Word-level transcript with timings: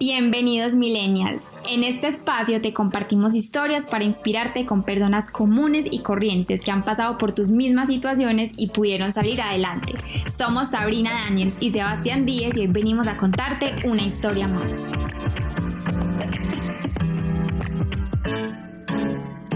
Bienvenidos 0.00 0.74
Millennial. 0.76 1.42
En 1.68 1.84
este 1.84 2.08
espacio 2.08 2.62
te 2.62 2.72
compartimos 2.72 3.34
historias 3.34 3.86
para 3.86 4.02
inspirarte 4.02 4.64
con 4.64 4.82
personas 4.82 5.30
comunes 5.30 5.84
y 5.90 6.00
corrientes 6.00 6.64
que 6.64 6.70
han 6.70 6.86
pasado 6.86 7.18
por 7.18 7.32
tus 7.32 7.50
mismas 7.50 7.90
situaciones 7.90 8.54
y 8.56 8.70
pudieron 8.70 9.12
salir 9.12 9.42
adelante. 9.42 9.92
Somos 10.34 10.70
Sabrina 10.70 11.26
Daniels 11.26 11.58
y 11.60 11.70
Sebastián 11.70 12.24
Díez 12.24 12.56
y 12.56 12.60
hoy 12.60 12.68
venimos 12.68 13.08
a 13.08 13.18
contarte 13.18 13.74
una 13.86 14.02
historia 14.02 14.48
más. 14.48 14.74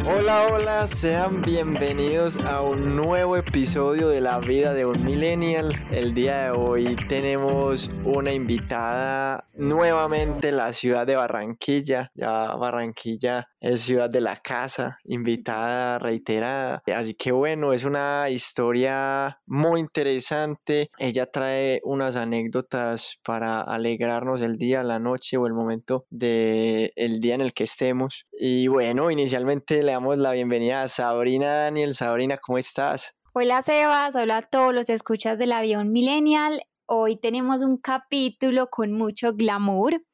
Hola, 0.06 0.48
hola, 0.52 0.86
sean 0.86 1.40
bienvenidos 1.40 2.36
a 2.36 2.61
un 2.61 2.95
nuevo 2.95 3.38
episodio 3.38 4.08
de 4.08 4.20
la 4.20 4.38
vida 4.38 4.74
de 4.74 4.84
un 4.84 5.02
millennial. 5.02 5.74
El 5.90 6.12
día 6.12 6.45
de 6.45 6.50
hoy 6.50 6.96
tenemos 7.08 7.90
una 8.04 8.34
invitada 8.34 9.46
nuevamente 9.57 10.48
en 10.48 10.57
la 10.57 10.73
ciudad 10.73 11.07
de 11.07 11.16
Barranquilla. 11.16 12.10
Ya 12.15 12.55
Barranquilla 12.55 13.48
es 13.61 13.83
ciudad 13.83 14.11
de 14.11 14.20
la 14.20 14.37
casa, 14.37 14.98
invitada 15.05 15.98
reiterada. 15.98 16.83
Así 16.95 17.15
que 17.15 17.33
bueno, 17.33 17.73
es 17.73 17.84
una 17.84 18.28
historia 18.30 19.41
muy 19.47 19.80
interesante. 19.80 20.91
Ella 20.98 21.27
trae 21.27 21.80
unas 21.84 22.16
anécdotas 22.16 23.19
para 23.25 23.61
alegrarnos 23.61 24.42
el 24.42 24.56
día, 24.56 24.83
la 24.83 24.98
noche 24.98 25.37
o 25.37 25.47
el 25.47 25.55
momento 25.55 26.06
del 26.11 26.92
el 26.97 27.20
día 27.20 27.34
en 27.34 27.41
el 27.41 27.52
que 27.52 27.64
estemos. 27.64 28.27
Y 28.33 28.69
bueno, 28.69 29.11
inicialmente 29.11 29.83
le 29.83 29.92
damos 29.92 30.19
la 30.19 30.33
bienvenida 30.33 30.83
a 30.83 30.89
Sabrina 30.89 31.55
Daniel. 31.55 31.95
Sabrina, 31.95 32.39
¿cómo 32.39 32.59
estás? 32.59 33.14
Hola 33.33 33.62
Sebas, 33.62 34.14
hola 34.14 34.36
a 34.36 34.42
todos 34.42 34.73
los 34.73 34.89
escuchas 34.89 35.41
del 35.41 35.50
avión 35.50 35.91
millennial. 35.91 36.62
Hoy 36.87 37.16
tenemos 37.16 37.62
un 37.62 37.79
capítulo 37.79 38.69
con 38.69 38.92
mucho 38.92 39.33
glamour. 39.33 40.05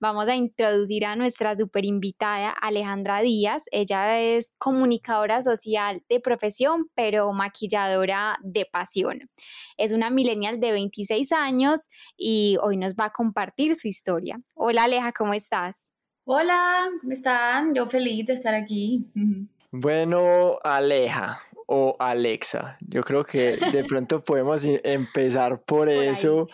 Vamos 0.00 0.26
a 0.26 0.34
introducir 0.34 1.06
a 1.06 1.14
nuestra 1.14 1.54
super 1.54 1.84
invitada 1.84 2.50
Alejandra 2.50 3.20
Díaz. 3.20 3.66
Ella 3.70 4.20
es 4.20 4.52
comunicadora 4.58 5.40
social 5.42 6.02
de 6.08 6.18
profesión, 6.18 6.90
pero 6.96 7.32
maquilladora 7.32 8.38
de 8.42 8.66
pasión. 8.66 9.30
Es 9.76 9.92
una 9.92 10.10
millennial 10.10 10.58
de 10.58 10.72
26 10.72 11.30
años 11.30 11.90
y 12.16 12.56
hoy 12.60 12.76
nos 12.76 12.94
va 12.94 13.04
a 13.04 13.12
compartir 13.12 13.76
su 13.76 13.86
historia. 13.86 14.40
Hola 14.56 14.84
Aleja, 14.84 15.12
¿cómo 15.12 15.32
estás? 15.32 15.92
Hola, 16.24 16.88
¿cómo 17.00 17.12
están? 17.12 17.72
Yo 17.72 17.86
feliz 17.86 18.26
de 18.26 18.32
estar 18.32 18.56
aquí. 18.56 19.06
Bueno, 19.70 20.58
Aleja 20.64 21.38
o 21.66 21.96
Alexa, 21.98 22.78
yo 22.80 23.02
creo 23.02 23.24
que 23.24 23.56
de 23.56 23.84
pronto 23.88 24.22
podemos 24.22 24.64
empezar 24.64 25.62
por, 25.64 25.88
eso, 25.88 26.46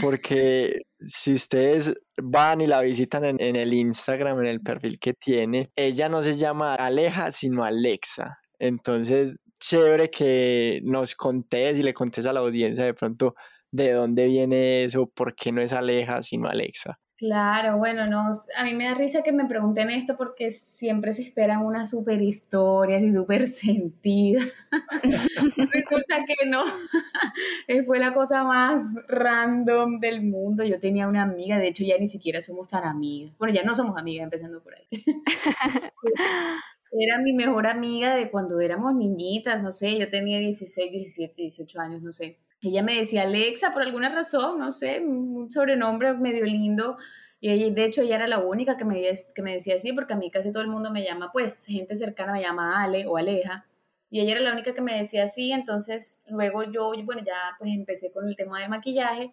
porque 0.00 0.80
si 1.00 1.34
ustedes 1.34 1.94
van 2.16 2.60
y 2.60 2.66
la 2.66 2.80
visitan 2.80 3.24
en, 3.24 3.40
en, 3.40 3.56
el 3.56 3.74
Instagram, 3.74 4.40
en 4.40 4.46
el 4.46 4.60
perfil 4.60 4.98
que 4.98 5.12
tiene, 5.12 5.70
ella 5.76 6.08
no 6.08 6.22
se 6.22 6.36
llama 6.36 6.74
Aleja, 6.74 7.30
sino 7.30 7.64
Alexa. 7.64 8.38
Entonces, 8.58 9.36
chévere 9.60 10.10
que 10.10 10.80
nos 10.84 11.14
contés 11.14 11.78
y 11.78 11.82
le 11.82 11.94
contés 11.94 12.26
a 12.26 12.32
la 12.32 12.40
audiencia 12.40 12.84
de 12.84 12.94
pronto 12.94 13.34
de 13.70 13.92
dónde 13.92 14.26
viene 14.26 14.84
eso, 14.84 15.06
por 15.06 15.34
qué 15.34 15.50
no 15.52 15.60
es 15.60 15.72
Aleja, 15.72 16.22
sino 16.22 16.48
Alexa. 16.48 17.00
Claro, 17.16 17.78
bueno, 17.78 18.08
no, 18.08 18.32
a 18.56 18.64
mí 18.64 18.74
me 18.74 18.86
da 18.86 18.94
risa 18.94 19.22
que 19.22 19.30
me 19.30 19.44
pregunten 19.46 19.88
esto 19.88 20.16
porque 20.16 20.50
siempre 20.50 21.12
se 21.12 21.22
esperan 21.22 21.64
una 21.64 21.84
super 21.84 22.20
historia, 22.20 22.96
así 22.98 23.12
súper 23.12 23.46
sentida. 23.46 24.42
Resulta 25.72 26.16
que 26.26 26.46
no, 26.48 26.64
fue 27.86 28.00
la 28.00 28.12
cosa 28.12 28.42
más 28.42 28.96
random 29.06 30.00
del 30.00 30.22
mundo. 30.22 30.64
Yo 30.64 30.80
tenía 30.80 31.06
una 31.06 31.22
amiga, 31.22 31.58
de 31.58 31.68
hecho 31.68 31.84
ya 31.84 31.96
ni 31.98 32.08
siquiera 32.08 32.42
somos 32.42 32.66
tan 32.66 32.82
amigas. 32.84 33.32
Bueno, 33.38 33.54
ya 33.54 33.62
no 33.62 33.76
somos 33.76 33.96
amigas, 33.96 34.24
empezando 34.24 34.60
por 34.60 34.74
ahí. 34.74 34.86
Era 36.92 37.18
mi 37.18 37.32
mejor 37.32 37.66
amiga 37.66 38.14
de 38.16 38.30
cuando 38.30 38.60
éramos 38.60 38.94
niñitas, 38.94 39.62
no 39.62 39.72
sé, 39.72 39.98
yo 39.98 40.08
tenía 40.08 40.38
16, 40.38 40.92
17, 40.92 41.42
18 41.42 41.80
años, 41.80 42.02
no 42.02 42.12
sé 42.12 42.38
ella 42.68 42.82
me 42.82 42.96
decía 42.96 43.22
Alexa 43.22 43.72
por 43.72 43.82
alguna 43.82 44.08
razón, 44.08 44.58
no 44.58 44.70
sé, 44.70 45.00
un 45.00 45.50
sobrenombre 45.50 46.14
medio 46.14 46.44
lindo. 46.44 46.96
Y 47.40 47.70
de 47.70 47.84
hecho 47.84 48.02
ella 48.02 48.16
era 48.16 48.26
la 48.28 48.38
única 48.38 48.76
que 48.76 48.84
me, 48.84 49.02
que 49.34 49.42
me 49.42 49.52
decía 49.52 49.74
así, 49.74 49.92
porque 49.92 50.14
a 50.14 50.16
mí 50.16 50.30
casi 50.30 50.52
todo 50.52 50.62
el 50.62 50.70
mundo 50.70 50.90
me 50.90 51.04
llama, 51.04 51.30
pues 51.32 51.66
gente 51.66 51.94
cercana 51.94 52.32
me 52.32 52.40
llama 52.40 52.82
Ale 52.82 53.06
o 53.06 53.16
Aleja. 53.16 53.66
Y 54.10 54.20
ella 54.20 54.32
era 54.32 54.40
la 54.40 54.52
única 54.52 54.74
que 54.74 54.80
me 54.80 54.96
decía 54.96 55.24
así, 55.24 55.52
entonces 55.52 56.24
luego 56.28 56.62
yo, 56.62 56.92
bueno, 57.04 57.22
ya 57.24 57.34
pues 57.58 57.74
empecé 57.74 58.12
con 58.12 58.28
el 58.28 58.36
tema 58.36 58.60
del 58.60 58.70
maquillaje 58.70 59.32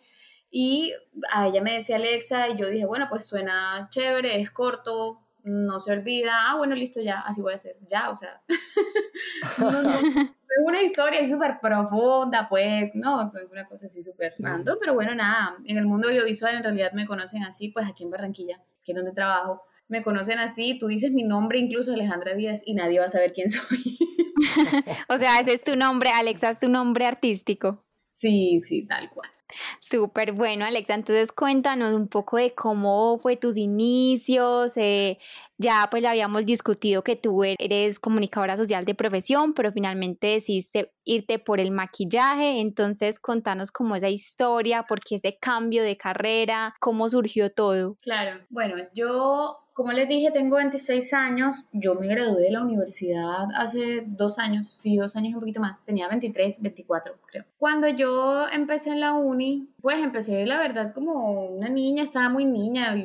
y 0.50 0.94
a 1.31 1.48
ella 1.48 1.62
me 1.62 1.74
decía 1.74 1.96
Alexa 1.96 2.50
y 2.50 2.58
yo 2.58 2.68
dije, 2.69 2.86
bueno, 2.86 3.08
pues 3.09 3.25
suena 3.25 3.88
chévere, 3.90 4.42
es 4.42 4.52
corto, 4.52 5.22
no 5.44 5.79
se 5.79 5.91
olvida, 5.91 6.50
ah, 6.50 6.57
bueno, 6.57 6.75
listo, 6.75 7.02
ya, 7.02 7.22
así 7.22 7.41
voy 7.41 7.53
a 7.53 7.56
hacer, 7.56 7.78
ya, 7.90 8.09
o 8.09 8.16
sea, 8.16 8.41
no, 9.59 9.81
no, 9.81 9.90
es 10.52 10.66
una 10.66 10.81
historia 10.81 11.28
súper 11.28 11.59
profunda, 11.62 12.47
pues, 12.50 12.91
no, 12.94 13.31
es 13.34 13.51
una 13.51 13.68
cosa 13.68 13.88
así 13.88 14.01
súper 14.01 14.34
random, 14.40 14.78
pero 14.80 14.94
bueno, 14.94 15.16
nada, 15.16 15.57
en 15.66 15.78
el 15.78 15.85
mundo 15.85 16.09
audiovisual 16.09 16.56
en 16.56 16.63
realidad 16.63 16.91
me 16.94 17.07
conocen 17.07 17.44
así, 17.44 17.69
pues 17.69 17.88
aquí 17.88 18.03
en 18.03 18.12
Barranquilla, 18.12 18.62
que 18.84 18.91
es 18.91 18.96
donde 18.96 19.12
trabajo, 19.13 19.63
me 19.88 20.03
conocen 20.03 20.40
así, 20.40 20.78
tú 20.80 20.88
dices 20.88 21.12
mi 21.12 21.24
nombre 21.24 21.59
incluso 21.59 21.94
Alejandra 21.94 22.34
Díaz 22.34 22.63
y 22.66 22.75
nadie 22.75 23.00
va 23.00 23.06
a 23.06 23.09
saber 23.09 23.34
quién 23.34 23.50
soy. 23.50 23.97
o 25.09 25.18
sea, 25.18 25.40
ese 25.40 25.53
es 25.53 25.63
tu 25.63 25.75
nombre, 25.75 26.12
Alexa 26.12 26.50
es 26.50 26.59
tu 26.59 26.69
nombre 26.69 27.06
artístico. 27.06 27.84
Sí, 27.94 28.62
sí, 28.62 28.85
tal 28.88 29.09
cual. 29.09 29.30
Súper 29.79 30.34
bueno, 30.34 30.66
Alexa. 30.66 30.94
Entonces 30.94 31.31
cuéntanos 31.31 31.94
un 31.94 32.07
poco 32.07 32.38
de 32.38 32.53
cómo 32.53 33.17
fue 33.19 33.35
tus 33.35 33.57
inicios. 33.57 34.78
Eh, 34.78 35.17
ya 35.57 35.88
pues 35.91 36.03
habíamos 36.06 36.45
discutido 36.45 37.03
que 37.03 37.16
tú 37.16 37.44
eres 37.44 38.00
comunicadora 38.00 38.57
social 38.57 38.85
de 38.85 38.95
profesión, 38.95 39.53
pero 39.53 39.72
finalmente 39.72 40.28
decidiste 40.28 40.94
irte 41.03 41.39
por 41.39 41.59
el 41.59 41.72
maquillaje. 41.72 42.59
Entonces 42.59 43.19
contanos 43.19 43.72
cómo 43.72 43.95
esa 43.95 44.09
historia, 44.09 44.84
por 44.84 45.00
qué 45.01 45.16
ese 45.16 45.38
cambio 45.39 45.83
de 45.83 45.97
carrera, 45.97 46.75
cómo 46.79 47.07
surgió 47.09 47.50
todo. 47.50 47.97
Claro, 48.01 48.41
bueno, 48.50 48.75
yo 48.94 49.61
como 49.74 49.92
les 49.94 50.08
dije, 50.08 50.32
tengo 50.32 50.58
26 50.58 51.14
años. 51.14 51.68
Yo 51.72 51.96
me 51.96 52.08
gradué 52.08 52.42
de 52.42 52.52
la 52.52 52.62
universidad 52.62 53.46
hace 53.56 54.04
dos 54.06 54.40
años, 54.40 54.70
sí, 54.70 54.98
dos 54.98 55.16
años 55.16 55.32
y 55.32 55.34
un 55.36 55.40
poquito 55.40 55.62
más. 55.62 55.84
Tenía 55.86 56.08
23, 56.08 56.62
24, 56.62 57.16
creo. 57.26 57.44
Cuando 57.58 57.88
yo 57.88 58.48
empecé 58.50 58.92
en 58.92 59.00
la 59.00 59.14
uni, 59.14 59.70
pues 59.81 60.00
empecé, 60.04 60.46
la 60.46 60.58
verdad, 60.58 60.94
como 60.94 61.46
una 61.46 61.70
niña, 61.70 62.04
estaba 62.04 62.30
muy 62.30 62.46
niña. 62.46 62.96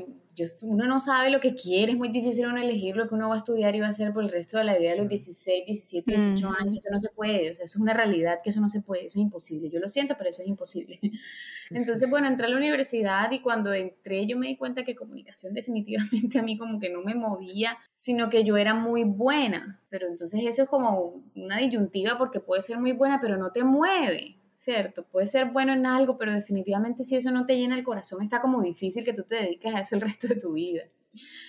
Uno 0.63 0.87
no 0.87 1.01
sabe 1.01 1.31
lo 1.31 1.41
que 1.41 1.55
quiere, 1.55 1.93
es 1.93 1.99
muy 1.99 2.09
difícil 2.09 2.47
uno 2.47 2.61
elegir 2.61 2.97
lo 2.97 3.09
que 3.09 3.15
uno 3.15 3.29
va 3.29 3.35
a 3.35 3.39
estudiar 3.39 3.75
y 3.75 3.81
va 3.81 3.87
a 3.87 3.91
hacer 3.91 4.13
por 4.13 4.25
el 4.25 4.31
resto 4.31 4.59
de 4.59 4.65
la 4.65 4.77
vida 4.77 4.91
de 4.91 4.99
los 4.99 5.09
16, 5.09 5.65
17, 5.67 6.11
18 6.11 6.49
años, 6.61 6.77
eso 6.77 6.89
no 6.91 6.99
se 6.99 7.09
puede, 7.11 7.51
o 7.51 7.55
sea, 7.55 7.65
eso 7.65 7.79
es 7.79 7.83
una 7.83 7.93
realidad 7.93 8.39
que 8.43 8.51
eso 8.51 8.61
no 8.61 8.69
se 8.69 8.83
puede, 8.83 9.07
eso 9.07 9.19
es 9.19 9.23
imposible, 9.25 9.71
yo 9.71 9.81
lo 9.81 9.89
siento, 9.89 10.15
pero 10.19 10.31
eso 10.31 10.43
es 10.43 10.49
imposible. 10.49 11.01
Entonces, 11.71 12.09
bueno, 12.09 12.29
entré 12.29 12.47
a 12.47 12.51
la 12.51 12.57
universidad 12.57 13.31
y 13.33 13.41
cuando 13.41 13.73
entré 13.73 14.27
yo 14.27 14.39
me 14.39 14.47
di 14.49 14.57
cuenta 14.57 14.85
que 14.85 14.95
comunicación 14.95 15.55
definitivamente 15.55 16.39
a 16.39 16.43
mí 16.43 16.59
como 16.59 16.79
que 16.79 16.91
no 16.91 17.03
me 17.03 17.15
movía, 17.15 17.77
sino 17.95 18.31
que 18.31 18.45
yo 18.45 18.57
era 18.57 18.75
muy 18.75 19.05
buena, 19.05 19.81
pero 19.89 20.09
entonces 20.09 20.43
eso 20.45 20.63
es 20.63 20.69
como 20.69 21.23
una 21.35 21.59
disyuntiva 21.59 22.19
porque 22.19 22.41
puede 22.41 22.63
ser 22.63 22.79
muy 22.79 22.93
buena, 22.93 23.21
pero 23.21 23.37
no 23.37 23.53
te 23.53 23.65
mueve. 23.65 24.37
¿Cierto? 24.59 25.05
Puede 25.05 25.27
ser 25.27 25.47
bueno 25.47 25.73
en 25.73 25.87
algo, 25.87 26.17
pero 26.19 26.33
definitivamente 26.33 27.05
si 27.05 27.17
eso 27.17 27.31
no 27.31 27.47
te 27.47 27.57
llena 27.57 27.77
el 27.77 27.85
corazón, 27.85 28.23
está 28.23 28.41
como 28.41 28.63
difícil 28.63 29.05
que 29.05 29.13
tú 29.13 29.23
te 29.23 29.37
dediques 29.37 29.75
a 29.75 29.81
eso 29.81 29.95
el 29.97 30.01
resto 30.03 30.29
de 30.29 30.37
tu 30.37 30.53
vida. 30.53 30.83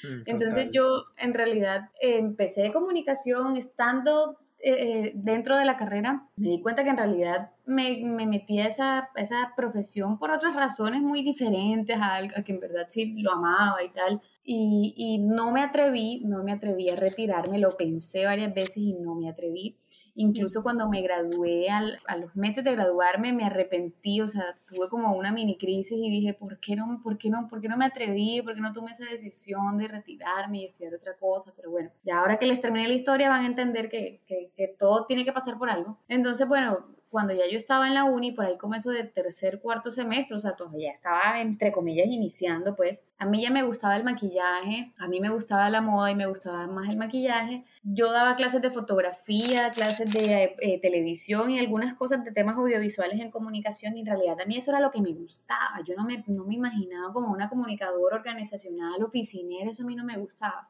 Mm, 0.03 0.23
Entonces 0.25 0.69
yo 0.71 1.05
en 1.17 1.33
realidad 1.33 1.89
empecé 2.01 2.63
de 2.63 2.71
comunicación 2.71 3.57
estando 3.57 4.37
eh, 4.59 4.71
eh, 4.71 5.11
dentro 5.13 5.55
de 5.55 5.65
la 5.65 5.77
carrera, 5.77 6.27
me 6.35 6.49
di 6.49 6.61
cuenta 6.61 6.83
que 6.83 6.89
en 6.89 6.97
realidad 6.97 7.51
me, 7.67 8.03
me 8.03 8.25
metí 8.25 8.59
a 8.59 8.65
esa, 8.65 9.09
esa 9.15 9.53
profesión 9.55 10.17
por 10.17 10.31
otras 10.31 10.55
razones 10.55 11.03
muy 11.03 11.21
diferentes 11.21 11.95
a, 11.95 12.15
a 12.15 12.43
que 12.43 12.53
en 12.53 12.59
verdad 12.59 12.87
sí 12.89 13.21
lo 13.21 13.33
amaba 13.33 13.83
y 13.83 13.89
tal. 13.89 14.19
Y, 14.43 14.93
y, 14.97 15.19
no 15.19 15.51
me 15.51 15.61
atreví, 15.61 16.21
no 16.25 16.43
me 16.43 16.53
atreví 16.53 16.89
a 16.89 16.95
retirarme, 16.95 17.59
lo 17.59 17.77
pensé 17.77 18.25
varias 18.25 18.53
veces 18.53 18.77
y 18.77 18.93
no 18.93 19.13
me 19.13 19.29
atreví. 19.29 19.75
Incluso 20.19 20.63
cuando 20.63 20.89
me 20.89 21.03
gradué, 21.03 21.69
a 21.69 22.17
los 22.17 22.35
meses 22.35 22.63
de 22.63 22.71
graduarme, 22.71 23.33
me 23.33 23.45
arrepentí, 23.45 24.19
o 24.21 24.27
sea, 24.27 24.55
tuve 24.67 24.89
como 24.89 25.13
una 25.13 25.31
mini 25.31 25.57
crisis 25.57 25.95
y 25.95 26.09
dije, 26.09 26.33
¿por 26.33 26.59
qué 26.59 26.75
no, 26.75 26.99
por 27.03 27.19
qué 27.19 27.29
no, 27.29 27.47
por 27.47 27.61
qué 27.61 27.67
no 27.69 27.77
me 27.77 27.85
atreví? 27.85 28.41
¿Por 28.41 28.55
qué 28.55 28.61
no 28.61 28.73
tomé 28.73 28.91
esa 28.91 29.05
decisión 29.05 29.77
de 29.77 29.87
retirarme 29.87 30.61
y 30.61 30.65
estudiar 30.65 30.95
otra 30.95 31.15
cosa? 31.17 31.53
Pero 31.55 31.69
bueno, 31.69 31.91
ya 32.03 32.17
ahora 32.17 32.39
que 32.39 32.47
les 32.47 32.59
terminé 32.59 32.87
la 32.87 32.95
historia 32.95 33.29
van 33.29 33.43
a 33.43 33.47
entender 33.47 33.89
que, 33.89 34.21
que, 34.25 34.51
que 34.57 34.67
todo 34.79 35.05
tiene 35.05 35.23
que 35.23 35.33
pasar 35.33 35.59
por 35.59 35.69
algo. 35.69 35.99
Entonces, 36.07 36.47
bueno, 36.47 36.96
cuando 37.09 37.33
ya 37.33 37.43
yo 37.49 37.57
estaba 37.57 37.87
en 37.87 37.93
la 37.93 38.03
uni, 38.03 38.31
por 38.31 38.45
ahí 38.45 38.57
como 38.57 38.75
eso 38.75 38.89
de 38.91 39.03
tercer, 39.03 39.59
cuarto 39.59 39.91
semestre, 39.91 40.35
o 40.35 40.39
sea, 40.39 40.55
todavía 40.55 40.91
estaba 40.91 41.39
entre 41.39 41.71
comillas 41.71 42.07
iniciando, 42.07 42.75
pues, 42.75 43.03
a 43.17 43.25
mí 43.25 43.41
ya 43.41 43.49
me 43.49 43.63
gustaba 43.63 43.95
el 43.95 44.03
maquillaje, 44.03 44.91
a 44.97 45.07
mí 45.07 45.19
me 45.19 45.29
gustaba 45.29 45.69
la 45.69 45.81
moda 45.81 46.11
y 46.11 46.15
me 46.15 46.27
gustaba 46.27 46.67
más 46.67 46.89
el 46.89 46.97
maquillaje. 46.97 47.63
Yo 47.83 48.11
daba 48.11 48.35
clases 48.35 48.61
de 48.61 48.71
fotografía, 48.71 49.71
clases 49.71 50.13
de 50.13 50.55
eh, 50.59 50.79
televisión 50.81 51.51
y 51.51 51.59
algunas 51.59 51.93
cosas 51.95 52.23
de 52.23 52.31
temas 52.31 52.57
audiovisuales 52.57 53.19
en 53.21 53.31
comunicación 53.31 53.95
y 53.97 54.01
en 54.01 54.07
realidad 54.07 54.39
a 54.41 54.45
mí 54.45 54.57
eso 54.57 54.71
era 54.71 54.79
lo 54.79 54.91
que 54.91 55.01
me 55.01 55.13
gustaba. 55.13 55.81
Yo 55.85 55.95
no 55.95 56.03
me, 56.03 56.23
no 56.27 56.45
me 56.45 56.55
imaginaba 56.55 57.13
como 57.13 57.31
una 57.31 57.49
comunicadora 57.49 58.17
organizacional, 58.17 59.01
oficinera, 59.03 59.71
eso 59.71 59.83
a 59.83 59.85
mí 59.85 59.95
no 59.95 60.03
me 60.03 60.17
gustaba. 60.17 60.69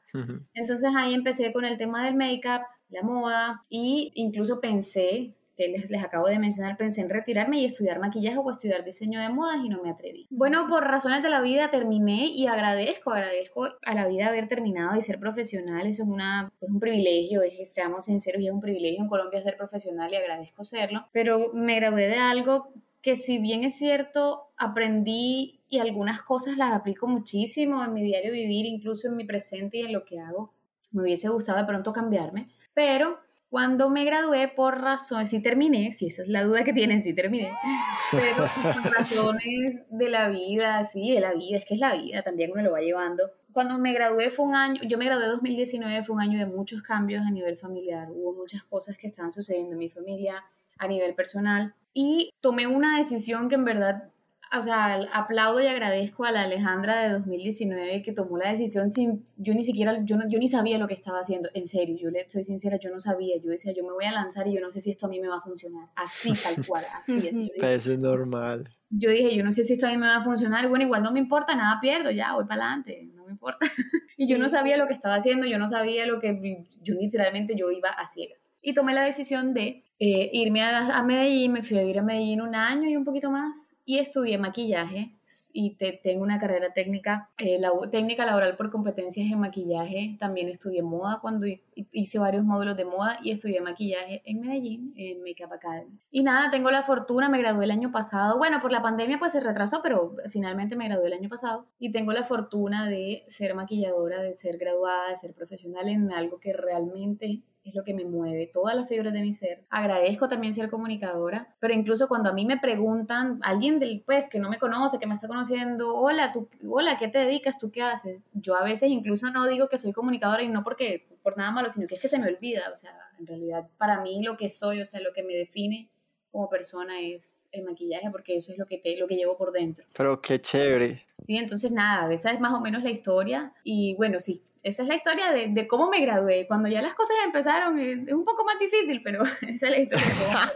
Entonces 0.54 0.92
ahí 0.96 1.14
empecé 1.14 1.52
con 1.52 1.66
el 1.66 1.78
tema 1.78 2.06
del 2.06 2.16
make-up, 2.16 2.62
la 2.90 3.02
moda 3.02 3.66
y 3.70 4.12
incluso 4.16 4.62
pensé 4.62 5.36
les, 5.58 5.90
les 5.90 6.04
acabo 6.04 6.28
de 6.28 6.40
mencionar, 6.40 6.78
pensé 6.78 7.02
en 7.02 7.10
retirarme 7.10 7.60
y 7.60 7.66
estudiar 7.66 8.00
maquillaje 8.00 8.38
o 8.38 8.52
estudiar 8.52 8.84
diseño 8.84 9.20
de 9.20 9.30
modas 9.30 9.58
y 9.64 9.70
no 9.70 9.82
me 9.82 9.90
atreví. 9.90 10.28
Bueno, 10.30 10.68
por 10.68 10.84
razones 10.84 11.24
de 11.24 11.30
la 11.30 11.42
vida 11.42 11.70
terminé 11.70 12.28
y 12.28 12.48
agradezco, 12.48 13.12
agradezco 13.12 13.68
a 13.84 13.94
la 13.96 14.08
vida 14.08 14.28
haber 14.28 14.48
terminado 14.48 14.98
y 14.98 15.02
ser 15.02 15.20
profesional. 15.20 15.88
Eso 15.88 16.04
es, 16.04 16.10
una, 16.10 16.52
es 16.62 16.70
un 16.70 16.80
privilegio, 16.80 17.42
es, 17.42 17.74
seamos 17.74 18.06
sinceros, 18.06 18.42
y 18.42 18.48
es 18.48 18.54
un 18.54 18.62
privilegio 18.62 19.02
en 19.02 19.10
Colombia 19.10 19.42
ser 19.42 19.58
profesional 19.58 20.12
y 20.12 20.16
agradezco 20.16 20.64
serlo. 20.64 21.08
Pero 21.12 21.52
me 21.54 21.76
gradué 21.76 22.08
de 22.08 22.18
algo 22.18 22.70
que 23.02 23.16
si 23.16 23.38
bien 23.38 23.64
es 23.64 23.78
cierto, 23.78 24.50
aprendí 24.58 25.62
y 25.70 25.80
algunas 25.80 26.22
cosas 26.22 26.58
las 26.58 26.74
aplico 26.74 27.08
muchísimo 27.08 27.84
en 27.84 27.94
mi 27.94 28.04
diario 28.04 28.32
vivir, 28.32 28.66
incluso 28.66 29.08
en 29.08 29.16
mi 29.16 29.24
presente 29.24 29.78
y 29.78 29.82
en 29.82 29.94
lo 29.94 30.04
que 30.04 30.20
hago. 30.20 30.52
Me 30.92 31.04
hubiese 31.04 31.30
gustado 31.30 31.58
de 31.58 31.66
pronto 31.66 31.94
cambiarme, 31.94 32.50
pero 32.74 33.20
cuando 33.50 33.90
me 33.90 34.04
gradué 34.04 34.50
por 34.50 34.82
razones, 34.82 35.30
sí 35.30 35.42
terminé, 35.42 35.92
si 35.92 36.08
esa 36.08 36.22
es 36.22 36.28
la 36.28 36.44
duda 36.44 36.64
que 36.64 36.74
tienen, 36.74 37.02
sí 37.02 37.14
terminé, 37.14 37.52
pero 38.12 38.50
por 38.62 38.92
razones 38.92 39.82
de 39.90 40.10
la 40.10 40.30
vida, 40.30 40.84
sí, 40.84 41.14
de 41.14 41.22
la 41.22 41.34
vida, 41.34 41.58
es 41.58 41.66
que 41.66 41.76
es 41.76 41.80
la 41.80 41.96
vida, 41.96 42.24
también 42.24 42.52
uno 42.52 42.62
lo 42.62 42.72
va 42.72 42.82
llevando. 42.82 43.32
Cuando 43.54 43.78
me 43.78 43.94
gradué 43.94 44.30
fue 44.30 44.46
un 44.46 44.56
año, 44.56 44.82
yo 44.84 44.98
me 44.98 45.06
gradué 45.06 45.26
en 45.26 45.32
2019, 45.32 46.04
fue 46.04 46.16
un 46.16 46.22
año 46.22 46.40
de 46.40 46.46
muchos 46.46 46.82
cambios 46.82 47.26
a 47.26 47.32
nivel 47.32 47.58
familiar, 47.58 48.10
hubo 48.12 48.34
muchas 48.34 48.64
cosas 48.64 48.98
que 48.98 49.08
estaban 49.08 49.32
sucediendo 49.32 49.74
en 49.74 49.80
mi 49.80 49.90
familia 49.90 50.44
a 50.78 50.88
nivel 50.88 51.16
personal 51.16 51.74
y 51.94 52.30
tomé 52.42 52.68
una 52.68 52.98
decisión 52.98 53.50
que 53.50 53.56
en 53.56 53.66
verdad 53.66 54.12
o 54.58 54.62
sea, 54.62 55.00
aplaudo 55.14 55.62
y 55.62 55.68
agradezco 55.68 56.26
a 56.26 56.32
la 56.32 56.44
Alejandra 56.44 57.02
de 57.02 57.10
2019 57.10 58.02
que 58.02 58.14
tomó 58.14 58.38
la 58.38 58.50
decisión 58.50 58.90
sin, 58.90 59.24
yo 59.38 59.54
ni 59.54 59.64
siquiera, 59.64 59.98
yo, 60.04 60.18
yo 60.28 60.40
ni 60.40 60.48
sabía 60.48 60.78
lo 60.78 60.88
que 60.88 60.94
estaba 60.94 61.20
haciendo, 61.20 61.50
en 61.54 61.68
serio, 61.68 61.98
yo 62.00 62.10
le 62.10 62.30
soy 62.30 62.44
sincera, 62.44 62.78
yo 62.78 62.90
no 62.90 63.00
sabía, 63.00 63.38
yo 63.38 63.50
decía, 63.50 63.74
yo 63.74 63.84
me 63.84 63.92
voy 63.92 64.06
a 64.06 64.12
lanzar 64.12 64.48
y 64.48 64.56
yo 64.56 64.62
no 64.62 64.72
sé 64.72 64.80
si 64.80 64.92
esto 64.92 65.08
a 65.08 65.10
mí 65.10 65.20
me 65.20 65.28
va 65.28 65.38
a 65.38 65.42
funcionar, 65.42 65.90
así 65.96 66.34
tal 66.34 66.56
cual, 66.68 66.86
así, 67.00 67.18
así. 67.28 67.52
Eso 67.56 67.92
es 67.92 68.00
normal. 68.00 68.70
Yo 68.90 69.10
dije, 69.10 69.36
yo 69.36 69.44
no 69.44 69.52
sé 69.52 69.66
si 69.66 69.74
esto 69.74 69.88
a 69.88 69.92
mí 69.92 69.98
me 69.98 70.08
va 70.08 70.18
a 70.18 70.24
funcionar, 70.24 70.68
bueno, 70.70 70.86
igual 70.86 71.04
no 71.04 71.12
me 71.12 71.20
importa, 71.20 71.56
nada 71.56 71.80
pierdo, 71.82 72.10
ya, 72.12 72.34
voy 72.34 72.46
para 72.46 72.68
adelante, 72.68 73.10
no 73.16 73.26
me 73.26 73.32
importa. 73.32 73.60
y 74.18 74.30
yo 74.30 74.38
no 74.38 74.48
sabía 74.48 74.78
lo 74.78 74.88
que 74.88 74.94
estaba 74.94 75.16
haciendo, 75.16 75.46
yo 75.46 75.60
no 75.60 75.68
sabía 75.68 76.06
lo 76.06 76.20
que, 76.20 76.66
yo 76.82 76.96
literalmente 76.96 77.56
yo 77.58 77.70
iba 77.72 77.90
a 77.90 78.08
ciegas. 78.08 78.50
Y 78.62 78.74
tomé 78.74 78.94
la 78.94 79.04
decisión 79.04 79.54
de 79.54 79.84
eh, 80.00 80.30
irme 80.34 80.62
a, 80.62 80.98
a 80.98 81.04
Medellín, 81.04 81.54
me 81.54 81.64
fui 81.64 81.78
a 81.78 81.82
vivir 81.82 82.00
a 82.00 82.04
Medellín 82.04 82.42
un 82.42 82.56
año 82.56 82.90
y 82.90 82.96
un 82.96 83.06
poquito 83.06 83.32
más, 83.32 83.76
y 83.86 84.00
estudié 84.00 84.38
maquillaje 84.38 85.18
y 85.54 85.76
te, 85.76 85.94
tengo 85.94 86.24
una 86.24 86.40
carrera 86.40 86.74
técnica, 86.74 87.30
eh, 87.38 87.58
la, 87.60 87.72
técnica 87.90 88.26
laboral 88.26 88.56
por 88.56 88.70
competencias 88.70 89.32
en 89.32 89.40
maquillaje. 89.40 90.18
También 90.20 90.50
estudié 90.50 90.84
moda 90.84 91.20
cuando 91.22 91.48
hice 91.74 92.20
varios 92.20 92.44
módulos 92.44 92.78
de 92.78 92.86
moda 92.86 93.18
y 93.24 93.32
estudié 93.32 93.62
maquillaje 93.62 94.22
en 94.26 94.42
Medellín, 94.42 94.94
en 94.98 95.22
Makeup 95.24 95.54
Academy. 95.54 96.00
Y 96.12 96.24
nada, 96.24 96.50
tengo 96.50 96.70
la 96.70 96.84
fortuna, 96.84 97.30
me 97.30 97.40
gradué 97.40 97.66
el 97.66 97.72
año 97.72 97.92
pasado. 97.92 98.38
Bueno, 98.38 98.60
por 98.60 98.72
la 98.72 98.82
pandemia 98.82 99.20
pues 99.20 99.32
se 99.34 99.40
retrasó, 99.40 99.82
pero 99.82 100.16
finalmente 100.30 100.76
me 100.76 100.88
gradué 100.88 101.08
el 101.08 101.14
año 101.14 101.30
pasado. 101.30 101.66
Y 101.80 101.92
tengo 101.92 102.12
la 102.14 102.24
fortuna 102.24 102.90
de 102.90 103.24
ser 103.28 103.56
maquilladora, 103.56 104.22
de 104.22 104.36
ser 104.38 104.58
graduada, 104.58 105.10
de 105.10 105.18
ser 105.18 105.34
profesional 105.34 105.88
en 105.88 106.12
algo 106.12 106.40
que 106.40 106.54
realmente 106.54 107.42
es 107.70 107.76
lo 107.76 107.84
que 107.84 107.94
me 107.94 108.06
mueve, 108.06 108.50
todas 108.52 108.76
las 108.76 108.88
fibras 108.88 109.14
de 109.14 109.22
mi 109.22 109.34
ser. 109.34 109.64
Agradezco 109.70 110.28
también 110.28 110.54
ser 110.54 110.70
comunicadora, 110.70 111.56
pero 111.60 111.74
incluso 111.74 112.08
cuando 112.08 112.30
a 112.30 112.34
mí 112.34 112.46
me 112.46 112.58
preguntan, 112.58 113.40
alguien 113.44 113.80
del 113.80 114.04
pues 114.06 114.30
que 114.30 114.40
no 114.40 114.50
me 114.50 114.58
conoce, 114.58 115.00
que 115.00 115.08
me 115.08 115.14
está 115.14 115.28
conociendo, 115.28 115.96
hola, 115.96 116.32
tú, 116.32 116.50
hola, 116.68 116.98
¿qué 116.98 117.08
te 117.08 117.20
dedicas? 117.20 117.58
¿Tú 117.58 117.72
qué 117.72 117.84
haces? 117.84 118.26
Yo 118.34 118.56
a 118.56 118.64
veces 118.64 118.90
incluso 118.90 119.30
no 119.32 119.48
digo 119.48 119.70
que 119.70 119.78
soy 119.78 119.94
comunicadora 119.94 120.44
y 120.44 120.48
no 120.48 120.64
porque 120.64 121.08
por 121.24 121.38
nada 121.38 121.52
malo, 121.52 121.70
sino 121.70 121.88
que 121.88 121.96
es 121.96 122.02
que 122.02 122.08
se 122.08 122.20
me 122.20 122.28
olvida, 122.28 122.70
o 122.72 122.76
sea, 122.76 122.92
en 123.20 123.28
realidad 123.28 123.68
para 123.78 124.02
mí 124.02 124.24
lo 124.24 124.38
que 124.38 124.50
soy, 124.50 124.82
o 124.82 124.86
sea, 124.86 125.02
lo 125.02 125.14
que 125.14 125.24
me 125.24 125.34
define 125.34 125.90
como 126.32 126.50
persona 126.50 127.02
es 127.02 127.50
el 127.52 127.64
maquillaje 127.64 128.10
porque 128.12 128.38
eso 128.38 128.52
es 128.52 128.58
lo 128.58 128.66
que 128.66 128.78
te, 128.78 128.98
lo 128.98 129.08
que 129.08 129.16
llevo 129.16 129.38
por 129.38 129.52
dentro. 129.52 129.86
Pero 129.96 130.22
qué 130.22 130.40
chévere. 130.40 131.06
Sí, 131.18 131.38
entonces 131.38 131.72
nada, 131.72 132.14
esa 132.14 132.32
es 132.32 132.40
más 132.40 132.54
o 132.54 132.62
menos 132.62 132.84
la 132.84 132.92
historia 132.92 133.54
y 133.64 133.96
bueno, 133.96 134.20
sí, 134.20 134.44
esa 134.64 134.84
es 134.84 134.88
la 134.88 134.96
historia 134.96 135.32
de, 135.32 135.48
de 135.48 135.68
cómo 135.68 135.90
me 135.90 136.00
gradué. 136.02 136.46
Cuando 136.48 136.70
ya 136.70 136.82
las 136.82 136.94
cosas 136.94 137.16
empezaron 137.26 137.80
es 137.80 138.14
un 138.14 138.26
poco 138.26 138.46
más 138.46 138.60
difícil, 138.60 139.02
pero 139.04 139.24
esa 139.48 139.68
es 139.68 139.72
la 139.72 139.80
historia. 139.80 140.54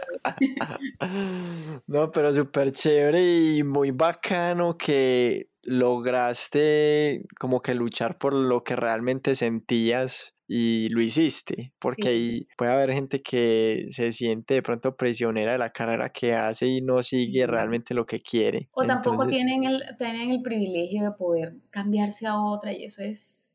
no, 1.86 2.10
pero 2.10 2.32
súper 2.32 2.70
chévere 2.72 3.20
y 3.22 3.62
muy 3.62 3.90
bacano 3.90 4.76
que 4.76 5.48
lograste 5.62 7.24
como 7.38 7.62
que 7.62 7.74
luchar 7.74 8.18
por 8.18 8.34
lo 8.34 8.64
que 8.64 8.76
realmente 8.76 9.34
sentías 9.34 10.34
y 10.54 10.90
lo 10.90 11.00
hiciste, 11.00 11.72
porque 11.78 12.08
ahí 12.08 12.46
puede 12.58 12.72
haber 12.72 12.92
gente 12.92 13.22
que 13.22 13.86
se 13.88 14.12
siente 14.12 14.52
de 14.52 14.62
pronto 14.62 14.98
prisionera 14.98 15.52
de 15.52 15.58
la 15.58 15.70
carrera 15.70 16.10
que 16.10 16.34
hace 16.34 16.66
y 16.66 16.82
no 16.82 17.02
sigue 17.02 17.46
realmente 17.46 17.94
lo 17.94 18.04
que 18.04 18.20
quiere. 18.20 18.68
O 18.72 18.84
tampoco 18.84 19.26
tienen, 19.26 19.64
el, 19.64 19.82
tienen 19.96 20.30
el 20.30 20.42
privilegio 20.42 21.04
de 21.04 21.12
poder 21.12 21.54
cambiarse 21.70 22.26
a 22.26 22.38
otra 22.38 22.70
y 22.74 22.84
eso 22.84 23.02
es... 23.02 23.51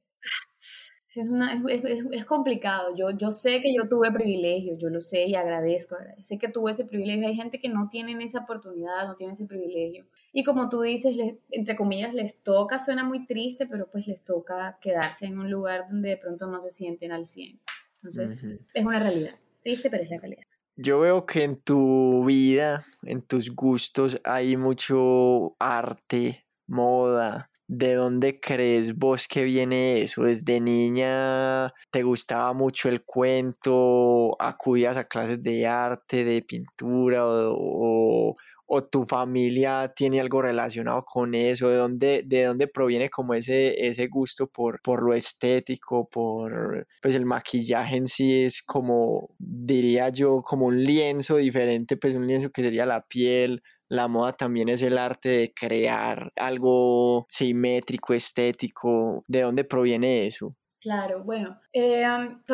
Es, 1.17 1.83
es, 1.83 2.05
es, 2.11 2.25
complicado. 2.25 2.95
Yo, 2.95 3.11
yo 3.11 3.31
sé 3.31 3.61
que 3.61 3.73
yo 3.73 3.87
tuve 3.89 4.11
privilegio, 4.11 4.77
yo 4.77 4.89
lo 4.89 5.01
sé 5.01 5.25
y 5.25 5.35
agradezco. 5.35 5.95
Sé 6.21 6.37
que 6.37 6.47
tuve 6.47 6.71
ese 6.71 6.85
privilegio. 6.85 7.27
Hay 7.27 7.35
gente 7.35 7.59
que 7.59 7.69
no 7.69 7.89
tiene 7.89 8.23
esa 8.23 8.39
oportunidad, 8.39 9.07
no 9.07 9.15
tiene 9.15 9.33
ese 9.33 9.45
privilegio. 9.45 10.05
Y 10.31 10.43
como 10.43 10.69
tú 10.69 10.81
dices, 10.81 11.15
entre 11.51 11.75
comillas, 11.75 12.13
les 12.13 12.43
toca, 12.43 12.79
suena 12.79 13.03
muy 13.03 13.25
triste, 13.25 13.65
pero 13.65 13.89
pues 13.89 14.07
les 14.07 14.23
toca 14.23 14.77
quedarse 14.81 15.25
en 15.25 15.39
un 15.39 15.49
lugar 15.49 15.87
donde 15.89 16.09
de 16.09 16.17
pronto 16.17 16.47
no 16.47 16.61
se 16.61 16.69
sienten 16.69 17.11
al 17.11 17.25
100. 17.25 17.59
Entonces, 17.95 18.61
es 18.73 18.85
una 18.85 18.99
realidad. 18.99 19.35
Triste, 19.63 19.89
pero 19.89 20.03
es 20.03 20.09
la 20.09 20.19
realidad. 20.19 20.43
Yo 20.75 20.99
veo 20.99 21.25
que 21.25 21.43
en 21.43 21.59
tu 21.59 22.23
vida, 22.23 22.85
en 23.01 23.23
tus 23.23 23.49
gustos, 23.55 24.21
hay 24.23 24.55
mucho 24.57 25.55
arte, 25.57 26.45
moda. 26.67 27.49
¿De 27.69 27.95
dónde 27.95 28.39
crees 28.39 28.95
vos 28.95 29.27
que 29.27 29.43
viene 29.43 30.01
eso? 30.01 30.23
¿Desde 30.23 30.61
niña 30.61 31.73
te 31.91 32.01
gustaba 32.03 32.53
mucho 32.53 32.87
el 32.87 33.03
cuento? 33.03 34.41
¿Acudías 34.41 34.95
a 34.95 35.03
clases 35.03 35.43
de 35.43 35.67
arte, 35.67 36.23
de 36.23 36.41
pintura 36.43 37.25
o, 37.27 38.37
o 38.67 38.83
tu 38.83 39.05
familia 39.05 39.93
tiene 39.95 40.19
algo 40.19 40.41
relacionado 40.41 41.03
con 41.03 41.33
eso, 41.33 41.69
de 41.69 41.77
dónde, 41.77 42.23
de 42.25 42.43
dónde 42.45 42.67
proviene 42.67 43.09
como 43.09 43.33
ese, 43.33 43.87
ese 43.87 44.07
gusto 44.07 44.47
por, 44.47 44.81
por 44.81 45.03
lo 45.03 45.13
estético, 45.13 46.07
por 46.09 46.85
pues 47.01 47.15
el 47.15 47.25
maquillaje 47.25 47.95
en 47.95 48.07
sí 48.07 48.44
es 48.44 48.61
como, 48.61 49.30
diría 49.39 50.09
yo, 50.09 50.42
como 50.42 50.65
un 50.68 50.83
lienzo 50.83 51.37
diferente, 51.37 51.95
pues 51.97 52.15
un 52.15 52.27
lienzo 52.27 52.49
que 52.51 52.63
sería 52.63 52.85
la 52.85 53.01
piel, 53.07 53.63
la 53.89 54.07
moda 54.07 54.33
también 54.33 54.69
es 54.69 54.81
el 54.81 54.97
arte 54.97 55.29
de 55.29 55.53
crear 55.53 56.31
algo 56.35 57.25
simétrico, 57.29 58.13
estético, 58.13 59.23
¿de 59.27 59.41
dónde 59.41 59.63
proviene 59.63 60.27
eso? 60.27 60.56
Claro, 60.79 61.23
bueno, 61.23 61.59
eh, 61.73 62.06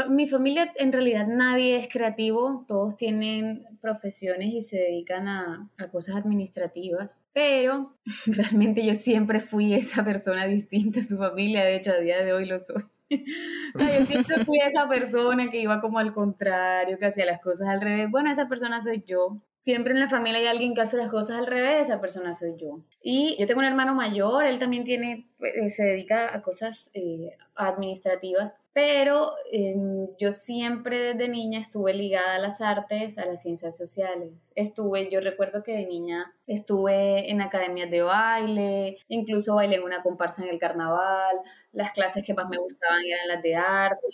mi 0.09 0.27
familia 0.27 0.71
en 0.77 0.93
realidad 0.93 1.27
nadie 1.27 1.77
es 1.77 1.89
creativo, 1.89 2.65
todos 2.67 2.95
tienen 2.95 3.65
profesiones 3.81 4.53
y 4.53 4.61
se 4.61 4.77
dedican 4.77 5.27
a, 5.27 5.69
a, 5.77 5.91
cosas 5.91 6.15
administrativas, 6.15 7.27
pero 7.33 7.97
realmente 8.25 8.85
yo 8.85 8.95
siempre 8.95 9.41
fui 9.41 9.73
esa 9.73 10.05
persona 10.05 10.47
distinta 10.47 11.01
a 11.01 11.03
su 11.03 11.17
familia, 11.17 11.65
de 11.65 11.75
hecho 11.75 11.91
a 11.91 11.97
día 11.97 12.23
de 12.23 12.33
hoy 12.33 12.45
lo 12.45 12.57
soy. 12.59 12.83
o 13.75 13.79
yo 13.79 14.05
siempre 14.05 14.45
fui 14.45 14.57
esa 14.65 14.87
persona 14.87 15.51
que 15.51 15.61
iba 15.61 15.81
como 15.81 15.99
al 15.99 16.13
contrario, 16.13 16.97
que 16.97 17.05
hacía 17.05 17.25
las 17.25 17.41
cosas 17.41 17.67
al 17.67 17.81
revés. 17.81 18.09
Bueno, 18.09 18.31
esa 18.31 18.47
persona 18.47 18.81
soy 18.81 19.03
yo 19.05 19.43
siempre 19.63 19.93
en 19.93 20.01
la 20.01 20.10
familia 20.10 20.41
hay 20.41 20.48
alguien 20.48 20.75
que 20.75 20.82
hace 20.82 20.98
las 20.98 21.10
cosas 21.10 21.38
al 21.38 21.48
revés, 21.48 21.88
esa 21.88 22.01
persona 22.01 22.34
soy 22.34 22.55
yo. 22.60 22.84
Y 23.01 23.38
yo 23.39 23.48
tengo 23.48 23.62
un 23.62 23.65
hermano 23.65 23.96
mayor, 23.96 24.46
él 24.46 24.60
también 24.60 24.84
tiene 24.84 25.29
se 25.69 25.83
dedica 25.83 26.33
a 26.33 26.41
cosas 26.41 26.89
eh, 26.93 27.35
administrativas, 27.55 28.55
pero 28.73 29.31
em, 29.51 30.07
yo 30.19 30.31
siempre 30.31 31.13
desde 31.13 31.29
niña 31.29 31.59
estuve 31.59 31.93
ligada 31.93 32.35
a 32.35 32.39
las 32.39 32.62
artes, 32.62 33.17
a 33.17 33.25
las 33.25 33.41
ciencias 33.41 33.77
sociales. 33.77 34.51
Estuve, 34.55 35.09
yo 35.12 35.19
recuerdo 35.19 35.63
que 35.63 35.73
de 35.73 35.85
niña 35.85 36.33
estuve 36.47 37.29
en 37.29 37.41
academias 37.41 37.91
de 37.91 38.01
baile, 38.01 38.97
incluso 39.07 39.55
bailé 39.55 39.75
en 39.75 39.83
una 39.83 40.01
comparsa 40.01 40.43
en 40.43 40.50
el 40.50 40.59
carnaval, 40.59 41.38
las 41.71 41.91
clases 41.91 42.23
que 42.23 42.33
más 42.33 42.50
me 42.50 42.57
gustaban 42.57 43.03
eran 43.05 43.27
las 43.27 43.43
de 43.43 43.55
arte, 43.55 44.07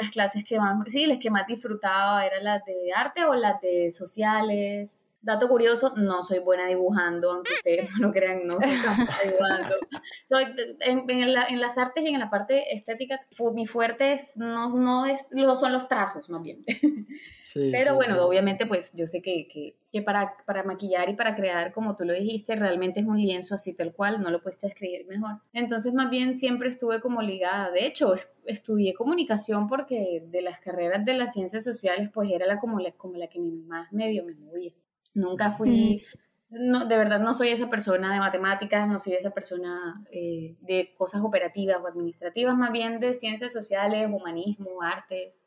las 0.00 0.10
clases 0.10 0.44
que 0.44 0.58
más, 0.58 0.76
sí, 0.90 1.06
las 1.06 1.18
que 1.18 1.30
más 1.30 1.46
disfrutaba 1.46 2.26
eran 2.26 2.44
las 2.44 2.64
de 2.64 2.92
arte 2.94 3.24
o 3.24 3.34
las 3.34 3.60
de 3.60 3.90
sociales, 3.90 5.07
Dato 5.20 5.48
curioso, 5.48 5.94
no 5.96 6.22
soy 6.22 6.38
buena 6.38 6.66
dibujando, 6.66 7.32
aunque 7.32 7.52
ustedes 7.52 7.90
no 8.00 8.08
lo 8.08 8.12
crean, 8.12 8.46
no 8.46 8.60
soy 8.60 8.76
capaz 8.76 9.22
dibujando. 9.24 9.74
Soy, 10.26 10.44
en, 10.80 11.10
en, 11.10 11.60
las 11.60 11.78
artes 11.78 12.04
y 12.04 12.08
en 12.08 12.18
la 12.18 12.30
parte 12.30 12.74
estética, 12.74 13.20
mi 13.54 13.66
fuerte 13.66 14.12
es, 14.12 14.36
no, 14.36 14.76
no 14.76 15.06
es, 15.06 15.22
lo 15.30 15.56
son 15.56 15.72
los 15.72 15.88
trazos 15.88 16.28
más 16.28 16.42
bien. 16.42 16.64
Pero 17.54 17.94
bueno, 17.94 18.22
obviamente 18.24 18.66
pues 18.66 18.92
yo 18.94 19.06
sé 19.06 19.22
que, 19.22 19.48
que, 19.48 19.76
que, 19.90 20.02
para, 20.02 20.34
para 20.46 20.64
maquillar 20.64 21.08
y 21.08 21.14
para 21.14 21.34
crear, 21.34 21.72
como 21.72 21.96
tú 21.96 22.04
lo 22.04 22.12
dijiste, 22.12 22.56
realmente 22.56 23.00
es 23.00 23.06
un 23.06 23.18
lienzo 23.18 23.54
así 23.54 23.74
tal 23.74 23.92
cual, 23.92 24.22
no 24.22 24.30
lo 24.30 24.42
puedes 24.42 24.62
escribir 24.62 25.06
mejor. 25.06 25.40
Entonces 25.52 25.94
más 25.94 26.10
bien 26.10 26.34
siempre 26.34 26.68
estuve 26.68 27.00
como 27.00 27.22
ligada. 27.22 27.70
De 27.70 27.86
hecho, 27.86 28.14
estudié 28.44 28.94
comunicación 28.94 29.66
porque 29.66 30.22
de 30.26 30.42
las 30.42 30.60
carreras 30.60 31.04
de 31.04 31.14
las 31.14 31.32
ciencias 31.32 31.64
sociales 31.64 32.10
pues 32.12 32.30
era 32.30 32.46
la, 32.46 32.58
como, 32.58 32.78
la, 32.80 32.92
como 32.92 33.16
la 33.16 33.28
que 33.28 33.40
más 33.40 33.92
medio 33.92 34.24
me 34.24 34.34
movía. 34.34 34.72
Nunca 35.14 35.52
fui, 35.52 36.02
no, 36.50 36.86
de 36.86 36.96
verdad 36.96 37.20
no 37.20 37.34
soy 37.34 37.48
esa 37.48 37.68
persona 37.68 38.12
de 38.12 38.20
matemáticas, 38.20 38.88
no 38.88 38.98
soy 38.98 39.14
esa 39.14 39.30
persona 39.30 40.02
eh, 40.10 40.56
de 40.60 40.92
cosas 40.96 41.22
operativas 41.22 41.78
o 41.82 41.86
administrativas, 41.86 42.56
más 42.56 42.72
bien 42.72 43.00
de 43.00 43.14
ciencias 43.14 43.52
sociales, 43.52 44.08
humanismo, 44.10 44.82
artes. 44.82 45.42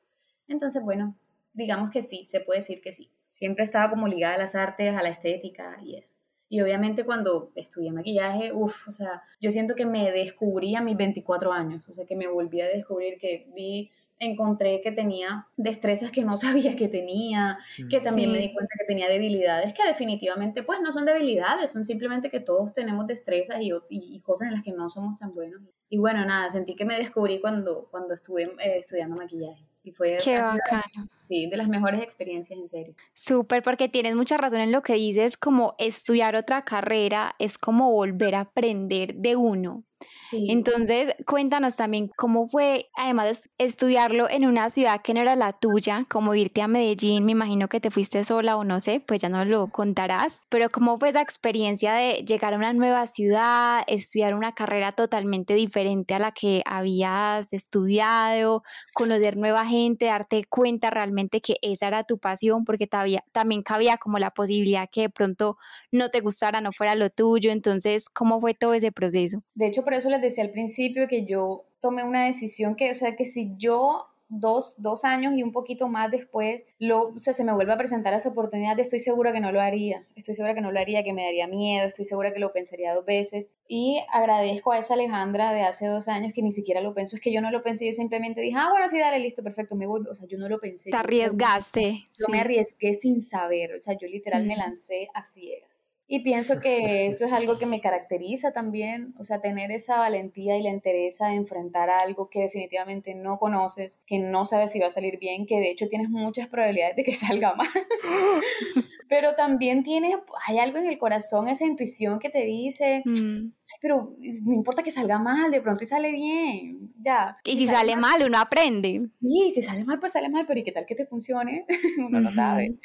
Entonces, 0.47 0.83
bueno, 0.83 1.15
digamos 1.53 1.89
que 1.89 2.01
sí, 2.01 2.25
se 2.27 2.39
puede 2.39 2.59
decir 2.59 2.81
que 2.81 2.91
sí. 2.91 3.09
Siempre 3.31 3.63
estaba 3.63 3.89
como 3.89 4.07
ligada 4.07 4.35
a 4.35 4.39
las 4.39 4.55
artes, 4.55 4.95
a 4.95 5.01
la 5.01 5.09
estética 5.09 5.77
y 5.83 5.95
eso. 5.95 6.13
Y 6.49 6.61
obviamente 6.61 7.05
cuando 7.05 7.51
estudié 7.55 7.93
maquillaje, 7.93 8.51
uff, 8.51 8.89
o 8.89 8.91
sea, 8.91 9.23
yo 9.39 9.51
siento 9.51 9.73
que 9.73 9.85
me 9.85 10.11
descubrí 10.11 10.75
a 10.75 10.81
mis 10.81 10.97
24 10.97 11.53
años, 11.53 11.87
o 11.87 11.93
sea, 11.93 12.05
que 12.05 12.17
me 12.17 12.27
volví 12.27 12.59
a 12.59 12.67
descubrir 12.67 13.17
que 13.17 13.47
vi 13.55 13.89
encontré 14.21 14.81
que 14.81 14.91
tenía 14.91 15.47
destrezas 15.57 16.11
que 16.11 16.23
no 16.23 16.37
sabía 16.37 16.75
que 16.75 16.87
tenía, 16.87 17.57
que 17.89 17.99
también 17.99 18.31
me 18.31 18.37
di 18.37 18.53
cuenta 18.53 18.73
que 18.79 18.85
tenía 18.85 19.09
debilidades 19.09 19.73
que 19.73 19.83
definitivamente 19.83 20.63
pues 20.63 20.79
no 20.81 20.91
son 20.91 21.05
debilidades, 21.05 21.71
son 21.71 21.83
simplemente 21.83 22.29
que 22.29 22.39
todos 22.39 22.73
tenemos 22.73 23.07
destrezas 23.07 23.57
y, 23.59 23.71
y, 23.89 24.21
cosas 24.21 24.47
en 24.47 24.53
las 24.53 24.63
que 24.63 24.71
no 24.71 24.89
somos 24.89 25.17
tan 25.17 25.33
buenos. 25.33 25.61
Y 25.89 25.97
bueno, 25.97 26.23
nada, 26.23 26.49
sentí 26.49 26.75
que 26.75 26.85
me 26.85 26.97
descubrí 26.97 27.41
cuando, 27.41 27.87
cuando 27.89 28.13
estuve 28.13 28.43
eh, 28.43 28.77
estudiando 28.77 29.15
maquillaje. 29.15 29.65
Y 29.83 29.91
fue 29.91 30.15
Qué 30.23 30.37
bacano. 30.37 31.09
sí, 31.19 31.47
de 31.47 31.57
las 31.57 31.67
mejores 31.67 32.03
experiencias 32.03 32.59
en 32.59 32.67
serio. 32.67 32.95
Súper, 33.13 33.63
porque 33.63 33.89
tienes 33.89 34.15
mucha 34.15 34.37
razón 34.37 34.61
en 34.61 34.71
lo 34.71 34.83
que 34.83 34.93
dices, 34.93 35.37
como 35.37 35.73
estudiar 35.79 36.35
otra 36.35 36.63
carrera 36.63 37.35
es 37.39 37.57
como 37.57 37.91
volver 37.91 38.35
a 38.35 38.41
aprender 38.41 39.15
de 39.15 39.35
uno. 39.35 39.83
Entonces, 40.31 41.15
cuéntanos 41.25 41.75
también 41.75 42.09
cómo 42.15 42.47
fue, 42.47 42.89
además 42.95 43.49
de 43.57 43.65
estudiarlo 43.65 44.29
en 44.29 44.45
una 44.45 44.69
ciudad 44.69 45.01
que 45.01 45.13
no 45.13 45.21
era 45.21 45.35
la 45.35 45.53
tuya, 45.53 46.05
como 46.09 46.35
irte 46.35 46.61
a 46.61 46.67
Medellín, 46.67 47.25
me 47.25 47.33
imagino 47.33 47.67
que 47.67 47.81
te 47.81 47.91
fuiste 47.91 48.23
sola 48.23 48.57
o 48.57 48.63
no 48.63 48.79
sé, 48.79 49.01
pues 49.05 49.21
ya 49.21 49.29
no 49.29 49.43
lo 49.45 49.67
contarás, 49.67 50.41
pero 50.49 50.69
cómo 50.69 50.97
fue 50.97 51.09
esa 51.09 51.21
experiencia 51.21 51.93
de 51.93 52.23
llegar 52.25 52.53
a 52.53 52.57
una 52.57 52.73
nueva 52.73 53.07
ciudad, 53.07 53.83
estudiar 53.87 54.33
una 54.33 54.53
carrera 54.53 54.93
totalmente 54.93 55.53
diferente 55.53 56.13
a 56.13 56.19
la 56.19 56.31
que 56.31 56.61
habías 56.65 57.53
estudiado, 57.53 58.63
conocer 58.93 59.37
nueva 59.37 59.65
gente, 59.65 60.05
darte 60.05 60.43
cuenta 60.45 60.89
realmente 60.89 61.41
que 61.41 61.57
esa 61.61 61.87
era 61.87 62.03
tu 62.03 62.17
pasión, 62.17 62.63
porque 62.63 62.87
todavía, 62.87 63.23
también 63.31 63.63
cabía 63.63 63.97
como 63.97 64.17
la 64.19 64.31
posibilidad 64.31 64.89
que 64.89 65.01
de 65.01 65.09
pronto 65.09 65.57
no 65.91 66.09
te 66.09 66.21
gustara, 66.21 66.61
no 66.61 66.71
fuera 66.71 66.95
lo 66.95 67.09
tuyo, 67.09 67.51
entonces, 67.51 68.07
¿cómo 68.09 68.39
fue 68.39 68.53
todo 68.53 68.73
ese 68.73 68.91
proceso? 68.91 69.43
De 69.55 69.67
hecho, 69.67 69.83
por 69.91 69.97
eso 69.97 70.09
les 70.09 70.21
decía 70.21 70.45
al 70.45 70.51
principio 70.51 71.09
que 71.09 71.25
yo 71.25 71.65
tomé 71.81 72.05
una 72.05 72.25
decisión 72.25 72.75
que, 72.77 72.91
o 72.91 72.95
sea, 72.95 73.17
que 73.17 73.25
si 73.25 73.57
yo 73.57 74.05
dos, 74.29 74.75
dos 74.77 75.03
años 75.03 75.33
y 75.35 75.43
un 75.43 75.51
poquito 75.51 75.89
más 75.89 76.09
después, 76.09 76.65
lo, 76.79 77.09
o 77.09 77.19
sea, 77.19 77.33
se 77.33 77.43
me 77.43 77.51
vuelve 77.51 77.73
a 77.73 77.77
presentar 77.77 78.13
esa 78.13 78.29
oportunidad, 78.29 78.79
estoy 78.79 79.01
segura 79.01 79.33
que 79.33 79.41
no 79.41 79.51
lo 79.51 79.59
haría, 79.59 80.07
estoy 80.15 80.33
segura 80.33 80.53
que 80.53 80.61
no 80.61 80.71
lo 80.71 80.79
haría, 80.79 81.03
que 81.03 81.11
me 81.11 81.25
daría 81.25 81.45
miedo, 81.47 81.85
estoy 81.85 82.05
segura 82.05 82.31
que 82.31 82.39
lo 82.39 82.53
pensaría 82.53 82.95
dos 82.95 83.03
veces. 83.03 83.51
Y 83.67 84.01
agradezco 84.13 84.71
a 84.71 84.77
esa 84.79 84.93
Alejandra 84.93 85.51
de 85.51 85.63
hace 85.63 85.87
dos 85.87 86.07
años 86.07 86.31
que 86.33 86.41
ni 86.41 86.53
siquiera 86.53 86.79
lo 86.79 86.93
pensó, 86.93 87.17
es 87.17 87.21
que 87.21 87.33
yo 87.33 87.41
no 87.41 87.51
lo 87.51 87.61
pensé, 87.61 87.85
yo 87.85 87.91
simplemente 87.91 88.39
dije, 88.39 88.55
ah, 88.57 88.69
bueno, 88.69 88.87
sí, 88.87 88.97
dale, 88.97 89.19
listo, 89.19 89.43
perfecto, 89.43 89.75
me 89.75 89.87
voy, 89.87 90.03
o 90.09 90.15
sea, 90.15 90.25
yo 90.25 90.37
no 90.37 90.47
lo 90.47 90.61
pensé. 90.61 90.89
Te 90.89 90.95
arriesgaste. 90.95 91.97
Yo, 92.17 92.27
me 92.29 92.39
arriesgué 92.39 92.93
sin 92.93 93.21
saber, 93.21 93.75
o 93.75 93.81
sea, 93.81 93.97
yo 93.97 94.07
literal 94.07 94.45
me 94.45 94.55
lancé 94.55 95.09
a 95.13 95.21
ciegas. 95.21 95.90
Y 96.13 96.19
pienso 96.19 96.59
que 96.59 97.07
eso 97.07 97.25
es 97.25 97.31
algo 97.31 97.57
que 97.57 97.65
me 97.65 97.79
caracteriza 97.79 98.51
también, 98.51 99.13
o 99.17 99.23
sea, 99.23 99.39
tener 99.39 99.71
esa 99.71 99.97
valentía 99.97 100.57
y 100.57 100.61
la 100.61 100.69
entereza 100.69 101.29
de 101.29 101.35
enfrentar 101.35 101.89
algo 101.89 102.29
que 102.29 102.41
definitivamente 102.41 103.15
no 103.15 103.39
conoces, 103.39 104.03
que 104.05 104.19
no 104.19 104.45
sabes 104.45 104.73
si 104.73 104.79
va 104.81 104.87
a 104.87 104.89
salir 104.89 105.19
bien, 105.19 105.45
que 105.45 105.61
de 105.61 105.71
hecho 105.71 105.87
tienes 105.87 106.09
muchas 106.09 106.49
probabilidades 106.49 106.97
de 106.97 107.05
que 107.05 107.13
salga 107.13 107.55
mal. 107.55 107.65
pero 109.07 109.35
también 109.35 109.83
tiene, 109.83 110.17
hay 110.47 110.59
algo 110.59 110.79
en 110.79 110.87
el 110.87 110.97
corazón, 110.97 111.47
esa 111.47 111.65
intuición 111.65 112.19
que 112.19 112.29
te 112.29 112.43
dice, 112.43 113.03
mm. 113.05 113.53
pero 113.81 114.13
no 114.45 114.53
importa 114.53 114.83
que 114.83 114.91
salga 114.91 115.17
mal, 115.17 115.49
de 115.49 115.61
pronto 115.61 115.83
y 115.83 115.87
sale 115.87 116.11
bien, 116.11 116.93
ya. 116.97 117.37
Y 117.45 117.55
si 117.55 117.67
sale, 117.67 117.95
mal, 117.95 118.21
uno 118.25 118.37
aprende. 118.37 119.07
Sí, 119.13 119.49
si 119.49 119.61
sale 119.61 119.85
mal, 119.85 119.99
pues 120.01 120.11
sale 120.11 120.27
mal, 120.27 120.45
pero 120.45 120.59
¿y 120.59 120.63
qué 120.65 120.73
tal 120.73 120.85
que 120.85 120.95
te 120.95 121.05
funcione? 121.05 121.65
uno 122.05 122.19
no 122.19 122.31
sabe. 122.33 122.77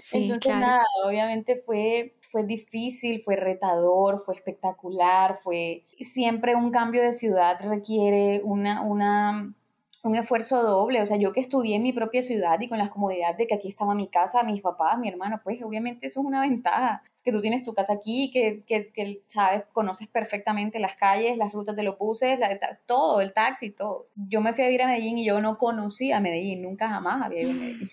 Sí, 0.00 0.24
Entonces, 0.24 0.54
nada, 0.54 0.84
obviamente 1.06 1.56
fue 1.56 2.14
fue 2.34 2.42
difícil, 2.42 3.22
fue 3.22 3.36
retador, 3.36 4.18
fue 4.18 4.34
espectacular, 4.34 5.36
fue 5.36 5.84
siempre 6.00 6.56
un 6.56 6.72
cambio 6.72 7.00
de 7.00 7.12
ciudad 7.12 7.60
requiere 7.60 8.40
una, 8.42 8.82
una, 8.82 9.54
un 10.02 10.16
esfuerzo 10.16 10.60
doble. 10.64 11.00
O 11.00 11.06
sea, 11.06 11.16
yo 11.16 11.32
que 11.32 11.38
estudié 11.38 11.76
en 11.76 11.84
mi 11.84 11.92
propia 11.92 12.22
ciudad 12.22 12.60
y 12.60 12.68
con 12.68 12.78
las 12.78 12.88
comodidades 12.88 13.36
de 13.36 13.46
que 13.46 13.54
aquí 13.54 13.68
estaba 13.68 13.94
mi 13.94 14.08
casa, 14.08 14.42
mis 14.42 14.62
papás, 14.62 14.98
mi 14.98 15.08
hermano, 15.08 15.42
pues 15.44 15.62
obviamente 15.62 16.06
eso 16.08 16.22
es 16.22 16.26
una 16.26 16.40
ventaja. 16.40 17.04
Es 17.14 17.22
que 17.22 17.30
tú 17.30 17.40
tienes 17.40 17.62
tu 17.62 17.72
casa 17.72 17.92
aquí, 17.92 18.32
que, 18.32 18.64
que, 18.66 18.88
que 18.88 19.22
sabes, 19.28 19.62
conoces 19.72 20.08
perfectamente 20.08 20.80
las 20.80 20.96
calles, 20.96 21.38
las 21.38 21.52
rutas 21.52 21.76
de 21.76 21.84
los 21.84 21.96
buses, 21.96 22.40
todo, 22.86 23.20
el 23.20 23.32
taxi, 23.32 23.70
todo. 23.70 24.08
Yo 24.16 24.40
me 24.40 24.54
fui 24.54 24.64
a 24.64 24.66
vivir 24.66 24.82
a 24.82 24.88
Medellín 24.88 25.18
y 25.18 25.24
yo 25.24 25.40
no 25.40 25.56
conocía 25.56 26.16
a 26.16 26.20
Medellín, 26.20 26.62
nunca 26.62 26.88
jamás 26.88 27.22
había 27.24 27.42
ido 27.42 27.52
a 27.52 27.54
Medellín. 27.54 27.88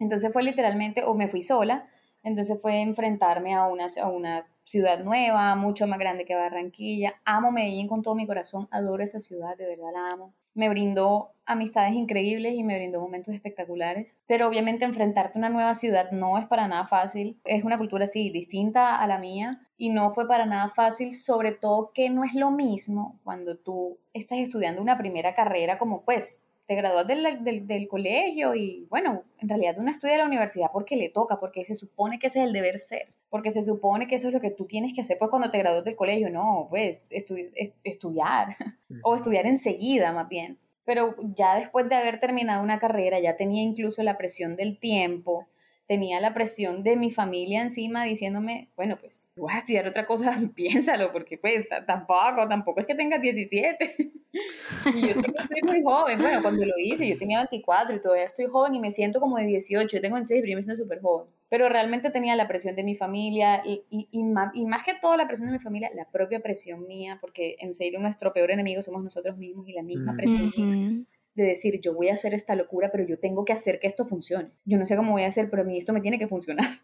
Entonces 0.00 0.32
fue 0.32 0.42
literalmente, 0.42 1.04
o 1.04 1.14
me 1.14 1.28
fui 1.28 1.42
sola, 1.42 1.88
entonces 2.22 2.60
fue 2.60 2.80
enfrentarme 2.80 3.54
a 3.54 3.66
una, 3.66 3.86
a 4.02 4.08
una 4.08 4.46
ciudad 4.68 5.02
nueva, 5.02 5.54
mucho 5.56 5.86
más 5.86 5.98
grande 5.98 6.24
que 6.24 6.34
Barranquilla. 6.34 7.14
Amo 7.24 7.50
Medellín 7.50 7.88
con 7.88 8.02
todo 8.02 8.14
mi 8.14 8.26
corazón, 8.26 8.68
adoro 8.70 9.02
esa 9.02 9.20
ciudad, 9.20 9.56
de 9.56 9.66
verdad 9.66 9.90
la 9.92 10.08
amo. 10.10 10.34
Me 10.54 10.68
brindó 10.68 11.30
amistades 11.46 11.94
increíbles 11.94 12.54
y 12.54 12.64
me 12.64 12.76
brindó 12.76 13.00
momentos 13.00 13.32
espectaculares. 13.32 14.20
Pero 14.26 14.48
obviamente 14.48 14.84
enfrentarte 14.84 15.38
a 15.38 15.40
una 15.40 15.48
nueva 15.48 15.74
ciudad 15.74 16.10
no 16.10 16.36
es 16.36 16.46
para 16.46 16.68
nada 16.68 16.86
fácil. 16.86 17.40
Es 17.44 17.64
una 17.64 17.78
cultura 17.78 18.04
así 18.04 18.30
distinta 18.30 18.96
a 18.96 19.06
la 19.06 19.18
mía 19.18 19.66
y 19.78 19.88
no 19.88 20.12
fue 20.12 20.26
para 20.26 20.44
nada 20.44 20.68
fácil, 20.70 21.12
sobre 21.12 21.52
todo 21.52 21.92
que 21.94 22.10
no 22.10 22.24
es 22.24 22.34
lo 22.34 22.50
mismo 22.50 23.20
cuando 23.24 23.56
tú 23.56 23.98
estás 24.12 24.38
estudiando 24.38 24.82
una 24.82 24.98
primera 24.98 25.34
carrera 25.34 25.78
como 25.78 26.02
pues 26.02 26.44
te 26.68 26.74
gradúas 26.74 27.06
del, 27.06 27.42
del, 27.44 27.66
del, 27.66 27.88
colegio 27.88 28.54
y 28.54 28.86
bueno, 28.90 29.24
en 29.38 29.48
realidad 29.48 29.76
uno 29.78 29.90
estudia 29.90 30.18
la 30.18 30.26
universidad 30.26 30.68
porque 30.70 30.96
le 30.96 31.08
toca, 31.08 31.40
porque 31.40 31.64
se 31.64 31.74
supone 31.74 32.18
que 32.18 32.26
ese 32.26 32.40
es 32.40 32.44
el 32.44 32.52
deber 32.52 32.78
ser, 32.78 33.08
porque 33.30 33.50
se 33.50 33.62
supone 33.62 34.06
que 34.06 34.16
eso 34.16 34.28
es 34.28 34.34
lo 34.34 34.40
que 34.42 34.50
tú 34.50 34.66
tienes 34.66 34.92
que 34.92 35.00
hacer 35.00 35.16
pues 35.18 35.30
cuando 35.30 35.50
te 35.50 35.56
gradúas 35.56 35.84
del 35.84 35.96
colegio, 35.96 36.28
no, 36.28 36.66
pues 36.68 37.06
estudiar 37.08 38.48
o 39.02 39.14
estudiar 39.14 39.46
enseguida 39.46 40.12
más 40.12 40.28
bien. 40.28 40.58
Pero 40.84 41.16
ya 41.34 41.56
después 41.56 41.88
de 41.88 41.94
haber 41.94 42.20
terminado 42.20 42.62
una 42.62 42.78
carrera, 42.78 43.18
ya 43.18 43.36
tenía 43.36 43.62
incluso 43.62 44.02
la 44.02 44.18
presión 44.18 44.54
del 44.54 44.78
tiempo, 44.78 45.46
tenía 45.88 46.20
la 46.20 46.34
presión 46.34 46.82
de 46.84 46.96
mi 46.96 47.10
familia 47.10 47.62
encima 47.62 48.04
diciéndome, 48.04 48.68
bueno, 48.76 48.98
pues 49.00 49.32
vas 49.36 49.54
a 49.54 49.58
estudiar 49.58 49.88
otra 49.88 50.06
cosa, 50.06 50.30
piénsalo, 50.54 51.10
porque 51.10 51.38
pues 51.38 51.66
tampoco, 51.86 52.46
tampoco 52.46 52.80
es 52.80 52.86
que 52.86 52.94
tengas 52.94 53.22
17. 53.22 53.96
y 53.98 55.00
yo 55.00 55.08
estoy 55.08 55.62
muy 55.66 55.82
joven, 55.82 56.20
bueno, 56.20 56.42
cuando 56.42 56.64
lo 56.66 56.74
hice 56.78 57.08
yo 57.08 57.18
tenía 57.18 57.38
24 57.38 57.96
y 57.96 58.02
todavía 58.02 58.26
estoy 58.26 58.46
joven 58.46 58.74
y 58.74 58.80
me 58.80 58.92
siento 58.92 59.18
como 59.18 59.38
de 59.38 59.46
18, 59.46 59.96
yo 59.96 60.00
tengo 60.02 60.16
26 60.16 60.42
pero 60.42 60.50
yo 60.50 60.56
me 60.56 60.62
siento 60.62 60.82
súper 60.82 61.00
joven. 61.00 61.26
Pero 61.48 61.70
realmente 61.70 62.10
tenía 62.10 62.36
la 62.36 62.46
presión 62.46 62.76
de 62.76 62.84
mi 62.84 62.94
familia 62.94 63.62
y, 63.64 63.82
y, 63.88 64.08
y, 64.10 64.24
más, 64.24 64.54
y, 64.54 64.66
más, 64.66 64.84
que 64.84 64.92
todo 64.92 65.16
la 65.16 65.26
presión 65.26 65.48
de 65.48 65.54
mi 65.54 65.58
familia, 65.58 65.88
la 65.94 66.04
propia 66.10 66.40
presión 66.40 66.86
mía, 66.86 67.16
porque 67.22 67.56
en 67.60 67.72
serio 67.72 67.98
nuestro 67.98 68.34
peor 68.34 68.50
enemigo 68.50 68.82
somos 68.82 69.02
nosotros 69.02 69.38
mismos 69.38 69.66
y 69.66 69.72
la 69.72 69.82
misma 69.82 70.14
presión 70.14 70.52
mía 70.54 71.06
de 71.38 71.44
decir, 71.44 71.80
yo 71.80 71.94
voy 71.94 72.08
a 72.08 72.14
hacer 72.14 72.34
esta 72.34 72.56
locura, 72.56 72.90
pero 72.90 73.06
yo 73.06 73.18
tengo 73.18 73.44
que 73.44 73.52
hacer 73.52 73.78
que 73.78 73.86
esto 73.86 74.04
funcione. 74.04 74.50
Yo 74.64 74.76
no 74.76 74.86
sé 74.86 74.96
cómo 74.96 75.12
voy 75.12 75.22
a 75.22 75.28
hacer, 75.28 75.48
pero 75.48 75.62
a 75.62 75.64
mí 75.64 75.78
esto 75.78 75.92
me 75.92 76.00
tiene 76.00 76.18
que 76.18 76.28
funcionar. 76.28 76.66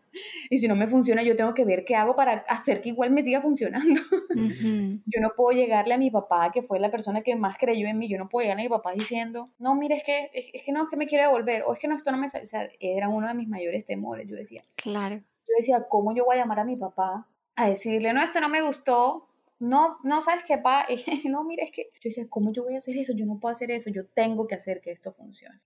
Y 0.51 0.59
si 0.59 0.69
no 0.69 0.77
me 0.77 0.87
funciona, 0.87 1.23
yo 1.23 1.35
tengo 1.35 1.55
que 1.55 1.65
ver 1.65 1.85
qué 1.85 1.97
hago 1.97 2.15
para 2.15 2.45
hacer 2.49 2.83
que 2.83 2.91
igual 2.91 3.11
me 3.11 3.23
siga 3.23 3.41
funcionando. 3.41 4.01
Yo 4.37 5.21
no 5.21 5.33
puedo 5.35 5.59
llegarle 5.59 5.95
a 5.95 5.99
mi 5.99 6.11
papá, 6.11 6.53
que 6.53 6.63
fue 6.63 6.79
la 6.79 6.91
persona 6.91 7.23
que 7.23 7.35
más 7.35 7.57
creyó 7.59 7.89
en 7.89 7.99
mí, 7.99 8.09
yo 8.09 8.19
no 8.19 8.29
puedo 8.29 8.43
llegarle 8.43 8.63
a 8.63 8.67
mi 8.67 8.69
papá 8.69 8.93
diciendo, 8.93 9.51
no, 9.59 9.75
mire, 9.75 9.97
es 9.97 10.05
que, 10.05 10.31
es, 10.33 10.63
que 10.63 10.71
no, 10.71 10.85
es 10.85 10.89
que 10.91 10.97
me 10.97 11.07
quiere 11.07 11.25
devolver, 11.25 11.65
o 11.67 11.73
es 11.73 11.81
que 11.81 11.89
no, 11.89 11.97
esto 11.97 12.13
no 12.13 12.19
me 12.19 12.29
sale. 12.29 12.45
O 12.45 12.47
sea, 12.47 12.69
era 12.79 13.09
uno 13.09 13.27
de 13.27 13.35
mis 13.35 13.49
mayores 13.49 13.85
temores, 13.85 14.29
yo 14.29 14.37
decía. 14.37 14.61
Claro. 14.77 15.17
Yo 15.17 15.55
decía, 15.57 15.87
¿cómo 15.89 16.15
yo 16.15 16.27
voy 16.27 16.37
a 16.37 16.41
llamar 16.41 16.61
a 16.61 16.65
mi 16.65 16.77
papá 16.77 17.27
a 17.57 17.69
decirle, 17.69 18.13
no, 18.13 18.23
esto 18.23 18.41
no 18.41 18.49
me 18.49 18.63
gustó, 18.63 19.29
no, 19.65 19.99
no 20.03 20.21
sabes 20.21 20.45
qué 20.45 20.59
pa, 20.59 20.87
no, 21.25 21.45
mira, 21.45 21.65
es 21.65 21.71
que 21.71 21.85
yo 21.95 22.01
decía, 22.05 22.27
¿cómo 22.29 22.53
yo 22.53 22.65
voy 22.65 22.75
a 22.75 22.79
hacer 22.79 22.97
eso? 22.97 23.13
Yo 23.15 23.27
no 23.27 23.39
puedo 23.39 23.53
hacer 23.53 23.71
eso, 23.71 23.91
yo 23.91 24.07
tengo 24.07 24.47
que 24.47 24.55
hacer 24.55 24.81
que 24.81 24.91
esto 24.91 25.11
funcione. 25.11 25.59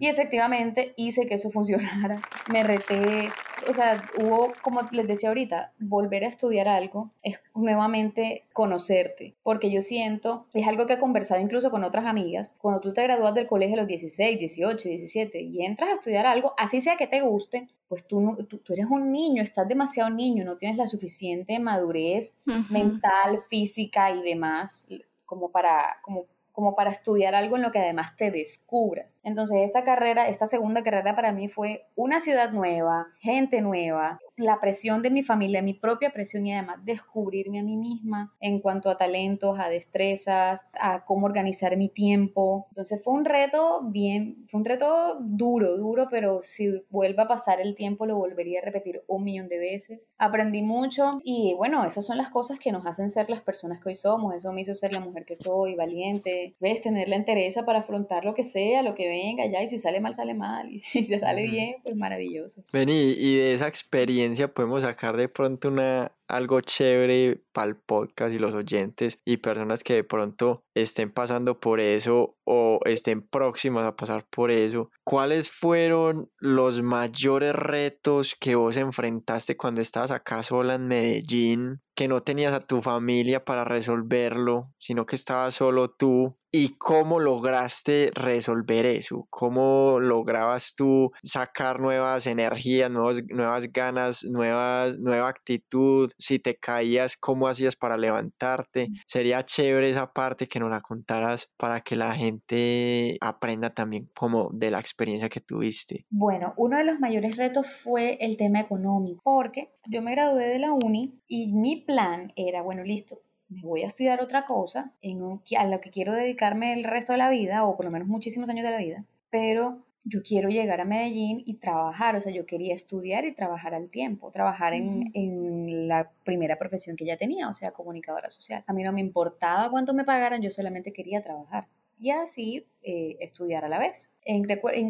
Y 0.00 0.06
efectivamente 0.06 0.92
hice 0.96 1.26
que 1.26 1.34
eso 1.34 1.50
funcionara, 1.58 2.20
me 2.52 2.62
reté, 2.62 3.30
o 3.68 3.72
sea, 3.72 4.02
hubo, 4.18 4.52
como 4.62 4.82
les 4.92 5.06
decía 5.06 5.30
ahorita, 5.30 5.72
volver 5.78 6.24
a 6.24 6.28
estudiar 6.28 6.68
algo 6.68 7.10
es 7.22 7.40
nuevamente 7.54 8.44
conocerte, 8.52 9.34
porque 9.42 9.70
yo 9.70 9.82
siento, 9.82 10.46
es 10.52 10.66
algo 10.66 10.86
que 10.86 10.94
he 10.94 10.98
conversado 10.98 11.40
incluso 11.40 11.70
con 11.70 11.84
otras 11.84 12.06
amigas, 12.06 12.56
cuando 12.60 12.80
tú 12.80 12.92
te 12.92 13.02
gradúas 13.02 13.34
del 13.34 13.46
colegio 13.46 13.76
a 13.76 13.78
los 13.80 13.88
16, 13.88 14.38
18, 14.38 14.88
17 14.88 15.40
y 15.40 15.64
entras 15.64 15.90
a 15.90 15.94
estudiar 15.94 16.26
algo, 16.26 16.54
así 16.58 16.80
sea 16.80 16.96
que 16.96 17.06
te 17.06 17.20
guste, 17.22 17.68
pues 17.88 18.06
tú, 18.06 18.36
tú, 18.48 18.58
tú, 18.58 18.72
eres 18.72 18.86
un 18.86 19.10
niño, 19.10 19.42
estás 19.42 19.66
demasiado 19.66 20.10
niño, 20.10 20.44
no 20.44 20.56
tienes 20.56 20.76
la 20.76 20.86
suficiente 20.86 21.58
madurez 21.58 22.38
mental, 22.70 23.42
física 23.48 24.10
y 24.10 24.22
demás 24.22 24.86
como 25.24 25.50
para, 25.50 25.98
como 26.02 26.26
como 26.58 26.74
para 26.74 26.90
estudiar 26.90 27.36
algo 27.36 27.54
en 27.54 27.62
lo 27.62 27.70
que 27.70 27.78
además 27.78 28.16
te 28.16 28.32
descubras. 28.32 29.16
Entonces 29.22 29.58
esta 29.60 29.84
carrera, 29.84 30.26
esta 30.26 30.46
segunda 30.46 30.82
carrera 30.82 31.14
para 31.14 31.30
mí 31.30 31.46
fue 31.48 31.86
una 31.94 32.18
ciudad 32.18 32.50
nueva, 32.50 33.06
gente 33.20 33.60
nueva, 33.60 34.18
la 34.38 34.60
presión 34.60 35.02
de 35.02 35.10
mi 35.10 35.22
familia, 35.22 35.62
mi 35.62 35.74
propia 35.74 36.10
presión 36.10 36.46
y 36.46 36.52
además 36.52 36.78
descubrirme 36.84 37.60
a 37.60 37.62
mí 37.62 37.76
misma 37.76 38.32
en 38.40 38.60
cuanto 38.60 38.88
a 38.90 38.96
talentos, 38.96 39.58
a 39.58 39.68
destrezas, 39.68 40.68
a 40.80 41.04
cómo 41.04 41.26
organizar 41.26 41.76
mi 41.76 41.88
tiempo. 41.88 42.66
Entonces 42.70 43.02
fue 43.02 43.14
un 43.14 43.24
reto 43.24 43.80
bien, 43.84 44.46
fue 44.48 44.60
un 44.60 44.64
reto 44.64 45.18
duro, 45.20 45.76
duro, 45.76 46.08
pero 46.10 46.40
si 46.42 46.82
vuelve 46.90 47.22
a 47.22 47.28
pasar 47.28 47.60
el 47.60 47.74
tiempo 47.74 48.06
lo 48.06 48.16
volvería 48.16 48.60
a 48.60 48.64
repetir 48.64 49.02
un 49.06 49.24
millón 49.24 49.48
de 49.48 49.58
veces. 49.58 50.12
Aprendí 50.18 50.62
mucho 50.62 51.10
y 51.24 51.54
bueno, 51.56 51.84
esas 51.84 52.06
son 52.06 52.16
las 52.16 52.30
cosas 52.30 52.58
que 52.58 52.72
nos 52.72 52.86
hacen 52.86 53.10
ser 53.10 53.28
las 53.28 53.42
personas 53.42 53.80
que 53.80 53.90
hoy 53.90 53.96
somos. 53.96 54.34
Eso 54.34 54.52
me 54.52 54.60
hizo 54.60 54.74
ser 54.74 54.94
la 54.94 55.00
mujer 55.00 55.24
que 55.24 55.36
soy, 55.36 55.74
valiente, 55.74 56.54
ves, 56.60 56.80
tener 56.80 57.08
la 57.08 57.16
entereza 57.16 57.64
para 57.64 57.80
afrontar 57.80 58.24
lo 58.24 58.34
que 58.34 58.42
sea, 58.42 58.82
lo 58.82 58.94
que 58.94 59.08
venga 59.08 59.46
ya 59.46 59.62
y 59.62 59.68
si 59.68 59.78
sale 59.78 60.00
mal, 60.00 60.14
sale 60.14 60.34
mal 60.34 60.70
y 60.70 60.78
si 60.78 61.04
sale 61.04 61.42
bien, 61.42 61.76
pues 61.82 61.96
maravilloso. 61.96 62.62
Vení, 62.72 63.14
y 63.18 63.36
de 63.36 63.54
esa 63.54 63.66
experiencia 63.66 64.27
podemos 64.52 64.82
sacar 64.82 65.16
de 65.16 65.28
pronto 65.28 65.68
una, 65.68 66.12
algo 66.28 66.60
chévere 66.60 67.42
para 67.52 67.68
el 67.68 67.76
podcast 67.76 68.32
y 68.32 68.38
los 68.38 68.54
oyentes 68.54 69.18
y 69.24 69.38
personas 69.38 69.82
que 69.82 69.94
de 69.94 70.04
pronto 70.04 70.62
estén 70.74 71.10
pasando 71.10 71.58
por 71.58 71.80
eso 71.80 72.36
o 72.44 72.80
estén 72.84 73.22
próximas 73.26 73.84
a 73.84 73.96
pasar 73.96 74.26
por 74.30 74.50
eso. 74.50 74.90
¿Cuáles 75.04 75.50
fueron 75.50 76.30
los 76.38 76.82
mayores 76.82 77.54
retos 77.54 78.36
que 78.38 78.54
vos 78.54 78.76
enfrentaste 78.76 79.56
cuando 79.56 79.80
estabas 79.80 80.10
acá 80.10 80.42
sola 80.42 80.74
en 80.74 80.86
Medellín? 80.86 81.80
Que 81.94 82.06
no 82.06 82.22
tenías 82.22 82.52
a 82.52 82.60
tu 82.60 82.80
familia 82.80 83.44
para 83.44 83.64
resolverlo, 83.64 84.72
sino 84.78 85.04
que 85.04 85.16
estabas 85.16 85.56
solo 85.56 85.90
tú. 85.90 86.37
¿Y 86.50 86.76
cómo 86.78 87.20
lograste 87.20 88.10
resolver 88.14 88.86
eso? 88.86 89.26
¿Cómo 89.30 89.98
lograbas 90.00 90.74
tú 90.74 91.10
sacar 91.22 91.80
nuevas 91.80 92.26
energías, 92.26 92.90
nuevos, 92.90 93.22
nuevas 93.28 93.70
ganas, 93.72 94.24
nuevas, 94.24 94.98
nueva 94.98 95.28
actitud? 95.28 96.10
si 96.18 96.38
te 96.38 96.56
caías, 96.56 97.16
cómo 97.16 97.48
hacías 97.48 97.76
para 97.76 97.96
levantarte. 97.96 98.88
Sería 99.06 99.44
chévere 99.44 99.90
esa 99.90 100.12
parte 100.12 100.46
que 100.46 100.60
nos 100.60 100.70
la 100.70 100.80
contaras 100.80 101.50
para 101.56 101.80
que 101.80 101.96
la 101.96 102.14
gente 102.14 103.16
aprenda 103.20 103.70
también 103.70 104.08
como 104.14 104.50
de 104.52 104.70
la 104.70 104.80
experiencia 104.80 105.28
que 105.28 105.40
tuviste. 105.40 106.06
Bueno, 106.10 106.54
uno 106.56 106.78
de 106.78 106.84
los 106.84 107.00
mayores 107.00 107.36
retos 107.36 107.66
fue 107.66 108.18
el 108.20 108.36
tema 108.36 108.60
económico, 108.60 109.20
porque 109.22 109.70
yo 109.86 110.02
me 110.02 110.12
gradué 110.12 110.46
de 110.46 110.58
la 110.58 110.72
uni 110.72 111.20
y 111.26 111.52
mi 111.52 111.76
plan 111.76 112.32
era, 112.36 112.62
bueno, 112.62 112.82
listo, 112.82 113.20
me 113.48 113.62
voy 113.62 113.82
a 113.82 113.86
estudiar 113.86 114.20
otra 114.20 114.44
cosa 114.44 114.92
en 115.02 115.22
a 115.58 115.66
lo 115.66 115.80
que 115.80 115.90
quiero 115.90 116.12
dedicarme 116.12 116.72
el 116.72 116.84
resto 116.84 117.12
de 117.12 117.18
la 117.18 117.30
vida, 117.30 117.64
o 117.64 117.76
por 117.76 117.84
lo 117.84 117.90
menos 117.90 118.08
muchísimos 118.08 118.48
años 118.48 118.64
de 118.64 118.70
la 118.70 118.78
vida, 118.78 119.04
pero 119.30 119.84
yo 120.04 120.22
quiero 120.22 120.48
llegar 120.48 120.80
a 120.80 120.84
Medellín 120.84 121.42
y 121.44 121.54
trabajar, 121.54 122.16
o 122.16 122.20
sea, 122.20 122.32
yo 122.32 122.46
quería 122.46 122.74
estudiar 122.74 123.24
y 123.26 123.34
trabajar 123.34 123.74
al 123.74 123.90
tiempo, 123.90 124.30
trabajar 124.30 124.72
en, 124.72 125.10
en, 125.14 125.88
la 125.88 126.10
primera 126.24 126.58
profesión 126.58 126.96
que 126.96 127.04
ya 127.04 127.16
tenía, 127.16 127.48
o 127.48 127.52
sea, 127.52 127.72
comunicadora 127.72 128.30
social. 128.30 128.64
A 128.66 128.72
mí 128.72 128.82
no 128.82 128.92
me 128.92 129.00
importaba 129.00 129.70
cuánto 129.70 129.92
me 129.92 130.04
pagaran, 130.04 130.40
yo 130.40 130.50
solamente 130.50 130.92
quería 130.92 131.22
trabajar 131.22 131.66
y 131.98 132.10
así 132.10 132.66
eh, 132.82 133.16
estudiar 133.20 133.64
a 133.64 133.68
la 133.68 133.78
vez. 133.78 134.14
En, 134.24 134.48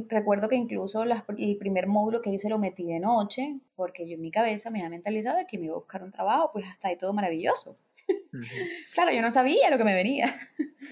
recuerdo 0.09 0.49
que 0.49 0.57
incluso 0.57 1.03
el 1.03 1.57
primer 1.59 1.87
módulo 1.87 2.21
que 2.21 2.31
hice 2.31 2.49
lo 2.49 2.59
metí 2.59 2.85
de 2.85 3.01
noche, 3.01 3.59
porque 3.77 4.07
yo 4.07 4.15
en 4.15 4.21
mi 4.21 4.31
cabeza 4.31 4.71
me 4.71 4.81
había 4.81 4.91
mentalizado 4.91 5.39
de 5.39 5.47
que 5.47 5.59
me 5.59 5.67
iba 5.67 5.75
a 5.75 5.79
buscar 5.79 6.03
un 6.03 6.11
trabajo, 6.11 6.51
pues 6.53 6.67
hasta 6.67 6.89
ahí 6.89 6.97
todo 6.97 7.13
maravilloso. 7.13 7.77
Claro, 8.95 9.13
yo 9.13 9.23
no 9.23 9.31
sabía 9.31 9.71
lo 9.71 9.79
que 9.79 9.85
me 9.85 9.95
venía. 9.95 10.35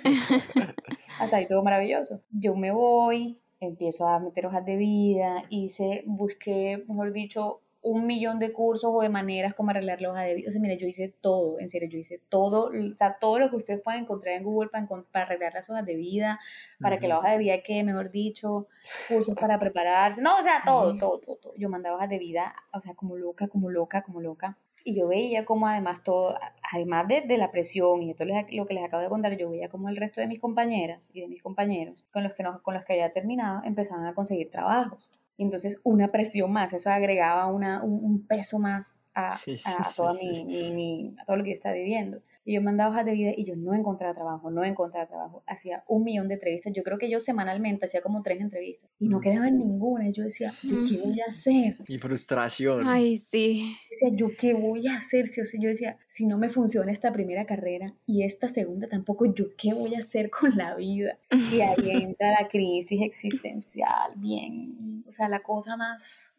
hasta 1.21 1.37
ahí 1.37 1.47
todo 1.47 1.63
maravilloso. 1.63 2.23
Yo 2.31 2.55
me 2.55 2.71
voy, 2.71 3.41
empiezo 3.61 4.09
a 4.09 4.19
meter 4.21 4.47
hojas 4.47 4.65
de 4.65 4.77
vida, 4.77 5.45
hice, 5.51 6.03
busqué, 6.07 6.85
mejor 6.89 7.13
dicho, 7.13 7.63
un 7.87 8.05
millón 8.05 8.41
de 8.41 8.53
cursos 8.53 8.91
o 8.93 9.01
de 9.01 9.09
maneras 9.09 9.55
como 9.55 9.71
arreglar 9.71 10.01
la 10.01 10.11
hoja 10.11 10.23
de 10.23 10.35
vida. 10.35 10.49
O 10.49 10.51
sea, 10.51 10.61
mira, 10.61 10.75
yo 10.75 10.89
hice 10.89 11.15
todo, 11.21 11.61
en 11.61 11.69
serio, 11.69 11.89
yo 11.89 11.99
hice 11.99 12.21
todo, 12.29 12.71
o 12.71 12.97
sea, 12.97 13.17
todo 13.21 13.39
lo 13.39 13.49
que 13.49 13.57
ustedes 13.57 13.81
pueden 13.81 14.03
encontrar 14.03 14.35
en 14.35 14.43
Google 14.43 14.71
para, 14.71 14.89
para 14.89 15.27
arreglar 15.27 15.55
las 15.55 15.71
hojas 15.71 15.87
de 15.87 15.95
vida, 15.95 16.41
para 16.81 16.99
que 16.99 17.07
la 17.07 17.19
hoja 17.19 17.31
de 17.31 17.39
vida 17.39 17.63
quede, 17.63 17.85
mejor 17.85 18.11
dicho, 18.11 18.67
cursos 19.09 19.37
para 19.39 19.61
prepararse, 19.61 20.21
no, 20.21 20.37
o 20.37 20.43
sea, 20.43 20.63
todo, 20.65 20.99
todo, 20.99 21.21
todo, 21.21 21.37
todo. 21.37 21.55
Yo 21.57 21.69
mandaba 21.69 21.97
hojas 21.97 22.11
de 22.11 22.19
vida, 22.19 22.57
o 22.73 22.81
sea, 22.81 22.95
como 22.95 23.17
loca, 23.17 23.47
como 23.47 23.71
loca, 23.71 24.03
como 24.03 24.21
loca. 24.21 24.59
Y 24.89 24.95
yo 24.95 25.09
veía 25.09 25.45
como 25.45 25.67
además 25.67 26.05
todo, 26.05 26.39
además 26.63 27.09
de, 27.09 27.23
de, 27.23 27.39
la 27.39 27.51
presión 27.51 28.05
y 28.05 28.09
de 28.09 28.15
todo 28.15 28.29
lo 28.29 28.67
que 28.67 28.75
les 28.75 28.85
acabo 28.85 29.03
de 29.03 29.09
contar, 29.09 29.37
yo 29.37 29.51
veía 29.51 29.69
como 29.69 29.89
el 29.89 29.97
resto 29.97 30.21
de 30.21 30.29
mis 30.29 30.39
compañeras 30.39 31.11
y 31.13 31.23
de 31.23 31.27
mis 31.27 31.43
compañeros 31.43 32.07
con 32.13 32.23
los 32.23 32.35
que, 32.35 32.45
no, 32.45 32.63
con 32.63 32.75
los 32.75 32.85
que 32.85 32.93
había 32.93 33.13
terminado 33.13 33.63
empezaban 33.65 34.07
a 34.07 34.15
conseguir 34.15 34.49
trabajos. 34.49 35.11
Y 35.37 35.43
entonces 35.43 35.81
una 35.83 36.07
presión 36.07 36.53
más, 36.53 36.73
eso 36.73 36.89
agregaba 36.89 37.47
una, 37.49 37.83
un, 37.83 38.25
peso 38.29 38.61
más 38.61 38.97
a, 39.13 39.35
a, 39.35 39.91
toda 39.97 40.15
mi, 40.23 40.45
mi, 40.45 41.17
a 41.21 41.25
todo 41.25 41.37
lo 41.37 41.43
que 41.43 41.51
yo 41.51 41.55
estaba 41.55 41.75
viviendo. 41.75 42.21
Y 42.47 42.55
yo 42.55 42.63
mandaba 42.63 42.91
hojas 42.91 43.05
de 43.05 43.13
vida 43.13 43.33
y 43.37 43.45
yo 43.45 43.57
no 43.57 43.75
encontraba 43.75 44.15
trabajo, 44.15 44.53
no 44.53 44.65
encontraba 44.65 45.09
trabajo. 45.09 45.43
Hacía 45.49 45.83
un 45.89 46.05
millón 46.05 46.29
de 46.29 46.35
entrevistas. 46.35 46.73
Yo 46.73 46.85
creo 46.85 46.97
que 46.97 47.11
yo 47.11 47.19
semanalmente 47.19 47.87
hacía 47.87 48.03
como 48.03 48.23
tres 48.23 48.41
entrevistas 48.41 48.89
y 49.01 49.09
no 49.09 49.21
quedaba 49.21 49.49
en 49.49 49.59
ninguna. 49.59 50.09
Y 50.09 50.13
yo 50.13 50.23
decía, 50.23 50.53
¿yo 50.63 50.77
qué 50.89 50.99
voy 50.99 51.21
a 51.21 51.25
hacer? 51.29 51.77
Y 51.89 51.99
frustración. 51.99 52.87
Ay, 52.87 53.19
sí. 53.19 53.77
Decía, 53.91 54.11
¿yo 54.17 54.29
qué 54.39 54.55
voy 54.55 54.87
a 54.87 54.97
hacer? 54.99 55.27
Si, 55.27 55.41
o 55.41 55.45
sea, 55.45 55.61
yo 55.61 55.69
decía, 55.69 55.99
si 56.07 56.25
no 56.25 56.39
me 56.39 56.49
funciona 56.49 56.93
esta 56.93 57.13
primera 57.13 57.47
carrera 57.47 57.97
y 58.07 58.23
esta 58.23 58.49
segunda 58.49 58.89
tampoco, 58.89 59.27
¿yo 59.35 59.47
qué 59.59 59.75
voy 59.75 59.97
a 59.97 59.99
hacer 59.99 60.31
con 60.31 60.57
la 60.57 60.77
vida? 60.77 61.19
Y 61.53 61.61
ahí 61.63 61.91
entra 62.03 62.31
la 62.31 62.49
crisis 62.49 63.03
existencial, 63.03 64.13
bien, 64.17 65.03
o 65.09 65.11
sea, 65.11 65.29
la 65.29 65.43
cosa 65.43 65.77
más 65.77 66.36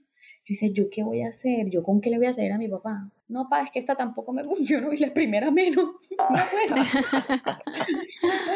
yo 0.47 0.53
decía, 0.53 0.69
¿yo 0.71 0.89
qué 0.89 1.03
voy 1.03 1.23
a 1.23 1.27
hacer? 1.27 1.69
¿Yo 1.69 1.83
con 1.83 1.99
qué 1.99 2.09
le 2.09 2.17
voy 2.17 2.27
a 2.27 2.29
hacer 2.29 2.49
a 2.53 2.57
mi 2.57 2.69
papá? 2.69 3.11
No, 3.27 3.49
pa, 3.49 3.63
es 3.63 3.69
que 3.69 3.79
esta 3.79 3.95
tampoco 3.95 4.31
me 4.31 4.43
funcionó 4.45 4.93
y 4.93 4.97
la 4.97 5.13
primera 5.13 5.51
menos. 5.51 5.95
No, 6.17 6.25
bueno. 6.51 6.75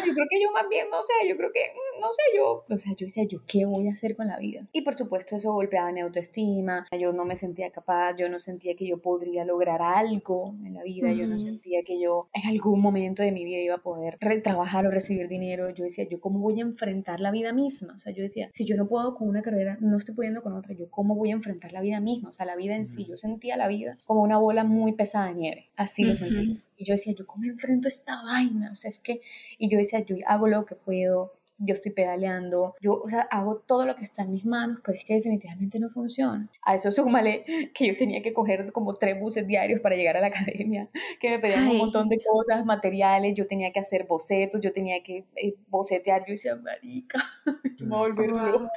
yo 0.05 0.13
creo 0.13 0.27
que 0.29 0.41
yo 0.41 0.51
más 0.51 0.67
bien, 0.69 0.89
no 0.89 1.03
sé, 1.03 1.27
yo 1.27 1.37
creo 1.37 1.51
que, 1.53 1.59
mm, 1.59 1.90
no 2.01 2.11
sé, 2.11 2.21
yo, 2.35 2.65
o 2.67 2.77
sea, 2.79 2.93
yo 2.95 3.05
decía, 3.05 3.23
¿yo 3.23 3.39
qué 3.47 3.65
voy 3.65 3.87
a 3.87 3.91
hacer 3.91 4.15
con 4.15 4.27
la 4.27 4.37
vida? 4.37 4.67
Y 4.71 4.81
por 4.81 4.95
supuesto 4.95 5.35
eso 5.35 5.53
golpeaba 5.53 5.91
mi 5.91 6.01
autoestima, 6.01 6.87
yo 6.99 7.13
no 7.13 7.25
me 7.25 7.35
sentía 7.35 7.71
capaz, 7.71 8.15
yo 8.17 8.27
no 8.27 8.39
sentía 8.39 8.75
que 8.75 8.87
yo 8.87 8.97
podría 8.97 9.45
lograr 9.45 9.81
algo 9.81 10.55
en 10.65 10.73
la 10.73 10.83
vida, 10.83 11.11
yo 11.13 11.27
no 11.27 11.37
sentía 11.37 11.83
que 11.83 11.99
yo 11.99 12.27
en 12.33 12.49
algún 12.49 12.81
momento 12.81 13.21
de 13.21 13.31
mi 13.31 13.45
vida 13.45 13.59
iba 13.59 13.75
a 13.75 13.83
poder 13.83 14.17
trabajar 14.43 14.85
o 14.87 14.91
recibir 14.91 15.27
dinero, 15.27 15.69
yo 15.69 15.83
decía, 15.83 16.07
¿yo 16.09 16.19
cómo 16.19 16.39
voy 16.39 16.59
a 16.59 16.63
enfrentar 16.63 17.19
la 17.19 17.31
vida 17.31 17.53
misma? 17.53 17.93
O 17.95 17.99
sea, 17.99 18.11
yo 18.13 18.23
decía, 18.23 18.49
si 18.53 18.65
yo 18.65 18.75
no 18.75 18.87
puedo 18.87 19.15
con 19.15 19.27
una 19.27 19.41
carrera, 19.41 19.77
no 19.79 19.97
estoy 19.97 20.15
pudiendo 20.15 20.41
con 20.41 20.53
otra, 20.53 20.73
¿yo 20.73 20.89
cómo 20.89 21.15
voy 21.15 21.29
a 21.29 21.33
enfrentar 21.33 21.71
la 21.71 21.81
vida 21.81 21.99
misma? 21.99 22.29
O 22.29 22.33
sea, 22.33 22.45
la 22.45 22.55
vida 22.55 22.75
en 22.75 22.85
sí, 22.85 23.05
yo 23.05 23.17
sentía 23.17 23.57
la 23.57 23.67
vida 23.67 23.95
como 24.05 24.23
una 24.23 24.37
bola 24.37 24.63
muy 24.63 24.93
pesada 24.93 25.27
de 25.27 25.35
nieve, 25.35 25.65
así 25.75 26.03
lo 26.03 26.15
sentí. 26.15 26.61
Y 26.77 26.85
yo 26.85 26.93
decía, 26.93 27.13
¿yo 27.13 27.27
cómo 27.27 27.45
enfrento 27.45 27.87
esta 27.87 28.23
vaina? 28.23 28.71
O 28.71 28.75
sea, 28.75 28.89
es 28.89 28.97
que, 28.97 29.21
y 29.59 29.69
yo 29.69 29.77
decía, 29.77 29.99
yo 29.99 30.15
hago 30.25 30.47
lo 30.47 30.65
que 30.65 30.73
puedo, 30.73 31.31
yo 31.65 31.73
estoy 31.73 31.91
pedaleando, 31.91 32.75
yo 32.81 33.01
o 33.01 33.09
sea, 33.09 33.21
hago 33.31 33.57
todo 33.57 33.85
lo 33.85 33.95
que 33.95 34.03
está 34.03 34.23
en 34.23 34.31
mis 34.31 34.45
manos, 34.45 34.79
pero 34.83 34.97
es 34.97 35.05
que 35.05 35.15
definitivamente 35.15 35.79
no 35.79 35.89
funciona. 35.89 36.49
A 36.63 36.75
eso 36.75 36.91
súmale 36.91 37.45
que 37.73 37.87
yo 37.87 37.95
tenía 37.95 38.21
que 38.21 38.33
coger 38.33 38.71
como 38.71 38.95
tres 38.95 39.19
buses 39.19 39.47
diarios 39.47 39.79
para 39.81 39.95
llegar 39.95 40.17
a 40.17 40.21
la 40.21 40.27
academia, 40.27 40.89
que 41.19 41.29
me 41.29 41.39
pedían 41.39 41.67
un 41.67 41.77
montón 41.77 42.09
de 42.09 42.19
cosas, 42.19 42.65
materiales, 42.65 43.33
yo 43.35 43.47
tenía 43.47 43.71
que 43.71 43.79
hacer 43.79 44.05
bocetos, 44.07 44.61
yo 44.61 44.73
tenía 44.73 45.03
que 45.03 45.25
eh, 45.35 45.55
bocetear, 45.67 46.25
yo 46.25 46.31
decía, 46.31 46.55
marica, 46.55 47.19
yo 47.77 47.85
me 47.85 47.95
voy 47.95 47.97
a 47.97 48.13
volver 48.13 48.31
loca, 48.31 48.71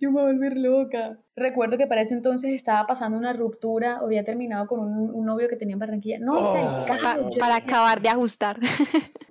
yo 0.00 0.10
me 0.10 0.20
voy 0.20 0.22
a 0.22 0.32
volver 0.32 0.56
loca. 0.56 1.18
Recuerdo 1.40 1.78
que 1.78 1.86
para 1.86 2.02
ese 2.02 2.12
entonces 2.12 2.50
estaba 2.50 2.86
pasando 2.86 3.16
una 3.16 3.32
ruptura, 3.32 3.96
había 3.96 4.22
terminado 4.24 4.66
con 4.66 4.80
un, 4.80 5.24
novio 5.24 5.48
que 5.48 5.56
tenía 5.56 5.72
en 5.72 5.78
Barranquilla. 5.78 6.18
No, 6.20 6.40
o 6.40 6.52
sea, 6.52 7.16
oh. 7.18 7.30
para 7.38 7.56
acabar 7.56 8.02
de 8.02 8.10
ajustar. 8.10 8.60
Yo 8.60 8.66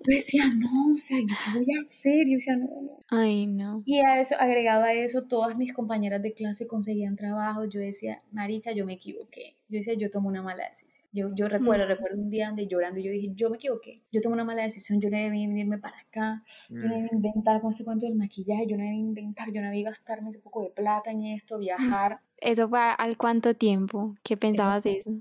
decía, 0.08 0.46
no, 0.48 0.94
o 0.96 0.98
sea, 0.98 1.20
¿qué 1.20 1.60
voy 1.60 1.68
a 1.78 1.82
hacer? 1.82 2.26
Yo 2.26 2.34
decía, 2.34 2.56
no, 2.56 2.66
no. 2.66 3.04
Ay, 3.10 3.46
no. 3.46 3.84
Y 3.86 4.00
a 4.00 4.20
eso, 4.20 4.36
agregado 4.40 4.86
a 4.86 4.94
eso, 4.94 5.26
todas 5.28 5.56
mis 5.56 5.72
compañeras 5.72 6.24
de 6.24 6.34
clase 6.34 6.68
conseguían 6.68 7.16
trabajo. 7.16 7.66
Yo 7.66 7.80
decía, 7.80 8.24
marica, 8.32 8.72
yo 8.72 8.88
me 8.88 8.94
equivoqué. 8.94 9.59
Yo 9.70 9.78
decía, 9.78 9.94
yo 9.94 10.10
tomo 10.10 10.28
una 10.28 10.42
mala 10.42 10.68
decisión. 10.68 11.08
Yo, 11.12 11.30
yo 11.36 11.48
recuerdo, 11.48 11.86
mm. 11.86 11.88
recuerdo 11.88 12.18
un 12.18 12.30
día 12.30 12.48
donde 12.48 12.68
llorando, 12.68 13.00
yo 13.00 13.12
dije, 13.12 13.30
yo 13.36 13.50
me 13.50 13.58
equivoqué. 13.58 14.02
Yo 14.12 14.20
tomo 14.22 14.34
una 14.34 14.44
mala 14.44 14.64
decisión, 14.64 15.00
yo 15.00 15.10
no 15.10 15.18
debí 15.18 15.46
venirme 15.48 15.78
para 15.78 16.00
acá. 16.00 16.44
Yo 16.70 16.80
no 16.80 16.96
debí 16.96 17.10
mm. 17.12 17.16
inventar 17.16 17.62
con 17.62 17.72
este 17.72 17.84
cuento 17.84 18.06
del 18.06 18.16
maquillaje, 18.16 18.66
yo 18.68 18.78
no 18.78 18.84
debí 18.84 18.98
inventar, 18.98 19.52
yo 19.54 19.62
no 19.62 19.68
debí 19.68 19.84
gastarme 19.84 20.30
ese 20.30 20.40
poco 20.40 20.64
de 20.64 20.72
plata 20.72 21.12
en 21.12 21.26
esto, 21.26 21.60
viajar. 21.60 22.22
¿Eso 22.38 22.68
fue 22.68 22.80
al 22.98 23.18
cuánto 23.18 23.54
tiempo 23.54 24.16
que 24.24 24.38
pensabas 24.38 24.86
eso? 24.86 25.12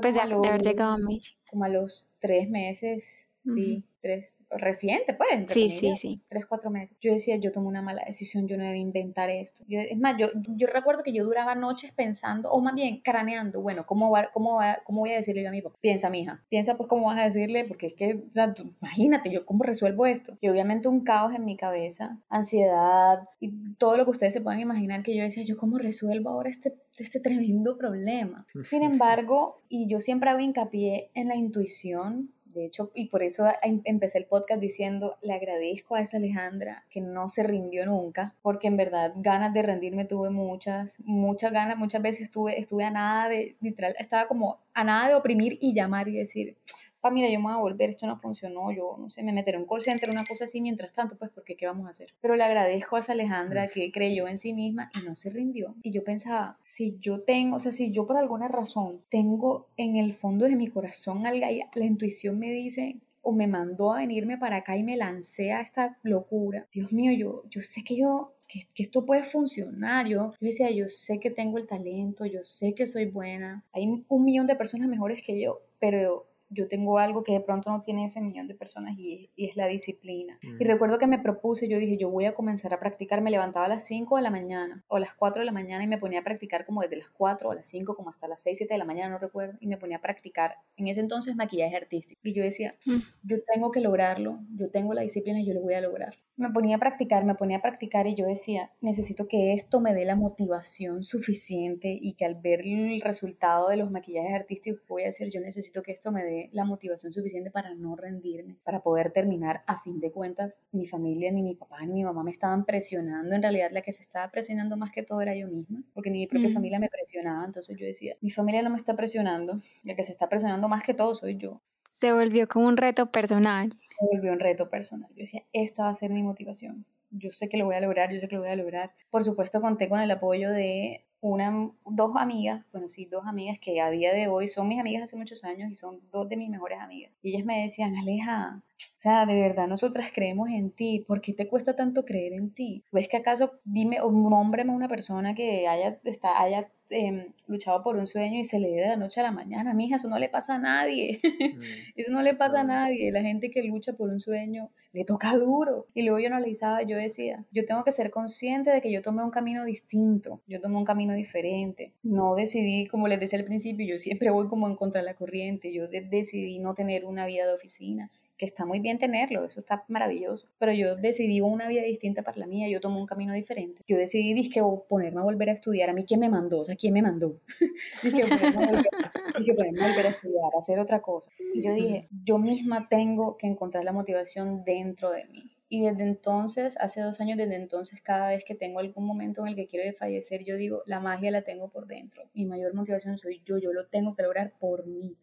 Pues 0.00 0.14
de, 0.14 0.20
haber 0.20 0.62
llegado 0.62 0.92
a 0.92 0.98
México. 0.98 1.40
Como 1.50 1.64
a 1.64 1.68
los 1.68 2.08
tres 2.18 2.48
meses, 2.48 3.30
sí 3.46 3.84
tres, 4.00 4.38
reciente, 4.50 5.14
pues, 5.14 5.52
sí, 5.52 5.68
sí, 5.68 5.94
sí. 5.96 6.20
tres, 6.28 6.46
cuatro 6.46 6.70
meses. 6.70 6.96
Yo 7.00 7.12
decía, 7.12 7.36
yo 7.36 7.52
tomé 7.52 7.68
una 7.68 7.82
mala 7.82 8.02
decisión, 8.06 8.46
yo 8.48 8.56
no 8.56 8.64
debí 8.64 8.80
inventar 8.80 9.30
esto. 9.30 9.64
es 9.68 9.98
más, 9.98 10.16
yo, 10.18 10.28
yo 10.56 10.66
recuerdo 10.66 11.02
que 11.02 11.12
yo 11.12 11.24
duraba 11.24 11.54
noches 11.54 11.92
pensando, 11.92 12.50
o 12.50 12.60
más 12.60 12.74
bien 12.74 13.00
craneando, 13.02 13.60
bueno, 13.60 13.86
¿cómo, 13.86 14.10
va, 14.10 14.30
cómo, 14.32 14.56
va, 14.56 14.78
cómo 14.84 15.00
voy 15.00 15.12
a 15.12 15.16
decirle 15.16 15.42
yo 15.42 15.48
a 15.48 15.52
mi 15.52 15.62
papá? 15.62 15.76
Piensa, 15.80 16.10
mija, 16.10 16.42
piensa 16.48 16.76
pues 16.76 16.88
cómo 16.88 17.06
vas 17.06 17.18
a 17.18 17.24
decirle, 17.24 17.64
porque 17.64 17.86
es 17.86 17.94
que, 17.94 18.14
o 18.14 18.32
sea, 18.32 18.54
imagínate, 18.80 19.30
yo 19.30 19.44
cómo 19.46 19.64
resuelvo 19.64 20.06
esto. 20.06 20.36
Y 20.40 20.48
obviamente 20.48 20.88
un 20.88 21.04
caos 21.04 21.34
en 21.34 21.44
mi 21.44 21.56
cabeza, 21.56 22.18
ansiedad 22.28 23.28
y 23.40 23.74
todo 23.74 23.96
lo 23.96 24.04
que 24.04 24.10
ustedes 24.10 24.34
se 24.34 24.40
puedan 24.40 24.60
imaginar 24.60 25.02
que 25.02 25.14
yo 25.14 25.22
decía, 25.22 25.42
yo 25.42 25.56
cómo 25.56 25.78
resuelvo 25.78 26.30
ahora 26.30 26.50
este, 26.50 26.74
este 26.98 27.20
tremendo 27.20 27.76
problema. 27.76 28.46
Sin 28.64 28.82
embargo, 28.82 29.56
y 29.68 29.88
yo 29.88 30.00
siempre 30.00 30.30
hago 30.30 30.40
hincapié 30.40 31.10
en 31.14 31.28
la 31.28 31.36
intuición, 31.36 32.30
de 32.54 32.66
hecho, 32.66 32.90
y 32.94 33.06
por 33.06 33.22
eso 33.22 33.46
em, 33.62 33.80
empecé 33.84 34.18
el 34.18 34.26
podcast 34.26 34.60
diciendo, 34.60 35.16
le 35.22 35.32
agradezco 35.32 35.94
a 35.94 36.00
esa 36.00 36.16
Alejandra 36.16 36.84
que 36.90 37.00
no 37.00 37.28
se 37.28 37.42
rindió 37.42 37.86
nunca, 37.86 38.34
porque 38.42 38.68
en 38.68 38.76
verdad 38.76 39.12
ganas 39.16 39.54
de 39.54 39.62
rendirme 39.62 40.04
tuve 40.04 40.30
muchas, 40.30 40.98
muchas 41.00 41.52
ganas, 41.52 41.76
muchas 41.76 42.02
veces 42.02 42.22
estuve, 42.22 42.58
estuve 42.58 42.84
a 42.84 42.90
nada 42.90 43.28
de, 43.28 43.56
literal, 43.60 43.94
estaba 43.98 44.26
como 44.26 44.60
a 44.74 44.84
nada 44.84 45.08
de 45.08 45.14
oprimir 45.14 45.58
y 45.60 45.74
llamar 45.74 46.08
y 46.08 46.16
decir, 46.16 46.56
pa, 47.00 47.10
mira, 47.10 47.28
yo 47.30 47.38
me 47.38 47.46
voy 47.46 47.54
a 47.54 47.58
volver, 47.58 47.90
esto 47.90 48.06
no 48.06 48.18
funcionó, 48.18 48.72
yo 48.72 48.96
no 48.98 49.10
sé, 49.10 49.22
me 49.22 49.32
meteré 49.32 49.56
en 49.56 49.62
un 49.62 49.68
call 49.68 49.80
center, 49.80 50.10
una 50.10 50.24
cosa 50.24 50.44
así, 50.44 50.60
mientras 50.60 50.92
tanto, 50.92 51.16
pues, 51.16 51.30
porque 51.30 51.56
¿qué 51.56 51.66
vamos 51.66 51.86
a 51.86 51.90
hacer? 51.90 52.14
Pero 52.20 52.36
le 52.36 52.44
agradezco 52.44 52.96
a 52.96 53.00
esa 53.00 53.12
Alejandra 53.12 53.68
que 53.68 53.90
creyó 53.90 54.28
en 54.28 54.38
sí 54.38 54.52
misma 54.52 54.90
y 55.00 55.06
no 55.06 55.14
se 55.16 55.30
rindió. 55.30 55.74
Y 55.82 55.90
yo 55.90 56.04
pensaba, 56.04 56.58
si 56.60 56.98
yo 57.00 57.20
tengo, 57.20 57.56
o 57.56 57.60
sea, 57.60 57.72
si 57.72 57.92
yo 57.92 58.06
por 58.06 58.16
alguna 58.16 58.48
razón 58.48 59.00
tengo 59.08 59.68
en 59.76 59.96
el 59.96 60.14
fondo 60.14 60.46
de 60.46 60.56
mi 60.56 60.68
corazón 60.68 61.26
algo, 61.26 61.46
la 61.74 61.84
intuición 61.84 62.38
me 62.38 62.50
dice 62.50 62.96
o 63.22 63.32
me 63.32 63.46
mandó 63.46 63.92
a 63.92 63.98
venirme 63.98 64.38
para 64.38 64.56
acá 64.56 64.76
y 64.76 64.82
me 64.82 64.96
lancé 64.96 65.52
a 65.52 65.60
esta 65.60 65.98
locura. 66.02 66.66
Dios 66.72 66.92
mío, 66.92 67.12
yo, 67.12 67.44
yo 67.50 67.62
sé 67.62 67.82
que 67.84 67.96
yo 67.96 68.32
que, 68.48 68.60
que, 68.74 68.82
esto 68.82 69.04
puede 69.06 69.24
funcionar. 69.24 70.06
Yo, 70.06 70.32
yo 70.32 70.46
decía, 70.46 70.70
yo 70.70 70.88
sé 70.88 71.20
que 71.20 71.30
tengo 71.30 71.58
el 71.58 71.66
talento, 71.66 72.26
yo 72.26 72.42
sé 72.42 72.74
que 72.74 72.86
soy 72.86 73.06
buena. 73.06 73.64
Hay 73.72 73.86
un 73.86 74.24
millón 74.24 74.46
de 74.46 74.56
personas 74.56 74.88
mejores 74.88 75.22
que 75.22 75.40
yo, 75.40 75.60
pero 75.78 76.26
yo 76.50 76.68
tengo 76.68 76.98
algo 76.98 77.22
que 77.22 77.32
de 77.32 77.40
pronto 77.40 77.70
no 77.70 77.80
tiene 77.80 78.04
ese 78.04 78.20
millón 78.20 78.48
de 78.48 78.54
personas 78.54 78.98
y, 78.98 79.30
es 79.36 79.56
la 79.56 79.66
disciplina. 79.66 80.38
Y 80.42 80.64
recuerdo 80.64 80.98
que 80.98 81.06
me 81.06 81.18
propuse, 81.18 81.68
yo 81.68 81.78
dije, 81.78 81.96
yo 81.96 82.10
voy 82.10 82.26
a 82.26 82.34
comenzar 82.34 82.74
a 82.74 82.80
practicar, 82.80 83.22
me 83.22 83.30
levantaba 83.30 83.66
a 83.66 83.68
las 83.68 83.84
5 83.84 84.16
de 84.16 84.22
la 84.22 84.30
mañana 84.30 84.84
o 84.88 84.96
a 84.96 85.00
las 85.00 85.14
4 85.14 85.40
de 85.40 85.46
la 85.46 85.52
mañana 85.52 85.84
y 85.84 85.86
me 85.86 85.98
ponía 85.98 86.20
a 86.20 86.24
practicar 86.24 86.66
como 86.66 86.82
desde 86.82 86.96
las 86.96 87.08
4 87.10 87.48
o 87.48 87.54
las 87.54 87.68
5 87.68 87.94
como 87.94 88.10
hasta 88.10 88.28
las 88.28 88.42
6, 88.42 88.58
7 88.58 88.74
de 88.74 88.78
la 88.78 88.84
mañana, 88.84 89.10
no 89.10 89.18
recuerdo, 89.18 89.56
y 89.60 89.66
me 89.66 89.78
ponía 89.78 89.98
a 89.98 90.00
practicar 90.00 90.56
en 90.76 90.88
ese 90.88 91.00
entonces 91.00 91.36
maquillaje 91.36 91.76
artístico. 91.76 92.20
Y 92.24 92.34
yo 92.34 92.42
decía, 92.42 92.74
mm. 92.84 92.98
yo 93.22 93.36
tengo 93.52 93.70
que 93.70 93.80
lograrlo, 93.80 94.40
yo 94.56 94.70
tengo 94.70 94.92
la 94.92 95.02
disciplina 95.02 95.40
y 95.40 95.46
yo 95.46 95.54
lo 95.54 95.60
voy 95.60 95.74
a 95.74 95.80
lograr 95.80 96.16
me 96.40 96.50
ponía 96.50 96.76
a 96.76 96.78
practicar, 96.78 97.24
me 97.26 97.34
ponía 97.34 97.58
a 97.58 97.62
practicar 97.62 98.06
y 98.06 98.14
yo 98.14 98.26
decía, 98.26 98.72
necesito 98.80 99.28
que 99.28 99.52
esto 99.52 99.78
me 99.80 99.92
dé 99.94 100.06
la 100.06 100.16
motivación 100.16 101.02
suficiente 101.02 101.96
y 102.00 102.14
que 102.14 102.24
al 102.24 102.36
ver 102.36 102.62
el 102.62 103.00
resultado 103.02 103.68
de 103.68 103.76
los 103.76 103.90
maquillajes 103.90 104.34
artísticos 104.34 104.80
que 104.80 104.86
voy 104.88 105.04
a 105.04 105.10
hacer, 105.10 105.30
yo 105.30 105.40
necesito 105.40 105.82
que 105.82 105.92
esto 105.92 106.10
me 106.10 106.24
dé 106.24 106.48
la 106.52 106.64
motivación 106.64 107.12
suficiente 107.12 107.50
para 107.50 107.74
no 107.74 107.94
rendirme, 107.94 108.56
para 108.64 108.82
poder 108.82 109.12
terminar. 109.12 109.62
A 109.66 109.82
fin 109.82 110.00
de 110.00 110.10
cuentas, 110.10 110.62
mi 110.72 110.86
familia, 110.86 111.30
ni 111.30 111.42
mi 111.42 111.54
papá, 111.54 111.84
ni 111.84 111.92
mi 111.92 112.04
mamá 112.04 112.22
me 112.22 112.30
estaban 112.30 112.64
presionando. 112.64 113.34
En 113.34 113.42
realidad, 113.42 113.70
la 113.70 113.82
que 113.82 113.92
se 113.92 114.02
estaba 114.02 114.30
presionando 114.30 114.78
más 114.78 114.92
que 114.92 115.02
todo 115.02 115.20
era 115.20 115.34
yo 115.36 115.46
misma, 115.46 115.82
porque 115.92 116.10
ni 116.10 116.20
mi 116.20 116.26
propia 116.26 116.48
mm. 116.48 116.52
familia 116.52 116.78
me 116.78 116.88
presionaba. 116.88 117.44
Entonces 117.44 117.76
yo 117.78 117.84
decía, 117.84 118.14
mi 118.22 118.30
familia 118.30 118.62
no 118.62 118.70
me 118.70 118.76
está 118.76 118.96
presionando, 118.96 119.60
la 119.84 119.94
que 119.94 120.04
se 120.04 120.12
está 120.12 120.28
presionando 120.28 120.68
más 120.68 120.82
que 120.82 120.94
todo 120.94 121.14
soy 121.14 121.36
yo. 121.36 121.60
Se 122.00 122.12
volvió 122.12 122.48
como 122.48 122.66
un 122.66 122.76
reto 122.76 123.10
personal 123.10 123.70
volvió 124.06 124.32
un 124.32 124.40
reto 124.40 124.68
personal. 124.68 125.10
Yo 125.10 125.20
decía, 125.20 125.42
esta 125.52 125.84
va 125.84 125.90
a 125.90 125.94
ser 125.94 126.10
mi 126.10 126.22
motivación. 126.22 126.84
Yo 127.10 127.30
sé 127.32 127.48
que 127.48 127.56
lo 127.56 127.64
voy 127.64 127.74
a 127.74 127.80
lograr, 127.80 128.12
yo 128.12 128.20
sé 128.20 128.28
que 128.28 128.36
lo 128.36 128.42
voy 128.42 128.50
a 128.50 128.56
lograr. 128.56 128.92
Por 129.10 129.24
supuesto, 129.24 129.60
conté 129.60 129.88
con 129.88 130.00
el 130.00 130.10
apoyo 130.10 130.50
de 130.50 131.04
una, 131.20 131.70
dos 131.84 132.16
amigas, 132.16 132.64
bueno, 132.72 132.88
sí, 132.88 133.04
dos 133.04 133.26
amigas 133.26 133.58
que 133.58 133.80
a 133.80 133.90
día 133.90 134.12
de 134.12 134.28
hoy 134.28 134.48
son 134.48 134.68
mis 134.68 134.80
amigas 134.80 135.02
hace 135.02 135.16
muchos 135.16 135.44
años 135.44 135.70
y 135.70 135.74
son 135.74 136.00
dos 136.10 136.28
de 136.28 136.36
mis 136.36 136.48
mejores 136.48 136.80
amigas. 136.80 137.18
Y 137.22 137.34
ellas 137.34 137.44
me 137.44 137.62
decían, 137.62 137.96
Aleja, 137.96 138.62
o 138.96 139.00
sea, 139.00 139.26
de 139.26 139.40
verdad, 139.40 139.66
nosotras 139.66 140.10
creemos 140.14 140.48
en 140.50 140.70
ti. 140.70 141.04
¿Por 141.06 141.20
qué 141.20 141.32
te 141.32 141.48
cuesta 141.48 141.76
tanto 141.76 142.04
creer 142.04 142.32
en 142.32 142.52
ti? 142.52 142.84
¿Ves 142.92 143.08
que 143.08 143.18
acaso, 143.18 143.60
dime, 143.64 144.00
o 144.00 144.10
nómbrame 144.10 144.72
una 144.72 144.88
persona 144.88 145.34
que 145.34 145.66
haya, 145.68 146.00
está, 146.04 146.40
haya 146.40 146.70
Em, 146.90 147.32
luchado 147.46 147.82
por 147.82 147.96
un 147.96 148.06
sueño 148.06 148.40
y 148.40 148.44
se 148.44 148.58
le 148.58 148.68
dio 148.68 148.82
de 148.82 148.88
la 148.88 148.96
noche 148.96 149.20
a 149.20 149.22
la 149.22 149.30
mañana. 149.30 149.74
Mija, 149.74 149.96
eso 149.96 150.08
no 150.08 150.18
le 150.18 150.28
pasa 150.28 150.56
a 150.56 150.58
nadie. 150.58 151.20
Mm. 151.22 151.60
eso 151.96 152.12
no 152.12 152.22
le 152.22 152.34
pasa 152.34 152.60
a 152.60 152.64
nadie. 152.64 153.12
La 153.12 153.22
gente 153.22 153.50
que 153.50 153.62
lucha 153.62 153.92
por 153.92 154.10
un 154.10 154.18
sueño 154.18 154.70
le 154.92 155.04
toca 155.04 155.36
duro. 155.36 155.86
Y 155.94 156.02
luego 156.02 156.18
yo 156.18 156.26
analizaba, 156.26 156.82
yo 156.82 156.96
decía, 156.96 157.44
yo 157.52 157.64
tengo 157.64 157.84
que 157.84 157.92
ser 157.92 158.10
consciente 158.10 158.70
de 158.70 158.80
que 158.80 158.90
yo 158.90 159.02
tomé 159.02 159.22
un 159.22 159.30
camino 159.30 159.64
distinto. 159.64 160.42
Yo 160.48 160.60
tomé 160.60 160.76
un 160.76 160.84
camino 160.84 161.14
diferente. 161.14 161.92
No 162.02 162.34
decidí, 162.34 162.86
como 162.88 163.06
les 163.06 163.20
decía 163.20 163.38
al 163.38 163.44
principio, 163.44 163.86
yo 163.86 163.98
siempre 163.98 164.30
voy 164.30 164.48
como 164.48 164.66
en 164.68 164.74
contra 164.74 165.00
de 165.00 165.06
la 165.06 165.14
corriente. 165.14 165.72
Yo 165.72 165.86
decidí 165.88 166.58
no 166.58 166.74
tener 166.74 167.04
una 167.04 167.26
vida 167.26 167.46
de 167.46 167.54
oficina 167.54 168.10
que 168.40 168.46
está 168.46 168.64
muy 168.64 168.80
bien 168.80 168.96
tenerlo, 168.96 169.44
eso 169.44 169.60
está 169.60 169.84
maravilloso, 169.88 170.48
pero 170.58 170.72
yo 170.72 170.96
decidí 170.96 171.42
una 171.42 171.68
vida 171.68 171.82
distinta 171.82 172.22
para 172.22 172.38
la 172.38 172.46
mía, 172.46 172.70
yo 172.70 172.80
tomé 172.80 172.96
un 172.96 173.06
camino 173.06 173.34
diferente. 173.34 173.82
Yo 173.86 173.98
decidí, 173.98 174.32
dije, 174.32 174.62
ponerme 174.88 175.20
a 175.20 175.24
volver 175.24 175.50
a 175.50 175.52
estudiar. 175.52 175.90
A 175.90 175.92
mí, 175.92 176.06
¿quién 176.06 176.20
me 176.20 176.30
mandó? 176.30 176.60
O 176.60 176.64
sea, 176.64 176.74
¿quién 176.74 176.94
me 176.94 177.02
mandó? 177.02 177.38
dije, 178.02 178.22
ponerme 178.22 179.82
a, 179.84 179.88
volver 179.88 180.06
a 180.06 180.08
estudiar, 180.08 180.50
a 180.54 180.58
hacer 180.58 180.78
otra 180.80 181.02
cosa. 181.02 181.30
Y 181.52 181.62
yo 181.62 181.74
dije, 181.74 182.08
yo 182.24 182.38
misma 182.38 182.88
tengo 182.88 183.36
que 183.36 183.46
encontrar 183.46 183.84
la 183.84 183.92
motivación 183.92 184.64
dentro 184.64 185.10
de 185.10 185.26
mí. 185.26 185.50
Y 185.68 185.82
desde 185.82 186.02
entonces, 186.02 186.78
hace 186.80 187.02
dos 187.02 187.20
años, 187.20 187.36
desde 187.36 187.56
entonces, 187.56 188.00
cada 188.00 188.30
vez 188.30 188.42
que 188.42 188.54
tengo 188.54 188.78
algún 188.78 189.04
momento 189.04 189.42
en 189.42 189.48
el 189.48 189.54
que 189.54 189.66
quiero 189.66 189.94
fallecer, 189.98 190.44
yo 190.46 190.56
digo, 190.56 190.82
la 190.86 190.98
magia 190.98 191.30
la 191.30 191.42
tengo 191.42 191.68
por 191.68 191.86
dentro. 191.86 192.22
Mi 192.32 192.46
mayor 192.46 192.72
motivación 192.72 193.18
soy 193.18 193.42
yo, 193.44 193.58
yo 193.58 193.74
lo 193.74 193.86
tengo 193.86 194.14
que 194.14 194.22
lograr 194.22 194.54
por 194.58 194.86
mí. 194.86 195.14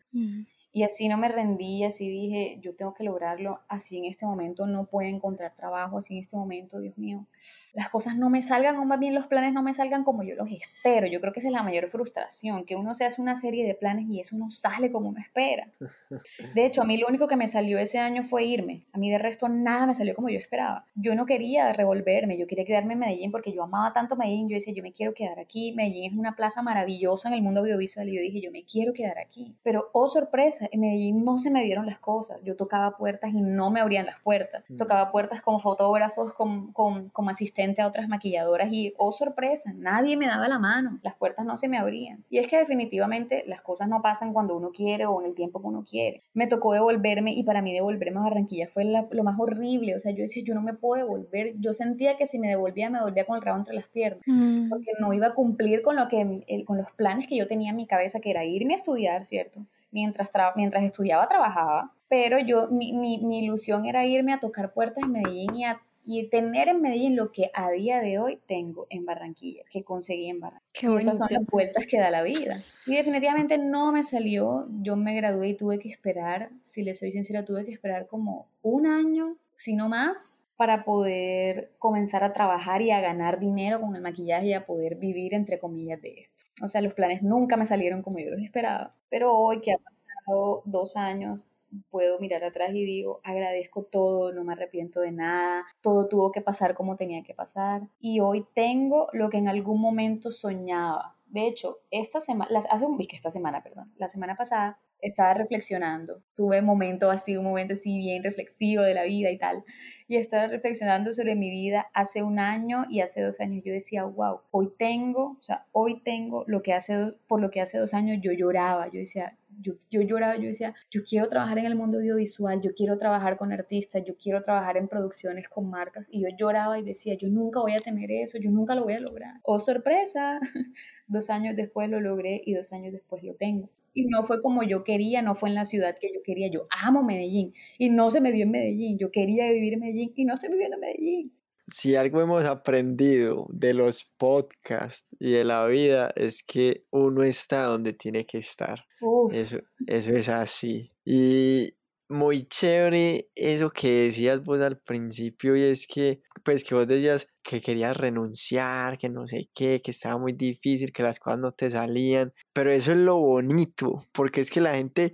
Y 0.78 0.84
así 0.84 1.10
no 1.10 1.18
me 1.18 1.28
rendí, 1.28 1.84
así 1.84 2.08
dije, 2.08 2.60
yo 2.62 2.76
tengo 2.76 2.94
que 2.94 3.04
lograrlo, 3.04 3.62
así 3.68 3.98
en 3.98 4.06
este 4.06 4.28
momento 4.28 4.68
no 4.68 4.86
puedo 4.86 5.10
encontrar 5.10 5.56
trabajo, 5.56 5.98
así 5.98 6.14
en 6.14 6.20
este 6.22 6.38
momento, 6.38 6.80
Dios 6.80 6.96
mío, 7.00 7.26
las 7.74 7.90
cosas 7.90 8.16
no 8.16 8.30
me 8.30 8.44
salgan, 8.44 8.76
o 8.76 8.86
más 8.86 9.00
bien 9.00 9.16
los 9.16 9.26
planes 9.26 9.54
no 9.54 9.64
me 9.64 9.74
salgan 9.74 10.04
como 10.04 10.22
yo 10.22 10.36
los 10.36 10.48
espero. 10.52 11.08
Yo 11.08 11.20
creo 11.20 11.34
que 11.34 11.40
esa 11.40 11.48
es 11.48 11.54
la 11.56 11.64
mayor 11.64 11.88
frustración, 11.88 12.64
que 12.64 12.76
uno 12.76 12.94
se 12.94 13.06
hace 13.06 13.20
una 13.24 13.36
serie 13.36 13.66
de 13.66 13.74
planes 13.74 14.06
y 14.08 14.20
eso 14.20 14.38
no 14.38 14.52
sale 14.52 14.92
como 14.92 15.10
uno 15.10 15.20
espera. 15.20 15.68
De 16.54 16.68
hecho, 16.68 16.84
a 16.84 16.86
mí 16.86 16.96
lo 16.98 17.08
único 17.08 17.28
que 17.28 17.38
me 17.38 17.48
salió 17.48 17.80
ese 17.80 17.98
año 17.98 18.24
fue 18.24 18.46
irme. 18.46 18.84
A 18.94 19.00
mí 19.00 19.10
de 19.10 19.18
resto 19.18 19.50
nada 19.50 19.88
me 19.88 19.96
salió 19.96 20.14
como 20.14 20.30
yo 20.30 20.38
esperaba. 20.38 20.86
Yo 20.94 21.16
no 21.16 21.26
quería 21.26 21.74
revolverme, 21.74 22.38
yo 22.38 22.46
quería 22.46 22.66
quedarme 22.66 22.94
en 22.94 23.00
Medellín 23.00 23.32
porque 23.32 23.52
yo 23.52 23.64
amaba 23.64 23.94
tanto 23.94 24.16
Medellín, 24.16 24.48
yo 24.48 24.54
decía, 24.54 24.76
yo 24.76 24.84
me 24.84 24.94
quiero 24.94 25.16
quedar 25.16 25.40
aquí. 25.40 25.74
Medellín 25.74 26.12
es 26.12 26.18
una 26.20 26.36
plaza 26.36 26.62
maravillosa 26.62 27.30
en 27.30 27.34
el 27.34 27.42
mundo 27.42 27.62
audiovisual 27.62 28.08
y 28.10 28.16
yo 28.16 28.22
dije, 28.22 28.42
yo 28.42 28.52
me 28.52 28.64
quiero 28.64 28.94
quedar 28.94 29.18
aquí. 29.18 29.56
Pero, 29.64 29.90
oh 29.94 30.08
sorpresa, 30.08 30.67
en 30.72 30.80
Medellín 30.80 31.24
no 31.24 31.38
se 31.38 31.52
me 31.52 31.64
dieron 31.64 31.86
las 31.86 32.00
cosas. 32.00 32.40
Yo 32.44 32.56
tocaba 32.56 32.98
puertas 32.98 33.34
y 33.34 33.42
no 33.42 33.72
me 33.72 33.80
abrían 33.80 34.06
las 34.06 34.20
puertas. 34.20 34.64
Mm. 34.70 34.78
Tocaba 34.78 35.12
puertas 35.12 35.42
como 35.42 35.60
fotógrafos, 35.60 36.34
como, 36.34 36.74
como, 36.74 37.30
asistente 37.30 37.82
a 37.82 37.88
otras 37.88 38.08
maquilladoras 38.08 38.72
y, 38.72 38.94
oh 38.98 39.12
sorpresa, 39.12 39.74
nadie 39.76 40.18
me 40.18 40.28
daba 40.28 40.48
la 40.48 40.60
mano. 40.60 41.00
Las 41.04 41.16
puertas 41.16 41.46
no 41.46 41.58
se 41.58 41.68
me 41.68 41.78
abrían. 41.78 42.24
Y 42.30 42.40
es 42.40 42.48
que 42.48 42.58
definitivamente 42.58 43.44
las 43.48 43.62
cosas 43.62 43.88
no 43.88 44.02
pasan 44.02 44.34
cuando 44.34 44.56
uno 44.56 44.72
quiere 44.72 45.06
o 45.06 45.22
en 45.22 45.28
el 45.28 45.36
tiempo 45.36 45.62
que 45.62 45.68
uno 45.68 45.84
quiere. 45.84 46.24
Me 46.34 46.48
tocó 46.48 46.74
devolverme 46.74 47.34
y 47.34 47.44
para 47.44 47.62
mí 47.62 47.74
devolverme 47.74 48.20
a 48.20 48.24
Barranquilla 48.24 48.68
fue 48.68 48.86
lo 48.86 49.24
más 49.24 49.40
horrible. 49.40 49.96
O 49.96 50.00
sea, 50.00 50.12
yo 50.12 50.22
decía, 50.22 50.44
yo 50.46 50.54
no 50.54 50.62
me 50.62 50.74
puedo 50.74 51.04
devolver. 51.04 51.54
Yo 51.60 51.74
sentía 51.74 52.18
que 52.18 52.28
si 52.28 52.40
me 52.40 52.48
devolvía, 52.48 52.90
me 52.90 53.00
devolvía 53.00 53.26
con 53.26 53.38
el 53.38 53.42
rabo 53.42 53.58
entre 53.58 53.76
las 53.76 53.88
piernas. 53.88 54.22
Mm. 54.26 54.70
Porque 54.70 54.92
no 55.00 55.14
iba 55.14 55.28
a 55.28 55.34
cumplir 55.34 55.82
con, 55.82 55.96
lo 55.96 56.08
que, 56.08 56.44
con 56.66 56.78
los 56.78 56.92
planes 56.92 57.28
que 57.28 57.38
yo 57.38 57.48
tenía 57.48 57.72
en 57.72 57.76
mi 57.76 57.88
cabeza, 57.88 58.20
que 58.20 58.32
era 58.32 58.46
irme 58.46 58.74
a 58.74 58.78
estudiar, 58.78 59.26
¿cierto? 59.26 59.62
Mientras, 59.92 60.30
mientras 60.56 60.84
estudiaba, 60.84 61.28
trabajaba. 61.28 61.94
Pero 62.10 62.40
yo, 62.40 62.70
mi, 62.70 62.94
mi, 62.94 63.20
mi, 63.20 63.40
ilusión 63.40 63.86
era 63.86 64.06
irme 64.06 64.34
a 64.34 64.40
tocar 64.40 64.74
puertas 64.74 65.04
en 65.04 65.12
Medellín 65.12 65.56
y, 65.56 65.66
y 66.04 66.30
tener 66.30 66.70
en 66.70 66.82
Medellín 66.82 67.16
lo 67.16 67.32
que 67.32 67.52
a 67.54 67.70
día 67.70 68.00
de 68.00 68.20
hoy 68.20 68.40
tengo 68.46 68.88
en 68.90 69.06
Barranquilla, 69.06 69.64
que 69.70 69.84
conseguí 69.84 70.30
en 70.30 70.40
Barranquilla. 70.40 70.72
Qué 70.74 70.98
esas 70.98 71.18
son 71.18 71.28
las 71.30 71.46
vueltas 71.46 71.86
que 71.86 72.00
da 72.00 72.10
la 72.10 72.24
vida. 72.24 72.62
Y 72.86 72.96
definitivamente 72.96 73.58
no 73.58 73.92
me 73.92 74.04
salió. 74.04 74.68
Yo 74.82 74.96
me 74.96 75.16
gradué 75.16 75.50
y 75.50 75.54
tuve 75.54 75.80
que 75.80 75.90
esperar, 75.90 76.50
si 76.62 76.84
le 76.84 76.96
soy 76.96 77.12
sincera, 77.12 77.44
tuve 77.44 77.66
que 77.66 77.72
esperar 77.72 78.08
como 78.08 78.48
un 78.62 78.88
año, 78.88 79.36
si 79.58 79.76
no 79.76 79.90
más, 79.90 80.44
para 80.58 80.84
poder 80.84 81.72
comenzar 81.78 82.24
a 82.24 82.34
trabajar 82.34 82.82
y 82.82 82.90
a 82.92 83.00
ganar 83.00 83.40
dinero 83.40 83.80
con 83.80 83.96
el 83.96 84.02
maquillaje 84.02 84.48
y 84.48 84.54
a 84.54 84.66
poder 84.66 84.96
vivir, 84.96 85.34
entre 85.36 85.60
comillas, 85.60 86.02
de 86.02 86.20
esto. 86.20 86.44
O 86.64 86.68
sea, 86.68 86.82
los 86.82 86.94
planes 86.94 87.22
nunca 87.22 87.58
me 87.58 87.68
salieron 87.68 88.02
como 88.02 88.20
yo 88.20 88.32
los 88.32 88.42
esperaba. 88.42 88.96
Pero 89.10 89.38
hoy 89.38 89.62
que 89.62 89.74
ha 89.74 89.78
pasado 89.78 90.64
dos 90.66 90.98
años, 90.98 91.52
puedo 91.90 92.20
mirar 92.20 92.44
atrás 92.44 92.72
y 92.74 92.86
digo, 92.86 93.22
agradezco 93.24 93.84
todo, 93.84 94.34
no 94.34 94.44
me 94.44 94.54
arrepiento 94.54 95.02
de 95.02 95.12
nada, 95.12 95.66
todo 95.82 96.08
tuvo 96.08 96.32
que 96.32 96.42
pasar 96.42 96.74
como 96.74 96.98
tenía 96.98 97.24
que 97.24 97.36
pasar. 97.36 97.84
Y 98.00 98.20
hoy 98.20 98.46
tengo 98.56 99.10
lo 99.14 99.30
que 99.30 99.38
en 99.38 99.48
algún 99.48 99.80
momento 99.80 100.32
soñaba. 100.32 101.16
De 101.28 101.46
hecho, 101.46 101.80
esta 101.92 102.20
semana, 102.20 102.60
hace 102.70 102.86
un, 102.86 102.98
que 102.98 103.16
esta 103.16 103.30
semana, 103.30 103.62
perdón, 103.62 103.94
la 103.98 104.08
semana 104.08 104.36
pasada 104.36 104.80
estaba 105.02 105.34
reflexionando, 105.34 106.24
tuve 106.36 106.60
un 106.60 106.66
momento 106.66 107.12
así, 107.12 107.38
un 107.38 107.46
momento 107.46 107.74
así 107.74 107.98
bien 107.98 108.24
reflexivo 108.24 108.82
de 108.82 108.96
la 108.96 109.04
vida 109.04 109.30
y 109.30 109.38
tal, 109.38 109.64
y 110.08 110.16
estaba 110.16 110.48
reflexionando 110.48 111.12
sobre 111.12 111.36
mi 111.36 111.50
vida 111.50 111.88
hace 111.94 112.24
un 112.24 112.40
año 112.40 112.86
y 112.90 113.02
hace 113.02 113.22
dos 113.22 113.40
años. 113.42 113.64
Yo 113.66 113.74
decía, 113.74 114.06
wow, 114.06 114.40
hoy 114.52 114.72
tengo, 114.78 115.38
o 115.38 115.42
sea, 115.42 115.66
hoy 115.74 116.02
tengo 116.02 116.46
lo 116.48 116.62
que 116.62 116.74
hace, 116.74 117.14
por 117.28 117.42
lo 117.42 117.52
que 117.52 117.62
hace 117.62 117.78
dos 117.78 117.94
años 117.94 118.20
yo 118.22 118.32
lloraba, 118.32 118.88
yo 118.88 119.00
decía, 119.00 119.38
yo, 119.60 119.74
yo 119.90 120.02
lloraba, 120.02 120.38
yo 120.38 120.44
decía, 120.44 120.76
yo 120.92 121.04
quiero 121.04 121.28
trabajar 121.28 121.58
en 121.58 121.66
el 121.66 121.76
mundo 121.76 121.98
audiovisual, 121.98 122.62
yo 122.62 122.74
quiero 122.74 122.98
trabajar 122.98 123.38
con 123.38 123.52
artistas, 123.52 124.04
yo 124.06 124.16
quiero 124.16 124.42
trabajar 124.42 124.78
en 124.78 124.88
producciones 124.88 125.50
con 125.50 125.70
marcas, 125.70 126.08
y 126.12 126.22
yo 126.22 126.30
lloraba 126.38 126.80
y 126.80 126.84
decía, 126.84 127.16
yo 127.16 127.28
nunca 127.28 127.60
voy 127.60 127.74
a 127.74 127.80
tener 127.80 128.12
eso, 128.12 128.38
yo 128.38 128.50
nunca 128.52 128.76
lo 128.76 128.84
voy 128.84 128.94
a 128.94 129.00
lograr. 129.00 129.42
Oh, 129.44 129.60
sorpresa, 129.60 130.40
dos 131.08 131.30
años 131.30 131.56
después 131.56 131.90
lo 131.90 132.00
logré 132.00 132.42
y 132.46 132.54
dos 132.54 132.72
años 132.72 132.94
después 132.94 133.24
lo 133.24 133.34
tengo 133.34 133.70
y 133.98 134.06
no 134.06 134.24
fue 134.24 134.44
como 134.44 134.62
yo 134.62 134.84
quería, 134.84 135.24
no 135.24 135.34
fue 135.34 135.50
en 135.50 135.56
la 135.56 135.66
ciudad 135.66 135.96
que 136.00 136.12
yo 136.14 136.22
quería. 136.24 136.52
Yo 136.52 136.68
amo 136.70 137.02
Medellín 137.02 137.56
y 137.80 137.90
no 137.90 138.12
se 138.12 138.22
me 138.22 138.32
dio 138.32 138.44
en 138.44 138.52
Medellín. 138.52 138.96
Yo 139.00 139.10
quería 139.10 139.52
vivir 139.52 139.74
en 139.74 139.80
Medellín 139.80 140.14
y 140.16 140.24
no 140.24 140.36
estoy 140.36 140.50
viviendo 140.50 140.76
en 140.76 140.82
Medellín. 140.82 141.34
Si 141.66 141.96
algo 141.96 142.22
hemos 142.22 142.46
aprendido 142.46 143.48
de 143.50 143.74
los 143.74 144.06
podcasts 144.18 145.08
y 145.20 145.32
de 145.32 145.46
la 145.46 145.66
vida 145.66 146.14
es 146.16 146.44
que 146.44 146.82
uno 146.92 147.24
está 147.24 147.64
donde 147.64 147.94
tiene 147.94 148.28
que 148.28 148.38
estar. 148.38 148.86
Eso, 149.32 149.58
eso 149.88 150.12
es 150.12 150.30
así. 150.30 150.94
Y 151.04 151.77
muy 152.10 152.44
chévere 152.44 153.30
eso 153.36 153.70
que 153.70 154.04
decías 154.04 154.44
vos 154.44 154.62
al 154.62 154.80
principio 154.80 155.56
y 155.56 155.64
es 155.64 155.88
que, 155.88 156.22
pues 156.44 156.64
que 156.64 156.76
vos 156.76 156.88
decías 156.88 157.28
que 157.44 157.62
querías 157.62 157.98
renunciar, 157.98 158.98
que 158.98 159.10
no 159.10 159.28
sé 159.28 159.50
qué, 159.54 159.82
que 159.82 159.92
estaba 159.92 160.18
muy 160.18 160.34
difícil, 160.34 160.92
que 160.92 161.04
las 161.04 161.20
cosas 161.20 161.40
no 161.40 161.52
te 161.52 161.70
salían, 161.70 162.34
pero 162.54 162.72
eso 162.72 162.92
es 162.92 162.98
lo 162.98 163.20
bonito, 163.20 164.06
porque 164.14 164.42
es 164.42 164.50
que 164.50 164.62
la 164.62 164.76
gente 164.76 165.12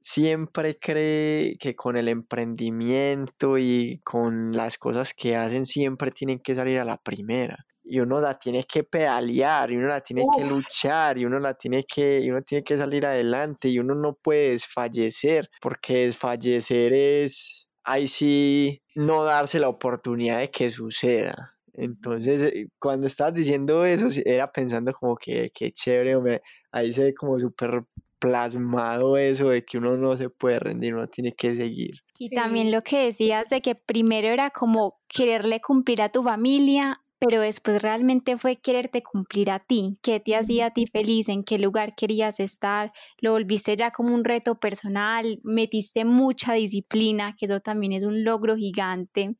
siempre 0.00 0.78
cree 0.78 1.56
que 1.58 1.74
con 1.74 1.96
el 1.96 2.08
emprendimiento 2.08 3.58
y 3.58 4.00
con 4.04 4.56
las 4.56 4.78
cosas 4.78 5.14
que 5.14 5.36
hacen 5.36 5.64
siempre 5.66 6.10
tienen 6.10 6.38
que 6.38 6.54
salir 6.54 6.78
a 6.78 6.84
la 6.84 6.96
primera 6.96 7.66
y 7.88 8.00
uno 8.00 8.20
la 8.20 8.34
tiene 8.38 8.64
que 8.64 8.84
pedalear 8.84 9.70
y 9.70 9.76
uno 9.76 9.88
la 9.88 10.00
tiene 10.00 10.24
que 10.36 10.44
luchar 10.44 11.18
y 11.18 11.24
uno 11.24 11.38
la 11.38 11.54
tiene 11.54 11.84
que 11.84 12.20
y 12.20 12.30
uno 12.30 12.42
tiene 12.42 12.62
que 12.62 12.76
salir 12.76 13.06
adelante 13.06 13.68
y 13.68 13.78
uno 13.78 13.94
no 13.94 14.14
puede 14.14 14.50
desfallecer 14.50 15.48
porque 15.60 16.04
desfallecer 16.04 16.92
es 16.92 17.68
ahí 17.84 18.06
sí 18.06 18.82
no 18.94 19.24
darse 19.24 19.58
la 19.58 19.68
oportunidad 19.68 20.40
de 20.40 20.50
que 20.50 20.68
suceda. 20.70 21.54
Entonces 21.72 22.42
eh, 22.42 22.68
cuando 22.78 23.06
estabas 23.06 23.34
diciendo 23.34 23.84
eso 23.84 24.08
era 24.24 24.52
pensando 24.52 24.92
como 24.92 25.16
que 25.16 25.50
qué 25.54 25.72
chévere 25.72 26.42
ahí 26.70 26.92
se 26.92 27.04
ve 27.04 27.14
como 27.14 27.40
súper 27.40 27.84
plasmado 28.18 29.16
eso 29.16 29.50
de 29.50 29.64
que 29.64 29.78
uno 29.78 29.96
no 29.96 30.16
se 30.16 30.28
puede 30.28 30.58
rendir 30.58 30.94
uno 30.94 31.06
tiene 31.08 31.32
que 31.32 31.54
seguir. 31.54 32.02
Y 32.18 32.30
también 32.30 32.72
lo 32.72 32.82
que 32.82 33.04
decías 33.04 33.48
de 33.48 33.62
que 33.62 33.76
primero 33.76 34.28
era 34.28 34.50
como 34.50 35.00
quererle 35.06 35.60
cumplir 35.60 36.02
a 36.02 36.10
tu 36.10 36.22
familia 36.22 37.00
pero 37.18 37.40
después 37.40 37.82
realmente 37.82 38.36
fue 38.36 38.56
quererte 38.56 39.02
cumplir 39.02 39.50
a 39.50 39.58
ti, 39.58 39.98
qué 40.02 40.20
te 40.20 40.36
hacía 40.36 40.66
a 40.66 40.70
ti 40.72 40.86
feliz, 40.86 41.28
en 41.28 41.44
qué 41.44 41.58
lugar 41.58 41.94
querías 41.96 42.40
estar, 42.40 42.92
lo 43.20 43.32
volviste 43.32 43.76
ya 43.76 43.90
como 43.90 44.14
un 44.14 44.24
reto 44.24 44.58
personal, 44.58 45.40
metiste 45.42 46.04
mucha 46.04 46.54
disciplina, 46.54 47.34
que 47.38 47.46
eso 47.46 47.60
también 47.60 47.92
es 47.92 48.04
un 48.04 48.24
logro 48.24 48.56
gigante. 48.56 49.36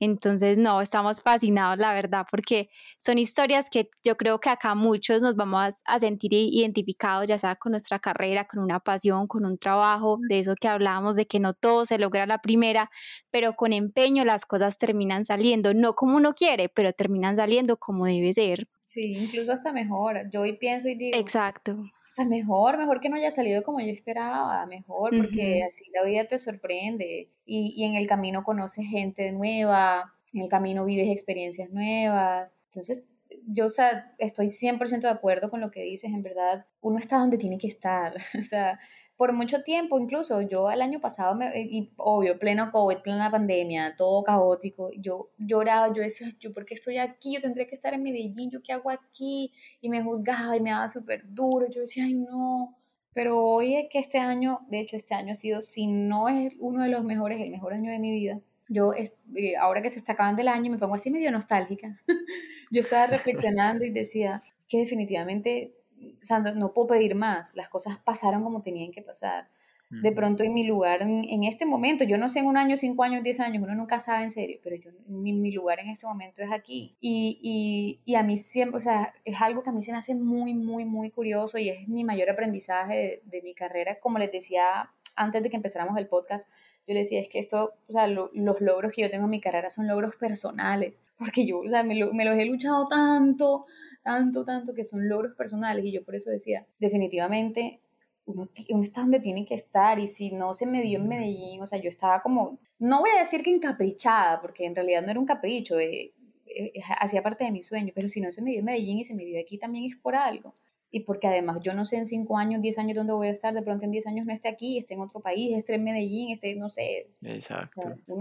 Entonces, 0.00 0.58
no, 0.58 0.80
estamos 0.80 1.20
fascinados, 1.20 1.78
la 1.78 1.94
verdad, 1.94 2.26
porque 2.30 2.68
son 2.98 3.18
historias 3.18 3.70
que 3.70 3.88
yo 4.04 4.16
creo 4.16 4.40
que 4.40 4.50
acá 4.50 4.74
muchos 4.74 5.22
nos 5.22 5.36
vamos 5.36 5.82
a 5.86 5.98
sentir 5.98 6.32
identificados, 6.32 7.26
ya 7.26 7.38
sea 7.38 7.56
con 7.56 7.72
nuestra 7.72 7.98
carrera, 7.98 8.44
con 8.44 8.60
una 8.60 8.80
pasión, 8.80 9.26
con 9.26 9.44
un 9.46 9.56
trabajo, 9.56 10.18
de 10.28 10.40
eso 10.40 10.54
que 10.60 10.68
hablábamos, 10.68 11.16
de 11.16 11.26
que 11.26 11.40
no 11.40 11.52
todo 11.52 11.86
se 11.86 11.98
logra 11.98 12.26
la 12.26 12.38
primera, 12.38 12.90
pero 13.30 13.54
con 13.54 13.72
empeño 13.72 14.24
las 14.24 14.46
cosas 14.46 14.78
terminan 14.78 15.24
saliendo, 15.24 15.74
no 15.74 15.94
como 15.94 16.16
uno 16.16 16.34
quiere, 16.34 16.68
pero 16.68 16.92
terminan 16.92 17.36
saliendo 17.36 17.76
como 17.76 18.06
debe 18.06 18.32
ser. 18.32 18.68
Sí, 18.86 19.12
incluso 19.16 19.52
hasta 19.52 19.72
mejor. 19.72 20.30
Yo 20.32 20.42
hoy 20.42 20.56
pienso 20.56 20.88
y 20.88 20.96
digo. 20.96 21.18
Exacto 21.18 21.78
hasta 22.14 22.24
mejor, 22.26 22.78
mejor 22.78 23.00
que 23.00 23.08
no 23.08 23.16
haya 23.16 23.32
salido 23.32 23.64
como 23.64 23.80
yo 23.80 23.88
esperaba, 23.88 24.64
mejor, 24.66 25.10
porque 25.16 25.64
así 25.64 25.84
la 25.92 26.04
vida 26.04 26.24
te 26.26 26.38
sorprende 26.38 27.28
y, 27.44 27.74
y, 27.76 27.82
en 27.82 27.96
el 27.96 28.06
camino 28.06 28.44
conoces 28.44 28.86
gente 28.86 29.32
nueva, 29.32 30.14
en 30.32 30.42
el 30.42 30.48
camino 30.48 30.84
vives 30.84 31.10
experiencias 31.10 31.70
nuevas. 31.70 32.56
Entonces, 32.66 33.04
yo, 33.48 33.66
o 33.66 33.68
sea, 33.68 34.14
estoy 34.18 34.46
100% 34.46 35.00
de 35.00 35.08
acuerdo 35.08 35.50
con 35.50 35.60
lo 35.60 35.72
que 35.72 35.82
dices, 35.82 36.12
en 36.12 36.22
verdad, 36.22 36.66
uno 36.82 37.00
está 37.00 37.18
donde 37.18 37.36
tiene 37.36 37.58
que 37.58 37.66
estar, 37.66 38.14
o 38.38 38.44
sea, 38.44 38.78
por 39.16 39.32
mucho 39.32 39.62
tiempo, 39.62 39.98
incluso 40.00 40.40
yo 40.42 40.70
el 40.70 40.82
año 40.82 41.00
pasado, 41.00 41.36
me, 41.36 41.50
y 41.60 41.92
obvio, 41.96 42.38
pleno 42.38 42.70
COVID, 42.72 42.98
plena 42.98 43.30
pandemia, 43.30 43.94
todo 43.96 44.24
caótico, 44.24 44.90
yo 44.98 45.30
lloraba, 45.38 45.92
yo 45.92 46.02
decía, 46.02 46.28
yo, 46.40 46.52
¿por 46.52 46.66
qué 46.66 46.74
estoy 46.74 46.98
aquí? 46.98 47.34
Yo 47.34 47.40
tendría 47.40 47.66
que 47.66 47.74
estar 47.74 47.94
en 47.94 48.02
Medellín, 48.02 48.50
¿yo 48.50 48.60
qué 48.62 48.72
hago 48.72 48.90
aquí? 48.90 49.52
Y 49.80 49.88
me 49.88 50.02
juzgaba 50.02 50.56
y 50.56 50.60
me 50.60 50.70
daba 50.70 50.88
súper 50.88 51.22
duro, 51.32 51.68
yo 51.70 51.82
decía, 51.82 52.04
ay, 52.04 52.14
no. 52.14 52.76
Pero 53.12 53.40
hoy 53.40 53.76
es 53.76 53.86
que 53.88 54.00
este 54.00 54.18
año, 54.18 54.60
de 54.68 54.80
hecho, 54.80 54.96
este 54.96 55.14
año 55.14 55.32
ha 55.32 55.36
sido, 55.36 55.62
si 55.62 55.86
no 55.86 56.28
es 56.28 56.56
uno 56.58 56.82
de 56.82 56.88
los 56.88 57.04
mejores, 57.04 57.40
el 57.40 57.50
mejor 57.50 57.74
año 57.74 57.92
de 57.92 58.00
mi 58.00 58.10
vida. 58.10 58.40
Yo, 58.68 58.92
eh, 58.94 59.12
ahora 59.60 59.82
que 59.82 59.90
se 59.90 59.98
está 59.98 60.14
acabando 60.14 60.42
el 60.42 60.48
año, 60.48 60.72
me 60.72 60.78
pongo 60.78 60.96
así 60.96 61.10
medio 61.10 61.30
nostálgica. 61.30 62.00
yo 62.72 62.80
estaba 62.80 63.06
reflexionando 63.06 63.84
y 63.84 63.90
decía 63.90 64.42
que 64.68 64.78
definitivamente 64.78 65.74
o 66.20 66.24
sea, 66.24 66.40
no, 66.40 66.72
puedo 66.72 66.88
pedir 66.88 67.14
más, 67.14 67.54
las 67.54 67.68
cosas 67.68 67.98
pasaron 67.98 68.42
como 68.42 68.62
tenían 68.62 68.92
que 68.92 69.02
pasar. 69.02 69.46
De 69.90 70.10
pronto 70.10 70.42
en 70.42 70.54
mi 70.54 70.66
lugar, 70.66 71.02
en, 71.02 71.44
este 71.44 71.66
momento, 71.66 72.02
yo 72.02 72.18
no 72.18 72.28
sé 72.28 72.40
en 72.40 72.46
un 72.46 72.56
año, 72.56 72.76
cinco 72.76 73.04
años, 73.04 73.22
diez 73.22 73.38
años, 73.38 73.62
uno 73.62 73.76
nunca 73.76 74.00
sabe 74.00 74.24
en 74.24 74.30
serio, 74.30 74.58
pero 74.64 74.74
yo, 74.74 74.90
mi, 75.06 75.32
mi 75.32 75.52
lugar 75.52 75.78
en 75.78 75.88
este 75.88 76.04
momento 76.04 76.42
es 76.42 76.50
aquí. 76.50 76.96
Y, 77.00 77.38
y, 77.40 78.00
y, 78.04 78.16
a 78.16 78.24
mí 78.24 78.36
siempre, 78.36 78.78
o 78.78 78.80
sea, 78.80 79.14
es 79.24 79.40
algo 79.40 79.62
que 79.62 79.70
a 79.70 79.72
mí 79.72 79.84
se 79.84 79.92
me 79.92 79.98
hace 79.98 80.16
muy, 80.16 80.52
muy, 80.52 80.84
muy 80.84 81.10
curioso 81.10 81.58
y 81.58 81.68
es 81.68 81.86
mi 81.86 82.02
mayor 82.02 82.28
aprendizaje 82.30 82.94
de, 82.94 83.22
de 83.24 83.42
mi 83.42 83.54
carrera. 83.54 84.00
Como 84.00 84.18
les 84.18 84.32
decía 84.32 84.90
antes 85.16 85.42
de 85.42 85.50
que 85.50 85.56
empezáramos 85.56 85.96
el 85.98 86.08
podcast, 86.08 86.48
yo 86.86 86.94
les 86.94 87.08
decía, 87.08 87.20
es 87.20 87.28
que 87.28 87.38
esto, 87.38 87.74
o 87.88 87.92
sea, 87.92 88.06
los 88.06 88.60
logros 88.60 88.92
que 88.92 89.02
yo 89.02 89.10
tengo 89.10 89.24
en 89.24 89.30
mi 89.30 89.40
carrera 89.40 89.70
son 89.70 89.86
logros 89.86 90.16
personales, 90.16 90.94
porque 91.18 91.46
yo, 91.46 91.60
o 91.60 91.68
sea, 91.68 91.82
me, 91.82 91.94
me 92.12 92.24
los 92.24 92.38
he 92.38 92.44
luchado 92.44 92.88
tanto, 92.88 93.66
tanto, 94.04 94.44
tanto, 94.44 94.74
que 94.74 94.84
son 94.84 95.08
logros 95.08 95.34
personales 95.34 95.84
y 95.84 95.90
yo 95.90 96.04
por 96.04 96.14
eso 96.14 96.30
decía, 96.30 96.66
definitivamente 96.78 97.80
uno, 98.26 98.48
está 98.82 99.00
donde 99.00 99.18
tiene 99.18 99.44
que 99.44 99.54
estar 99.54 99.98
y 99.98 100.06
si 100.06 100.30
no 100.30 100.54
se 100.54 100.66
me 100.66 100.82
dio 100.82 100.98
en 100.98 101.08
Medellín, 101.08 101.62
o 101.62 101.66
sea, 101.66 101.80
yo 101.80 101.88
estaba 101.88 102.22
como, 102.22 102.58
no 102.78 103.00
voy 103.00 103.10
a 103.16 103.18
decir 103.18 103.42
que 103.42 103.50
encaprichada, 103.50 104.40
porque 104.40 104.66
en 104.66 104.74
realidad 104.74 105.02
no 105.02 105.10
era 105.10 105.20
un 105.20 105.26
capricho, 105.26 105.78
eh, 105.80 106.12
eh, 106.46 106.72
hacía 107.00 107.22
parte 107.22 107.44
de 107.44 107.50
mi 107.50 107.62
sueño, 107.62 107.92
pero 107.94 108.08
si 108.08 108.20
no 108.20 108.30
se 108.30 108.42
me 108.42 108.50
dio 108.50 108.60
en 108.60 108.66
Medellín 108.66 108.98
y 108.98 109.04
se 109.04 109.14
me 109.14 109.24
dio 109.24 109.40
aquí 109.40 109.58
también 109.58 109.86
es 109.86 109.96
por 109.96 110.14
algo. 110.14 110.54
y 110.90 111.00
porque 111.00 111.26
además 111.26 111.58
yo 111.60 111.74
no 111.74 111.84
sé 111.84 111.96
en 111.96 112.06
5 112.06 112.38
años, 112.38 112.62
10 112.62 112.78
años 112.78 112.94
dónde 112.94 113.14
voy 113.14 113.26
a 113.26 113.32
estar, 113.32 113.52
de 113.52 113.62
pronto 113.62 113.84
en 113.84 113.90
10 113.90 114.06
años 114.06 114.26
no 114.26 114.32
esté 114.32 114.48
aquí, 114.48 114.78
esté 114.78 114.94
en 114.94 115.00
otro 115.00 115.18
país, 115.18 115.56
esté 115.56 115.74
en 115.74 115.82
Medellín, 115.82 116.30
esté, 116.30 116.54
no 116.54 116.68
sé. 116.68 117.10
Exacto. 117.22 117.80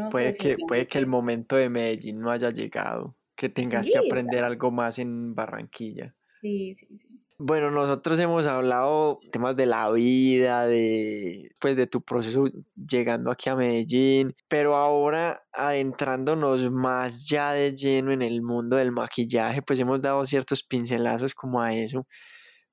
puede, 0.09 0.33
que, 0.33 0.57
puede 0.67 0.87
que 0.87 0.97
el 0.97 1.05
momento 1.05 1.55
de 1.55 1.69
Medellín 1.69 2.19
no 2.19 2.31
haya 2.31 2.49
llegado, 2.49 3.15
que 3.35 3.49
tengas 3.49 3.89
que 3.89 3.97
aprender 3.97 4.43
algo 4.43 4.71
más 4.71 4.99
en 4.99 5.35
Barranquilla. 5.35 6.15
Sí, 6.41 6.75
sí, 6.75 6.97
sí. 6.97 7.07
Bueno, 7.39 7.71
nosotros 7.71 8.19
hemos 8.19 8.45
hablado 8.45 9.19
temas 9.31 9.55
de 9.55 9.65
la 9.65 9.91
vida, 9.91 10.67
de 10.67 11.51
pues 11.59 11.75
de 11.75 11.87
tu 11.87 12.01
proceso 12.01 12.45
llegando 12.75 13.31
aquí 13.31 13.49
a 13.49 13.55
Medellín, 13.55 14.35
pero 14.47 14.75
ahora 14.75 15.43
adentrándonos 15.51 16.71
más 16.71 17.27
ya 17.27 17.53
de 17.53 17.75
lleno 17.75 18.11
en 18.11 18.21
el 18.21 18.43
mundo 18.43 18.75
del 18.75 18.91
maquillaje, 18.91 19.61
pues 19.61 19.79
hemos 19.79 20.01
dado 20.01 20.23
ciertos 20.25 20.63
pincelazos 20.63 21.33
como 21.33 21.59
a 21.59 21.73
eso, 21.73 22.07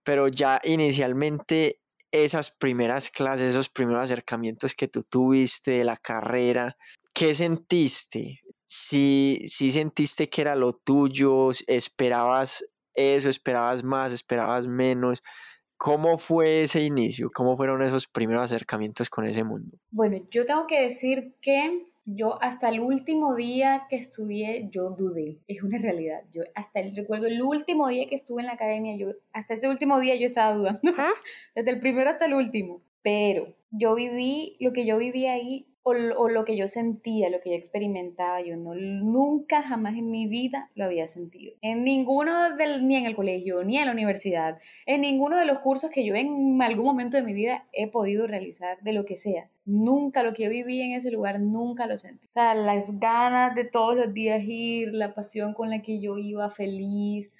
pero 0.04 0.28
ya 0.28 0.60
inicialmente 0.64 1.80
esas 2.12 2.50
primeras 2.50 3.10
clases, 3.10 3.50
esos 3.50 3.70
primeros 3.70 4.04
acercamientos 4.04 4.74
que 4.74 4.88
tú 4.88 5.02
tuviste 5.02 5.72
de 5.72 5.84
la 5.84 5.96
carrera, 5.96 6.76
¿qué 7.14 7.34
sentiste? 7.34 8.40
Si, 8.72 9.42
si 9.48 9.72
sentiste 9.72 10.28
que 10.28 10.42
era 10.42 10.54
lo 10.54 10.74
tuyo, 10.74 11.50
esperabas 11.66 12.64
eso, 12.94 13.28
esperabas 13.28 13.82
más, 13.82 14.12
esperabas 14.12 14.68
menos. 14.68 15.24
¿Cómo 15.76 16.18
fue 16.18 16.62
ese 16.62 16.84
inicio? 16.84 17.30
¿Cómo 17.34 17.56
fueron 17.56 17.82
esos 17.82 18.06
primeros 18.06 18.44
acercamientos 18.44 19.10
con 19.10 19.26
ese 19.26 19.42
mundo? 19.42 19.76
Bueno, 19.90 20.24
yo 20.30 20.46
tengo 20.46 20.68
que 20.68 20.82
decir 20.82 21.34
que 21.42 21.84
yo 22.04 22.40
hasta 22.40 22.68
el 22.68 22.78
último 22.78 23.34
día 23.34 23.88
que 23.90 23.96
estudié, 23.96 24.68
yo 24.70 24.90
dudé. 24.90 25.40
Es 25.48 25.64
una 25.64 25.78
realidad. 25.78 26.20
Yo 26.30 26.42
hasta 26.54 26.78
el, 26.78 26.94
recuerdo 26.94 27.26
el 27.26 27.42
último 27.42 27.88
día 27.88 28.06
que 28.08 28.14
estuve 28.14 28.42
en 28.42 28.46
la 28.46 28.52
academia, 28.52 28.96
yo 28.96 29.16
hasta 29.32 29.54
ese 29.54 29.68
último 29.68 29.98
día 29.98 30.14
yo 30.14 30.26
estaba 30.26 30.54
dudando. 30.54 30.80
Desde 31.56 31.70
el 31.70 31.80
primero 31.80 32.08
hasta 32.08 32.26
el 32.26 32.34
último. 32.34 32.82
Pero 33.02 33.52
yo 33.72 33.96
viví, 33.96 34.56
lo 34.60 34.72
que 34.72 34.86
yo 34.86 34.96
viví 34.96 35.26
ahí 35.26 35.66
o, 35.82 36.28
lo 36.28 36.44
que 36.44 36.56
yo 36.56 36.68
sentía, 36.68 37.30
lo 37.30 37.40
que 37.40 37.50
yo 37.50 37.56
experimentaba, 37.56 38.40
yo 38.42 38.56
no, 38.56 38.74
nunca 38.74 39.62
jamás 39.62 39.96
en 39.96 40.10
mi 40.10 40.26
vida 40.26 40.70
lo 40.74 40.84
había 40.84 41.08
sentido. 41.08 41.54
En 41.62 41.84
ninguno 41.84 42.54
del, 42.56 42.86
ni 42.86 42.96
en 42.96 43.06
el 43.06 43.16
colegio, 43.16 43.64
ni 43.64 43.78
en 43.78 43.86
la 43.86 43.92
universidad, 43.92 44.58
en 44.86 45.00
ninguno 45.00 45.38
de 45.38 45.46
los 45.46 45.60
cursos 45.60 45.90
que 45.90 46.04
yo 46.04 46.14
en 46.14 46.60
algún 46.60 46.84
momento 46.84 47.16
de 47.16 47.22
mi 47.22 47.32
vida 47.32 47.66
he 47.72 47.88
podido 47.88 48.26
realizar, 48.26 48.78
de 48.82 48.92
lo 48.92 49.04
que 49.04 49.16
sea. 49.16 49.48
Nunca 49.64 50.22
lo 50.22 50.34
que 50.34 50.44
yo 50.44 50.50
viví 50.50 50.82
en 50.82 50.92
ese 50.92 51.10
lugar, 51.10 51.40
nunca 51.40 51.86
lo 51.86 51.96
sentí. 51.96 52.26
O 52.26 52.32
sea, 52.32 52.54
las 52.54 52.98
ganas 52.98 53.54
de 53.54 53.64
todos 53.64 53.96
los 53.96 54.12
días 54.12 54.42
ir, 54.44 54.92
la 54.92 55.14
pasión 55.14 55.54
con 55.54 55.70
la 55.70 55.80
que 55.82 56.00
yo 56.00 56.18
iba 56.18 56.50
feliz, 56.50 57.30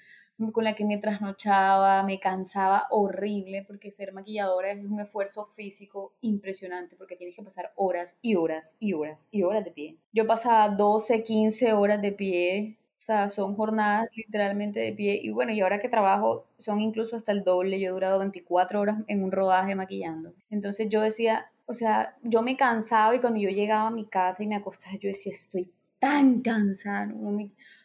con 0.49 0.63
la 0.63 0.73
que 0.73 0.85
me 0.85 0.97
trasnochaba, 0.97 2.01
me 2.03 2.19
cansaba 2.19 2.87
horrible, 2.89 3.63
porque 3.67 3.91
ser 3.91 4.13
maquilladora 4.13 4.71
es 4.71 4.83
un 4.83 4.99
esfuerzo 4.99 5.45
físico 5.45 6.13
impresionante, 6.21 6.95
porque 6.95 7.15
tienes 7.15 7.35
que 7.35 7.43
pasar 7.43 7.71
horas 7.75 8.17
y 8.21 8.35
horas 8.35 8.75
y 8.79 8.93
horas 8.93 9.27
y 9.31 9.43
horas 9.43 9.63
de 9.63 9.71
pie. 9.71 9.97
Yo 10.11 10.25
pasaba 10.25 10.69
12, 10.69 11.21
15 11.23 11.73
horas 11.73 12.01
de 12.01 12.11
pie, 12.11 12.77
o 12.97 13.03
sea, 13.03 13.29
son 13.29 13.55
jornadas 13.55 14.09
literalmente 14.15 14.79
de 14.79 14.93
pie, 14.93 15.19
y 15.21 15.29
bueno, 15.29 15.51
y 15.51 15.61
ahora 15.61 15.79
que 15.79 15.89
trabajo 15.89 16.45
son 16.57 16.81
incluso 16.81 17.15
hasta 17.15 17.31
el 17.31 17.43
doble, 17.43 17.79
yo 17.79 17.89
he 17.89 17.93
durado 17.93 18.19
24 18.19 18.79
horas 18.79 18.97
en 19.07 19.23
un 19.23 19.31
rodaje 19.31 19.75
maquillando. 19.75 20.33
Entonces 20.49 20.89
yo 20.89 21.01
decía, 21.01 21.51
o 21.65 21.73
sea, 21.73 22.15
yo 22.23 22.41
me 22.41 22.57
cansaba 22.57 23.15
y 23.15 23.19
cuando 23.19 23.39
yo 23.39 23.49
llegaba 23.49 23.87
a 23.87 23.91
mi 23.91 24.05
casa 24.05 24.43
y 24.43 24.47
me 24.47 24.55
acostaba, 24.55 24.95
yo 24.97 25.09
decía, 25.09 25.31
estoy 25.31 25.71
tan 26.01 26.41
cansada, 26.41 27.05
no 27.05 27.37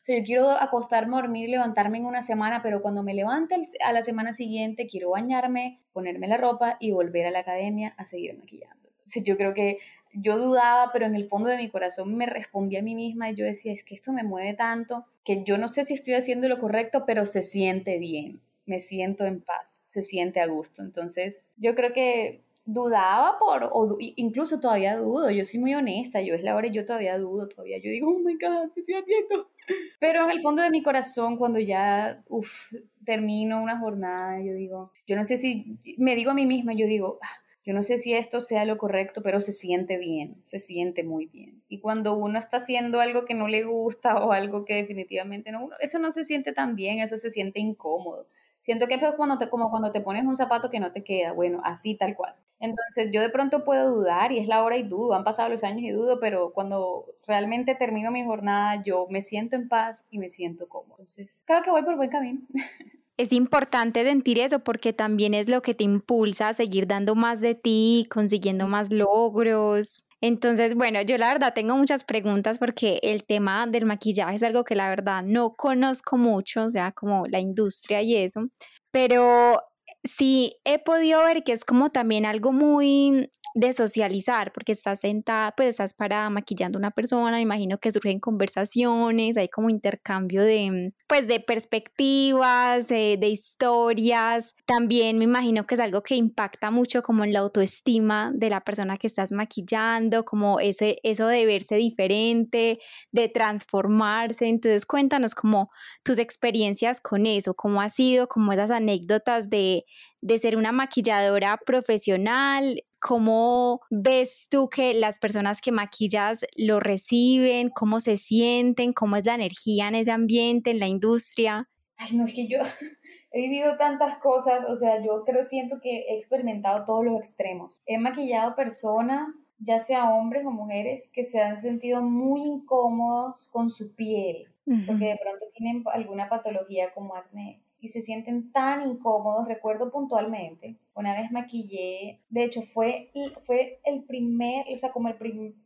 sea, 0.03 0.19
yo 0.19 0.25
quiero 0.25 0.51
acostarme, 0.51 1.17
dormir, 1.17 1.51
levantarme 1.51 1.99
en 1.99 2.07
una 2.07 2.23
semana, 2.23 2.63
pero 2.63 2.81
cuando 2.81 3.03
me 3.03 3.13
levante 3.13 3.57
a 3.85 3.93
la 3.93 4.03
semana 4.03 4.33
siguiente, 4.33 4.87
quiero 4.87 5.11
bañarme, 5.11 5.83
ponerme 5.93 6.27
la 6.27 6.39
ropa 6.39 6.79
y 6.81 6.93
volver 6.93 7.27
a 7.27 7.31
la 7.31 7.41
academia 7.41 7.95
a 7.99 8.07
seguir 8.07 8.35
maquillando. 8.39 8.89
Entonces, 8.89 9.23
yo 9.23 9.37
creo 9.37 9.53
que 9.53 9.81
yo 10.15 10.39
dudaba, 10.39 10.93
pero 10.95 11.05
en 11.05 11.15
el 11.15 11.29
fondo 11.29 11.51
de 11.51 11.59
mi 11.59 11.69
corazón 11.69 12.17
me 12.17 12.25
respondí 12.25 12.77
a 12.77 12.83
mí 12.83 12.95
misma 12.95 13.29
y 13.29 13.35
yo 13.35 13.45
decía, 13.45 13.75
es 13.75 13.85
que 13.85 13.95
esto 13.95 14.15
me 14.15 14.23
mueve 14.23 14.55
tanto 14.55 15.05
que 15.23 15.45
yo 15.45 15.59
no 15.59 15.69
sé 15.69 15.85
si 15.85 15.93
estoy 15.93 16.15
haciendo 16.15 16.49
lo 16.49 16.59
correcto, 16.59 17.05
pero 17.05 17.27
se 17.27 17.43
siente 17.43 17.99
bien, 17.99 18.41
me 18.65 18.81
siento 18.81 19.27
en 19.27 19.43
paz, 19.43 19.83
se 19.85 20.01
siente 20.01 20.41
a 20.41 20.47
gusto. 20.47 20.81
Entonces, 20.81 21.51
yo 21.59 21.75
creo 21.75 21.93
que 21.93 22.46
dudaba 22.67 23.39
por, 23.39 23.71
o 23.73 23.97
incluso 23.99 24.61
todavía 24.61 24.97
dudo, 24.97 25.31
yo 25.31 25.45
soy 25.45 25.61
muy 25.61 25.75
honesta, 25.75 26.21
yo 26.21 26.35
es 26.35 26.43
la 26.43 26.57
hora 26.57 26.67
y 26.67 26.73
yo 26.73 26.85
todavía 26.85 27.17
dudo, 27.17 27.49
todavía 27.49 27.79
yo 27.79 27.89
digo, 27.89 28.11
oh 28.11 28.19
my 28.19 28.35
god, 28.35 28.73
¿qué 28.75 28.81
estoy 28.81 28.97
haciendo? 28.97 29.51
Pero 30.01 30.25
en 30.25 30.31
el 30.33 30.43
fondo 30.43 30.63
de 30.63 30.71
mi 30.71 30.83
corazón, 30.83 31.37
cuando 31.37 31.61
ya, 31.61 32.23
uff, 32.29 32.73
termino 33.05 33.63
una 33.63 33.79
jornada, 33.79 34.43
yo 34.43 34.53
digo, 34.53 34.93
yo 35.07 35.15
no 35.15 35.25
sé 35.25 35.39
si, 35.39 35.79
me 35.97 36.17
digo 36.17 36.33
a 36.33 36.35
mí 36.35 36.45
misma, 36.45 36.75
yo 36.75 36.87
digo, 36.87 37.21
ah, 37.23 37.39
yo 37.65 37.73
no 37.73 37.85
sé 37.85 37.99
si 37.99 38.15
esto 38.15 38.41
sea 38.41 38.65
lo 38.65 38.79
correcto, 38.79 39.23
pero 39.23 39.41
se 39.41 39.53
siente 39.53 39.97
bien, 39.97 40.41
se 40.43 40.59
siente 40.59 41.05
muy 41.05 41.27
bien. 41.27 41.63
Y 41.69 41.81
cuando 41.81 42.17
uno 42.17 42.39
está 42.39 42.59
haciendo 42.59 43.01
algo 43.01 43.25
que 43.25 43.35
no 43.35 43.49
le 43.49 43.63
gusta 43.65 44.25
o 44.25 44.33
algo 44.33 44.65
que 44.65 44.75
definitivamente 44.75 45.53
no, 45.53 45.71
eso 45.81 45.99
no 46.01 46.11
se 46.11 46.25
siente 46.25 46.53
tan 46.53 46.75
bien, 46.75 46.99
eso 46.99 47.17
se 47.17 47.31
siente 47.31 47.61
incómodo. 47.61 48.29
Siento 48.61 48.89
que 48.89 48.95
es 48.95 49.03
cuando 49.17 49.39
te, 49.39 49.49
como 49.49 49.71
cuando 49.71 49.93
te 49.93 50.01
pones 50.01 50.25
un 50.25 50.35
zapato 50.35 50.71
que 50.71 50.81
no 50.81 50.91
te 50.91 51.05
queda, 51.05 51.33
bueno, 51.33 51.61
así 51.63 51.97
tal 51.97 52.17
cual. 52.17 52.35
Entonces 52.59 53.11
yo 53.12 53.21
de 53.21 53.31
pronto 53.31 53.64
puedo 53.64 53.95
dudar 53.95 54.33
y 54.33 54.38
es 54.38 54.49
la 54.49 54.62
hora 54.62 54.77
y 54.77 54.83
dudo, 54.83 55.14
han 55.14 55.25
pasado 55.25 55.49
los 55.49 55.64
años 55.64 55.83
y 55.83 55.90
dudo, 55.90 56.19
pero 56.21 56.53
cuando 56.53 57.07
realmente 57.27 57.75
termino 57.75 58.11
mi 58.11 58.25
jornada 58.25 58.83
yo 58.85 59.07
me 59.11 59.23
siento 59.23 59.57
en 59.57 59.69
paz 59.69 60.07
y 60.11 60.19
me 60.19 60.29
siento 60.29 60.69
cómodo. 60.69 60.97
Entonces 60.99 61.40
creo 61.45 61.62
que 61.62 61.71
voy 61.71 61.83
por 61.83 61.97
buen 61.97 62.11
camino. 62.11 62.40
Es 63.19 63.33
importante 63.33 64.05
sentir 64.05 64.38
eso 64.38 64.59
porque 64.59 64.92
también 64.92 65.33
es 65.33 65.49
lo 65.49 65.62
que 65.62 65.73
te 65.73 65.85
impulsa 65.85 66.49
a 66.49 66.55
seguir 66.55 66.87
dando 66.87 67.14
más 67.14 67.40
de 67.40 67.55
ti, 67.55 68.07
consiguiendo 68.11 68.69
más 68.69 68.92
logros. 68.92 70.07
Entonces, 70.21 70.75
bueno, 70.75 71.01
yo 71.01 71.16
la 71.16 71.29
verdad 71.29 71.55
tengo 71.55 71.77
muchas 71.77 72.05
preguntas 72.05 72.59
porque 72.59 72.99
el 73.03 73.25
tema 73.25 73.66
del 73.66 73.87
maquillaje 73.87 74.37
es 74.37 74.42
algo 74.42 74.64
que 74.64 74.75
la 74.75 74.90
verdad 74.90 75.23
no 75.23 75.55
conozco 75.55 76.19
mucho, 76.19 76.64
o 76.64 76.71
sea, 76.71 76.92
como 76.92 77.27
la 77.27 77.40
industria 77.40 78.03
y 78.03 78.16
eso, 78.16 78.49
pero 78.90 79.62
sí 80.07 80.57
he 80.64 80.79
podido 80.79 81.23
ver 81.25 81.42
que 81.42 81.53
es 81.53 81.64
como 81.64 81.90
también 81.90 82.27
algo 82.27 82.53
muy 82.53 83.29
de 83.55 83.73
socializar, 83.73 84.53
porque 84.53 84.73
estás 84.73 85.01
sentada, 85.01 85.55
pues 85.57 85.71
estás 85.71 85.95
parada 85.95 86.29
maquillando 86.29 86.77
a 86.77 86.81
una 86.81 86.90
persona, 86.90 87.37
me 87.38 87.40
imagino 87.40 87.79
que 87.79 87.90
surgen 87.90 88.21
conversaciones, 88.21 89.38
hay 89.38 89.49
como 89.49 89.71
intercambio 89.71 90.42
de, 90.42 90.92
pues 91.09 91.27
de 91.27 91.40
perspectivas, 91.40 92.88
de 92.88 93.19
historias, 93.27 94.55
también 94.66 95.16
me 95.16 95.25
imagino 95.25 95.66
que 95.66 95.75
es 95.75 95.81
algo 95.81 96.03
que 96.03 96.16
impacta 96.16 96.71
mucho 96.71 97.03
como 97.03 97.25
en 97.25 97.33
la 97.33 97.38
autoestima 97.38 98.31
de 98.35 98.51
la 98.51 98.61
persona 98.61 98.99
que 98.99 99.07
estás 99.07 99.33
maquillando, 99.33 100.27
como 100.27 100.61
ese, 100.61 100.99
eso 101.03 101.27
de 101.27 101.47
verse 101.47 101.77
diferente, 101.77 102.79
de 103.11 103.29
transformarse, 103.31 104.49
entonces 104.49 104.85
cuéntanos 104.85 105.35
como 105.35 105.71
tus 106.05 106.19
experiencias 106.19 107.01
con 107.01 107.25
eso, 107.25 107.55
cómo 107.55 107.81
ha 107.81 107.88
sido, 107.88 108.29
como 108.29 108.53
esas 108.53 108.71
anécdotas 108.71 109.49
de, 109.49 109.87
de 110.21 110.39
ser 110.39 110.57
una 110.57 110.73
maquilladora 110.73 111.59
profesional, 111.65 112.83
¿Cómo 113.07 113.83
ves 113.89 114.49
tú 114.51 114.69
que 114.69 114.93
las 114.93 115.21
personas 115.21 115.61
que 115.61 115.71
maquillas 115.71 116.45
lo 116.57 116.81
reciben? 116.81 117.71
¿Cómo 117.71 118.01
se 118.01 118.17
sienten? 118.17 118.93
¿Cómo 118.93 119.15
es 119.15 119.25
la 119.25 119.37
energía 119.37 119.87
en 119.87 119.95
ese 119.95 120.11
ambiente, 120.11 120.73
en 120.73 120.81
la 120.81 120.89
industria? 120.89 121.69
Ay, 121.99 122.17
no, 122.17 122.25
es 122.25 122.35
que 122.35 122.49
yo 122.49 122.59
he 123.31 123.43
vivido 123.43 123.77
tantas 123.77 124.19
cosas, 124.19 124.65
o 124.65 124.75
sea, 124.75 125.01
yo 125.05 125.23
creo, 125.25 125.45
siento 125.45 125.79
que 125.81 126.07
he 126.09 126.17
experimentado 126.17 126.85
todos 126.85 127.05
los 127.05 127.19
extremos. 127.21 127.81
He 127.87 127.97
maquillado 127.99 128.57
personas, 128.57 129.43
ya 129.59 129.79
sea 129.79 130.11
hombres 130.11 130.45
o 130.45 130.51
mujeres, 130.51 131.09
que 131.13 131.23
se 131.23 131.41
han 131.41 131.59
sentido 131.59 132.03
muy 132.03 132.43
incómodos 132.43 133.47
con 133.53 133.71
su 133.71 133.95
piel, 133.95 134.49
porque 134.87 135.05
de 135.05 135.19
pronto 135.23 135.47
tienen 135.55 135.85
alguna 135.93 136.29
patología 136.29 136.93
como 136.93 137.15
acné 137.15 137.63
y 137.81 137.89
se 137.89 138.01
sienten 138.01 138.53
tan 138.53 138.83
incómodos. 138.83 139.47
Recuerdo 139.47 139.91
puntualmente, 139.91 140.79
una 140.95 141.15
vez 141.15 141.31
maquillé, 141.31 142.23
de 142.29 142.45
hecho 142.45 142.62
fue, 142.62 143.11
fue 143.45 143.81
el 143.85 144.05
primer, 144.05 144.65
o 144.73 144.77
sea, 144.77 144.93
como 144.93 145.09
el, 145.09 145.17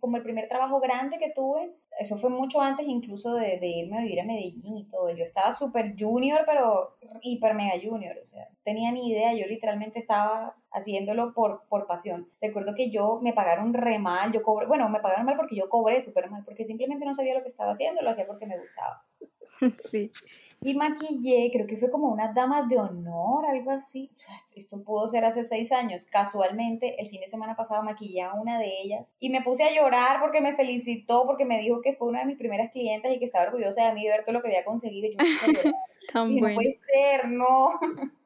como 0.00 0.16
el 0.16 0.22
primer 0.22 0.48
trabajo 0.48 0.80
grande 0.80 1.18
que 1.18 1.32
tuve. 1.34 1.74
Eso 1.98 2.16
fue 2.16 2.30
mucho 2.30 2.60
antes 2.60 2.86
incluso 2.88 3.34
de, 3.34 3.58
de 3.58 3.66
irme 3.66 3.98
a 3.98 4.02
vivir 4.02 4.20
a 4.20 4.24
Medellín 4.24 4.78
y 4.78 4.88
todo. 4.88 5.14
Yo 5.14 5.24
estaba 5.24 5.52
súper 5.52 5.94
junior, 5.98 6.42
pero 6.46 6.96
hiper 7.22 7.54
mega 7.54 7.74
junior. 7.82 8.16
O 8.22 8.26
sea, 8.26 8.48
tenía 8.62 8.90
ni 8.92 9.10
idea. 9.10 9.34
Yo 9.34 9.46
literalmente 9.46 9.98
estaba 9.98 10.56
haciéndolo 10.72 11.32
por, 11.34 11.62
por 11.68 11.86
pasión. 11.86 12.28
Recuerdo 12.40 12.74
que 12.74 12.90
yo 12.90 13.20
me 13.22 13.32
pagaron 13.32 13.74
re 13.74 13.98
mal. 13.98 14.32
Yo 14.32 14.42
cobré, 14.42 14.66
bueno, 14.66 14.88
me 14.88 15.00
pagaron 15.00 15.26
mal 15.26 15.36
porque 15.36 15.56
yo 15.56 15.68
cobré 15.68 16.00
súper 16.02 16.30
mal, 16.30 16.44
porque 16.44 16.64
simplemente 16.64 17.04
no 17.04 17.14
sabía 17.14 17.34
lo 17.34 17.42
que 17.42 17.48
estaba 17.48 17.72
haciendo. 17.72 18.02
Lo 18.02 18.10
hacía 18.10 18.26
porque 18.26 18.46
me 18.46 18.58
gustaba. 18.58 19.04
Sí. 19.90 20.10
Y 20.62 20.74
maquillé, 20.74 21.50
creo 21.52 21.66
que 21.66 21.76
fue 21.76 21.90
como 21.90 22.08
una 22.08 22.32
dama 22.32 22.66
de 22.66 22.78
honor, 22.78 23.46
algo 23.46 23.70
así. 23.70 24.10
Esto 24.54 24.82
pudo 24.82 25.08
ser 25.08 25.24
hace 25.24 25.44
seis 25.44 25.72
años. 25.72 26.06
Casualmente, 26.06 27.00
el 27.00 27.08
fin 27.08 27.20
de 27.20 27.28
semana 27.28 27.56
pasado 27.56 27.82
maquillé 27.82 28.22
a 28.22 28.34
una 28.34 28.58
de 28.58 28.70
ellas 28.82 29.12
y 29.20 29.30
me 29.30 29.42
puse 29.42 29.64
a 29.64 29.74
llorar 29.74 30.20
porque 30.20 30.40
me 30.40 30.54
felicitó, 30.54 31.24
porque 31.26 31.44
me 31.44 31.58
dijo 31.58 31.80
que 31.80 31.94
fue 31.94 32.08
una 32.08 32.20
de 32.20 32.26
mis 32.26 32.38
primeras 32.38 32.70
clientes 32.70 33.14
y 33.14 33.18
que 33.18 33.24
estaba 33.24 33.46
orgullosa 33.46 33.86
de 33.86 33.94
mí 33.94 34.04
de 34.04 34.10
ver 34.10 34.24
todo 34.24 34.34
lo 34.34 34.42
que 34.42 34.48
había 34.48 34.64
conseguido. 34.64 35.08
Y 35.08 35.12
yo 35.12 35.16
me 35.18 35.24
puse 35.24 35.44
a 35.44 35.52
llorar. 35.52 35.74
Tan 36.12 36.36
No 36.36 36.54
puede 36.54 36.72
ser, 36.72 37.28
no. 37.28 37.78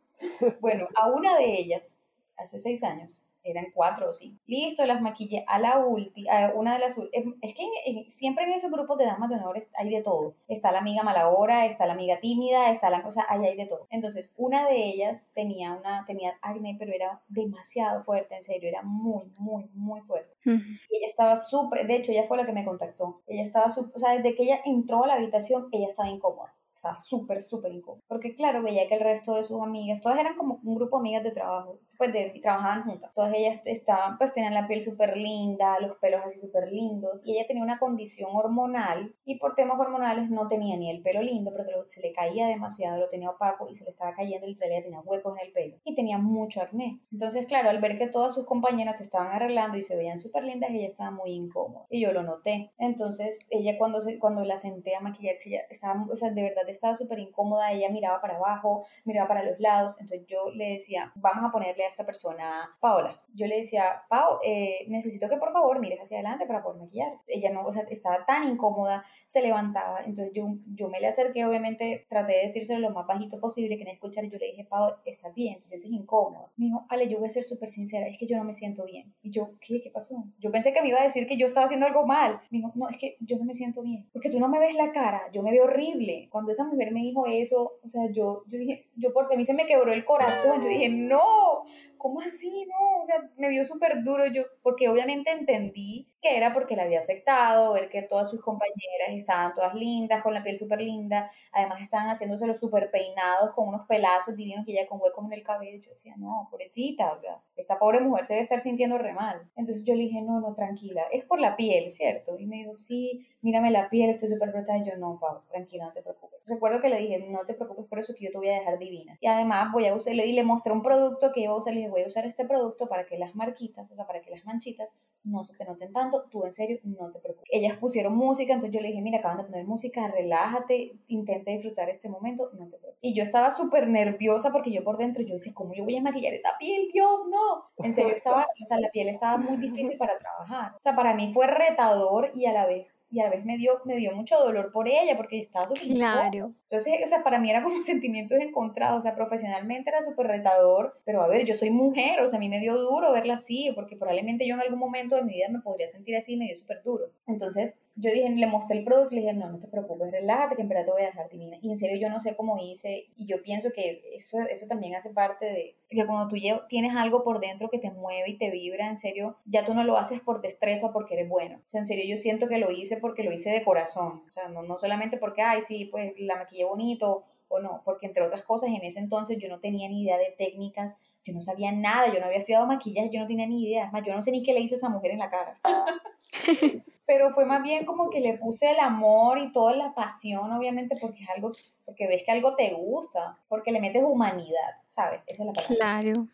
Bueno, 0.61 0.89
a 0.95 1.11
una 1.11 1.37
de 1.37 1.53
ellas, 1.53 2.03
hace 2.37 2.59
seis 2.59 2.83
años, 2.83 3.25
eran 3.45 3.67
cuatro 3.75 4.09
o 4.09 4.13
sí. 4.13 4.39
Listo, 4.47 4.85
las 4.87 5.01
maquillé 5.03 5.45
a 5.47 5.59
la 5.59 5.79
última, 5.79 6.53
una 6.55 6.75
de 6.75 6.79
las 6.81 6.97
es 6.99 7.55
que 7.55 8.07
siempre 8.09 8.45
en 8.45 8.53
esos 8.53 8.71
grupos 8.71 8.99
de 8.99 9.05
damas 9.05 9.29
de 9.29 9.37
honor 9.37 9.67
hay 9.75 9.91
de 9.91 10.03
todo. 10.03 10.35
Está 10.49 10.73
la 10.73 10.79
amiga 10.79 11.03
mala 11.03 11.29
hora, 11.29 11.67
está 11.67 11.87
la 11.87 11.93
amiga 11.93 12.19
tímida, 12.21 12.71
está 12.71 12.91
la 12.91 13.03
cosa, 13.03 13.25
ahí 13.29 13.45
hay 13.45 13.57
de 13.57 13.67
todo. 13.67 13.87
Entonces, 13.91 14.35
una 14.39 14.67
de 14.67 14.77
ellas 14.89 15.31
tenía 15.35 15.75
una 15.75 16.05
tenía 16.07 16.39
acné, 16.41 16.77
pero 16.79 16.93
era 16.93 17.23
demasiado 17.29 18.03
fuerte, 18.03 18.35
en 18.35 18.43
serio, 18.43 18.69
era 18.69 18.83
muy 18.83 19.31
muy 19.39 19.69
muy 19.75 20.01
fuerte. 20.01 20.35
Y 20.45 20.97
ella 20.97 21.07
estaba 21.07 21.37
súper, 21.37 21.87
de 21.87 21.97
hecho, 21.97 22.13
ella 22.13 22.25
fue 22.27 22.37
la 22.37 22.47
que 22.47 22.53
me 22.53 22.65
contactó. 22.65 23.23
Ella 23.27 23.43
estaba 23.43 23.71
súper, 23.71 23.97
o 23.97 23.99
sea, 23.99 24.13
desde 24.13 24.35
que 24.35 24.45
ella 24.45 24.61
entró 24.65 25.05
a 25.05 25.07
la 25.07 25.15
habitación, 25.15 25.69
ella 25.71 25.89
estaba 25.89 26.09
incómoda 26.09 26.55
estaba 26.85 26.97
súper, 26.97 27.41
súper 27.41 27.73
incómodo. 27.73 28.03
Porque 28.07 28.35
claro, 28.35 28.63
veía 28.63 28.87
que 28.87 28.95
el 28.95 29.01
resto 29.01 29.35
de 29.35 29.45
sus 29.45 29.61
amigas, 29.63 30.01
todas 30.01 30.19
eran 30.19 30.37
como 30.37 30.61
un 30.63 30.75
grupo 30.75 30.99
de 30.99 31.01
amigas 31.01 31.25
de 31.25 31.31
trabajo, 31.31 31.81
pues 31.97 32.13
de, 32.13 32.39
trabajaban 32.43 32.85
juntas. 32.85 33.13
Todas 33.15 33.33
ellas 33.35 33.61
estaban, 33.65 34.19
pues 34.19 34.33
tenían 34.33 34.55
la 34.55 34.67
piel 34.67 34.83
súper 34.83 35.17
linda, 35.17 35.79
los 35.81 35.97
pelos 35.99 36.21
así 36.25 36.39
súper 36.39 36.71
lindos, 36.71 37.23
y 37.25 37.33
ella 37.33 37.47
tenía 37.47 37.63
una 37.63 37.79
condición 37.79 38.31
hormonal, 38.33 39.15
y 39.25 39.39
por 39.39 39.55
temas 39.55 39.79
hormonales 39.79 40.29
no 40.31 40.47
tenía 40.47 40.77
ni 40.77 40.91
el 40.91 41.03
pelo 41.03 41.23
lindo, 41.23 41.53
porque 41.53 41.73
se 41.87 42.01
le 42.01 42.13
caía 42.13 42.47
demasiado, 42.47 42.99
lo 42.99 43.09
tenía 43.09 43.31
opaco, 43.31 43.69
y 43.69 43.75
se 43.75 43.85
le 43.85 43.91
estaba 43.91 44.15
cayendo, 44.15 44.47
y 44.47 44.59
ella 44.61 44.83
tenía 44.83 45.01
huecos 45.01 45.37
en 45.39 45.47
el 45.47 45.53
pelo, 45.53 45.77
y 45.85 45.95
tenía 45.95 46.19
mucho 46.19 46.61
acné. 46.61 47.01
Entonces, 47.13 47.47
claro, 47.47 47.71
al 47.71 47.81
ver 47.81 47.99
que 47.99 48.09
todas 48.09 48.35
sus 48.35 48.45
compañeras 48.45 48.99
se 48.99 49.05
estaban 49.05 49.29
arreglando 49.29 49.79
y 49.79 49.83
se 49.83 49.97
veían 49.97 50.19
súper 50.19 50.45
lindas, 50.45 50.71
ella 50.71 50.89
estaba 50.89 51.11
muy 51.11 51.33
incómoda, 51.33 51.87
y 51.89 52.03
yo 52.03 52.13
lo 52.13 52.23
noté. 52.23 52.73
Entonces, 52.79 53.47
ella 53.51 53.79
cuando, 53.79 54.01
se, 54.01 54.19
cuando 54.19 54.45
la 54.45 54.59
senté 54.59 54.95
a 54.95 55.01
maquillarse, 55.01 55.49
ella 55.49 55.63
estaba, 55.71 56.07
o 56.11 56.17
sea, 56.17 56.31
de 56.31 56.43
verdad 56.43 56.69
estaba 56.75 56.95
súper 56.95 57.19
incómoda, 57.19 57.73
ella 57.73 57.91
miraba 57.91 58.21
para 58.21 58.37
abajo, 58.37 58.85
miraba 59.05 59.29
para 59.29 59.45
los 59.45 59.59
lados, 59.61 60.01
entonces 60.01 60.27
yo 60.27 60.51
le 60.51 60.71
decía, 60.73 61.13
vamos 61.15 61.45
a 61.45 61.53
ponerle 61.53 61.85
a 61.85 61.89
esta 61.89 62.05
persona 62.05 62.77
Paola. 62.81 63.21
Yo 63.35 63.47
le 63.47 63.57
decía, 63.57 64.03
Pao, 64.09 64.39
eh, 64.45 64.85
necesito 64.89 65.29
que 65.29 65.37
por 65.37 65.53
favor 65.53 65.81
mires 65.81 66.01
hacia 66.01 66.19
adelante 66.19 66.47
para 66.47 66.63
poder 66.63 66.81
maquillar. 66.81 67.13
Ella 67.27 67.51
no, 67.51 67.65
o 67.65 67.73
sea, 67.73 67.83
estaba 67.91 68.25
tan 68.25 68.45
incómoda, 68.45 69.05
se 69.27 69.43
levantaba, 69.43 70.01
entonces 70.05 70.33
yo, 70.35 70.47
yo 70.75 70.89
me 70.89 71.01
le 71.01 71.09
acerqué, 71.09 71.45
obviamente 71.45 72.07
traté 72.09 72.35
de 72.35 72.43
decírselo 72.43 72.89
lo 72.89 72.95
más 72.95 73.07
bajito 73.07 73.41
posible, 73.41 73.77
que 73.79 73.85
no 73.85 73.91
escuchar, 73.91 74.25
y 74.25 74.31
yo 74.31 74.39
le 74.39 74.47
dije, 74.47 74.65
Pao, 74.65 74.97
estás 75.05 75.35
bien, 75.35 75.57
te 75.57 75.63
sientes 75.63 75.91
incómoda. 75.91 76.51
Me 76.57 76.67
dijo, 76.67 76.87
Ale, 76.89 77.09
yo 77.09 77.19
voy 77.19 77.27
a 77.27 77.31
ser 77.31 77.45
súper 77.45 77.69
sincera, 77.69 78.07
es 78.07 78.19
que 78.19 78.27
yo 78.27 78.37
no 78.37 78.45
me 78.45 78.55
siento 78.55 78.85
bien. 78.85 79.15
Y 79.23 79.31
yo, 79.31 79.51
¿qué? 79.61 79.81
¿Qué 79.81 79.91
pasó? 79.91 80.25
Yo 80.39 80.51
pensé 80.51 80.73
que 80.73 80.83
me 80.83 80.89
iba 80.89 81.01
a 81.01 81.05
decir 81.05 81.27
que 81.27 81.37
yo 81.37 81.47
estaba 81.47 81.67
haciendo 81.67 81.87
algo 81.87 82.07
mal. 82.07 82.41
Me 82.51 82.59
dijo, 82.59 82.73
no, 82.75 82.89
es 82.89 82.97
que 82.99 83.17
yo 83.21 83.37
no 83.39 83.45
me 83.45 83.55
siento 83.55 83.83
bien, 83.83 84.09
porque 84.13 84.31
tú 84.31 84.39
no 84.39 84.49
me 84.49 84.59
ves 84.59 84.75
la 84.75 84.93
cara, 84.93 85.23
yo 85.33 85.43
me 85.43 85.51
veo 85.51 85.65
horrible. 85.65 86.29
Cuando 86.31 86.53
esa 86.53 86.64
mujer 86.65 86.93
me 86.93 87.01
dijo 87.01 87.27
eso, 87.27 87.79
o 87.83 87.89
sea, 87.89 88.11
yo, 88.11 88.45
yo 88.49 88.59
dije, 88.59 88.89
yo 88.97 89.13
porque 89.13 89.35
a 89.35 89.37
mí 89.37 89.45
se 89.45 89.55
me 89.55 89.67
quebró 89.67 89.93
el 89.93 90.05
corazón, 90.05 90.63
yo 90.63 90.69
dije, 90.69 90.89
no, 90.89 91.65
¿cómo 92.05 92.21
así? 92.21 92.67
No, 92.69 93.01
o 93.01 93.07
sea, 93.07 93.17
me 93.39 93.49
dio 93.49 93.65
súper 93.65 94.05
duro 94.05 94.27
yo, 94.27 94.43
porque 94.63 94.91
obviamente 94.91 95.31
entendí 95.31 96.07
que 96.21 96.37
era 96.37 96.53
porque 96.53 96.77
le 96.77 96.83
había 96.83 97.01
afectado, 97.01 97.73
ver 97.73 97.89
que 97.89 98.03
todas 98.03 98.29
sus 98.29 98.43
compañeras 98.43 99.09
estaban 99.09 99.55
todas 99.55 99.75
lindas, 99.75 100.23
con 100.23 100.35
la 100.35 100.43
piel 100.43 100.59
súper 100.59 100.83
linda, 100.83 101.31
además 101.51 101.81
estaban 101.81 102.09
haciéndose 102.09 102.47
los 102.47 102.61
súper 102.61 102.91
peinados 102.91 103.55
con 103.55 103.69
unos 103.69 103.87
pelazos 103.87 104.37
divinos 104.37 104.67
que 104.67 104.73
ella 104.73 104.87
con 104.87 105.01
huecos 105.01 105.25
en 105.25 105.33
el 105.33 105.43
cabello. 105.43 105.81
Yo 105.83 105.93
decía, 105.93 106.13
no, 106.19 106.47
pobrecita, 106.51 107.11
o 107.11 107.21
sea, 107.23 107.41
esta 107.57 107.79
pobre 107.79 108.01
mujer 108.01 108.27
se 108.27 108.35
debe 108.35 108.43
estar 108.43 108.61
sintiendo 108.61 108.99
re 108.99 109.15
mal. 109.15 109.41
Entonces 109.57 109.87
yo 109.87 109.95
le 109.95 110.03
dije, 110.03 110.21
no, 110.21 110.41
no, 110.41 110.55
tranquila, 110.55 111.05
es 111.11 111.25
por 111.25 111.41
la 111.41 111.57
piel, 111.57 111.91
¿cierto? 111.91 112.37
Y 112.39 112.45
me 112.45 112.57
dijo, 112.57 112.75
sí, 112.75 113.27
mírame 113.41 113.71
la 113.71 113.89
piel, 113.89 114.11
estoy 114.11 114.29
súper 114.29 114.51
brotada. 114.51 114.77
Y 114.77 114.85
yo, 114.85 114.97
no, 114.97 115.19
Pau, 115.19 115.41
tranquila, 115.49 115.87
no 115.87 115.93
te 115.93 116.03
preocupes. 116.03 116.41
Recuerdo 116.47 116.81
que 116.81 116.91
le 116.91 116.99
dije, 116.99 117.27
no 117.31 117.47
te 117.47 117.55
preocupes 117.55 117.87
por 117.87 117.99
eso, 117.99 118.15
que 118.15 118.27
yo 118.27 118.31
te 118.31 118.39
voy 118.39 118.51
a 118.51 118.59
dejar 118.59 118.79
divina. 118.79 119.17
Y 119.21 119.27
además 119.27 119.73
voy 119.73 119.87
a 119.87 119.95
usar, 119.95 120.15
le, 120.15 120.27
le 120.27 120.43
mostré 120.43 120.73
un 120.73 120.83
producto 120.83 121.33
que 121.33 121.41
iba 121.41 121.53
a 121.53 121.57
usar, 121.57 121.73
le 121.73 121.81
dije, 121.81 121.91
voy 121.95 122.03
a 122.03 122.09
usar 122.09 122.27
este 122.27 122.45
producto 122.45 122.89
para 122.89 123.07
que 123.07 123.17
las 123.17 123.37
marquitas, 123.37 123.91
o 123.91 123.95
sea, 123.95 124.05
para 124.07 124.21
que 124.21 124.31
las 124.31 124.45
manchitas 124.45 124.95
no 125.25 125.43
se 125.43 125.57
te 125.57 125.65
noten 125.65 125.93
tanto, 125.93 126.25
tú 126.31 126.45
en 126.45 126.53
serio 126.53 126.79
no 126.85 127.11
te 127.11 127.19
preocupes. 127.19 127.49
Ellas 127.51 127.77
pusieron 127.79 128.15
música, 128.15 128.53
entonces 128.53 128.75
yo 128.75 128.81
le 128.81 128.89
dije, 128.89 129.01
mira, 129.01 129.19
acaban 129.19 129.39
de 129.39 129.45
poner 129.45 129.67
música, 129.67 130.07
relájate, 130.09 130.93
intenta 131.09 131.51
disfrutar 131.51 131.89
este 131.89 132.09
momento, 132.09 132.51
no 132.53 132.67
te 132.69 132.79
preocupes. 132.79 132.99
Y 133.01 133.15
yo 133.15 133.23
estaba 133.23 133.51
súper 133.51 133.89
nerviosa 133.89 134.53
porque 134.53 134.71
yo 134.71 134.85
por 134.85 134.99
dentro, 134.99 135.23
yo 135.23 135.35
decía, 135.35 135.53
¿cómo 135.55 135.75
yo 135.75 135.85
voy 135.85 135.97
a 135.97 136.03
maquillar 136.03 136.35
esa 136.35 136.57
piel? 136.59 136.87
Dios, 136.93 137.23
no. 137.31 137.71
En 137.85 137.93
serio 137.93 138.15
estaba, 138.15 138.47
o 138.63 138.67
sea, 138.67 138.79
la 138.79 138.91
piel 138.91 139.09
estaba 139.09 139.39
muy 139.39 139.57
difícil 139.57 139.97
para 139.97 140.19
trabajar. 140.19 140.73
O 140.73 140.83
sea, 140.83 140.95
para 140.95 141.15
mí 141.15 141.33
fue 141.33 141.47
retador 141.47 142.31
y 142.35 142.47
a 142.47 142.53
la 142.53 142.67
vez 142.67 142.97
y 143.15 143.21
a 143.21 143.25
la 143.25 143.31
vez 143.31 143.45
me 143.45 143.57
dio, 143.57 143.81
me 143.85 143.95
dio 143.97 144.13
mucho 144.13 144.41
dolor 144.41 144.73
por 144.73 144.89
ella 144.89 145.17
porque 145.17 145.39
estaba 145.39 145.69
súper 145.69 145.85
Claro. 145.95 146.53
Entonces, 146.69 146.95
o 147.05 147.07
sea, 147.07 147.23
para 147.23 147.39
mí 147.39 147.49
era 147.49 147.63
como 147.63 147.81
sentimientos 147.83 148.39
encontrados, 148.41 148.99
o 148.99 149.03
sea, 149.03 149.15
profesionalmente 149.15 149.91
era 149.91 150.03
súper 150.03 150.27
retador, 150.27 151.01
pero 151.05 151.23
a 151.23 151.29
ver, 151.29 151.45
yo 151.45 151.55
soy 151.55 151.71
mujer, 151.71 152.21
o 152.21 152.29
sea, 152.29 152.39
a 152.39 152.41
mí 152.41 152.49
me 152.49 152.59
dio 152.59 152.77
duro 152.77 153.13
verla 153.13 153.35
así, 153.35 153.71
porque 153.77 153.97
probablemente 153.97 154.49
yo 154.49 154.55
en 154.55 154.63
algún 154.63 154.81
momento 154.81 155.14
de 155.17 155.25
mi 155.25 155.35
vida 155.35 155.49
me 155.49 155.61
podría 155.61 155.87
sentir 155.87 156.17
así 156.17 156.35
y 156.35 156.37
me 156.37 156.47
dio 156.47 156.57
súper 156.57 156.83
duro. 156.83 157.11
Entonces, 157.27 157.79
yo 157.97 158.11
dije, 158.11 158.29
le 158.31 158.47
mostré 158.47 158.79
el 158.79 158.85
producto 158.85 159.15
y 159.15 159.17
le 159.17 159.23
dije, 159.23 159.35
no, 159.35 159.49
no 159.49 159.59
te 159.59 159.69
preocupes, 159.69 160.11
relájate, 160.11 160.57
que 160.57 160.63
en 160.63 160.69
verdad 160.69 160.87
te 160.87 160.91
voy 160.93 161.03
a 161.03 161.07
dejar 161.07 161.29
divina. 161.29 161.57
Y 161.63 161.71
en 161.71 161.77
serio, 161.77 161.97
yo 161.97 162.09
no 162.11 162.21
sé 162.21 162.35
cómo 162.37 162.59
hice, 162.59 163.07
y 163.17 163.27
yo 163.27 163.43
pienso 163.43 163.71
que 163.73 164.03
eso, 164.15 164.41
eso 164.41 164.67
también 164.67 164.95
hace 164.95 165.11
parte 165.11 165.47
de 165.47 165.77
que 165.89 166.07
cuando 166.07 166.29
tú 166.29 166.37
tienes 166.69 166.97
algo 166.97 167.23
por 167.23 167.41
dentro 167.41 167.71
que 167.71 167.79
te 167.79 167.91
mueve 167.91 168.31
y 168.31 168.39
te 168.39 168.51
vibra, 168.51 168.89
en 168.89 168.97
serio, 168.97 169.37
ya 169.45 169.65
tú 169.65 169.75
no 169.75 169.85
lo 169.85 169.97
haces 169.97 170.21
por 170.21 170.41
destreza 170.41 170.93
porque 170.93 171.15
eres 171.15 171.29
bueno. 171.29 171.59
O 171.65 171.69
sea, 171.69 171.81
en 171.81 171.87
serio, 171.87 172.05
yo 172.07 172.17
siento 172.17 172.49
que 172.49 172.59
lo 172.59 172.71
hice 172.71 172.97
porque 172.97 173.23
lo 173.23 173.33
hice 173.33 173.51
de 173.51 173.65
corazón. 173.65 174.23
O 174.29 174.33
sea, 174.33 174.49
no, 174.49 174.63
no 174.63 174.77
solamente 174.79 175.19
porque, 175.19 175.43
ay, 175.43 175.63
sí, 175.63 175.87
pues 175.87 176.13
la 176.19 176.37
maquillé 176.37 176.65
bonito 176.65 177.25
o 177.49 177.61
no, 177.61 177.83
porque 177.85 178.07
entre 178.07 178.25
otras 178.25 178.45
cosas 178.45 178.71
en 178.71 178.83
ese 178.83 178.99
entonces 178.99 179.39
yo 179.39 179.49
no 179.49 179.61
tenía 179.61 179.89
ni 179.89 180.03
idea 180.03 180.19
de 180.19 180.35
técnicas, 180.37 180.97
yo 181.25 181.33
no 181.33 181.41
sabía 181.41 181.73
nada, 181.73 182.13
yo 182.13 182.21
no 182.21 182.27
había 182.27 182.39
estudiado 182.39 182.67
maquillaje, 182.67 183.11
yo 183.13 183.21
no 183.21 183.27
tenía 183.27 183.47
ni 183.47 183.65
idea, 183.65 183.91
más 183.91 184.05
yo 184.05 184.15
no 184.15 184.23
sé 184.23 184.31
ni 184.31 184.43
qué 184.43 184.53
le 184.53 184.61
hice 184.61 184.75
a 184.75 184.79
esa 184.79 184.89
mujer 184.89 185.13
en 185.13 185.19
la 185.19 185.31
cara. 185.31 185.59
Pero 187.07 187.33
fue 187.33 187.45
más 187.45 187.63
bien 187.63 187.85
como 187.85 188.09
que 188.09 188.21
le 188.21 188.39
puse 188.39 188.71
el 188.71 188.79
amor 188.79 189.39
y 189.39 189.53
toda 189.53 189.75
la 189.75 189.95
pasión, 189.95 190.51
obviamente, 190.53 190.97
porque 191.01 191.23
es 191.23 191.29
algo, 191.31 191.51
porque 191.85 192.07
ves 192.07 192.23
que 192.25 192.33
algo 192.33 192.55
te 192.57 192.73
gusta, 192.73 193.39
porque 193.49 193.73
le 193.73 193.81
metes 193.81 194.03
humanidad, 194.03 194.81
¿sabes? 194.87 195.23
Esa 195.27 195.43
es 195.43 195.47
la 195.47 195.53
palabra. 195.53 195.77
Claro. 195.77 196.29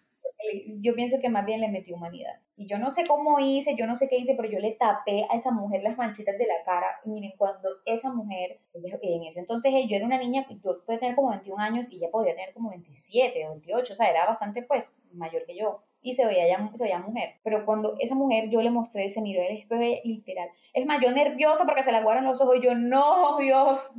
Yo 0.81 0.95
pienso 0.95 1.19
que 1.21 1.29
más 1.29 1.45
bien 1.45 1.61
le 1.61 1.69
metí 1.69 1.93
humanidad. 1.93 2.41
Y 2.57 2.67
yo 2.67 2.79
no 2.79 2.91
sé 2.91 3.07
cómo 3.07 3.39
hice, 3.41 3.75
yo 3.77 3.87
no 3.87 3.97
sé 3.97 4.09
qué 4.09 4.19
hice, 4.19 4.35
pero 4.35 4.51
yo 4.51 4.59
le 4.59 4.73
tapé 4.73 5.27
a 5.31 5.37
esa 5.37 5.51
mujer 5.51 5.83
las 5.83 5.97
manchitas 5.97 6.37
de 6.37 6.47
la 6.47 6.63
cara. 6.65 7.01
Y 7.05 7.11
miren, 7.11 7.33
cuando 7.39 7.69
esa 7.87 8.13
mujer, 8.13 8.61
en 8.75 9.23
ese 9.25 9.41
entonces 9.41 9.73
yo 9.89 9.97
era 9.97 10.05
una 10.05 10.19
niña, 10.19 10.47
yo 10.63 10.85
podía 10.85 11.01
tener 11.01 11.15
como 11.15 11.31
21 11.31 11.63
años 11.63 11.93
y 11.93 11.97
ella 11.97 12.11
podría 12.11 12.35
tener 12.35 12.53
como 12.53 12.71
27 12.71 13.47
o 13.47 13.51
28, 13.51 13.93
o 13.93 13.97
sea, 13.97 14.11
era 14.11 14.27
bastante 14.27 14.63
pues 14.63 14.97
mayor 15.13 15.45
que 15.47 15.57
yo 15.57 15.83
y 16.03 16.15
se 16.15 16.27
veía, 16.27 16.49
ya, 16.49 16.71
se 16.75 16.85
veía 16.85 16.99
mujer. 16.99 17.35
Pero 17.43 17.65
cuando 17.65 17.97
esa 17.99 18.15
mujer 18.15 18.49
yo 18.51 18.63
le 18.63 18.71
mostré, 18.71 19.11
se 19.11 19.21
miró 19.21 19.43
el 19.43 19.57
espejo 19.57 20.01
literal. 20.05 20.49
Es 20.73 20.87
más, 20.87 21.01
yo 21.01 21.11
nerviosa 21.13 21.65
porque 21.65 21.83
se 21.83 21.93
le 21.93 21.99
aguaron 21.99 22.25
los 22.25 22.41
ojos 22.41 22.57
y 22.57 22.63
yo, 22.63 22.75
no, 22.75 23.39
Dios. 23.39 23.93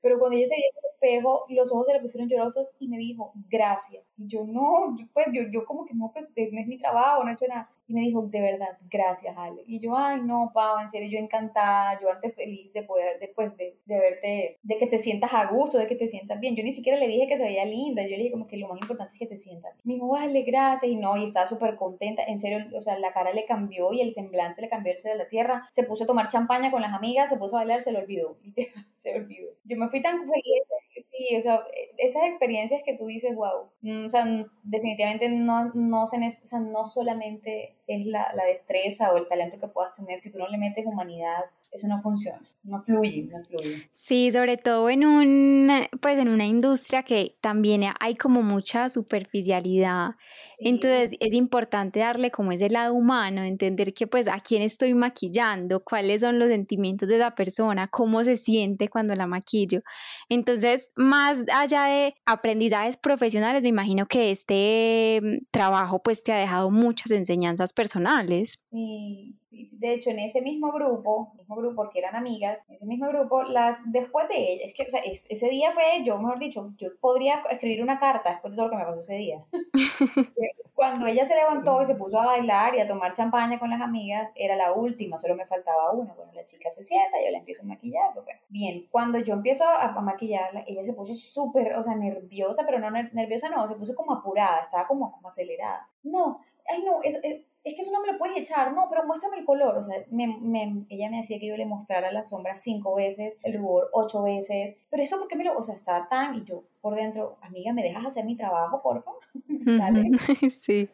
Pero 0.00 0.18
cuando 0.18 0.36
ella 0.36 0.46
se 0.46 0.56
vio 0.56 0.64
el 0.66 0.92
espejo, 0.92 1.44
los 1.48 1.72
ojos 1.72 1.86
se 1.86 1.94
le 1.94 2.00
pusieron 2.00 2.28
llorosos 2.28 2.72
y 2.78 2.88
me 2.88 2.98
dijo, 2.98 3.32
gracias. 3.48 4.04
Y 4.16 4.26
yo, 4.26 4.44
no, 4.44 4.96
yo, 4.96 5.06
pues 5.12 5.26
yo, 5.32 5.42
yo 5.50 5.64
como 5.64 5.84
que 5.84 5.94
no, 5.94 6.10
pues 6.12 6.28
no 6.28 6.60
es 6.60 6.66
mi 6.66 6.78
trabajo, 6.78 7.24
no 7.24 7.30
he 7.30 7.32
hecho 7.32 7.46
nada. 7.48 7.68
Y 7.88 7.94
me 7.94 8.02
dijo, 8.02 8.22
de 8.22 8.40
verdad, 8.40 8.78
gracias, 8.88 9.36
Ale. 9.36 9.64
Y 9.66 9.80
yo, 9.80 9.96
ay, 9.96 10.20
no, 10.22 10.50
Pau, 10.54 10.78
en 10.80 10.88
serio, 10.88 11.08
yo 11.10 11.18
encantada, 11.18 12.00
yo 12.00 12.10
antes 12.10 12.34
feliz 12.34 12.72
de 12.72 12.84
poder, 12.84 13.18
después 13.18 13.56
de, 13.56 13.76
de 13.84 13.98
verte, 13.98 14.58
de 14.62 14.78
que 14.78 14.86
te 14.86 14.98
sientas 14.98 15.34
a 15.34 15.46
gusto, 15.46 15.78
de 15.78 15.86
que 15.86 15.96
te 15.96 16.06
sientas 16.06 16.38
bien. 16.40 16.54
Yo 16.54 16.62
ni 16.62 16.72
siquiera 16.72 16.98
le 16.98 17.08
dije 17.08 17.26
que 17.26 17.36
se 17.36 17.42
veía 17.42 17.64
linda, 17.64 18.02
yo 18.02 18.10
le 18.10 18.18
dije 18.18 18.30
como 18.30 18.46
que 18.46 18.56
lo 18.56 18.68
más 18.68 18.80
importante 18.80 19.14
es 19.14 19.18
que 19.18 19.26
te 19.26 19.36
sientas. 19.36 19.74
Me 19.84 19.94
dijo, 19.94 20.14
Ale, 20.14 20.42
gracias. 20.42 20.90
Y 20.90 20.96
no, 20.96 21.16
y 21.16 21.24
estaba 21.24 21.46
súper 21.48 21.76
contenta, 21.76 22.22
en 22.22 22.38
serio, 22.38 22.64
o 22.76 22.82
sea, 22.82 22.98
la 22.98 23.12
cara 23.12 23.32
le 23.32 23.44
cambió 23.44 23.92
y 23.92 24.00
el 24.00 24.12
semblante 24.12 24.62
le 24.62 24.68
cambió 24.68 24.92
el 24.92 25.02
de 25.02 25.16
la 25.16 25.28
tierra. 25.28 25.68
Se 25.72 25.82
puso 25.82 26.04
a 26.04 26.06
tomar 26.06 26.28
champaña 26.28 26.70
con 26.70 26.80
las 26.80 26.92
amigas, 26.94 27.28
se 27.28 27.36
puso 27.36 27.56
a 27.56 27.60
bailar, 27.60 27.82
se 27.82 27.90
lo 27.90 27.98
olvidó, 27.98 28.38
se 28.96 29.16
olvidó. 29.16 29.50
Yo 29.64 29.76
me 29.76 29.88
fui 29.88 30.00
tan 30.00 30.20
feliz 30.20 30.62
Sí, 30.94 31.36
o 31.36 31.42
sea, 31.42 31.60
esas 31.98 32.24
experiencias 32.24 32.82
que 32.84 32.94
tú 32.96 33.06
dices, 33.06 33.34
wow, 33.34 33.70
mm, 33.80 34.04
o 34.06 34.08
sea, 34.08 34.26
definitivamente 34.62 35.28
no, 35.28 35.70
no, 35.74 36.06
se, 36.06 36.18
o 36.18 36.30
sea, 36.30 36.60
no 36.60 36.86
solamente 36.86 37.76
es 37.86 38.06
la, 38.06 38.32
la 38.34 38.44
destreza 38.44 39.12
o 39.12 39.16
el 39.16 39.28
talento 39.28 39.58
que 39.58 39.68
puedas 39.68 39.94
tener, 39.94 40.18
si 40.18 40.30
tú 40.30 40.38
no 40.38 40.48
le 40.48 40.58
metes 40.58 40.86
humanidad, 40.86 41.44
eso 41.72 41.88
no 41.88 41.98
funciona, 42.00 42.42
no 42.64 42.82
fluye, 42.82 43.22
no 43.22 43.42
fluye. 43.44 43.88
Sí, 43.92 44.30
sobre 44.30 44.58
todo 44.58 44.90
en 44.90 45.06
un, 45.06 45.70
pues 46.02 46.18
en 46.18 46.28
una 46.28 46.44
industria 46.44 47.02
que 47.02 47.38
también 47.40 47.84
hay 47.98 48.14
como 48.14 48.42
mucha 48.42 48.90
superficialidad. 48.90 50.10
Entonces 50.58 51.16
es 51.18 51.32
importante 51.32 52.00
darle 52.00 52.30
como 52.30 52.52
ese 52.52 52.68
lado 52.68 52.92
humano, 52.92 53.42
entender 53.42 53.94
que 53.94 54.06
pues 54.06 54.28
a 54.28 54.38
quién 54.40 54.60
estoy 54.60 54.92
maquillando, 54.92 55.82
cuáles 55.82 56.20
son 56.20 56.38
los 56.38 56.48
sentimientos 56.48 57.08
de 57.08 57.16
esa 57.16 57.34
persona, 57.34 57.88
cómo 57.88 58.22
se 58.22 58.36
siente 58.36 58.88
cuando 58.88 59.14
la 59.14 59.26
maquillo. 59.26 59.80
Entonces, 60.28 60.92
más 60.94 61.46
allá 61.54 61.84
de 61.84 62.14
aprendizajes 62.26 62.98
profesionales, 62.98 63.62
me 63.62 63.70
imagino 63.70 64.04
que 64.04 64.30
este 64.30 65.20
mm, 65.22 65.46
trabajo 65.50 66.02
pues 66.02 66.22
te 66.22 66.32
ha 66.32 66.36
dejado 66.36 66.70
muchas 66.70 67.12
enseñanzas 67.12 67.72
personales. 67.72 68.58
Sí, 68.70 69.38
De 69.52 69.92
hecho, 69.92 70.10
en 70.10 70.18
ese 70.18 70.40
mismo 70.40 70.72
grupo, 70.72 71.32
mismo 71.36 71.56
grupo 71.56 71.76
porque 71.76 71.98
eran 71.98 72.16
amigas, 72.16 72.62
en 72.68 72.76
ese 72.76 72.86
mismo 72.86 73.08
grupo, 73.08 73.42
las, 73.42 73.78
después 73.84 74.26
de 74.28 74.52
ella, 74.52 74.64
es 74.64 74.74
que, 74.74 74.84
o 74.84 74.90
sea, 74.90 75.00
ese 75.04 75.48
día 75.50 75.72
fue, 75.72 76.02
yo, 76.04 76.18
mejor 76.18 76.38
dicho, 76.38 76.72
yo 76.78 76.88
podría 77.00 77.42
escribir 77.50 77.82
una 77.82 77.98
carta 77.98 78.30
después 78.30 78.52
de 78.52 78.56
todo 78.56 78.66
lo 78.66 78.72
que 78.72 78.78
me 78.78 78.84
pasó 78.84 78.98
ese 78.98 79.16
día. 79.16 79.44
Cuando 80.74 81.06
ella 81.06 81.24
se 81.24 81.36
levantó 81.36 81.80
y 81.82 81.86
se 81.86 81.94
puso 81.94 82.18
a 82.18 82.26
bailar 82.26 82.74
y 82.74 82.80
a 82.80 82.88
tomar 82.88 83.12
champaña 83.12 83.58
con 83.58 83.70
las 83.70 83.82
amigas, 83.82 84.32
era 84.34 84.56
la 84.56 84.72
última, 84.72 85.18
solo 85.18 85.36
me 85.36 85.46
faltaba 85.46 85.92
una. 85.92 86.14
Bueno, 86.14 86.32
la 86.32 86.46
chica 86.46 86.70
se 86.70 86.82
sienta, 86.82 87.18
yo 87.22 87.30
la 87.30 87.38
empiezo 87.38 87.62
a 87.62 87.66
maquillar. 87.66 88.14
Pues, 88.14 88.26
bien, 88.48 88.88
cuando 88.90 89.18
yo 89.18 89.34
empiezo 89.34 89.64
a, 89.64 89.82
a 89.82 90.00
maquillarla, 90.00 90.64
ella 90.66 90.82
se 90.82 90.94
puso 90.94 91.14
súper, 91.14 91.74
o 91.76 91.84
sea, 91.84 91.94
nerviosa, 91.94 92.64
pero 92.64 92.78
no 92.78 92.90
nerviosa, 92.90 93.50
no, 93.50 93.68
se 93.68 93.74
puso 93.74 93.94
como 93.94 94.14
apurada, 94.14 94.62
estaba 94.62 94.88
como, 94.88 95.12
como 95.12 95.28
acelerada. 95.28 95.88
No, 96.02 96.40
ay 96.68 96.82
no, 96.84 97.02
es, 97.02 97.18
es, 97.22 97.42
es, 97.64 97.74
que 97.74 97.80
eso 97.80 97.92
no 97.92 98.00
me 98.00 98.12
lo 98.12 98.18
puedes 98.18 98.36
echar, 98.36 98.72
no, 98.72 98.86
pero 98.88 99.04
muéstrame 99.04 99.38
el 99.38 99.44
color, 99.44 99.76
o 99.78 99.84
sea, 99.84 99.96
me, 100.10 100.38
me, 100.40 100.84
ella 100.88 101.10
me 101.10 101.18
decía 101.18 101.38
que 101.38 101.46
yo 101.46 101.56
le 101.56 101.66
mostrara 101.66 102.10
la 102.12 102.24
sombra 102.24 102.56
cinco 102.56 102.94
veces, 102.96 103.36
el 103.42 103.58
rubor 103.58 103.88
ocho 103.92 104.22
veces, 104.22 104.76
pero 104.90 105.02
eso 105.02 105.18
porque 105.18 105.36
me 105.36 105.44
lo, 105.44 105.56
o 105.56 105.62
sea, 105.62 105.74
estaba 105.74 106.08
tan, 106.08 106.36
y 106.36 106.44
yo 106.44 106.64
por 106.80 106.94
dentro, 106.94 107.36
amiga, 107.40 107.72
¿me 107.72 107.82
dejas 107.82 108.06
hacer 108.06 108.24
mi 108.24 108.36
trabajo, 108.36 108.82
por 108.82 109.02
favor? 109.02 109.20
Dale. 109.48 110.10
sí. 110.50 110.90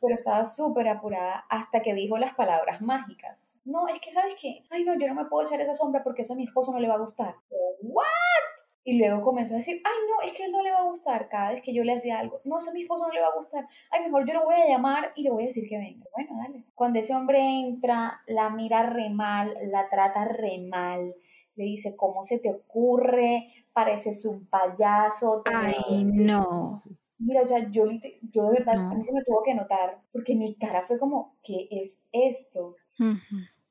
Pero 0.00 0.16
estaba 0.16 0.44
súper 0.44 0.86
apurada 0.88 1.46
hasta 1.48 1.80
que 1.80 1.94
dijo 1.94 2.18
las 2.18 2.34
palabras 2.34 2.82
mágicas. 2.82 3.58
No, 3.64 3.88
es 3.88 3.98
que, 4.00 4.10
¿sabes 4.12 4.34
qué? 4.38 4.62
Ay, 4.68 4.84
no, 4.84 4.98
yo 4.98 5.08
no 5.08 5.14
me 5.14 5.24
puedo 5.24 5.46
echar 5.46 5.60
esa 5.62 5.74
sombra 5.74 6.02
porque 6.04 6.22
eso 6.22 6.34
a 6.34 6.36
mi 6.36 6.44
esposo 6.44 6.72
no 6.72 6.78
le 6.78 6.88
va 6.88 6.96
a 6.96 6.98
gustar. 6.98 7.36
¿What? 7.80 8.04
Y 8.86 8.98
luego 8.98 9.22
comenzó 9.22 9.54
a 9.54 9.56
decir, 9.56 9.80
ay, 9.82 9.94
no, 10.08 10.20
es 10.22 10.36
que 10.36 10.44
él 10.44 10.52
no 10.52 10.62
le 10.62 10.70
va 10.70 10.80
a 10.80 10.90
gustar 10.90 11.28
cada 11.30 11.52
vez 11.52 11.62
que 11.62 11.72
yo 11.72 11.82
le 11.84 11.94
hacía 11.94 12.18
algo. 12.18 12.40
No, 12.44 12.58
eso 12.58 12.70
a 12.70 12.74
mi 12.74 12.82
esposo 12.82 13.06
no 13.06 13.12
le 13.12 13.20
va 13.20 13.28
a 13.28 13.36
gustar. 13.36 13.66
Ay, 13.90 14.04
mejor 14.04 14.26
yo 14.26 14.34
lo 14.34 14.44
voy 14.44 14.56
a 14.56 14.68
llamar 14.68 15.12
y 15.16 15.22
le 15.22 15.30
voy 15.30 15.44
a 15.44 15.46
decir 15.46 15.66
que 15.68 15.78
venga. 15.78 16.04
Bueno, 16.14 16.36
dale. 16.36 16.64
Cuando 16.74 16.98
ese 16.98 17.14
hombre 17.14 17.40
entra, 17.40 18.20
la 18.26 18.50
mira 18.50 18.82
re 18.90 19.08
mal, 19.08 19.56
la 19.70 19.88
trata 19.88 20.26
re 20.26 20.58
mal, 20.58 21.14
le 21.56 21.64
dice, 21.64 21.96
¿cómo 21.96 22.24
se 22.24 22.38
te 22.38 22.50
ocurre? 22.50 23.48
Pareces 23.72 24.24
un 24.26 24.46
payaso. 24.46 25.42
Ay, 25.46 26.04
no. 26.04 26.82
Mira, 27.18 27.42
o 27.42 27.46
sea, 27.46 27.70
yo, 27.70 27.86
yo 28.32 28.50
de 28.50 28.58
verdad, 28.58 28.76
a 28.76 28.94
mí 28.94 29.02
se 29.02 29.12
me 29.12 29.22
tuvo 29.22 29.42
que 29.42 29.54
notar, 29.54 30.02
porque 30.12 30.34
mi 30.34 30.56
cara 30.56 30.82
fue 30.82 30.98
como, 30.98 31.36
¿qué 31.42 31.68
es 31.70 32.04
esto? 32.12 32.76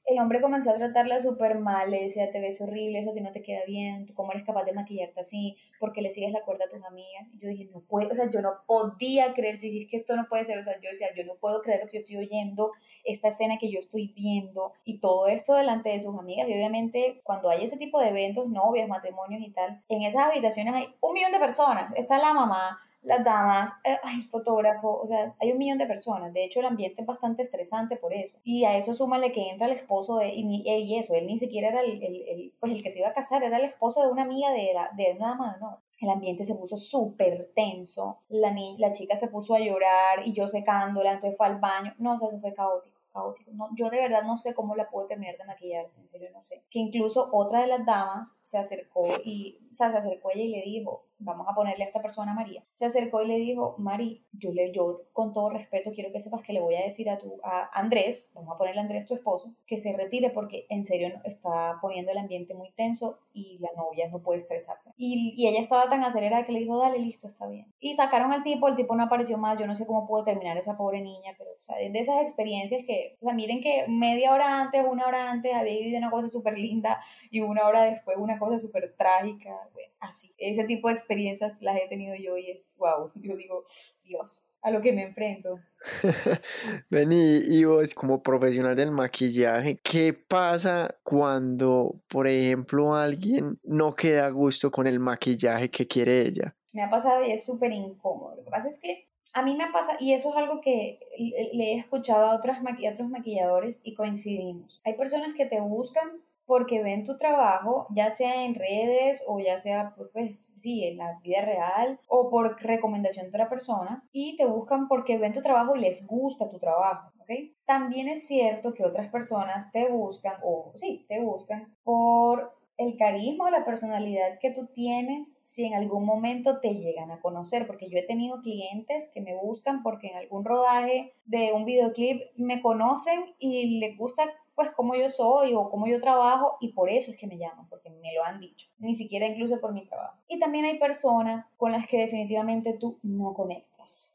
El 0.06 0.20
hombre 0.20 0.42
comenzó 0.42 0.72
a 0.72 0.76
tratarla 0.76 1.20
súper 1.20 1.60
mal, 1.60 1.90
le 1.90 2.04
decía, 2.04 2.30
te 2.30 2.42
ves 2.42 2.60
horrible, 2.62 3.00
eso 3.00 3.12
a 3.12 3.14
ti 3.14 3.22
no 3.22 3.32
te 3.32 3.42
queda 3.42 3.62
bien, 3.66 4.06
tú 4.06 4.14
cómo 4.14 4.34
eres 4.34 4.44
capaz 4.44 4.66
de 4.66 4.74
maquillarte 4.74 5.22
así, 5.22 5.56
porque 5.80 6.02
le 6.02 6.10
sigues 6.10 6.32
la 6.32 6.42
cuerda 6.42 6.66
a 6.66 6.70
tus 6.70 6.84
amigas. 6.84 7.28
Yo 7.38 7.48
dije, 7.48 7.70
no 7.74 7.82
puedo, 7.82 8.10
o 8.10 8.16
sea, 8.16 8.30
yo 8.30 8.42
no 8.42 8.52
podía 8.68 9.34
creer, 9.34 9.56
yo 9.56 9.62
dije, 9.62 9.84
es 9.84 9.90
que 9.90 9.98
esto 9.98 10.16
no 10.16 10.28
puede 10.28 10.44
ser, 10.44 10.58
o 10.60 10.64
sea, 10.64 10.74
yo 10.82 10.90
decía, 10.90 11.08
yo 11.16 11.24
no 11.24 11.36
puedo 11.36 11.62
creer 11.62 11.82
lo 11.82 11.88
que 11.88 11.98
yo 11.98 12.00
estoy 12.02 12.18
oyendo, 12.18 12.72
esta 13.06 13.30
escena 13.30 13.58
que 13.58 13.72
yo 13.72 13.80
estoy 13.80 14.14
viendo, 14.14 14.74
y 14.84 15.00
todo 15.00 15.28
esto 15.28 15.56
delante 15.56 15.90
de 15.90 16.00
sus 16.00 16.18
amigas, 16.18 16.50
y 16.50 16.54
obviamente 16.54 17.20
cuando 17.24 17.50
hay 17.50 17.64
ese 17.64 17.78
tipo 17.78 18.00
de 18.02 18.10
eventos, 18.10 18.50
novias, 18.50 18.90
matrimonios 18.90 19.42
y 19.42 19.52
tal, 19.52 19.84
en 19.88 20.04
esas 20.04 20.24
habitaciones 20.24 20.74
hay 20.74 20.96
un 21.00 21.14
millón 21.14 21.32
de 21.32 21.40
personas, 21.40 21.94
está 21.96 22.18
la 22.18 22.34
mamá, 22.34 22.80
las 23.04 23.24
damas, 23.24 23.72
eh, 23.84 23.98
el 24.16 24.24
fotógrafo, 24.24 25.02
o 25.02 25.08
sea, 25.08 25.36
hay 25.40 25.52
un 25.52 25.58
millón 25.58 25.78
de 25.78 25.86
personas. 25.86 26.34
De 26.34 26.44
hecho, 26.44 26.60
el 26.60 26.66
ambiente 26.66 27.02
es 27.02 27.08
bastante 27.08 27.44
estresante 27.44 27.98
por 27.98 28.14
eso. 28.14 28.40
Y 28.44 28.66
a 28.66 28.78
eso 28.78 28.94
súmale 28.94 29.32
que 29.32 29.50
entra 29.50 29.68
el 29.68 29.74
esposo 29.74 30.18
de, 30.18 30.34
y, 30.34 30.96
eso, 30.98 31.14
él 31.14 31.28
ni 31.28 31.38
siquiera 31.38 31.70
era 31.70 31.82
el, 31.82 32.02
el, 32.04 32.54
pues 32.60 32.72
el 32.72 32.84
que 32.84 32.90
se 32.90 33.00
iba 33.00 33.10
a 33.10 33.14
casar, 33.14 33.44
era 33.44 33.58
el 33.58 33.66
esposo 33.66 34.02
de 34.02 34.12
una 34.12 34.24
amiga 34.24 34.52
de, 34.52 34.74
la, 34.74 34.90
de 34.96 35.16
una 35.18 35.30
dama 35.30 35.58
no. 35.60 35.80
El 36.00 36.10
ambiente 36.10 36.44
se 36.44 36.56
puso 36.56 36.76
súper 36.76 37.52
tenso, 37.56 38.20
la, 38.28 38.54
la 38.78 38.92
chica 38.92 39.16
se 39.16 39.30
puso 39.30 39.56
a 39.56 39.60
llorar 39.60 40.26
y 40.26 40.34
yo 40.34 40.50
secándola, 40.50 41.14
entonces 41.14 41.38
fue 41.38 41.48
al 41.48 41.60
baño. 41.60 41.94
No, 41.98 42.16
o 42.16 42.20
sea, 42.20 42.28
eso 42.28 42.40
fue 42.40 42.54
caótico 42.54 42.94
caótico. 43.14 43.52
No, 43.54 43.70
yo 43.76 43.90
de 43.90 43.98
verdad 43.98 44.24
no 44.24 44.38
sé 44.38 44.54
cómo 44.54 44.76
la 44.76 44.90
puedo 44.90 45.08
terminar 45.08 45.38
de 45.38 45.46
maquillar, 45.46 45.86
en 45.98 46.08
serio 46.08 46.30
no 46.34 46.42
sé. 46.42 46.64
Que 46.70 46.80
incluso 46.80 47.30
otra 47.32 47.62
de 47.62 47.68
las 47.68 47.86
damas 47.86 48.40
se 48.42 48.58
acercó 48.58 49.06
y, 49.24 49.58
o 49.72 49.74
sea, 49.74 49.92
se 49.92 49.98
acercó 49.98 50.32
ella 50.32 50.44
y 50.44 50.50
le 50.50 50.62
dijo, 50.64 51.06
vamos 51.20 51.48
a 51.50 51.56
ponerle 51.56 51.84
a 51.84 51.88
esta 51.88 52.02
persona 52.02 52.34
María. 52.34 52.64
Se 52.74 52.86
acercó 52.86 53.22
y 53.22 53.28
le 53.28 53.38
dijo, 53.38 53.76
Mari, 53.78 54.26
yo, 54.32 54.52
le, 54.52 54.72
yo 54.72 55.04
con 55.14 55.34
todo 55.34 55.50
respeto 55.50 55.92
quiero 55.94 56.12
que 56.12 56.20
sepas 56.20 56.42
que 56.42 56.54
le 56.54 56.62
voy 56.62 56.76
a 56.76 56.84
decir 56.84 57.10
a, 57.10 57.18
tu, 57.18 57.40
a 57.44 57.70
Andrés, 57.80 58.32
vamos 58.34 58.54
a 58.54 58.58
ponerle 58.58 58.82
a 58.82 58.84
Andrés 58.84 59.06
tu 59.06 59.14
esposo, 59.14 59.54
que 59.66 59.78
se 59.78 59.96
retire 59.96 60.30
porque 60.30 60.66
en 60.70 60.84
serio 60.84 61.10
está 61.24 61.78
poniendo 61.82 62.12
el 62.12 62.18
ambiente 62.18 62.54
muy 62.54 62.72
tenso 62.72 63.20
y 63.34 63.58
la 63.60 63.70
novia 63.76 64.10
no 64.10 64.22
puede 64.22 64.40
estresarse. 64.40 64.92
Y, 64.98 65.34
y 65.38 65.48
ella 65.48 65.60
estaba 65.60 65.90
tan 65.90 66.04
acelerada 66.04 66.46
que 66.46 66.52
le 66.52 66.60
dijo, 66.60 66.78
dale, 66.78 67.00
listo, 67.00 67.28
está 67.28 67.48
bien. 67.48 67.74
Y 67.80 67.94
sacaron 67.94 68.32
al 68.32 68.44
tipo, 68.44 68.68
el 68.68 68.76
tipo 68.76 68.96
no 68.96 69.04
apareció 69.04 69.38
más, 69.38 69.58
yo 69.58 69.68
no 69.68 69.76
sé 69.76 69.86
cómo 69.86 70.08
pudo 70.08 70.24
terminar 70.24 70.58
esa 70.58 70.78
pobre 70.78 71.02
niña, 71.02 71.34
pero 71.38 71.52
o 71.52 71.64
sea, 71.64 71.80
es 71.80 71.94
de 71.94 72.00
esas 72.00 72.22
experiencias 72.22 72.84
que, 72.86 73.18
o 73.22 73.26
sea, 73.26 73.34
miren 73.34 73.62
que 73.62 73.86
media 73.88 74.34
hora 74.34 74.62
antes, 74.62 74.84
una 74.86 75.08
hora 75.08 75.32
antes 75.32 75.54
había 75.54 75.74
vivido 75.74 75.98
una 75.98 76.12
cosa 76.12 76.28
súper 76.28 76.58
linda 76.58 77.02
y 77.32 77.40
una 77.40 77.66
hora 77.66 77.84
después 77.84 78.18
una 78.18 78.38
cosa 78.38 78.60
súper 78.60 78.96
trágica, 78.98 79.50
bueno, 79.74 79.93
así. 80.04 80.34
Ese 80.38 80.64
tipo 80.66 80.88
de 80.88 80.94
experiencias 80.94 81.62
las 81.62 81.78
he 81.78 81.88
tenido 81.88 82.16
yo 82.16 82.38
y 82.38 82.52
es 82.52 82.76
wow. 82.78 83.12
Yo 83.16 83.36
digo, 83.36 83.66
Dios, 84.04 84.46
a 84.62 84.72
lo 84.72 84.82
que 84.82 84.94
me 84.94 85.04
enfrento. 85.04 85.60
Vení, 86.90 87.40
y 87.48 87.64
vos 87.64 87.94
como 87.94 88.22
profesional 88.22 88.76
del 88.76 88.92
maquillaje, 88.92 89.80
¿qué 89.84 90.14
pasa 90.14 90.96
cuando, 91.04 91.96
por 92.08 92.28
ejemplo, 92.28 92.96
alguien 92.96 93.60
no 93.64 93.94
queda 93.94 94.28
a 94.28 94.32
gusto 94.32 94.72
con 94.72 94.88
el 94.88 95.00
maquillaje 95.00 95.70
que 95.70 95.88
quiere 95.88 96.22
ella? 96.22 96.56
Me 96.74 96.82
ha 96.82 96.90
pasado 96.90 97.24
y 97.24 97.32
es 97.32 97.46
súper 97.46 97.72
incómodo. 97.72 98.36
Lo 98.36 98.44
que 98.44 98.52
pasa 98.52 98.68
es 98.68 98.80
que 98.80 99.08
a 99.34 99.42
mí 99.42 99.56
me 99.56 99.72
pasa, 99.72 99.98
y 100.00 100.14
eso 100.14 100.30
es 100.30 100.36
algo 100.38 100.62
que 100.62 101.00
le 101.18 101.74
he 101.74 101.78
escuchado 101.78 102.26
a, 102.26 102.36
otras 102.36 102.60
a 102.60 102.92
otros 102.94 103.10
maquilladores 103.10 103.82
y 103.84 103.96
coincidimos. 103.96 104.80
Hay 104.86 104.94
personas 104.94 105.34
que 105.34 105.48
te 105.48 105.60
buscan 105.60 106.22
porque 106.46 106.82
ven 106.82 107.04
tu 107.04 107.18
trabajo, 107.18 107.88
ya 107.92 108.10
sea 108.10 108.46
en 108.46 108.56
redes 108.56 109.24
o 109.28 109.40
ya 109.40 109.60
sea, 109.60 109.94
pues, 109.96 110.10
pues, 110.12 110.48
sí, 110.58 110.86
en 110.86 110.98
la 110.98 111.20
vida 111.24 111.42
real 111.42 112.00
o 112.08 112.30
por 112.30 112.62
recomendación 112.62 113.26
de 113.26 113.30
otra 113.30 113.50
persona 113.50 114.04
y 114.12 114.36
te 114.36 114.46
buscan 114.46 114.88
porque 114.88 115.18
ven 115.18 115.34
tu 115.34 115.42
trabajo 115.42 115.76
y 115.76 115.82
les 115.82 116.08
gusta 116.08 116.50
tu 116.50 116.60
trabajo, 116.60 117.12
¿ok? 117.20 117.32
También 117.66 118.08
es 118.08 118.28
cierto 118.28 118.74
que 118.74 118.86
otras 118.86 119.10
personas 119.10 119.72
te 119.72 119.90
buscan, 119.90 120.36
o 120.44 120.72
sí, 120.76 121.06
te 121.08 121.22
buscan 121.22 121.76
por 121.84 122.54
el 122.78 122.98
carisma 122.98 123.46
o 123.46 123.50
la 123.50 123.66
personalidad 123.66 124.40
que 124.40 124.52
tú 124.52 124.68
tienes 124.74 125.40
si 125.44 125.66
en 125.66 125.76
algún 125.76 126.06
momento 126.06 126.60
te 126.60 126.74
llegan 126.74 127.12
a 127.12 127.22
conocer, 127.22 127.68
porque 127.68 127.90
yo 127.90 127.98
he 127.98 128.04
tenido 128.04 128.42
clientes 128.42 129.12
que 129.14 129.22
me 129.22 129.36
buscan 129.36 129.84
porque 129.84 130.08
en 130.08 130.18
algún 130.18 130.44
rodaje 130.44 131.14
de 131.26 131.54
un 131.54 131.66
videoclip 131.66 132.22
me 132.36 132.62
conocen 132.62 133.36
y 133.38 133.80
les 133.80 133.98
gusta 133.98 134.24
pues 134.56 134.72
cómo 134.72 134.96
yo 134.96 135.10
soy 135.10 135.54
o 135.54 135.70
cómo 135.70 135.88
yo 135.88 136.00
trabajo 136.00 136.58
y 136.60 136.74
por 136.74 136.90
eso 136.90 137.12
es 137.12 137.18
que 137.18 137.28
me 137.28 137.38
llaman, 137.38 137.68
porque 137.70 137.90
me 137.90 138.14
lo 138.14 138.24
han 138.24 138.40
dicho, 138.40 138.68
ni 138.80 138.96
siquiera 138.96 139.26
incluso 139.26 139.60
por 139.60 139.74
mi 139.74 139.86
trabajo. 139.86 140.18
Y 140.28 140.40
también 140.40 140.66
hay 140.66 140.80
personas 140.80 141.46
con 141.58 141.72
las 141.72 141.88
que 141.88 141.98
definitivamente 141.98 142.74
tú 142.74 143.00
no 143.04 143.34
conectas. 143.34 143.74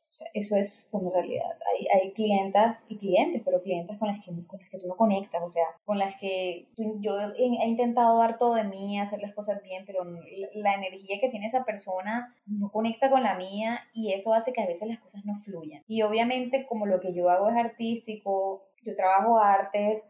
O 0.08 0.12
sea, 0.12 0.26
eso 0.32 0.56
es 0.56 0.88
una 0.92 1.10
realidad. 1.10 1.58
Hay, 1.70 1.86
hay 1.88 2.12
clientas 2.12 2.86
y 2.88 2.96
clientes, 2.96 3.42
pero 3.44 3.62
clientes 3.62 3.98
con 3.98 4.08
las, 4.08 4.24
que, 4.24 4.32
con 4.46 4.58
las 4.58 4.70
que 4.70 4.78
tú 4.78 4.88
no 4.88 4.96
conectas, 4.96 5.42
o 5.44 5.48
sea, 5.48 5.66
con 5.84 5.98
las 5.98 6.16
que 6.16 6.66
yo 6.76 7.20
he, 7.36 7.44
he, 7.44 7.68
intentado 7.68 8.18
dar 8.18 8.38
todo 8.38 8.54
de 8.54 8.64
mí, 8.64 8.98
hacer 8.98 9.20
las 9.20 9.34
cosas 9.34 9.62
bien, 9.62 9.84
pero 9.86 10.04
la, 10.04 10.20
la 10.54 10.74
energía 10.74 11.20
que 11.20 11.28
tiene 11.28 11.46
esa 11.46 11.64
persona 11.64 12.34
no 12.46 12.72
conecta 12.72 13.10
con 13.10 13.22
la 13.22 13.36
mía 13.36 13.80
y 13.92 14.12
eso 14.12 14.32
hace 14.32 14.54
que 14.54 14.62
a 14.62 14.66
veces 14.66 14.88
las 14.88 14.98
cosas 14.98 15.26
no 15.26 15.34
fluyan. 15.34 15.82
Y 15.86 16.00
obviamente 16.00 16.66
como 16.66 16.86
lo 16.86 17.00
que 17.00 17.12
yo 17.12 17.28
hago 17.28 17.50
es 17.50 17.56
artístico, 17.56 18.62
yo 18.82 18.96
trabajo 18.96 19.38
artes, 19.38 20.04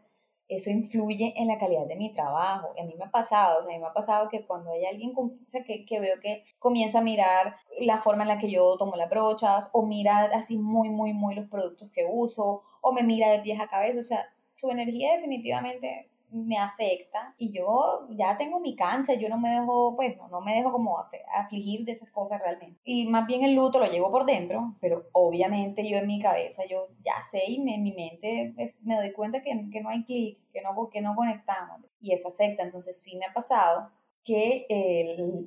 eso 0.49 0.71
influye 0.71 1.33
en 1.37 1.47
la 1.47 1.59
calidad 1.59 1.85
de 1.85 1.95
mi 1.95 2.11
trabajo. 2.11 2.73
Y 2.75 2.81
a 2.81 2.83
mí 2.83 2.95
me 2.97 3.05
ha 3.05 3.11
pasado, 3.11 3.59
o 3.59 3.61
sea, 3.61 3.71
a 3.71 3.73
mí 3.73 3.79
me 3.79 3.87
ha 3.87 3.93
pasado 3.93 4.27
que 4.29 4.45
cuando 4.45 4.71
hay 4.71 4.85
alguien 4.85 5.13
con, 5.13 5.39
que, 5.65 5.85
que, 5.85 5.99
veo 5.99 6.19
que 6.19 6.43
comienza 6.57 6.99
a 6.99 7.03
mirar 7.03 7.55
la 7.79 7.99
forma 7.99 8.23
en 8.23 8.29
la 8.29 8.39
que 8.39 8.49
yo 8.49 8.75
tomo 8.77 8.95
las 8.95 9.09
brochas, 9.09 9.69
o 9.71 9.85
mira 9.85 10.29
así 10.33 10.57
muy, 10.57 10.89
muy, 10.89 11.13
muy 11.13 11.35
los 11.35 11.47
productos 11.47 11.89
que 11.91 12.05
uso, 12.09 12.63
o 12.81 12.91
me 12.91 13.03
mira 13.03 13.29
de 13.29 13.39
pies 13.39 13.59
a 13.61 13.67
cabeza, 13.67 13.99
o 13.99 14.03
sea, 14.03 14.27
su 14.53 14.69
energía 14.71 15.13
definitivamente 15.13 16.09
me 16.31 16.57
afecta 16.57 17.33
y 17.37 17.51
yo 17.51 18.07
ya 18.11 18.37
tengo 18.37 18.59
mi 18.59 18.75
cancha, 18.75 19.13
yo 19.13 19.29
no 19.29 19.37
me 19.37 19.49
dejo, 19.51 19.95
pues 19.95 20.17
no, 20.17 20.27
no 20.27 20.41
me 20.41 20.55
dejo 20.55 20.71
como 20.71 20.97
afligir 21.33 21.85
de 21.85 21.91
esas 21.91 22.11
cosas 22.11 22.41
realmente. 22.41 22.79
Y 22.83 23.07
más 23.07 23.27
bien 23.27 23.43
el 23.43 23.55
luto 23.55 23.79
lo 23.79 23.85
llevo 23.85 24.11
por 24.11 24.25
dentro, 24.25 24.75
pero 24.79 25.07
obviamente 25.11 25.87
yo 25.89 25.97
en 25.97 26.07
mi 26.07 26.21
cabeza, 26.21 26.63
yo 26.69 26.87
ya 27.03 27.21
sé 27.21 27.43
y 27.47 27.55
en 27.69 27.83
mi 27.83 27.93
mente 27.93 28.53
me 28.81 28.95
doy 28.95 29.11
cuenta 29.11 29.41
que, 29.41 29.51
que 29.71 29.81
no 29.81 29.89
hay 29.89 30.03
clic, 30.03 30.39
que 30.51 30.61
no, 30.61 30.89
que 30.89 31.01
no 31.01 31.15
conectamos 31.15 31.81
y 32.01 32.13
eso 32.13 32.29
afecta. 32.29 32.63
Entonces 32.63 32.99
sí 33.01 33.17
me 33.17 33.25
ha 33.25 33.33
pasado 33.33 33.91
que 34.23 34.65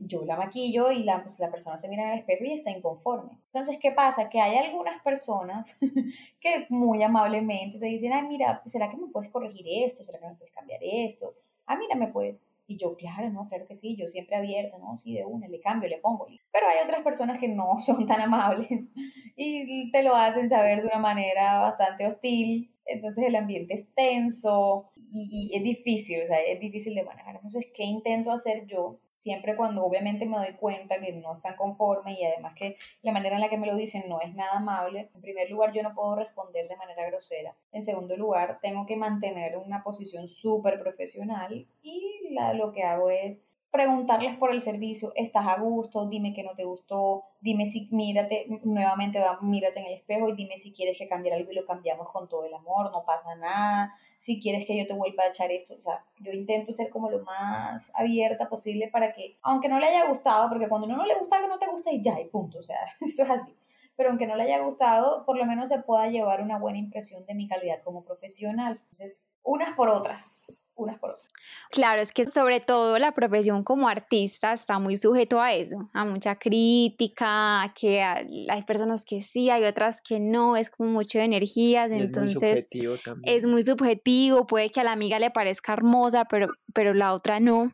yo 0.01 0.25
la 0.25 0.37
maquillo 0.37 0.91
y 0.91 1.05
la, 1.05 1.25
la, 1.39 1.51
persona 1.51 1.77
se 1.77 1.89
mira 1.89 2.05
en 2.05 2.13
el 2.13 2.19
espejo 2.21 2.45
y 2.45 2.53
está 2.53 2.71
inconforme. 2.71 3.39
Entonces, 3.47 3.79
¿qué 3.81 3.93
pasa? 3.93 4.29
Que 4.29 4.41
hay 4.41 4.57
algunas 4.57 5.03
personas 5.03 5.79
que 6.41 6.67
muy 6.69 7.03
amablemente 7.03 7.79
te 7.79 7.87
dicen, 7.87 8.13
ay, 8.13 8.25
mira, 8.27 8.63
¿será 8.67 8.91
que 8.91 8.97
me 8.97 9.09
puedes 9.09 9.31
corregir 9.31 9.67
esto? 9.87 10.05
¿Será 10.05 10.19
que 10.19 10.27
me 10.27 10.35
puedes 10.35 10.53
cambiar 10.53 10.81
esto? 10.83 11.35
Ah, 11.67 11.77
mira, 11.77 11.95
me 11.97 12.09
puedes. 12.09 12.37
Y 12.67 12.77
yo, 12.79 12.97
claro, 12.97 13.29
no, 13.31 13.49
claro 13.49 13.67
que 13.67 13.75
sí, 13.75 13.97
yo 13.97 14.09
siempre 14.09 14.37
abierta, 14.37 14.79
¿no? 14.79 14.97
Sí, 14.97 15.15
de 15.15 15.25
una, 15.25 15.49
le 15.49 15.61
cambio, 15.61 15.89
le 15.89 15.99
pongo. 15.99 16.27
Pero 16.51 16.69
hay 16.69 16.79
otras 16.83 17.03
personas 17.03 17.39
que 17.39 17.49
no 17.49 17.77
son 17.81 18.07
tan 18.07 18.21
amables 18.21 18.91
y 19.37 19.91
te 19.91 20.03
lo 20.03 20.15
hacen 20.15 20.49
saber 20.49 20.81
de 20.83 20.89
una 20.89 20.99
manera 20.99 21.59
bastante 21.59 22.07
hostil 22.07 22.73
entonces 22.87 23.25
el 23.27 23.37
ambiente 23.37 23.75
es 23.75 23.95
tenso 23.95 24.92
y, 25.13 25.51
es 25.55 25.63
difícil, 25.63 26.23
o 26.23 26.27
sea, 26.27 26.41
es 26.41 26.59
difícil 26.59 26.95
de 26.95 27.05
manejar. 27.05 27.37
Entonces, 27.37 27.67
¿qué 27.75 27.85
intento 27.85 28.33
hacer 28.33 28.67
yo? 28.67 28.99
Siempre 29.15 29.57
cuando 29.57 29.85
obviamente 29.85 30.27
me 30.27 30.39
doy 30.39 30.55
cuenta 30.55 30.99
que 30.99 31.13
no 31.13 31.35
están 31.35 31.55
conformes 31.55 32.19
y 32.19 32.25
además 32.25 32.55
que 32.57 32.77
la 33.03 33.13
manera 33.13 33.37
en 33.37 33.43
la 33.43 33.49
que 33.49 33.59
me 33.59 33.67
lo 33.67 33.77
dicen 33.77 34.05
no 34.09 34.21
es 34.21 34.35
nada 34.35 34.57
amable, 34.57 35.11
en 35.15 35.21
primer 35.21 35.49
lugar 35.51 35.73
yo 35.73 35.83
no 35.83 35.95
puedo 35.95 36.17
responder 36.17 36.67
de 36.67 36.77
manera 36.77 37.07
grosera. 37.07 37.55
En 37.71 37.83
segundo 37.83 38.17
lugar, 38.17 38.59
tengo 38.63 38.87
que 38.87 38.97
mantener 38.97 39.59
una 39.59 39.85
posición 39.85 40.27
súper 40.27 40.81
profesional 40.81 41.69
y 41.83 42.29
la, 42.31 42.55
lo 42.55 42.73
que 42.73 42.83
hago 42.83 43.11
es 43.11 43.45
preguntarles 43.73 44.37
por 44.37 44.53
el 44.53 44.61
servicio, 44.61 45.13
estás 45.17 45.47
a 45.47 45.59
gusto, 45.59 46.07
dime 46.07 46.35
que 46.35 46.43
no 46.43 46.55
te 46.55 46.65
gustó, 46.65 47.25
dime 47.41 47.65
si, 47.65 47.89
mírate, 47.91 48.47
nuevamente 48.65 49.19
va, 49.19 49.39
mírate 49.41 49.81
en 49.81 49.87
el 49.87 49.95
espejo 49.95 50.29
y 50.29 50.35
dime 50.35 50.59
si 50.59 50.75
quieres 50.75 50.99
que 50.99 51.09
cambie 51.09 51.33
algo 51.33 51.51
y 51.51 51.55
lo 51.55 51.65
cambiamos 51.65 52.13
con 52.13 52.29
todo 52.29 52.45
el 52.45 52.53
amor, 52.53 52.93
no 52.93 53.03
pasa 53.07 53.35
nada, 53.35 53.95
si 54.19 54.39
quieres 54.39 54.67
que 54.67 54.77
yo 54.77 54.87
te 54.87 54.93
vuelva 54.93 55.25
a 55.25 55.29
echar 55.29 55.51
esto, 55.51 55.75
o 55.75 55.81
sea, 55.81 56.05
yo 56.21 56.33
intento 56.33 56.71
ser 56.75 56.91
como 56.91 57.11
lo 57.11 57.25
más 57.25 57.91
abierta 57.95 58.51
posible 58.51 58.89
para 58.93 59.15
que, 59.15 59.39
aunque 59.41 59.71
no 59.71 59.81
le 59.81 59.87
haya 59.87 60.07
gustado, 60.07 60.51
porque 60.51 60.69
cuando 60.69 60.87
uno 60.87 60.99
no 60.99 61.07
le 61.07 61.19
gusta 61.19 61.41
que 61.41 61.49
no 61.49 61.59
te 61.59 61.69
gusta 61.69 61.91
y 61.91 62.03
ya, 62.03 62.21
y 62.21 62.27
punto, 62.27 62.59
o 62.59 62.63
sea, 62.63 62.77
eso 63.01 63.23
es 63.23 63.31
así, 63.31 63.57
pero 63.97 64.11
aunque 64.11 64.27
no 64.27 64.37
le 64.37 64.45
haya 64.45 64.61
gustado, 64.61 65.25
por 65.25 65.37
lo 65.37 65.45
menos 65.45 65.69
se 65.69 65.81
pueda 65.81 66.09
llevar 66.09 66.43
una 66.43 66.59
buena 66.59 66.79
impresión 66.79 67.25
de 67.27 67.35
mi 67.35 67.49
calidad 67.49 67.83
como 67.85 68.05
profesional. 68.05 68.81
Entonces, 68.83 69.29
unas 69.45 69.75
por 69.75 69.89
otras, 69.89 70.69
unas 70.77 70.99
por 70.99 71.11
otras. 71.11 71.29
Claro, 71.71 72.01
es 72.01 72.13
que 72.13 72.27
sobre 72.27 72.61
todo 72.61 72.99
la 72.99 73.13
profesión 73.13 73.65
como 73.65 73.89
artista 73.89 74.53
está 74.53 74.79
muy 74.79 74.97
sujeto 74.97 75.41
a 75.41 75.53
eso, 75.53 75.91
a 75.93 76.05
mucha 76.05 76.37
crítica, 76.37 77.73
que 77.79 78.03
hay 78.03 78.63
personas 78.67 79.05
que 79.05 79.23
sí, 79.23 79.51
hay 79.51 79.65
otras 79.65 80.01
que 80.01 80.21
no, 80.21 80.57
es 80.57 80.71
como 80.71 80.91
mucho 80.91 81.19
de 81.19 81.25
energías, 81.25 81.91
entonces 81.91 82.43
es 82.43 82.43
muy 82.43 82.55
subjetivo 82.55 82.97
también. 83.05 83.37
Es 83.37 83.47
muy 83.47 83.63
subjetivo, 83.63 84.47
puede 84.47 84.71
que 84.71 84.81
a 84.81 84.85
la 84.85 84.93
amiga 84.93 85.19
le 85.19 85.31
parezca 85.31 85.73
hermosa, 85.73 86.25
pero, 86.27 86.49
pero 86.73 86.95
la 86.95 87.13
otra 87.13 87.41
no. 87.41 87.73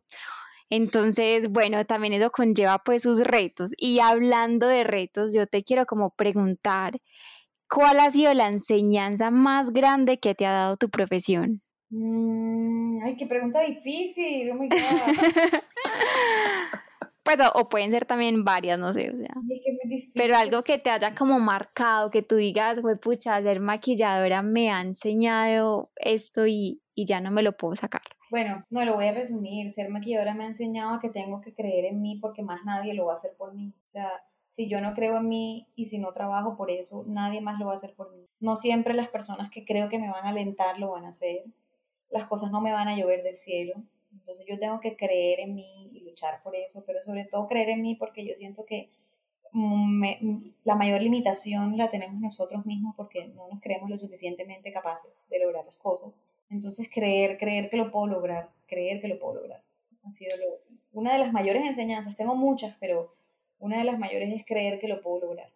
Entonces, 0.71 1.51
bueno, 1.51 1.85
también 1.87 2.12
eso 2.12 2.31
conlleva 2.31 2.79
pues 2.85 3.03
sus 3.03 3.21
retos. 3.21 3.73
Y 3.79 4.01
hablando 4.01 4.66
de 4.69 4.85
retos, 4.85 5.33
yo 5.33 5.47
te 5.47 5.62
quiero 5.62 5.87
como 5.87 6.11
preguntar, 6.11 7.01
¿cuál 7.69 8.01
ha 8.01 8.11
sido 8.11 8.35
la 8.35 8.49
enseñanza 8.49 9.31
más 9.31 9.71
grande 9.71 10.19
que 10.19 10.35
te 10.35 10.47
ha 10.47 10.53
dado 10.53 10.77
tu 10.77 10.91
profesión? 10.91 11.62
Mm, 11.91 13.03
ay, 13.03 13.16
qué 13.16 13.27
pregunta 13.27 13.61
difícil. 13.62 14.51
Oh 14.53 14.57
my 14.57 14.69
God. 14.69 14.79
pues, 17.23 17.41
o, 17.41 17.51
o, 17.55 17.69
pueden 17.71 17.91
ser 17.91 18.05
también 18.05 18.45
varias, 18.45 18.79
no 18.79 18.93
sé, 18.93 19.11
o 19.11 19.16
sea. 19.16 19.35
Es 19.51 19.61
que 19.64 19.71
es 19.71 19.79
muy 19.83 19.95
difícil. 19.95 20.12
Pero 20.14 20.37
algo 20.37 20.62
que 20.64 20.79
te 20.79 20.91
haya 20.91 21.14
como 21.14 21.41
marcado, 21.41 22.11
que 22.11 22.21
tú 22.21 22.37
digas, 22.37 22.81
güey, 22.83 22.97
pucha, 22.97 23.41
ser 23.43 23.61
maquilladora 23.61 24.43
me 24.43 24.71
ha 24.71 24.83
enseñado 24.83 25.91
esto 25.97 26.47
y, 26.47 26.83
y 26.95 27.07
ya 27.07 27.21
no 27.21 27.31
me 27.31 27.43
lo 27.43 27.57
puedo 27.57 27.75
sacar. 27.75 28.03
Bueno, 28.31 28.64
no 28.70 28.85
lo 28.85 28.95
voy 28.95 29.07
a 29.07 29.12
resumir. 29.12 29.70
Ser 29.70 29.89
maquilladora 29.89 30.35
me 30.35 30.45
ha 30.45 30.49
enseñado 30.49 31.01
que 31.01 31.09
tengo 31.09 31.41
que 31.41 31.55
creer 31.55 31.87
en 31.87 32.03
mí 32.03 32.18
porque 32.20 32.43
más 32.43 32.64
nadie 32.64 32.95
lo 32.95 33.07
va 33.07 33.12
a 33.12 33.14
hacer 33.14 33.33
por 33.37 33.55
mí. 33.55 33.72
O 33.87 33.89
sea, 33.89 34.11
si 34.51 34.68
yo 34.68 34.81
no 34.81 34.95
creo 34.95 35.16
en 35.16 35.29
mí 35.29 35.68
y 35.74 35.87
si 35.87 35.99
no 35.99 36.12
trabajo 36.12 36.57
por 36.57 36.70
eso, 36.70 37.05
nadie 37.07 37.41
más 37.41 37.59
lo 37.59 37.66
va 37.66 37.72
a 37.72 37.74
hacer 37.76 37.95
por 37.95 38.14
mí. 38.14 38.26
No 38.41 38.57
siempre 38.57 38.95
las 38.95 39.09
personas 39.09 39.51
que 39.51 39.64
creo 39.64 39.89
que 39.89 39.99
me 39.99 40.11
van 40.11 40.24
a 40.24 40.31
alentar 40.31 40.79
lo 40.79 40.91
van 40.91 41.05
a 41.05 41.09
hacer. 41.09 41.45
Las 42.11 42.26
cosas 42.26 42.51
no 42.51 42.61
me 42.61 42.72
van 42.72 42.89
a 42.89 42.97
llover 42.97 43.22
del 43.22 43.37
cielo. 43.37 43.74
Entonces 44.12 44.47
yo 44.49 44.59
tengo 44.59 44.81
que 44.81 44.97
creer 44.97 45.41
en 45.41 45.55
mí 45.55 45.91
y 45.93 46.01
luchar 46.01 46.43
por 46.43 46.57
eso, 46.57 46.83
pero 46.87 47.03
sobre 47.03 47.24
todo 47.24 47.47
creer 47.47 47.70
en 47.70 47.83
mí 47.83 47.95
porque 47.95 48.26
yo 48.26 48.35
siento 48.35 48.64
que 48.64 48.91
la 50.64 50.74
mayor 50.74 51.01
limitación 51.01 51.76
la 51.76 51.89
tenemos 51.89 52.20
nosotros 52.20 52.66
mismos 52.66 52.95
porque 52.97 53.29
no 53.29 53.49
nos 53.49 53.61
creemos 53.61 53.89
lo 53.89 53.99
suficientemente 53.99 54.72
capaces 54.72 55.29
de 55.31 55.39
lograr 55.39 55.64
las 55.64 55.76
cosas. 55.76 56.20
Entonces 56.51 56.88
creer, 56.92 57.38
creer 57.38 57.68
que 57.70 57.76
lo 57.76 57.90
puedo 57.90 58.07
lograr, 58.07 58.51
creer 58.66 59.01
que 59.01 59.09
lo 59.09 59.18
puedo 59.18 59.34
lograr. 59.34 59.62
Ha 60.05 60.12
sido 60.12 60.30
una 60.92 61.12
de 61.12 61.18
las 61.18 61.32
mayores 61.32 61.64
enseñanzas. 61.64 62.14
Tengo 62.14 62.34
muchas, 62.34 62.76
pero 62.80 63.14
una 63.59 63.78
de 63.78 63.84
las 63.84 63.99
mayores 63.99 64.34
es 64.34 64.44
creer 64.44 64.78
que 64.78 64.88
lo 64.88 65.01
puedo 65.01 65.26
lograr. 65.26 65.53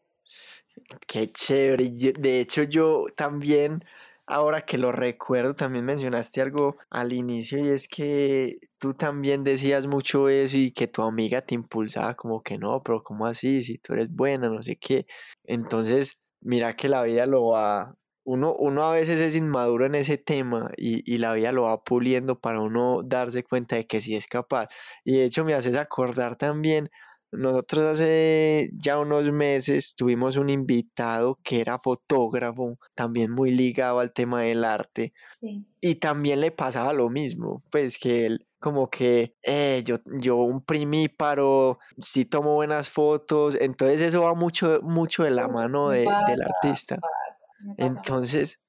Qué 1.07 1.31
chévere. 1.33 1.91
De 2.19 2.41
hecho, 2.41 2.63
yo 2.63 3.07
también, 3.17 3.85
ahora 4.27 4.63
que 4.63 4.79
lo 4.79 4.93
recuerdo, 4.93 5.55
también 5.55 5.85
mencionaste 5.85 6.41
algo 6.41 6.77
al 6.91 7.13
inicio 7.13 7.59
y 7.59 7.69
es 7.69 7.89
que 7.89 8.59
tú 8.79 8.95
también 8.95 9.45
decías 9.45 9.87
mucho 9.87 10.29
eso 10.29 10.57
y 10.57 10.73
que 10.73 10.89
tu 10.89 11.03
amiga 11.03 11.43
te 11.43 11.55
impulsaba 11.55 12.15
como 12.15 12.41
que 12.41 12.59
no, 12.59 12.81
pero 12.81 13.03
¿cómo 13.03 13.27
así? 13.27 13.63
Si 13.63 13.79
tú 13.79 13.95
eres 13.95 14.15
buena, 14.15 14.49
no 14.49 14.63
sé 14.63 14.77
qué. 14.77 15.07
Entonces, 15.45 16.23
mira 16.41 16.77
que 16.77 16.89
la 16.89 17.03
vida 17.03 17.27
lo 17.27 17.47
va, 17.47 17.95
uno, 18.25 18.55
uno 18.55 18.85
a 18.85 18.93
veces 18.93 19.21
es 19.21 19.35
inmaduro 19.35 19.87
en 19.87 19.95
ese 19.95 20.19
tema 20.19 20.71
y, 20.77 21.03
y, 21.13 21.19
la 21.19 21.35
vida 21.35 21.53
lo 21.53 21.65
va 21.65 21.83
puliendo 21.83 22.39
para 22.41 22.61
uno 22.61 23.01
darse 23.05 23.45
cuenta 23.45 23.77
de 23.77 23.87
que 23.87 24.01
sí 24.01 24.15
es 24.17 24.27
capaz. 24.27 24.69
Y 25.05 25.17
de 25.17 25.25
hecho 25.25 25.45
me 25.45 25.55
haces 25.55 25.77
acordar 25.77 26.37
también 26.37 26.91
nosotros 27.33 27.85
hace 27.85 28.71
ya 28.75 28.99
unos 28.99 29.33
meses 29.33 29.95
tuvimos 29.97 30.37
un 30.37 30.51
invitado 30.51 31.39
que 31.43 31.63
era 31.63 31.79
fotógrafo, 31.79 32.79
también 32.95 33.31
muy 33.31 33.51
ligado 33.53 34.01
al 34.01 34.13
tema 34.13 34.43
del 34.43 34.65
arte. 34.65 35.15
Sí. 35.41 35.67
Y 35.81 35.95
también 35.95 36.43
le 36.43 36.51
pasaba 36.51 36.93
lo 36.93 37.09
mismo, 37.09 37.63
pues 37.71 37.99
que 37.99 38.27
él 38.27 38.47
como 38.61 38.91
que 38.91 39.35
eh, 39.43 39.83
yo, 39.85 39.97
yo 40.21 40.37
un 40.37 40.61
primíparo, 40.65 41.81
sí 41.99 42.27
tomo 42.27 42.55
buenas 42.55 42.91
fotos, 42.91 43.57
entonces 43.61 44.01
eso 44.03 44.23
va 44.23 44.35
mucho, 44.35 44.79
mucho 44.83 45.25
de 45.25 45.31
la 45.31 45.49
mano 45.49 45.89
de, 45.89 46.05
pasa, 46.05 46.31
del 46.31 46.43
artista. 46.43 46.97
Pasa, 46.97 47.42
entonces, 47.77 48.61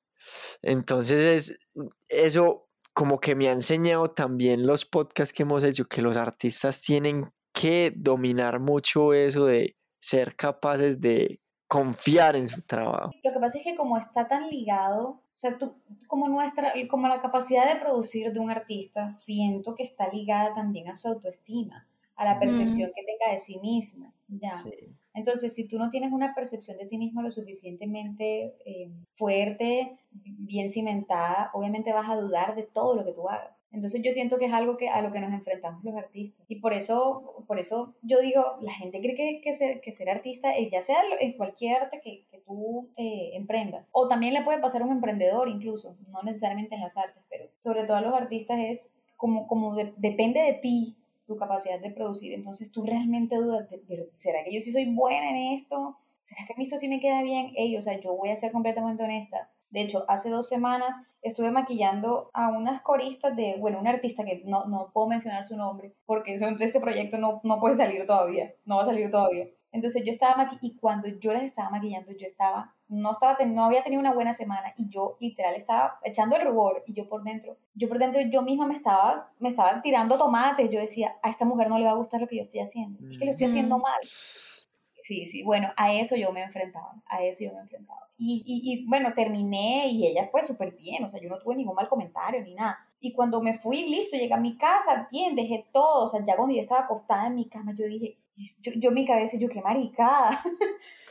entonces 0.62 1.20
es, 1.50 1.70
eso 2.10 2.68
como 2.94 3.20
que 3.20 3.36
me 3.36 3.50
ha 3.50 3.52
enseñado 3.52 4.12
también 4.12 4.68
los 4.68 4.86
podcasts 4.86 5.34
que 5.34 5.44
hemos 5.44 5.64
hecho, 5.64 5.88
que 5.88 6.02
los 6.02 6.16
artistas 6.16 6.82
tienen 6.82 7.26
que 7.52 7.94
dominar 7.96 8.60
mucho 8.60 9.14
eso 9.14 9.46
de 9.46 9.78
ser 10.00 10.36
capaces 10.36 11.00
de 11.00 11.40
confiar 11.68 12.36
en 12.36 12.48
su 12.48 12.62
trabajo. 12.62 13.12
Lo 13.24 13.34
que 13.34 13.40
pasa 13.40 13.58
es 13.58 13.64
que 13.64 13.76
como 13.76 13.98
está 13.98 14.28
tan 14.28 14.48
ligado, 14.48 15.08
o 15.10 15.22
sea, 15.32 15.58
tú, 15.58 15.74
como 16.08 16.28
nuestra, 16.30 16.72
como 16.88 17.08
la 17.08 17.20
capacidad 17.20 17.68
de 17.68 17.80
producir 17.80 18.32
de 18.32 18.40
un 18.40 18.52
artista, 18.52 19.10
siento 19.10 19.74
que 19.74 19.82
está 19.82 20.08
ligada 20.10 20.54
también 20.54 20.88
a 20.88 20.94
su 20.94 21.08
autoestima, 21.08 21.88
a 22.16 22.26
la 22.26 22.40
percepción 22.40 22.92
mm. 22.92 22.94
que 22.94 23.04
tenga 23.04 23.32
de 23.32 23.40
sí 23.40 23.58
mismo, 23.58 24.14
ya. 24.40 24.58
Sí. 24.64 24.72
Entonces, 25.16 25.54
si 25.54 25.68
tú 25.68 25.78
no 25.78 25.90
tienes 25.92 26.12
una 26.12 26.34
percepción 26.34 26.78
de 26.78 26.88
ti 26.88 26.98
mismo 26.98 27.22
lo 27.22 27.32
suficientemente 27.32 28.56
eh, 28.66 28.90
fuerte, 29.14 29.96
bien 30.12 30.70
cimentada, 30.72 31.52
obviamente 31.54 31.94
vas 31.94 32.10
a 32.10 32.16
dudar 32.16 32.56
de 32.56 32.64
todo 32.64 32.96
lo 32.96 33.06
que 33.06 33.12
tú 33.12 33.30
hagas. 33.30 33.66
Entonces, 33.72 34.02
yo 34.04 34.12
siento 34.12 34.40
que 34.40 34.46
es 34.46 34.54
algo 34.54 34.76
que, 34.76 34.90
a 34.90 35.02
lo 35.04 35.12
que 35.12 35.20
nos 35.20 35.32
enfrentamos 35.32 35.84
los 35.84 35.96
artistas. 35.96 36.44
Y 36.48 36.56
por 36.56 36.74
eso, 36.74 37.44
por 37.48 37.60
eso 37.60 37.94
yo 38.02 38.20
digo, 38.22 38.58
la 38.62 38.74
gente 38.74 39.02
cree 39.02 39.16
que, 39.16 39.42
que, 39.42 39.54
ser, 39.54 39.82
que 39.82 39.92
ser 39.92 40.10
artista, 40.10 40.50
ya 40.72 40.82
sea 40.82 40.98
en 41.20 41.34
cualquier 41.34 41.84
arte 41.84 42.02
que, 42.04 42.26
que 42.32 42.40
tú 42.40 42.90
eh, 42.98 43.32
emprendas, 43.34 43.90
o 43.94 44.08
también 44.08 44.34
le 44.34 44.42
puede 44.42 44.60
pasar 44.60 44.82
a 44.82 44.86
un 44.86 44.92
emprendedor 44.92 45.48
incluso, 45.48 45.96
no 46.10 46.24
necesariamente 46.24 46.76
en 46.76 46.82
las 46.82 46.98
artes, 46.98 47.24
pero 47.30 47.46
sobre 47.60 47.84
todo 47.84 47.98
a 47.98 48.02
los 48.02 48.14
artistas 48.14 48.60
es 48.60 48.96
como, 49.16 49.48
como 49.48 49.76
de, 49.76 49.94
depende 49.98 50.42
de 50.42 50.54
ti 50.54 50.98
tu 51.26 51.36
capacidad 51.38 51.80
de 51.80 51.92
producir. 51.92 52.34
Entonces 52.34 52.72
tú 52.72 52.84
realmente 52.84 53.36
dudas, 53.36 53.70
de, 53.70 54.10
¿será 54.14 54.44
que 54.44 54.54
yo 54.54 54.62
sí 54.62 54.72
soy 54.72 54.94
buena 54.94 55.30
en 55.30 55.58
esto? 55.58 55.98
¿Será 56.22 56.42
que 56.48 56.62
esto 56.62 56.78
sí 56.78 56.88
me 56.88 57.00
queda 57.00 57.22
bien? 57.22 57.52
Ey, 57.56 57.78
o 57.78 57.82
sea, 57.82 58.00
yo 58.00 58.16
voy 58.16 58.30
a 58.30 58.36
ser 58.36 58.52
completamente 58.52 59.04
honesta. 59.04 59.52
De 59.70 59.82
hecho, 59.82 60.06
hace 60.08 60.30
dos 60.30 60.48
semanas 60.48 60.96
estuve 61.22 61.50
maquillando 61.50 62.30
a 62.34 62.50
unas 62.50 62.82
coristas 62.82 63.36
de, 63.36 63.58
bueno, 63.60 63.80
un 63.80 63.88
artista 63.88 64.24
que 64.24 64.44
no, 64.46 64.66
no 64.66 64.92
puedo 64.94 65.08
mencionar 65.08 65.46
su 65.46 65.58
nombre, 65.58 65.96
porque 66.06 66.34
eso, 66.34 66.46
este 66.60 66.80
proyecto 66.80 67.18
no, 67.18 67.42
no 67.44 67.60
puede 67.60 67.76
salir 67.76 68.06
todavía, 68.06 68.54
no 68.66 68.78
va 68.78 68.84
a 68.84 68.86
salir 68.86 69.10
todavía. 69.10 69.48
Entonces 69.74 70.04
yo 70.06 70.12
estaba 70.12 70.36
maquillando 70.36 70.68
y 70.68 70.78
cuando 70.78 71.08
yo 71.08 71.34
las 71.34 71.42
estaba 71.42 71.72
maquillando, 71.72 72.12
yo 72.12 72.28
estaba, 72.28 72.76
no, 72.88 73.12
estaba, 73.12 73.36
no 73.44 73.66
había 73.66 73.84
tenido 73.84 74.00
una 74.00 74.14
buena 74.14 74.32
semana 74.32 74.72
y 74.78 74.88
yo 74.88 75.18
literal 75.20 75.56
estaba 75.56 76.00
echando 76.04 76.36
el 76.36 76.44
rubor 76.44 76.84
y 76.86 76.94
yo 76.94 77.10
por 77.10 77.24
dentro, 77.24 77.58
yo 77.74 77.90
por 77.90 77.98
dentro 77.98 78.22
yo 78.22 78.44
misma 78.44 78.68
me 78.68 78.76
estaba, 78.76 79.32
me 79.40 79.50
estaba 79.50 79.82
tirando 79.82 80.16
tomates. 80.18 80.70
Yo 80.70 80.80
decía, 80.80 81.16
a 81.24 81.30
esta 81.32 81.44
mujer 81.44 81.70
no 81.70 81.80
le 81.80 81.86
va 81.86 81.92
a 81.92 81.96
gustar 81.96 82.22
lo 82.22 82.28
que 82.28 82.36
yo 82.36 82.44
estoy 82.44 82.60
haciendo. 82.60 83.00
Es 83.10 83.18
que 83.18 83.26
lo 83.26 83.32
estoy 83.32 83.48
haciendo 83.48 83.80
mal. 83.80 84.00
Sí, 84.04 85.26
sí, 85.26 85.44
bueno, 85.44 85.74
a 85.76 85.92
eso 85.92 86.16
yo 86.16 86.32
me 86.32 86.42
he 86.42 86.44
enfrentado, 86.44 86.94
a 87.08 87.24
eso 87.24 87.44
yo 87.44 87.52
me 87.52 87.58
he 87.58 87.62
enfrentado. 87.62 88.00
Y, 88.16 88.44
y, 88.46 88.72
y 88.72 88.86
bueno, 88.86 89.14
terminé 89.16 89.88
y 89.88 90.06
ella 90.06 90.30
fue 90.32 90.44
súper 90.44 90.76
bien, 90.76 91.04
o 91.04 91.10
sea, 91.10 91.20
yo 91.20 91.28
no 91.28 91.40
tuve 91.40 91.56
ningún 91.56 91.76
mal 91.76 91.90
comentario 91.90 92.42
ni 92.44 92.54
nada. 92.54 92.78
Y 93.00 93.12
cuando 93.12 93.42
me 93.42 93.58
fui, 93.58 93.90
listo, 93.90 94.16
llegué 94.16 94.34
a 94.34 94.38
mi 94.38 94.56
casa, 94.56 95.10
bien, 95.12 95.36
dejé 95.36 95.68
todo, 95.74 96.06
o 96.06 96.08
sea, 96.08 96.24
ya 96.24 96.38
cuando 96.38 96.56
yo 96.56 96.62
estaba 96.62 96.82
acostada 96.82 97.28
en 97.28 97.36
mi 97.36 97.50
cama, 97.50 97.74
yo 97.76 97.86
dije, 97.86 98.18
yo, 98.36 98.72
yo 98.76 98.92
mi 98.92 99.06
cabeza, 99.06 99.38
yo 99.38 99.50
qué 99.50 99.62
maricada. 99.62 100.42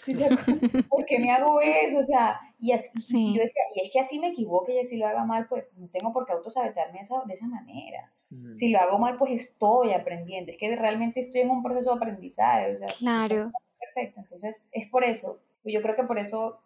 ¿Por 0.88 1.04
qué 1.06 1.18
me 1.18 1.30
hago 1.30 1.60
eso? 1.60 1.98
O 1.98 2.02
sea, 2.02 2.40
y, 2.58 2.72
así, 2.72 2.88
sí. 2.98 3.34
yo 3.34 3.40
decía, 3.40 3.62
y 3.74 3.82
es 3.82 3.90
que 3.92 4.00
así 4.00 4.18
me 4.18 4.28
equivoque 4.28 4.74
y 4.74 4.80
así 4.80 4.96
lo 4.96 5.06
haga 5.06 5.24
mal, 5.24 5.46
pues 5.48 5.64
no 5.76 5.88
tengo 5.88 6.12
por 6.12 6.26
qué 6.26 6.32
autosabotearme 6.32 7.00
esa, 7.00 7.22
de 7.24 7.32
esa 7.32 7.46
manera. 7.46 8.12
Mm. 8.30 8.54
Si 8.54 8.68
lo 8.68 8.80
hago 8.80 8.98
mal, 8.98 9.16
pues 9.16 9.32
estoy 9.32 9.92
aprendiendo. 9.92 10.50
Es 10.50 10.58
que 10.58 10.74
realmente 10.74 11.20
estoy 11.20 11.42
en 11.42 11.50
un 11.50 11.62
proceso 11.62 11.90
de 11.90 11.96
aprendizaje. 11.96 12.72
O 12.72 12.76
sea, 12.76 12.88
claro. 12.98 13.52
Perfecto. 13.78 14.20
Entonces, 14.20 14.66
es 14.72 14.88
por 14.88 15.04
eso. 15.04 15.40
Yo 15.64 15.82
creo 15.82 15.94
que 15.94 16.04
por 16.04 16.18
eso 16.18 16.60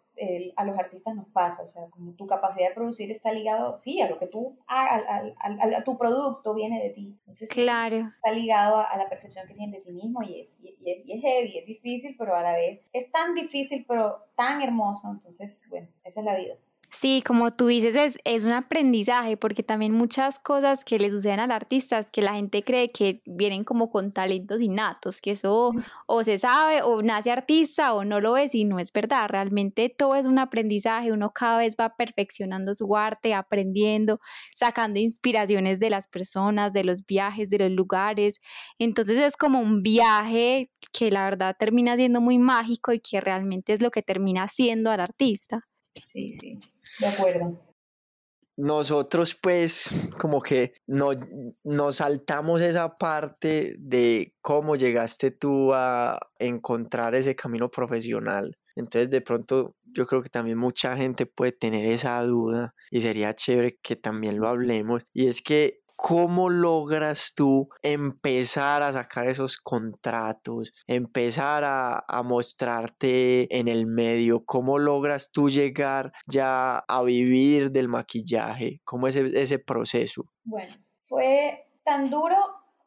a 0.55 0.65
los 0.65 0.77
artistas 0.77 1.15
nos 1.15 1.27
pasa, 1.27 1.63
o 1.63 1.67
sea, 1.67 1.87
como 1.89 2.13
tu 2.13 2.25
capacidad 2.25 2.69
de 2.69 2.75
producir 2.75 3.11
está 3.11 3.31
ligado, 3.31 3.77
sí, 3.77 4.01
a 4.01 4.09
lo 4.09 4.17
que 4.17 4.27
tú, 4.27 4.57
a, 4.67 5.83
tu 5.83 5.97
producto 5.97 6.53
viene 6.53 6.81
de 6.81 6.89
ti. 6.89 7.15
Entonces, 7.19 7.49
claro. 7.49 7.97
está 7.97 8.31
ligado 8.31 8.79
a, 8.79 8.97
la 8.97 9.07
percepción 9.09 9.47
que 9.47 9.53
tienes 9.53 9.79
de 9.79 9.85
ti 9.85 9.91
mismo 9.91 10.23
y 10.23 10.41
es, 10.41 10.59
y, 10.61 10.69
es, 10.89 11.05
y 11.05 11.13
es 11.13 11.21
heavy, 11.21 11.57
es 11.59 11.65
difícil, 11.65 12.15
pero 12.17 12.35
a 12.35 12.41
la 12.41 12.53
vez 12.53 12.85
es 12.93 13.11
tan 13.11 13.35
difícil, 13.35 13.85
pero 13.87 14.25
tan 14.35 14.61
hermoso. 14.61 15.09
Entonces, 15.11 15.65
bueno, 15.69 15.87
esa 16.03 16.21
es 16.21 16.25
la 16.25 16.35
vida. 16.35 16.55
Sí, 16.89 17.21
como 17.21 17.51
tú 17.51 17.67
dices, 17.67 17.95
es, 17.95 18.17
es, 18.23 18.45
un 18.45 18.53
aprendizaje, 18.53 19.35
porque 19.35 19.61
también 19.61 19.91
muchas 19.91 20.39
cosas 20.39 20.85
que 20.85 20.97
le 20.97 21.11
suceden 21.11 21.41
al 21.41 21.51
artista 21.51 21.99
es 21.99 22.09
que 22.09 22.21
la 22.21 22.35
gente 22.35 22.63
cree 22.63 22.91
que 22.91 23.21
vienen 23.25 23.65
como 23.65 23.89
con 23.91 24.13
talentos 24.13 24.61
innatos, 24.61 25.19
que 25.19 25.31
eso 25.31 25.73
o 26.05 26.23
se 26.23 26.39
sabe 26.39 26.81
o 26.83 27.01
nace 27.03 27.29
artista 27.29 27.93
o 27.93 28.05
no 28.05 28.21
lo 28.21 28.37
es 28.37 28.55
y 28.55 28.63
no 28.63 28.79
es 28.79 28.93
verdad. 28.93 29.27
Realmente 29.29 29.89
todo 29.89 30.15
es 30.15 30.25
un 30.25 30.39
aprendizaje, 30.39 31.11
uno 31.11 31.31
cada 31.33 31.57
vez 31.59 31.75
va 31.79 31.95
perfeccionando 31.95 32.73
su 32.73 32.95
arte, 32.95 33.33
aprendiendo, 33.33 34.19
sacando 34.55 34.99
inspiraciones 34.99 35.79
de 35.81 35.89
las 35.89 36.07
personas, 36.07 36.71
de 36.71 36.85
los 36.85 37.05
viajes, 37.05 37.49
de 37.49 37.59
los 37.59 37.71
lugares. 37.71 38.39
Entonces 38.79 39.19
es 39.19 39.35
como 39.35 39.59
un 39.59 39.81
viaje 39.81 40.71
que 40.93 41.11
la 41.11 41.25
verdad 41.25 41.55
termina 41.59 41.97
siendo 41.97 42.21
muy 42.21 42.37
mágico 42.37 42.93
y 42.93 43.01
que 43.01 43.19
realmente 43.19 43.73
es 43.73 43.81
lo 43.81 43.91
que 43.91 44.01
termina 44.01 44.47
siendo 44.47 44.89
al 44.89 45.01
artista. 45.01 45.67
Sí, 46.05 46.33
sí, 46.33 46.59
de 46.99 47.07
acuerdo. 47.07 47.63
Nosotros 48.57 49.37
pues 49.39 49.93
como 50.19 50.41
que 50.41 50.73
no, 50.87 51.11
nos 51.63 51.97
saltamos 51.97 52.61
esa 52.61 52.97
parte 52.97 53.75
de 53.77 54.33
cómo 54.41 54.75
llegaste 54.75 55.29
tú 55.29 55.73
a 55.73 56.19
encontrar 56.39 57.13
ese 57.13 57.35
camino 57.35 57.69
profesional. 57.69 58.57
Entonces 58.75 59.11
de 59.11 59.21
pronto 59.21 59.75
yo 59.83 60.05
creo 60.05 60.21
que 60.21 60.29
también 60.29 60.57
mucha 60.57 60.95
gente 60.95 61.25
puede 61.27 61.51
tener 61.51 61.85
esa 61.85 62.21
duda 62.23 62.73
y 62.89 63.01
sería 63.01 63.33
chévere 63.33 63.77
que 63.81 63.95
también 63.95 64.39
lo 64.39 64.47
hablemos. 64.47 65.03
Y 65.13 65.27
es 65.27 65.41
que 65.41 65.81
¿Cómo 65.99 66.51
logras 66.51 67.33
tú 67.33 67.69
empezar 67.81 68.83
a 68.83 68.93
sacar 68.93 69.27
esos 69.27 69.57
contratos, 69.57 70.71
empezar 70.85 71.63
a, 71.65 72.21
mostrarte 72.23 73.57
en 73.57 73.67
el 73.67 73.87
medio? 73.87 74.45
¿Cómo 74.45 74.77
logras 74.77 75.31
tú 75.31 75.49
llegar 75.49 76.13
ya 76.27 76.77
a 76.77 77.01
vivir 77.01 77.71
del 77.71 77.87
maquillaje? 77.87 78.79
¿Cómo 78.83 79.07
es 79.07 79.15
e, 79.15 79.41
ese 79.41 79.57
proceso? 79.57 80.25
Bueno, 80.43 80.75
fue 81.07 81.67
tan 81.83 82.11
duro 82.11 82.37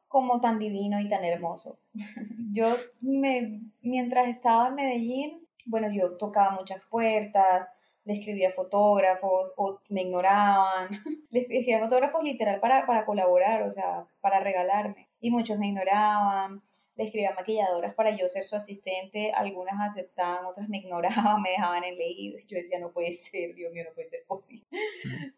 como 0.06 0.40
tan 0.40 0.60
divino 0.60 1.00
y 1.00 1.08
tan 1.08 1.24
hermoso. 1.24 1.80
yo 2.52 2.76
me, 3.00 3.60
mientras 3.82 4.28
estaba 4.28 4.68
en 4.68 4.76
Medellín, 4.76 5.48
bueno, 5.66 5.88
yo 5.92 6.16
tocaba 6.16 6.52
muchas 6.52 6.80
puertas, 6.88 7.68
le 8.10 8.16
escribía 8.16 8.50
fotógrafos 8.50 9.54
o 9.56 9.80
me 9.88 10.02
ignoraban. 10.02 10.88
le 11.30 11.40
escribía 11.40 11.78
fotógrafos 11.78 12.24
literal 12.24 12.58
para, 12.58 12.84
para 12.84 13.04
colaborar, 13.04 13.62
o 13.62 13.70
sea, 13.70 14.04
para 14.20 14.40
regalarme. 14.40 15.08
Y 15.20 15.30
muchos 15.30 15.58
me 15.58 15.68
ignoraban. 15.68 16.60
Le 16.96 17.04
escribía 17.04 17.32
maquilladoras 17.34 17.94
para 17.94 18.10
yo 18.10 18.28
ser 18.28 18.42
su 18.42 18.56
asistente. 18.56 19.30
Algunas 19.30 19.74
aceptaban, 19.80 20.44
otras 20.44 20.68
me 20.68 20.78
ignoraban, 20.78 21.40
me 21.42 21.50
dejaban 21.50 21.84
en 21.84 21.96
leído. 21.96 22.36
Yo 22.48 22.56
decía, 22.56 22.80
no 22.80 22.90
puede 22.90 23.12
ser, 23.12 23.54
Dios 23.54 23.72
mío, 23.72 23.84
no 23.88 23.94
puede 23.94 24.08
ser 24.08 24.24
posible. 24.26 24.66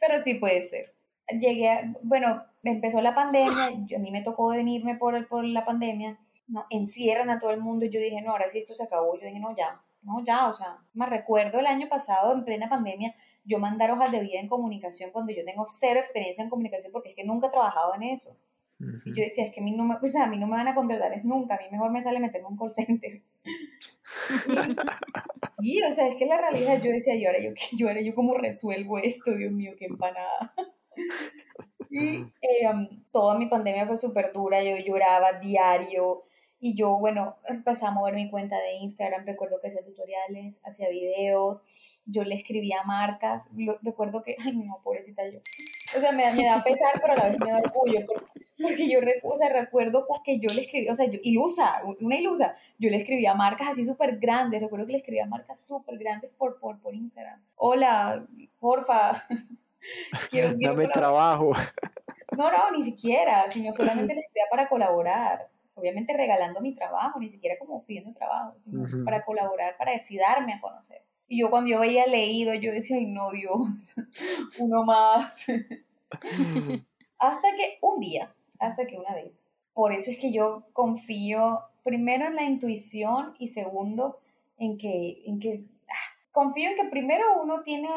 Pero 0.00 0.22
sí 0.24 0.34
puede 0.36 0.62
ser. 0.62 0.94
Llegué 1.28 1.68
a, 1.68 1.94
bueno, 2.02 2.42
empezó 2.62 3.02
la 3.02 3.14
pandemia, 3.14 3.66
a 3.66 3.98
mí 3.98 4.10
me 4.10 4.22
tocó 4.22 4.48
venirme 4.48 4.96
por, 4.96 5.28
por 5.28 5.44
la 5.44 5.66
pandemia. 5.66 6.18
No, 6.46 6.64
encierran 6.70 7.28
a 7.28 7.38
todo 7.38 7.50
el 7.50 7.60
mundo. 7.60 7.84
Yo 7.84 8.00
dije, 8.00 8.22
no, 8.22 8.32
ahora 8.32 8.48
sí 8.48 8.58
esto 8.58 8.74
se 8.74 8.82
acabó. 8.82 9.14
Yo 9.18 9.26
dije, 9.26 9.38
no, 9.38 9.54
ya, 9.54 9.82
no, 10.02 10.24
ya, 10.24 10.48
o 10.48 10.54
sea, 10.54 10.78
me 10.94 11.06
recuerdo 11.06 11.60
el 11.60 11.66
año 11.66 11.88
pasado, 11.88 12.32
en 12.32 12.44
plena 12.44 12.68
pandemia, 12.68 13.14
yo 13.44 13.58
mandar 13.58 13.90
hojas 13.90 14.12
de 14.12 14.20
vida 14.20 14.40
en 14.40 14.48
comunicación 14.48 15.10
cuando 15.10 15.32
yo 15.32 15.44
tengo 15.44 15.64
cero 15.66 16.00
experiencia 16.00 16.42
en 16.42 16.50
comunicación 16.50 16.92
porque 16.92 17.10
es 17.10 17.16
que 17.16 17.24
nunca 17.24 17.48
he 17.48 17.50
trabajado 17.50 17.94
en 17.94 18.04
eso. 18.04 18.36
Y 19.04 19.10
yo 19.10 19.22
decía, 19.22 19.44
es 19.44 19.52
que 19.52 19.60
a 19.60 19.62
mí, 19.62 19.76
no 19.76 19.84
me, 19.84 19.94
a 19.94 20.26
mí 20.26 20.38
no 20.38 20.48
me 20.48 20.56
van 20.56 20.66
a 20.66 20.74
contratar, 20.74 21.12
es 21.12 21.24
nunca, 21.24 21.54
a 21.54 21.58
mí 21.58 21.64
mejor 21.70 21.92
me 21.92 22.02
sale 22.02 22.18
meterme 22.18 22.48
en 22.48 22.52
un 22.52 22.58
call 22.58 22.70
center. 22.70 23.22
sí, 25.60 25.80
o 25.82 25.92
sea, 25.92 26.08
es 26.08 26.16
que 26.16 26.26
la 26.26 26.38
realidad, 26.38 26.82
yo 26.82 26.90
decía, 26.90 27.14
yo 27.14 27.28
ahora 27.28 27.40
yo, 27.40 27.52
yo, 27.76 27.88
ahora 27.88 28.00
yo 28.00 28.14
cómo 28.14 28.34
resuelvo 28.34 28.98
esto, 28.98 29.36
Dios 29.36 29.52
mío, 29.52 29.74
qué 29.78 29.86
empanada. 29.86 30.52
y 31.90 32.24
eh, 32.42 32.68
toda 33.12 33.38
mi 33.38 33.46
pandemia 33.46 33.86
fue 33.86 33.96
súper 33.96 34.32
dura, 34.32 34.64
yo 34.64 34.76
lloraba 34.78 35.34
diario, 35.34 36.24
y 36.64 36.76
yo, 36.76 36.96
bueno, 36.96 37.34
empecé 37.48 37.86
a 37.86 37.90
mover 37.90 38.14
mi 38.14 38.30
cuenta 38.30 38.56
de 38.56 38.74
Instagram, 38.74 39.26
recuerdo 39.26 39.60
que 39.60 39.66
hacía 39.66 39.84
tutoriales, 39.84 40.60
hacía 40.62 40.88
videos, 40.90 41.60
yo 42.06 42.22
le 42.22 42.36
escribía 42.36 42.84
marcas, 42.84 43.50
recuerdo 43.82 44.22
que, 44.22 44.36
ay 44.46 44.56
no, 44.56 44.80
pobrecita 44.84 45.28
yo, 45.28 45.40
o 45.96 46.00
sea, 46.00 46.12
me, 46.12 46.32
me 46.34 46.46
da 46.46 46.62
pesar, 46.62 46.92
pero 47.00 47.14
a 47.14 47.16
la 47.16 47.24
vez 47.30 47.40
me 47.40 47.50
da 47.50 47.58
orgullo, 47.58 48.06
porque, 48.06 48.88
yo, 48.88 49.00
o 49.24 49.36
sea, 49.36 49.48
recuerdo 49.48 50.06
que 50.24 50.38
yo 50.38 50.54
le 50.54 50.60
escribía, 50.60 50.92
o 50.92 50.94
sea, 50.94 51.06
yo, 51.06 51.18
ilusa, 51.24 51.82
una 52.00 52.16
ilusa, 52.16 52.54
yo 52.78 52.90
le 52.90 52.98
escribía 52.98 53.34
marcas 53.34 53.70
así 53.70 53.84
súper 53.84 54.20
grandes, 54.20 54.62
recuerdo 54.62 54.86
que 54.86 54.92
le 54.92 54.98
escribía 54.98 55.26
marcas 55.26 55.60
súper 55.66 55.98
grandes 55.98 56.30
por, 56.38 56.60
por, 56.60 56.80
por 56.80 56.94
Instagram. 56.94 57.42
Hola, 57.56 58.24
porfa, 58.60 59.14
quiero, 60.30 60.54
Dame 60.60 60.86
trabajo. 60.86 61.50
No, 62.36 62.52
no, 62.52 62.70
ni 62.70 62.84
siquiera, 62.84 63.50
sino 63.50 63.74
solamente 63.74 64.14
le 64.14 64.20
escribía 64.20 64.46
para 64.48 64.68
colaborar 64.68 65.51
obviamente 65.82 66.16
regalando 66.16 66.60
mi 66.60 66.74
trabajo, 66.74 67.18
ni 67.18 67.28
siquiera 67.28 67.58
como 67.58 67.84
pidiendo 67.84 68.12
trabajo, 68.12 68.54
sino 68.60 69.04
para 69.04 69.24
colaborar, 69.24 69.76
para 69.76 69.92
decidarme 69.92 70.54
a 70.54 70.60
conocer. 70.60 71.02
Y 71.26 71.40
yo 71.40 71.50
cuando 71.50 71.70
yo 71.70 71.80
veía 71.80 72.06
leído, 72.06 72.54
yo 72.54 72.72
decía, 72.72 72.96
ay 72.96 73.06
no, 73.06 73.32
Dios, 73.32 73.94
uno 74.58 74.84
más. 74.84 75.46
hasta 77.18 77.48
que 77.56 77.78
un 77.80 78.00
día, 78.00 78.32
hasta 78.58 78.86
que 78.86 78.96
una 78.96 79.14
vez. 79.14 79.50
Por 79.74 79.92
eso 79.92 80.10
es 80.10 80.18
que 80.18 80.32
yo 80.32 80.68
confío 80.72 81.60
primero 81.82 82.26
en 82.26 82.36
la 82.36 82.44
intuición 82.44 83.34
y 83.38 83.48
segundo 83.48 84.20
en 84.58 84.78
que, 84.78 85.22
en 85.26 85.40
que 85.40 85.64
ah, 85.88 86.18
confío 86.30 86.70
en 86.70 86.76
que 86.76 86.84
primero 86.84 87.24
uno 87.42 87.62
tiene 87.62 87.88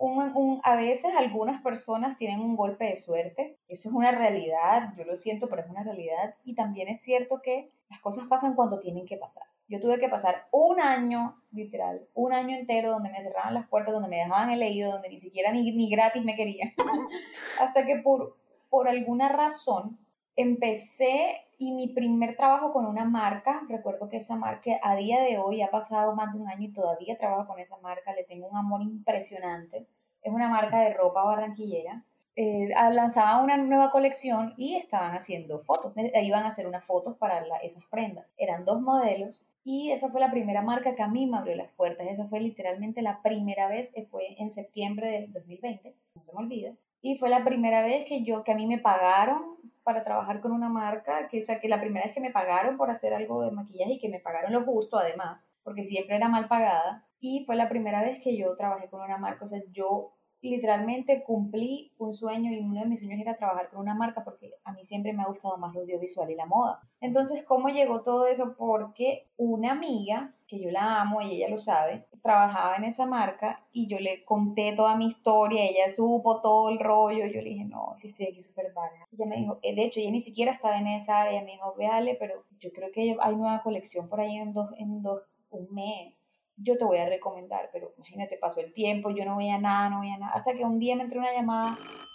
un, 0.00 0.60
a 0.64 0.76
veces 0.76 1.12
algunas 1.14 1.60
personas 1.62 2.16
tienen 2.16 2.40
un 2.40 2.56
golpe 2.56 2.86
de 2.86 2.96
suerte, 2.96 3.58
eso 3.68 3.90
es 3.90 3.94
una 3.94 4.10
realidad, 4.10 4.94
yo 4.96 5.04
lo 5.04 5.16
siento, 5.16 5.48
pero 5.48 5.62
es 5.62 5.68
una 5.68 5.82
realidad, 5.82 6.36
y 6.42 6.54
también 6.54 6.88
es 6.88 7.02
cierto 7.02 7.42
que 7.42 7.70
las 7.90 8.00
cosas 8.00 8.26
pasan 8.26 8.54
cuando 8.54 8.80
tienen 8.80 9.04
que 9.04 9.18
pasar. 9.18 9.42
Yo 9.68 9.78
tuve 9.78 9.98
que 9.98 10.08
pasar 10.08 10.46
un 10.52 10.80
año, 10.80 11.42
literal, 11.52 12.08
un 12.14 12.32
año 12.32 12.56
entero 12.56 12.92
donde 12.92 13.10
me 13.10 13.20
cerraban 13.20 13.52
las 13.52 13.68
puertas, 13.68 13.92
donde 13.92 14.08
me 14.08 14.16
dejaban 14.16 14.50
el 14.50 14.60
leído, 14.60 14.92
donde 14.92 15.10
ni 15.10 15.18
siquiera 15.18 15.52
ni, 15.52 15.70
ni 15.72 15.90
gratis 15.90 16.24
me 16.24 16.34
querían, 16.34 16.72
hasta 17.60 17.84
que 17.84 17.96
por, 17.96 18.38
por 18.70 18.88
alguna 18.88 19.28
razón 19.28 19.98
empecé 20.34 21.42
y 21.60 21.72
mi 21.72 21.88
primer 21.88 22.36
trabajo 22.36 22.72
con 22.72 22.86
una 22.86 23.04
marca, 23.04 23.60
recuerdo 23.68 24.08
que 24.08 24.16
esa 24.16 24.34
marca 24.34 24.80
a 24.82 24.96
día 24.96 25.20
de 25.20 25.36
hoy 25.36 25.60
ha 25.60 25.70
pasado 25.70 26.16
más 26.16 26.32
de 26.32 26.40
un 26.40 26.48
año 26.48 26.64
y 26.64 26.72
todavía 26.72 27.18
trabajo 27.18 27.48
con 27.48 27.60
esa 27.60 27.76
marca, 27.82 28.14
le 28.14 28.24
tengo 28.24 28.48
un 28.48 28.56
amor 28.56 28.80
impresionante. 28.80 29.86
Es 30.22 30.32
una 30.32 30.48
marca 30.48 30.80
de 30.80 30.94
ropa 30.94 31.22
barranquillera. 31.22 32.02
Eh, 32.34 32.70
lanzaban 32.92 33.44
una 33.44 33.58
nueva 33.58 33.90
colección 33.90 34.54
y 34.56 34.76
estaban 34.76 35.10
haciendo 35.10 35.58
fotos. 35.58 35.92
Iban 35.96 36.44
a 36.44 36.48
hacer 36.48 36.66
unas 36.66 36.82
fotos 36.82 37.18
para 37.18 37.44
esas 37.62 37.84
prendas. 37.84 38.32
Eran 38.38 38.64
dos 38.64 38.80
modelos 38.80 39.44
y 39.62 39.90
esa 39.90 40.08
fue 40.08 40.22
la 40.22 40.30
primera 40.30 40.62
marca 40.62 40.94
que 40.94 41.02
a 41.02 41.08
mí 41.08 41.26
me 41.26 41.36
abrió 41.36 41.56
las 41.56 41.68
puertas. 41.72 42.06
Esa 42.08 42.26
fue 42.26 42.40
literalmente 42.40 43.02
la 43.02 43.20
primera 43.20 43.68
vez, 43.68 43.90
que 43.90 44.06
fue 44.06 44.34
en 44.38 44.50
septiembre 44.50 45.10
del 45.10 45.32
2020, 45.34 45.94
no 46.14 46.24
se 46.24 46.32
me 46.32 46.38
olvida. 46.38 46.72
Y 47.02 47.16
fue 47.16 47.28
la 47.28 47.44
primera 47.44 47.82
vez 47.82 48.04
que 48.04 48.24
yo, 48.24 48.44
que 48.44 48.52
a 48.52 48.56
mí 48.56 48.66
me 48.66 48.78
pagaron 48.78 49.56
para 49.82 50.04
trabajar 50.04 50.40
con 50.40 50.52
una 50.52 50.68
marca, 50.68 51.28
que, 51.28 51.40
o 51.40 51.44
sea, 51.44 51.60
que 51.60 51.68
la 51.68 51.80
primera 51.80 52.04
vez 52.04 52.14
que 52.14 52.20
me 52.20 52.30
pagaron 52.30 52.76
por 52.76 52.90
hacer 52.90 53.14
algo 53.14 53.42
de 53.42 53.50
maquillaje 53.50 53.94
y 53.94 53.98
que 53.98 54.08
me 54.08 54.20
pagaron 54.20 54.52
lo 54.52 54.64
justo 54.64 54.98
además, 54.98 55.50
porque 55.62 55.84
siempre 55.84 56.16
era 56.16 56.28
mal 56.28 56.48
pagada. 56.48 57.06
Y 57.18 57.44
fue 57.46 57.56
la 57.56 57.68
primera 57.68 58.02
vez 58.02 58.20
que 58.20 58.36
yo 58.36 58.54
trabajé 58.56 58.88
con 58.88 59.00
una 59.00 59.18
marca, 59.18 59.44
o 59.44 59.48
sea, 59.48 59.60
yo 59.70 60.14
literalmente 60.42 61.22
cumplí 61.22 61.92
un 61.98 62.14
sueño 62.14 62.50
y 62.50 62.60
uno 62.60 62.80
de 62.80 62.86
mis 62.86 63.00
sueños 63.00 63.20
era 63.20 63.36
trabajar 63.36 63.68
con 63.70 63.80
una 63.80 63.94
marca 63.94 64.24
porque 64.24 64.54
a 64.64 64.72
mí 64.72 64.84
siempre 64.84 65.12
me 65.12 65.22
ha 65.22 65.26
gustado 65.26 65.56
más 65.58 65.74
lo 65.74 65.80
audiovisual 65.80 66.30
y 66.30 66.34
la 66.34 66.46
moda. 66.46 66.80
Entonces, 67.00 67.44
¿cómo 67.44 67.68
llegó 67.68 68.02
todo 68.02 68.26
eso? 68.26 68.54
Porque 68.56 69.28
una 69.36 69.72
amiga, 69.72 70.34
que 70.46 70.60
yo 70.60 70.70
la 70.70 71.00
amo 71.00 71.20
y 71.20 71.32
ella 71.32 71.48
lo 71.48 71.58
sabe, 71.58 72.06
trabajaba 72.22 72.76
en 72.76 72.84
esa 72.84 73.06
marca 73.06 73.64
y 73.72 73.86
yo 73.86 73.98
le 73.98 74.24
conté 74.24 74.72
toda 74.72 74.96
mi 74.96 75.06
historia, 75.06 75.64
ella 75.64 75.88
supo 75.88 76.40
todo 76.40 76.70
el 76.70 76.78
rollo, 76.78 77.26
yo 77.26 77.40
le 77.40 77.50
dije, 77.50 77.64
no, 77.64 77.92
si 77.96 78.08
estoy 78.08 78.26
aquí 78.26 78.40
súper 78.40 78.72
barata. 78.72 79.06
Ella 79.12 79.26
me 79.26 79.36
dijo, 79.36 79.58
eh, 79.62 79.74
de 79.74 79.84
hecho, 79.84 80.00
ella 80.00 80.10
ni 80.10 80.20
siquiera 80.20 80.52
estaba 80.52 80.78
en 80.78 80.88
esa 80.88 81.22
área, 81.22 81.42
me 81.42 81.52
dijo, 81.52 81.74
véale, 81.76 82.16
pero 82.18 82.44
yo 82.58 82.70
creo 82.72 82.90
que 82.92 83.16
hay 83.20 83.36
nueva 83.36 83.62
colección 83.62 84.08
por 84.08 84.20
ahí 84.20 84.36
en 84.36 84.52
dos, 84.52 84.70
en 84.78 85.02
dos, 85.02 85.22
un 85.50 85.68
mes 85.72 86.22
yo 86.62 86.76
te 86.76 86.84
voy 86.84 86.98
a 86.98 87.08
recomendar, 87.08 87.70
pero 87.72 87.92
imagínate, 87.96 88.36
pasó 88.36 88.60
el 88.60 88.72
tiempo, 88.72 89.10
yo 89.10 89.24
no 89.24 89.36
veía 89.36 89.58
nada, 89.58 89.90
no 89.90 90.00
veía 90.00 90.18
nada, 90.18 90.32
hasta 90.32 90.54
que 90.54 90.64
un 90.64 90.78
día 90.78 90.96
me 90.96 91.02
entró 91.02 91.20
una 91.20 91.32
llamada, 91.32 91.70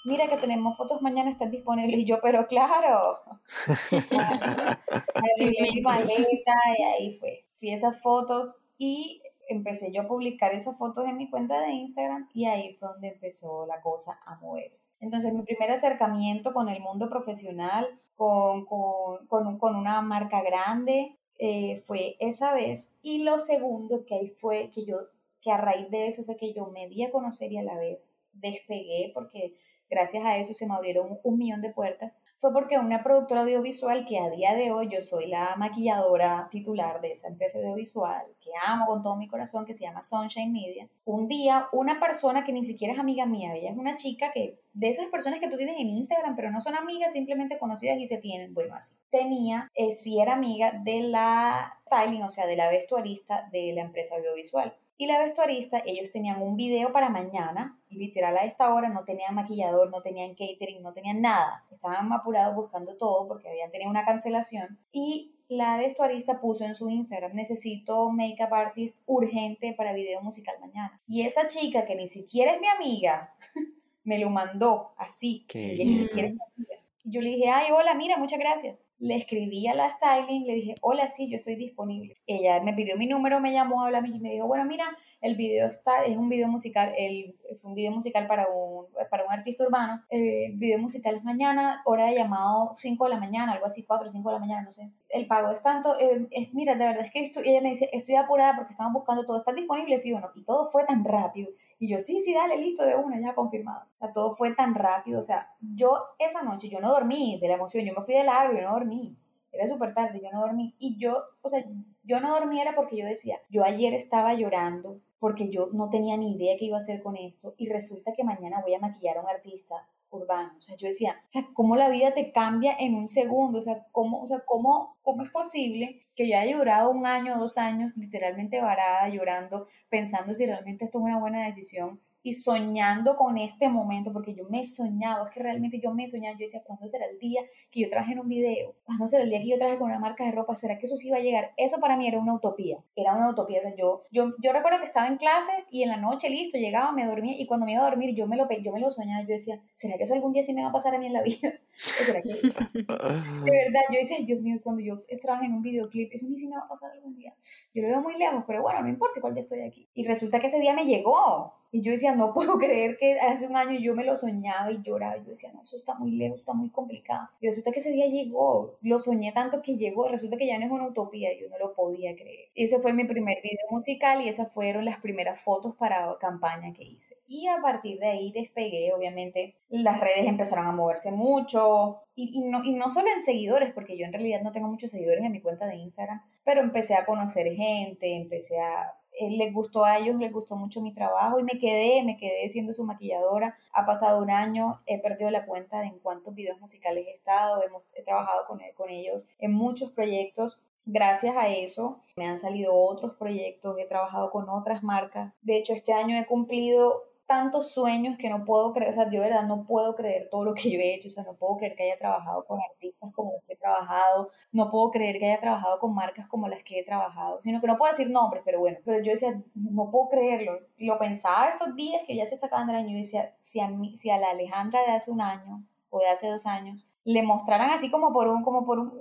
mira 0.06 0.28
que 0.28 0.38
tenemos 0.38 0.78
fotos 0.78 1.02
mañana, 1.02 1.30
están 1.30 1.52
disponibles, 1.52 2.00
y 2.00 2.06
yo, 2.06 2.20
pero 2.22 2.48
claro, 2.48 3.20
sí, 5.38 5.56
mi 5.74 5.82
maleta, 5.82 6.54
y 6.78 6.84
ahí 6.84 7.18
fue, 7.18 7.44
fui 7.58 7.72
esas 7.72 8.02
fotos, 8.02 8.62
y 8.78 9.22
empecé 9.48 9.92
yo 9.92 10.04
a 10.04 10.08
publicar 10.08 10.54
esas 10.54 10.78
fotos 10.78 11.06
en 11.06 11.18
mi 11.18 11.30
cuenta 11.30 11.62
de 11.62 11.72
Instagram 11.72 12.30
y 12.34 12.46
ahí 12.46 12.74
fue 12.74 12.90
donde 12.90 13.10
empezó 13.10 13.66
la 13.66 13.82
cosa 13.82 14.20
a 14.26 14.36
moverse. 14.38 14.92
Entonces 15.00 15.34
mi 15.34 15.44
primer 15.44 15.72
acercamiento 15.72 16.54
con 16.54 16.70
el 16.70 16.82
mundo 16.82 17.10
profesional, 17.10 17.88
con, 18.16 18.66
con, 18.66 19.28
con, 19.28 19.58
con 19.58 19.76
una 19.76 20.02
marca 20.02 20.42
grande, 20.42 21.18
eh, 21.38 21.82
fue 21.86 22.16
esa 22.20 22.54
vez. 22.54 22.96
Y 23.02 23.24
lo 23.24 23.40
segundo 23.40 24.06
que 24.06 24.16
ahí 24.16 24.30
fue 24.30 24.72
que 24.74 24.86
yo, 24.86 25.10
que 25.42 25.52
a 25.52 25.58
raíz 25.58 25.90
de 25.90 26.08
eso 26.08 26.24
fue 26.24 26.38
que 26.38 26.54
yo 26.54 26.68
me 26.68 26.88
di 26.88 27.04
a 27.04 27.12
conocer 27.12 27.52
y 27.52 27.58
a 27.58 27.64
la 27.64 27.78
vez 27.78 28.16
despegué 28.34 29.12
porque 29.14 29.54
gracias 29.90 30.24
a 30.26 30.38
eso 30.38 30.54
se 30.54 30.68
me 30.68 30.74
abrieron 30.74 31.20
un 31.24 31.38
millón 31.38 31.62
de 31.62 31.72
puertas, 31.72 32.22
fue 32.38 32.52
porque 32.54 32.78
una 32.80 33.04
productora 33.04 33.42
audiovisual 33.42 34.06
que 34.06 34.20
a 34.20 34.30
día 34.30 34.56
de 34.56 34.72
hoy 34.72 34.90
yo 34.92 35.02
soy 35.02 35.28
la 35.28 35.56
maquilladora 35.58 36.48
titular 36.50 37.02
de 37.02 37.12
esa 37.12 37.28
empresa 37.28 37.60
audiovisual, 37.60 38.26
que 38.42 38.52
amo 38.66 38.86
con 38.86 39.04
todo 39.04 39.16
mi 39.16 39.28
corazón, 39.28 39.66
que 39.66 39.74
se 39.74 39.86
llama 39.86 40.04
Sunshine 40.04 40.52
Media, 40.52 40.88
un 41.06 41.28
día 41.28 41.68
una 41.72 42.00
persona 42.00 42.44
que 42.44 42.54
ni 42.54 42.64
siquiera 42.64 42.94
es 42.94 43.00
amiga 43.00 43.26
mía, 43.26 43.56
ella 43.56 43.72
es 43.72 43.78
una 43.78 43.96
chica 43.96 44.32
que 44.32 44.60
de 44.74 44.90
esas 44.90 45.08
personas 45.08 45.40
que 45.40 45.50
tú 45.50 45.56
tienes 45.56 45.78
en 45.80 45.90
Instagram, 45.90 46.36
pero 46.36 46.52
no 46.52 46.60
son 46.60 46.76
amigas, 46.76 47.14
simplemente 47.14 47.58
conocidas 47.58 47.98
y 47.98 48.08
se 48.08 48.18
tienen, 48.18 48.54
bueno, 48.54 48.76
así. 48.76 48.96
Tenía, 49.10 49.72
eh, 49.74 49.94
si 49.94 50.20
era 50.20 50.34
amiga 50.34 50.74
de 50.84 51.02
la 51.04 51.80
styling, 51.86 52.24
o 52.24 52.30
sea, 52.30 52.46
de 52.46 52.58
la 52.58 52.70
vestuarista 52.70 53.48
de 53.52 53.72
la 53.74 53.82
empresa 53.82 54.16
audiovisual. 54.18 54.76
Y 54.98 55.08
la 55.08 55.20
vestuarista, 55.20 55.84
ellos 55.86 56.10
tenían 56.10 56.42
un 56.42 56.56
video 56.56 56.94
para 56.94 57.10
mañana, 57.10 57.78
y 57.90 57.98
literal 57.98 58.38
a 58.38 58.46
esta 58.46 58.74
hora 58.74 58.88
no 58.90 59.04
tenían 59.04 59.36
maquillador, 59.36 59.90
no 59.90 60.02
tenían 60.02 60.36
catering, 60.36 60.82
no 60.82 60.94
tenían 60.94 61.22
nada. 61.22 61.66
Estaban 61.70 62.12
apurados 62.14 62.56
buscando 62.56 62.96
todo 62.96 63.28
porque 63.28 63.50
habían 63.50 63.72
tenido 63.72 63.90
una 63.90 64.06
cancelación. 64.06 64.80
Y 64.94 65.36
la 65.50 65.78
vestuarista 65.78 66.40
puso 66.40 66.64
en 66.64 66.76
su 66.76 66.90
Instagram, 66.90 67.34
necesito 67.34 68.10
makeup 68.10 68.54
artist 68.54 69.02
urgente 69.06 69.74
para 69.74 69.94
video 69.94 70.22
musical 70.22 70.56
mañana. 70.62 71.00
Y 71.08 71.24
esa 71.24 71.48
chica, 71.48 71.86
que 71.86 71.96
ni 71.96 72.08
siquiera 72.08 72.54
es 72.54 72.62
mi 72.62 72.68
amiga, 72.68 73.36
me 74.06 74.18
lo 74.18 74.30
mandó 74.30 74.94
así. 74.98 75.46
Que 75.48 75.84
ni 75.86 75.98
siquiera 75.98 76.30
es 76.30 76.34
mi 76.36 76.40
amiga. 76.56 76.85
Yo 77.08 77.22
le 77.22 77.30
dije, 77.30 77.52
ay, 77.52 77.72
hola, 77.72 77.94
mira, 77.94 78.18
muchas 78.18 78.40
gracias. 78.40 78.84
Le 78.98 79.16
escribí 79.16 79.68
a 79.68 79.76
la 79.76 79.92
styling, 79.92 80.48
le 80.48 80.56
dije, 80.56 80.74
hola, 80.82 81.08
sí, 81.08 81.30
yo 81.30 81.38
estoy 81.38 81.56
disponible. 81.56 82.16
Ella 82.26 82.60
me 82.64 82.74
pidió 82.74 82.98
mi 82.98 83.06
número, 83.06 83.40
me 83.40 83.54
llamó, 83.54 83.84
habla 83.84 84.02
y 84.04 84.20
me 84.20 84.32
dijo, 84.32 84.48
bueno, 84.48 84.66
mira, 84.66 84.86
el 85.22 85.36
video 85.36 85.68
está, 85.68 86.04
es 86.04 86.18
un 86.18 86.30
video 86.30 86.48
musical, 86.48 86.94
el, 86.98 87.38
fue 87.62 87.70
un 87.70 87.76
video 87.76 87.92
musical 87.92 88.26
para 88.26 88.48
un, 88.48 88.88
para 89.12 89.24
un 89.24 89.32
artista 89.32 89.64
urbano. 89.64 90.04
El 90.10 90.54
video 90.58 90.80
musical 90.80 91.16
es 91.16 91.24
mañana, 91.24 91.84
hora 91.86 92.08
de 92.08 92.16
llamado 92.16 92.74
5 92.76 93.04
de 93.04 93.10
la 93.12 93.20
mañana, 93.20 93.52
algo 93.52 93.68
así, 93.68 93.86
4 93.86 94.08
o 94.08 94.10
5 94.10 94.28
de 94.28 94.34
la 94.34 94.40
mañana, 94.40 94.64
no 94.64 94.72
sé. 94.72 94.90
El 95.10 95.28
pago 95.28 95.52
es 95.52 95.62
tanto, 95.62 96.00
eh, 96.00 96.28
es, 96.32 96.56
mira, 96.56 96.74
de 96.74 96.88
verdad 96.88 97.06
es 97.06 97.12
que 97.12 97.24
estoy, 97.24 97.48
ella 97.48 97.62
me 97.62 97.70
dice, 97.70 97.88
estoy 97.94 98.16
apurada 98.16 98.56
porque 98.56 98.72
estamos 98.72 98.94
buscando 98.94 99.26
todo, 99.26 99.38
¿está 99.38 99.54
disponible? 99.54 100.00
Sí 100.00 100.12
o 100.12 100.20
no. 100.20 100.32
Y 100.34 100.44
todo 100.44 100.72
fue 100.72 100.84
tan 100.86 101.06
rápido. 101.06 101.50
Y 101.78 101.90
yo, 101.90 102.00
sí, 102.00 102.20
sí, 102.20 102.34
dale, 102.34 102.58
listo, 102.58 102.86
de 102.86 102.96
una, 102.96 103.20
ya 103.20 103.36
confirmado. 103.36 103.86
O 103.96 103.98
sea, 103.98 104.12
todo 104.12 104.36
fue 104.36 104.54
tan 104.56 104.76
rápido. 104.76 105.20
O 105.20 105.24
sea, 105.24 105.52
yo 105.60 105.98
esa 106.20 106.44
noche, 106.44 106.70
yo 106.70 106.80
no 106.80 106.90
dormí 106.90 107.40
de 107.40 107.48
la 107.48 107.56
emoción, 107.56 107.86
yo 107.86 107.94
me 107.94 108.06
fui 108.06 108.14
de 108.14 108.24
largo, 108.24 108.56
yo 108.56 108.62
no 108.62 108.74
dormí. 108.74 109.18
Era 109.52 109.68
súper 109.68 109.94
tarde, 109.94 110.22
yo 110.22 110.32
no 110.32 110.42
dormí. 110.42 110.76
Y 110.80 110.98
yo, 110.98 111.18
o 111.42 111.50
sea, 111.50 111.64
yo 112.04 112.20
no 112.20 112.32
dormí 112.32 112.62
era 112.62 112.76
porque 112.76 112.98
yo 112.98 113.06
decía, 113.06 113.40
yo 113.50 113.64
ayer 113.64 113.94
estaba 113.94 114.34
llorando 114.34 115.02
porque 115.20 115.50
yo 115.50 115.70
no 115.72 115.90
tenía 115.90 116.18
ni 116.18 116.36
idea 116.36 116.56
qué 116.58 116.66
iba 116.66 116.78
a 116.78 116.80
hacer 116.80 117.02
con 117.02 117.16
esto 117.16 117.56
y 117.58 117.68
resulta 117.68 118.14
que 118.14 118.24
mañana 118.24 118.62
voy 118.62 118.76
a 118.76 118.80
maquillar 118.80 119.18
a 119.18 119.22
un 119.22 119.30
artista 119.30 119.88
urbano. 120.16 120.54
O 120.58 120.62
sea, 120.62 120.76
yo 120.78 120.88
decía, 120.88 121.22
o 121.26 121.30
sea, 121.30 121.48
cómo 121.54 121.76
la 121.76 121.90
vida 121.90 122.14
te 122.14 122.32
cambia 122.32 122.76
en 122.80 122.96
un 122.96 123.08
segundo, 123.08 123.60
o 123.60 123.62
sea, 123.62 123.86
cómo, 123.92 124.22
o 124.22 124.28
sea, 124.28 124.44
cómo, 124.46 124.98
cómo 125.02 125.24
es 125.24 125.32
posible 125.32 126.02
que 126.16 126.30
yo 126.30 126.38
haya 126.38 126.52
llorado 126.52 126.92
un 126.92 127.06
año, 127.06 127.38
dos 127.38 127.58
años, 127.58 127.94
literalmente 127.98 128.62
varada, 128.62 129.08
llorando, 129.10 129.68
pensando 129.90 130.34
si 130.34 130.46
realmente 130.46 130.86
esto 130.86 131.00
es 131.00 131.04
una 131.04 131.20
buena 131.20 131.46
decisión 131.46 132.02
y 132.26 132.34
soñando 132.34 133.16
con 133.16 133.38
este 133.38 133.70
momento, 133.70 134.12
porque 134.12 134.34
yo 134.34 134.46
me 134.50 134.64
soñaba, 134.64 135.28
es 135.28 135.32
que 135.32 135.44
realmente 135.44 135.80
yo 135.80 135.94
me 135.94 136.08
soñaba, 136.08 136.36
yo 136.36 136.46
decía, 136.46 136.64
¿cuándo 136.66 136.88
será 136.88 137.06
el 137.06 137.20
día 137.20 137.42
que 137.70 137.82
yo 137.82 137.88
traje 137.88 138.14
en 138.14 138.20
un 138.20 138.28
video? 138.28 138.74
¿Cuándo 138.84 139.06
será 139.06 139.24
el 139.24 139.30
día 139.30 139.42
que 139.42 139.50
yo 139.50 139.60
traje 139.60 139.78
con 139.78 139.92
una 139.92 140.00
marca 140.00 140.26
de 140.26 140.32
ropa? 140.32 140.56
¿Será 140.56 140.80
que 140.80 140.88
eso 140.88 140.98
sí 140.98 141.10
iba 141.10 141.18
a 141.18 141.20
llegar? 141.20 141.54
Eso 141.56 141.80
para 141.80 141.98
mí 141.98 142.08
era 142.08 142.18
una 142.18 142.34
utopía, 142.34 142.80
era 142.96 143.14
una 143.14 143.30
utopía. 143.30 143.62
Yo, 143.78 144.02
yo, 144.12 144.34
yo 144.42 144.54
recuerdo 144.54 144.80
que 144.80 144.86
estaba 144.86 145.06
en 145.06 145.18
clase 145.18 145.52
y 145.70 145.84
en 145.84 145.90
la 145.90 145.98
noche, 145.98 146.32
listo, 146.32 146.58
llegaba, 146.58 146.92
me 146.94 147.06
dormía 147.06 147.36
y 147.38 147.46
cuando 147.46 147.68
me 147.68 147.74
iba 147.74 147.86
a 147.86 147.90
dormir 147.92 148.16
yo 148.16 148.26
me 148.26 148.38
lo, 148.38 148.50
yo 148.50 148.72
me 148.72 148.80
lo 148.80 148.90
soñaba, 148.90 149.22
yo 149.22 149.28
decía, 149.28 149.62
¿será 149.76 149.96
que 149.96 150.06
eso 150.06 150.16
algún 150.16 150.32
día 150.32 150.42
sí 150.42 150.52
me 150.52 150.64
va 150.64 150.70
a 150.70 150.74
pasar 150.74 150.96
a 150.96 150.98
mí 150.98 151.06
en 151.06 151.14
la 151.14 151.22
vida? 151.22 151.54
¿Será 151.76 152.24
que... 152.24 152.30
de 152.30 153.52
verdad, 153.52 153.82
yo 153.92 154.00
decía, 154.00 154.18
Dios 154.26 154.42
mío, 154.42 154.60
cuando 154.64 154.82
yo 154.82 155.04
trabajé 155.22 155.46
en 155.46 155.54
un 155.54 155.62
videoclip, 155.62 156.12
eso 156.12 156.26
a 156.26 156.30
mí 156.30 156.38
sí 156.38 156.48
me 156.48 156.56
va 156.56 156.64
a 156.64 156.68
pasar 156.68 156.90
algún 156.92 157.14
día. 157.14 157.36
Yo 157.76 157.84
lo 157.84 157.90
veo 157.90 158.02
muy 158.02 158.18
lejos, 158.18 158.44
pero 158.48 158.64
bueno, 158.64 158.82
no 158.82 158.90
importa, 158.90 159.20
igual 159.20 159.36
ya 159.36 159.42
estoy 159.42 159.62
aquí. 159.62 159.88
Y 159.94 160.08
resulta 160.08 160.40
que 160.40 160.48
ese 160.48 160.60
día 160.60 160.74
me 160.74 160.86
llegó. 160.86 161.54
Y 161.76 161.82
yo 161.82 161.92
decía, 161.92 162.16
no 162.16 162.34
puedo 162.34 162.58
creer 162.58 162.96
que 162.98 163.20
hace 163.20 163.48
un 163.48 163.58
año 163.58 163.78
yo 163.78 163.96
me 163.96 164.06
lo 164.06 164.16
soñaba 164.16 164.72
y 164.72 164.82
lloraba. 164.82 165.18
Yo 165.18 165.26
decía, 165.32 165.52
no, 165.54 165.62
eso 165.62 165.76
está 165.76 165.94
muy 165.96 166.12
lejos, 166.12 166.40
está 166.40 166.54
muy 166.54 166.70
complicado. 166.70 167.28
Y 167.42 167.48
resulta 167.48 167.74
que 167.74 167.80
ese 167.80 167.92
día 167.92 168.08
llegó. 168.08 168.78
Lo 168.82 168.98
soñé 168.98 169.34
tanto 169.34 169.62
que 169.62 169.76
llegó. 169.76 170.08
Resulta 170.08 170.38
que 170.38 170.48
ya 170.48 170.58
no 170.58 170.64
es 170.64 170.72
una 170.72 170.88
utopía. 170.88 171.38
Yo 171.38 171.50
no 171.50 171.58
lo 171.58 171.74
podía 171.74 172.16
creer. 172.16 172.48
Ese 172.56 172.80
fue 172.80 172.94
mi 172.94 173.04
primer 173.04 173.42
video 173.44 173.68
musical 173.70 174.22
y 174.22 174.30
esas 174.30 174.54
fueron 174.54 174.86
las 174.86 175.02
primeras 175.02 175.42
fotos 175.42 175.76
para 175.76 176.18
campaña 176.18 176.72
que 176.72 176.84
hice. 176.84 177.18
Y 177.28 177.48
a 177.48 177.62
partir 177.62 178.00
de 178.00 178.08
ahí 178.08 178.32
despegué, 178.32 178.94
obviamente. 178.94 179.58
Las 179.68 180.00
redes 180.00 180.28
empezaron 180.28 180.68
a 180.68 180.72
moverse 180.72 181.12
mucho. 181.12 182.04
Y, 182.16 182.40
y, 182.40 182.50
no, 182.50 182.64
y 182.64 182.72
no 182.72 182.88
solo 182.88 183.10
en 183.14 183.20
seguidores, 183.20 183.74
porque 183.74 183.98
yo 183.98 184.06
en 184.06 184.14
realidad 184.14 184.40
no 184.42 184.54
tengo 184.54 184.70
muchos 184.70 184.92
seguidores 184.92 185.26
en 185.26 185.34
mi 185.34 185.42
cuenta 185.42 185.68
de 185.68 185.76
Instagram, 185.76 186.22
pero 186.46 186.62
empecé 186.62 186.96
a 186.96 187.06
conocer 187.06 187.54
gente, 187.54 188.16
empecé 188.16 188.62
a 188.62 188.94
les 189.20 189.54
gustó 189.54 189.86
a 189.86 189.98
ellos, 189.98 190.18
les 190.18 190.32
gustó 190.32 190.56
mucho 190.56 190.82
mi 190.82 190.94
trabajo 190.94 191.40
y 191.40 191.44
me 191.44 191.60
quedé, 191.60 192.04
me 192.04 192.18
quedé 192.18 192.50
siendo 192.50 192.74
su 192.74 192.84
maquilladora. 192.84 193.58
Ha 193.74 193.86
pasado 193.86 194.22
un 194.22 194.30
año, 194.30 194.82
he 194.86 195.00
perdido 195.02 195.32
la 195.32 195.46
cuenta 195.46 195.80
de 195.80 195.88
en 195.88 196.00
cuántos 196.00 196.36
videos 196.36 196.60
musicales 196.60 197.06
he 197.08 197.12
estado, 197.12 197.64
hemos, 197.64 197.84
he 197.96 198.04
trabajado 198.04 198.46
con, 198.48 198.60
con 198.76 198.90
ellos 198.90 199.28
en 199.40 199.54
muchos 199.54 199.92
proyectos. 199.92 200.60
Gracias 200.88 201.36
a 201.36 201.48
eso 201.48 202.00
me 202.16 202.28
han 202.28 202.38
salido 202.38 202.76
otros 202.76 203.16
proyectos, 203.16 203.76
he 203.80 203.86
trabajado 203.86 204.30
con 204.32 204.50
otras 204.50 204.84
marcas. 204.84 205.34
De 205.42 205.58
hecho, 205.58 205.74
este 205.74 205.94
año 205.94 206.18
he 206.18 206.28
cumplido 206.28 207.04
tantos 207.26 207.72
sueños 207.72 208.18
que 208.18 208.30
no 208.30 208.46
puedo 208.46 208.74
creer, 208.74 208.92
o 208.92 208.94
sea, 208.94 209.06
yo 209.06 209.22
de 209.22 209.30
verdad 209.30 209.44
no 209.44 209.66
puedo 209.66 209.96
creer 209.96 210.30
todo 210.30 210.44
lo 210.44 210.54
que 210.54 210.70
yo 210.70 210.80
he 210.80 210.96
hecho, 210.96 211.08
o 211.08 211.12
sea, 211.12 211.24
no 211.24 211.36
puedo 211.36 211.58
creer 211.58 211.76
que 211.76 211.84
haya 211.84 211.98
trabajado 211.98 212.46
con 212.46 212.60
artistas 212.62 213.12
como 213.14 213.34
los 213.34 213.44
que 213.46 213.54
he 213.54 213.58
trabajado, 213.58 214.30
no 214.52 214.70
puedo 214.70 214.92
creer 214.92 215.20
que 215.20 215.26
haya 215.26 215.40
trabajado 215.40 215.80
con 215.80 215.94
marcas 215.96 216.28
como 216.28 216.48
las 216.48 216.64
que 216.64 216.80
he 216.80 216.86
trabajado, 216.86 217.42
sino 217.42 217.60
que 217.62 217.68
no 217.68 217.78
puedo 217.78 217.92
decir 217.92 218.10
nombres, 218.10 218.44
pero 218.46 218.60
bueno, 218.60 218.78
pero 218.86 219.04
yo 219.04 219.12
decía, 219.12 219.42
no 219.56 219.90
puedo 219.90 220.10
creerlo, 220.10 220.60
lo 220.78 220.98
pensaba 221.00 221.50
estos 221.50 221.76
días 221.76 222.04
que 222.06 222.16
ya 222.16 222.26
se 222.26 222.36
está 222.36 222.48
acabando 222.48 222.74
el 222.74 222.80
año, 222.80 222.92
y 222.92 223.00
decía, 223.00 223.36
si 223.40 223.60
a, 223.60 223.68
mí, 223.68 223.98
si 223.98 224.10
a 224.10 224.18
la 224.18 224.32
Alejandra 224.32 224.82
de 224.82 224.94
hace 224.94 225.12
un 225.12 225.22
año 225.22 225.64
o 225.90 226.00
de 226.00 226.08
hace 226.08 226.30
dos 226.30 226.46
años 226.46 226.86
le 227.06 227.22
mostraran 227.22 227.70
así 227.70 227.90
como 227.90 228.12
por 228.12 228.28
un, 228.28 228.44
como 228.44 228.66
por 228.66 228.80
un 228.80 228.92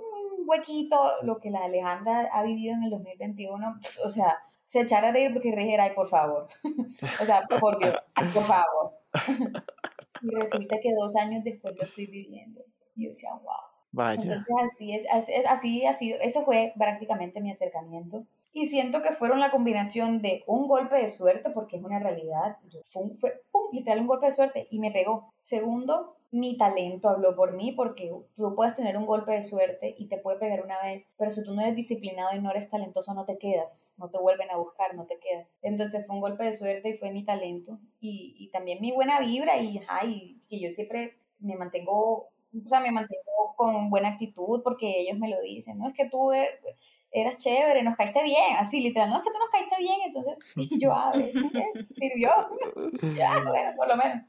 huequito 0.47 0.97
lo 1.23 1.39
que 1.39 1.49
la 1.49 1.63
Alejandra 1.63 2.29
ha 2.31 2.43
vivido 2.43 2.75
en 2.75 2.83
el 2.83 2.91
2021, 2.91 3.79
o 4.03 4.09
sea, 4.09 4.37
se 4.65 4.81
echara 4.81 5.09
a 5.09 5.11
reír 5.11 5.31
porque 5.31 5.51
dijera, 5.51 5.85
ay, 5.85 5.91
por 5.95 6.07
favor. 6.07 6.47
o 7.21 7.25
sea, 7.25 7.47
por 7.59 7.79
Dios, 7.79 7.95
por 8.33 8.43
favor. 8.43 8.93
y 10.21 10.29
resulta 10.35 10.77
que 10.81 10.93
dos 10.93 11.15
años 11.15 11.43
después 11.43 11.75
lo 11.75 11.83
estoy 11.83 12.07
viviendo. 12.07 12.61
Y 12.95 13.03
yo 13.03 13.09
decía, 13.09 13.29
wow. 13.31 13.53
Vaya. 13.91 14.21
Entonces 14.21 14.53
así 14.61 14.93
es, 14.93 15.05
así 15.47 15.85
ha 15.85 15.93
sido, 15.93 16.19
ese 16.19 16.43
fue 16.43 16.73
prácticamente 16.77 17.39
mi 17.39 17.51
acercamiento. 17.51 18.25
Y 18.51 18.65
siento 18.65 19.01
que 19.01 19.11
fueron 19.11 19.39
la 19.39 19.51
combinación 19.51 20.21
de 20.21 20.43
un 20.47 20.67
golpe 20.67 20.95
de 20.95 21.09
suerte, 21.09 21.49
porque 21.49 21.77
es 21.77 21.83
una 21.83 21.99
realidad, 21.99 22.57
fue, 22.85 23.03
fue 23.19 23.41
pum, 23.51 23.63
literal 23.71 23.99
un 23.99 24.07
golpe 24.07 24.27
de 24.27 24.31
suerte 24.31 24.67
y 24.71 24.79
me 24.79 24.91
pegó. 24.91 25.33
Segundo, 25.41 26.15
mi 26.35 26.57
talento 26.57 27.07
habló 27.07 27.33
por 27.33 27.53
mí 27.53 27.71
porque 27.71 28.11
tú 28.35 28.55
puedes 28.55 28.73
tener 28.75 28.97
un 28.97 29.05
golpe 29.05 29.31
de 29.31 29.41
suerte 29.41 29.95
y 29.97 30.07
te 30.07 30.17
puede 30.17 30.37
pegar 30.37 30.63
una 30.63 30.81
vez, 30.81 31.09
pero 31.17 31.31
si 31.31 31.43
tú 31.43 31.53
no 31.53 31.61
eres 31.61 31.75
disciplinado 31.75 32.35
y 32.35 32.41
no 32.41 32.51
eres 32.51 32.67
talentoso 32.67 33.13
no 33.13 33.23
te 33.23 33.37
quedas, 33.37 33.93
no 33.97 34.09
te 34.09 34.19
vuelven 34.19 34.51
a 34.51 34.57
buscar, 34.57 34.95
no 34.95 35.05
te 35.05 35.17
quedas. 35.17 35.55
Entonces 35.61 36.05
fue 36.05 36.15
un 36.15 36.21
golpe 36.21 36.43
de 36.43 36.53
suerte 36.53 36.89
y 36.89 36.97
fue 36.97 37.11
mi 37.11 37.23
talento 37.23 37.79
y, 38.01 38.35
y 38.37 38.49
también 38.49 38.81
mi 38.81 38.91
buena 38.91 39.21
vibra 39.21 39.57
y, 39.57 39.79
ay, 39.87 40.37
que 40.49 40.59
yo 40.59 40.69
siempre 40.69 41.17
me 41.39 41.55
mantengo, 41.55 42.27
o 42.27 42.67
sea, 42.67 42.81
me 42.81 42.91
mantengo 42.91 43.55
con 43.55 43.89
buena 43.89 44.09
actitud 44.09 44.61
porque 44.61 44.99
ellos 44.99 45.17
me 45.17 45.29
lo 45.29 45.39
dicen, 45.39 45.77
no 45.77 45.87
es 45.87 45.93
que 45.93 46.09
tú 46.09 46.33
er, 46.33 46.49
eras 47.11 47.37
chévere, 47.37 47.81
nos 47.81 47.95
caíste 47.95 48.21
bien, 48.23 48.57
así 48.57 48.81
literal, 48.81 49.09
no 49.09 49.17
es 49.17 49.23
que 49.23 49.31
tú 49.31 49.39
nos 49.39 49.49
caíste 49.49 49.75
bien, 49.79 49.99
entonces 50.05 50.35
y 50.57 50.79
yo, 50.79 50.91
a 50.93 51.11
ver, 51.11 51.31
sirvió, 51.95 52.29
ya, 53.17 53.41
bueno, 53.47 53.71
por 53.77 53.87
lo 53.87 53.95
menos. 53.95 54.23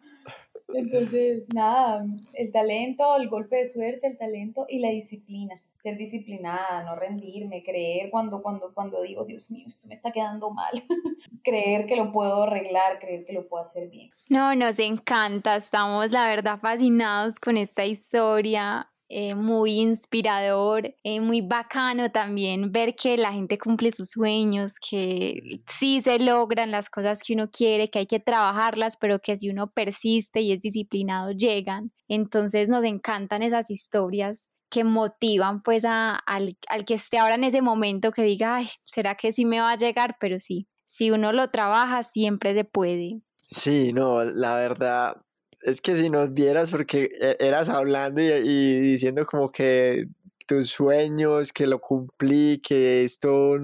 Entonces, 0.75 1.45
nada, 1.55 2.05
el 2.35 2.53
talento, 2.53 3.17
el 3.17 3.29
golpe 3.29 3.57
de 3.57 3.67
suerte, 3.67 4.07
el 4.07 4.19
talento 4.19 4.67
y 4.69 4.81
la 4.81 4.91
disciplina. 4.91 5.61
Ser 5.79 5.97
disciplinada, 5.97 6.83
no 6.85 6.97
rendirme, 6.97 7.63
creer 7.63 8.11
cuando, 8.11 8.43
cuando, 8.43 8.75
cuando 8.75 9.03
digo, 9.03 9.25
Dios 9.25 9.51
mío, 9.51 9.67
esto 9.69 9.87
me 9.87 9.95
está 9.95 10.11
quedando 10.11 10.51
mal. 10.51 10.73
creer 11.45 11.87
que 11.87 11.97
lo 11.97 12.13
puedo 12.13 12.43
arreglar, 12.43 12.99
creer 12.99 13.25
que 13.25 13.33
lo 13.33 13.47
puedo 13.47 13.63
hacer 13.63 13.89
bien. 13.89 14.11
No, 14.29 14.55
nos 14.55 14.79
encanta, 14.79 15.57
estamos 15.57 16.11
la 16.11 16.29
verdad 16.29 16.59
fascinados 16.59 17.39
con 17.39 17.57
esta 17.57 17.85
historia 17.85 18.89
eh, 19.09 19.37
muy 19.37 19.81
inspirador, 19.81 20.95
eh, 21.05 21.21
muy 21.21 21.41
bacano 21.41 22.11
también 22.11 22.73
ver 22.73 22.97
que 22.97 23.17
la 23.17 23.33
gente 23.33 23.57
cumple 23.57 23.93
sus 23.93 24.11
sueños, 24.11 24.81
que 24.81 25.59
sí 25.69 26.01
se 26.01 26.19
logran 26.19 26.73
las 26.73 26.91
cosas 26.91 27.23
que 27.23 27.35
uno 27.35 27.49
quiere, 27.51 27.89
que 27.89 28.01
hay 28.01 28.07
que 28.07 28.19
trabajarlas, 28.19 28.97
pero 28.97 29.21
que 29.21 29.37
si 29.37 29.49
uno 29.49 29.71
persiste 29.71 30.41
y 30.41 30.51
es 30.53 30.61
disciplinado 30.61 31.31
llegan. 31.31 31.93
Entonces 32.09 32.69
nos 32.69 32.83
encantan 32.83 33.43
esas 33.43 33.71
historias 33.71 34.51
que 34.71 34.83
motivan 34.83 35.63
pues 35.63 35.85
al, 35.85 36.57
al 36.69 36.85
que 36.85 36.95
esté 36.95 37.19
ahora 37.19 37.37
en 37.37 37.45
ese 37.45 37.63
momento 37.63 38.11
que 38.11 38.23
diga, 38.23 38.57
ay, 38.57 38.69
¿será 38.85 39.15
que 39.15 39.31
sí 39.31 39.45
me 39.45 39.61
va 39.61 39.71
a 39.71 39.77
llegar? 39.77 40.17
Pero 40.19 40.41
sí, 40.41 40.67
si 40.85 41.13
uno 41.13 41.33
lo 41.33 41.51
trabaja, 41.51 42.03
siempre 42.03 42.55
se 42.55 42.65
puede. 42.65 43.23
Sí, 43.49 43.93
no, 43.93 44.25
la 44.25 44.57
verdad 44.57 45.23
es 45.67 45.81
que 45.81 45.97
si 45.97 46.09
nos 46.11 46.33
vieras, 46.33 46.71
porque 46.71 47.09
e, 47.21 47.37
eras 47.41 47.69
hablando 47.69 48.23
y, 48.23 48.79
diciendo 48.79 49.27
como 49.27 49.51
que 49.51 50.07
tus 50.47 50.71
sueños, 50.71 51.53
que 51.53 51.67
lo 51.67 51.81
cumplí, 51.81 52.63
que 52.63 53.03
esto 53.03 53.59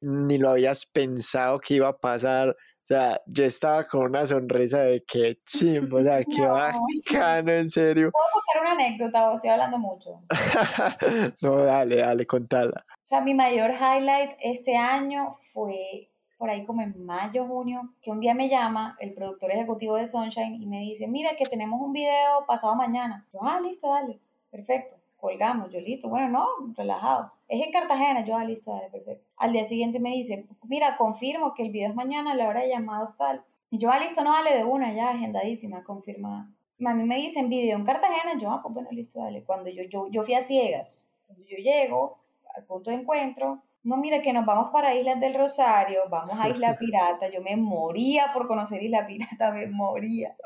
ni 0.00 0.38
lo 0.38 0.50
habías 0.50 0.86
pensado 0.86 1.58
que 1.58 1.74
iba 1.74 1.88
a 1.88 1.98
pasar. 1.98 2.50
O 2.50 2.86
sea, 2.88 3.20
yo 3.26 3.44
estaba 3.44 3.88
con 3.88 4.02
una 4.02 4.24
sonrisa 4.24 4.82
de 4.82 5.02
que 5.04 5.40
chimbo, 5.44 5.98
o 5.98 6.02
sea, 6.02 6.22
qué 6.24 6.46
bacano, 6.46 7.50
en 7.50 7.68
serio. 7.68 8.12
¿Puedo 8.12 8.28
contar 8.32 8.62
una 8.62 8.84
anécdota 8.84 9.28
o 9.28 9.34
estoy 9.34 9.50
hablando 9.50 9.78
mucho? 9.78 10.22
no, 11.42 11.56
dale, 11.56 11.96
dale, 11.96 12.24
contala. 12.24 12.86
O 12.88 13.02
sea, 13.02 13.20
mi 13.20 13.34
mayor 13.34 13.72
highlight 13.72 14.30
este 14.40 14.76
año 14.76 15.28
fue 15.52 16.12
por 16.38 16.48
ahí 16.48 16.64
como 16.64 16.82
en 16.82 17.04
mayo, 17.04 17.46
junio, 17.46 17.92
que 18.00 18.12
un 18.12 18.20
día 18.20 18.32
me 18.32 18.48
llama 18.48 18.96
el 19.00 19.12
productor 19.12 19.50
ejecutivo 19.50 19.96
de 19.96 20.06
Sunshine 20.06 20.62
y 20.62 20.66
me 20.66 20.80
dice, 20.80 21.08
mira 21.08 21.30
que 21.36 21.44
tenemos 21.44 21.80
un 21.82 21.92
video 21.92 22.46
pasado 22.46 22.76
mañana. 22.76 23.26
Yo, 23.32 23.40
ah, 23.42 23.60
listo, 23.60 23.90
dale, 23.90 24.20
perfecto, 24.48 24.94
colgamos, 25.16 25.72
yo 25.72 25.80
listo, 25.80 26.08
bueno, 26.08 26.28
no, 26.28 26.46
relajado. 26.76 27.32
Es 27.48 27.64
en 27.66 27.72
Cartagena, 27.72 28.24
yo, 28.24 28.36
ah, 28.36 28.44
listo, 28.44 28.72
dale, 28.72 28.88
perfecto. 28.88 29.26
Al 29.36 29.52
día 29.52 29.64
siguiente 29.64 29.98
me 29.98 30.10
dice, 30.10 30.46
mira, 30.62 30.96
confirmo 30.96 31.54
que 31.54 31.64
el 31.64 31.72
video 31.72 31.90
es 31.90 31.96
mañana 31.96 32.34
la 32.36 32.48
hora 32.48 32.60
de 32.60 32.68
llamados 32.68 33.16
tal. 33.16 33.44
Y 33.70 33.78
yo, 33.78 33.90
ah, 33.90 33.98
listo, 33.98 34.22
no, 34.22 34.32
dale 34.32 34.56
de 34.56 34.64
una, 34.64 34.92
ya, 34.92 35.10
agendadísima, 35.10 35.82
confirmada. 35.82 36.48
A 36.86 36.94
mí 36.94 37.04
me 37.04 37.16
dicen 37.16 37.48
video 37.48 37.76
en 37.76 37.84
Cartagena, 37.84 38.38
yo, 38.38 38.52
ah, 38.52 38.60
pues 38.62 38.72
bueno, 38.72 38.90
listo, 38.92 39.18
dale. 39.18 39.42
Cuando 39.42 39.68
yo, 39.70 39.82
yo, 39.82 40.06
yo 40.08 40.22
fui 40.22 40.34
a 40.34 40.40
ciegas, 40.40 41.12
cuando 41.26 41.44
yo 41.44 41.56
llego 41.56 42.20
al 42.54 42.64
punto 42.64 42.90
de 42.90 42.96
encuentro, 42.96 43.64
no, 43.88 43.96
mira 43.96 44.20
que 44.20 44.34
nos 44.34 44.44
vamos 44.44 44.70
para 44.70 44.94
Islas 44.94 45.18
del 45.18 45.32
Rosario, 45.32 46.02
vamos 46.10 46.38
a 46.38 46.48
Isla 46.50 46.76
Pirata. 46.78 47.30
Yo 47.30 47.40
me 47.40 47.56
moría 47.56 48.30
por 48.34 48.46
conocer 48.46 48.82
Isla 48.82 49.06
Pirata, 49.06 49.50
me 49.50 49.66
moría. 49.66 50.36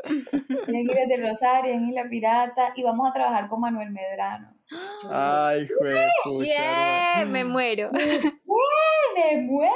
En 0.69 0.77
Islas 0.77 1.09
del 1.09 1.23
Rosario, 1.23 1.73
en 1.73 1.89
Isla 1.89 2.09
Pirata, 2.09 2.73
y 2.77 2.85
vamos 2.85 3.11
a 3.11 3.13
trabajar 3.13 3.49
con 3.49 3.61
Manuel 3.61 3.91
Medrano. 3.91 4.55
Ay, 5.11 5.67
juez. 5.69 7.29
me 7.29 7.45
muero. 7.45 7.91
Me 7.93 9.43
muero. 9.43 9.75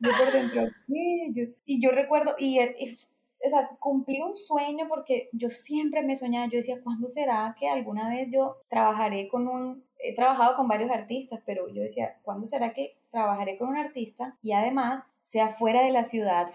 Yo 0.00 0.10
por 0.18 0.32
dentro, 0.32 0.64
y 0.88 1.80
yo 1.80 1.92
recuerdo, 1.92 2.34
y, 2.38 2.58
o 2.58 3.48
sea, 3.48 3.70
cumplí 3.78 4.20
un 4.20 4.34
sueño 4.34 4.86
porque 4.88 5.28
yo 5.32 5.48
siempre 5.48 6.02
me 6.02 6.16
soñaba, 6.16 6.46
yo 6.46 6.56
decía, 6.56 6.82
¿cuándo 6.82 7.06
será 7.06 7.54
que 7.58 7.68
alguna 7.68 8.10
vez 8.10 8.28
yo 8.32 8.56
trabajaré 8.68 9.28
con 9.28 9.46
un 9.46 9.85
he 10.08 10.14
trabajado 10.14 10.56
con 10.56 10.68
varios 10.68 10.90
artistas, 10.90 11.40
pero 11.44 11.68
yo 11.68 11.82
decía, 11.82 12.16
¿cuándo 12.22 12.46
será 12.46 12.72
que 12.72 12.98
trabajaré 13.10 13.58
con 13.58 13.68
un 13.68 13.76
artista 13.76 14.36
y 14.42 14.52
además 14.52 15.04
sea 15.22 15.48
fuera 15.48 15.82
de 15.82 15.90
la 15.90 16.04
ciudad, 16.04 16.46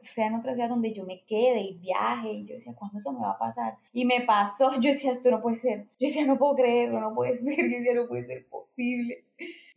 sea 0.00 0.26
en 0.26 0.34
otra 0.34 0.54
ciudad 0.54 0.68
donde 0.68 0.92
yo 0.92 1.04
me 1.04 1.24
quede 1.24 1.60
y 1.60 1.78
viaje? 1.78 2.32
Y 2.32 2.44
yo 2.44 2.54
decía, 2.54 2.74
¿cuándo 2.74 2.98
eso 2.98 3.12
me 3.12 3.20
va 3.20 3.32
a 3.32 3.38
pasar? 3.38 3.74
Y 3.92 4.04
me 4.04 4.20
pasó, 4.22 4.72
yo 4.80 4.90
decía, 4.90 5.12
esto 5.12 5.30
no 5.30 5.40
puede 5.40 5.56
ser. 5.56 5.84
Yo 5.98 6.06
decía, 6.06 6.26
no 6.26 6.38
puedo 6.38 6.54
creerlo, 6.54 7.00
no 7.00 7.14
puede 7.14 7.34
ser. 7.34 7.56
Yo 7.56 7.78
decía, 7.78 7.94
no 7.94 8.08
puede 8.08 8.24
ser 8.24 8.46
posible 8.48 9.24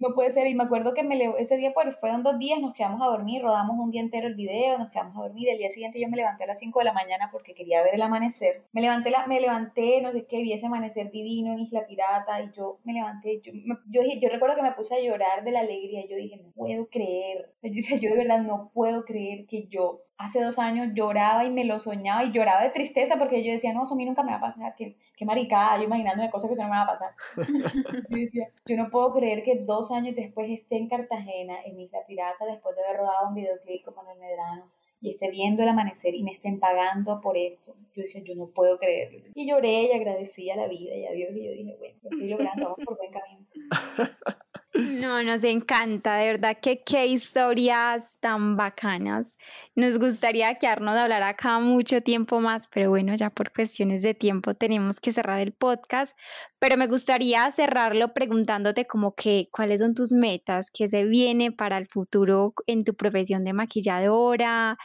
no 0.02 0.14
puede 0.14 0.32
ser. 0.32 0.48
Y 0.48 0.56
me 0.56 0.64
acuerdo 0.64 0.94
que 0.94 1.04
me 1.04 1.22
ese 1.38 1.58
día 1.58 1.72
pues, 1.74 1.96
fueron 1.96 2.24
dos 2.24 2.38
días, 2.40 2.60
nos 2.60 2.74
quedamos 2.74 3.02
a 3.02 3.06
dormir, 3.06 3.42
rodamos 3.42 3.78
un 3.80 3.92
día 3.92 4.02
entero 4.02 4.28
el 4.28 4.36
video, 4.36 4.78
nos 4.78 4.90
quedamos 4.90 5.16
a 5.18 5.22
dormir. 5.22 5.48
El 5.50 5.60
día 5.60 5.70
siguiente 5.70 6.02
yo 6.02 6.10
me 6.10 6.18
levanté 6.18 6.44
a 6.44 6.48
las 6.48 6.60
5 6.60 6.80
de 6.80 6.86
la 6.86 6.94
mañana 6.94 7.30
porque 7.32 7.54
quería 7.54 7.82
ver 7.84 7.96
el 7.96 8.02
amanecer. 8.02 8.64
Me 8.74 8.82
levanté, 8.82 9.12
la, 9.12 9.28
me 9.28 9.40
levanté, 9.40 10.02
no 10.02 10.12
sé 10.12 10.26
qué, 10.26 10.42
vi 10.42 10.54
ese 10.54 10.66
amanecer 10.66 11.12
divino 11.12 11.54
en 11.54 11.60
Isla 11.60 11.86
Pirata 11.86 12.42
y 12.42 12.52
yo 12.52 12.80
me 12.84 12.94
levanté. 12.94 13.42
Yo, 13.42 13.52
yo, 13.90 14.02
yo 14.20 14.30
recuerdo 14.30 14.56
que 14.56 14.64
me 14.64 14.74
puse 14.74 14.96
a 14.96 15.02
llorar 15.02 15.44
de 15.44 15.52
la 15.52 15.62
alegría. 15.62 16.04
Yo 16.10 16.16
dije, 16.16 16.38
no 16.38 16.52
puedo 16.52 16.88
creer. 16.90 17.54
Yo 17.62 17.72
decía, 17.72 17.98
yo 17.98 18.10
de 18.10 18.18
verdad 18.18 18.42
no 18.42 18.72
puedo 18.74 19.06
creer 19.06 19.46
que 19.46 19.68
yo 19.68 20.02
hace 20.22 20.42
dos 20.44 20.60
años 20.60 20.90
lloraba 20.94 21.46
y 21.46 21.52
me 21.52 21.66
lo 21.66 21.80
soñaba 21.80 22.24
y 22.24 22.32
lloraba 22.32 22.62
de 22.62 22.70
tristeza 22.70 23.18
porque 23.18 23.44
yo 23.44 23.52
decía, 23.52 23.74
no, 23.74 23.84
eso 23.84 23.94
a 23.94 23.98
mí 23.98 24.06
nunca 24.06 24.24
me 24.24 24.32
va 24.32 24.38
a 24.38 24.42
pasar, 24.42 24.76
qué, 24.78 24.96
qué 25.18 25.26
maricada, 25.26 25.78
yo 25.78 25.84
imaginándome 25.84 26.30
cosas 26.30 26.50
que 26.50 26.54
eso 26.54 26.64
no 26.64 26.70
me 26.70 26.76
va 26.76 26.84
a 26.84 26.88
pasar. 26.88 27.12
yo 28.10 28.18
decía, 28.18 28.48
yo 28.66 28.78
no 28.78 28.90
puedo 28.90 29.12
creer 29.14 29.44
que 29.44 29.56
dos 29.66 29.92
años 29.92 30.16
después 30.16 30.50
esté 30.50 30.78
en 30.78 30.88
Cartagena, 30.88 31.56
en 31.66 31.80
Isla 31.80 32.00
Pirata, 32.08 32.46
después 32.46 32.76
de 32.76 32.86
haber 32.86 32.98
rodado 32.98 33.30
un 33.30 33.36
videoclip 33.36 33.84
con 33.84 33.96
Manuel 33.96 34.20
Medrano 34.20 34.72
y 35.02 35.10
esté 35.10 35.32
viendo 35.32 35.64
el 35.64 35.70
amanecer 35.70 36.14
y 36.14 36.24
me 36.24 36.32
estén 36.32 36.60
pagando 36.60 37.20
por 37.22 37.36
esto. 37.36 37.74
Yo 37.96 38.04
decía, 38.04 38.22
yo 38.24 38.36
no 38.36 38.48
puedo 38.48 38.78
creerlo. 38.78 39.20
Y 39.34 39.50
lloré 39.50 39.86
y 39.86 39.92
agradecí 39.94 40.50
a 40.52 40.56
la 40.56 40.68
vida 40.68 40.96
y 40.96 41.08
a 41.08 41.12
Dios 41.12 41.32
y 41.34 41.44
yo 41.44 41.52
dije, 41.52 41.76
bueno, 41.80 41.98
estoy 42.04 42.30
logrando, 42.30 42.64
vamos 42.64 42.80
por 42.86 42.98
buen 42.98 43.12
camino. 43.12 43.46
No, 44.74 45.22
nos 45.22 45.44
encanta, 45.44 46.16
de 46.16 46.28
verdad 46.28 46.58
que 46.62 46.82
qué 46.82 47.06
historias 47.06 48.18
tan 48.22 48.56
bacanas. 48.56 49.38
Nos 49.76 50.00
gustaría 50.00 50.56
quedarnos 50.56 50.96
a 50.96 51.04
hablar 51.04 51.24
acá 51.24 51.60
mucho 51.60 52.02
tiempo 52.02 52.40
más, 52.40 52.68
pero 52.68 52.90
bueno, 52.90 53.14
ya 53.16 53.30
por 53.30 53.52
cuestiones 53.52 54.02
de 54.02 54.14
tiempo 54.14 54.54
tenemos 54.54 55.02
que 55.02 55.12
cerrar 55.12 55.42
el 55.42 55.52
podcast. 55.52 56.18
Pero 56.58 56.78
me 56.78 56.88
gustaría 56.88 57.52
cerrarlo 57.52 58.14
preguntándote 58.14 58.86
como 58.86 59.14
que 59.14 59.50
cuáles 59.52 59.82
son 59.82 59.94
tus 59.94 60.14
metas, 60.14 60.72
qué 60.72 60.88
se 60.88 61.04
viene 61.04 61.52
para 61.52 61.78
el 61.78 61.88
futuro 61.88 62.54
en 62.66 62.86
tu 62.86 62.94
profesión 62.94 63.44
de 63.44 63.52
maquilladora, 63.52 64.78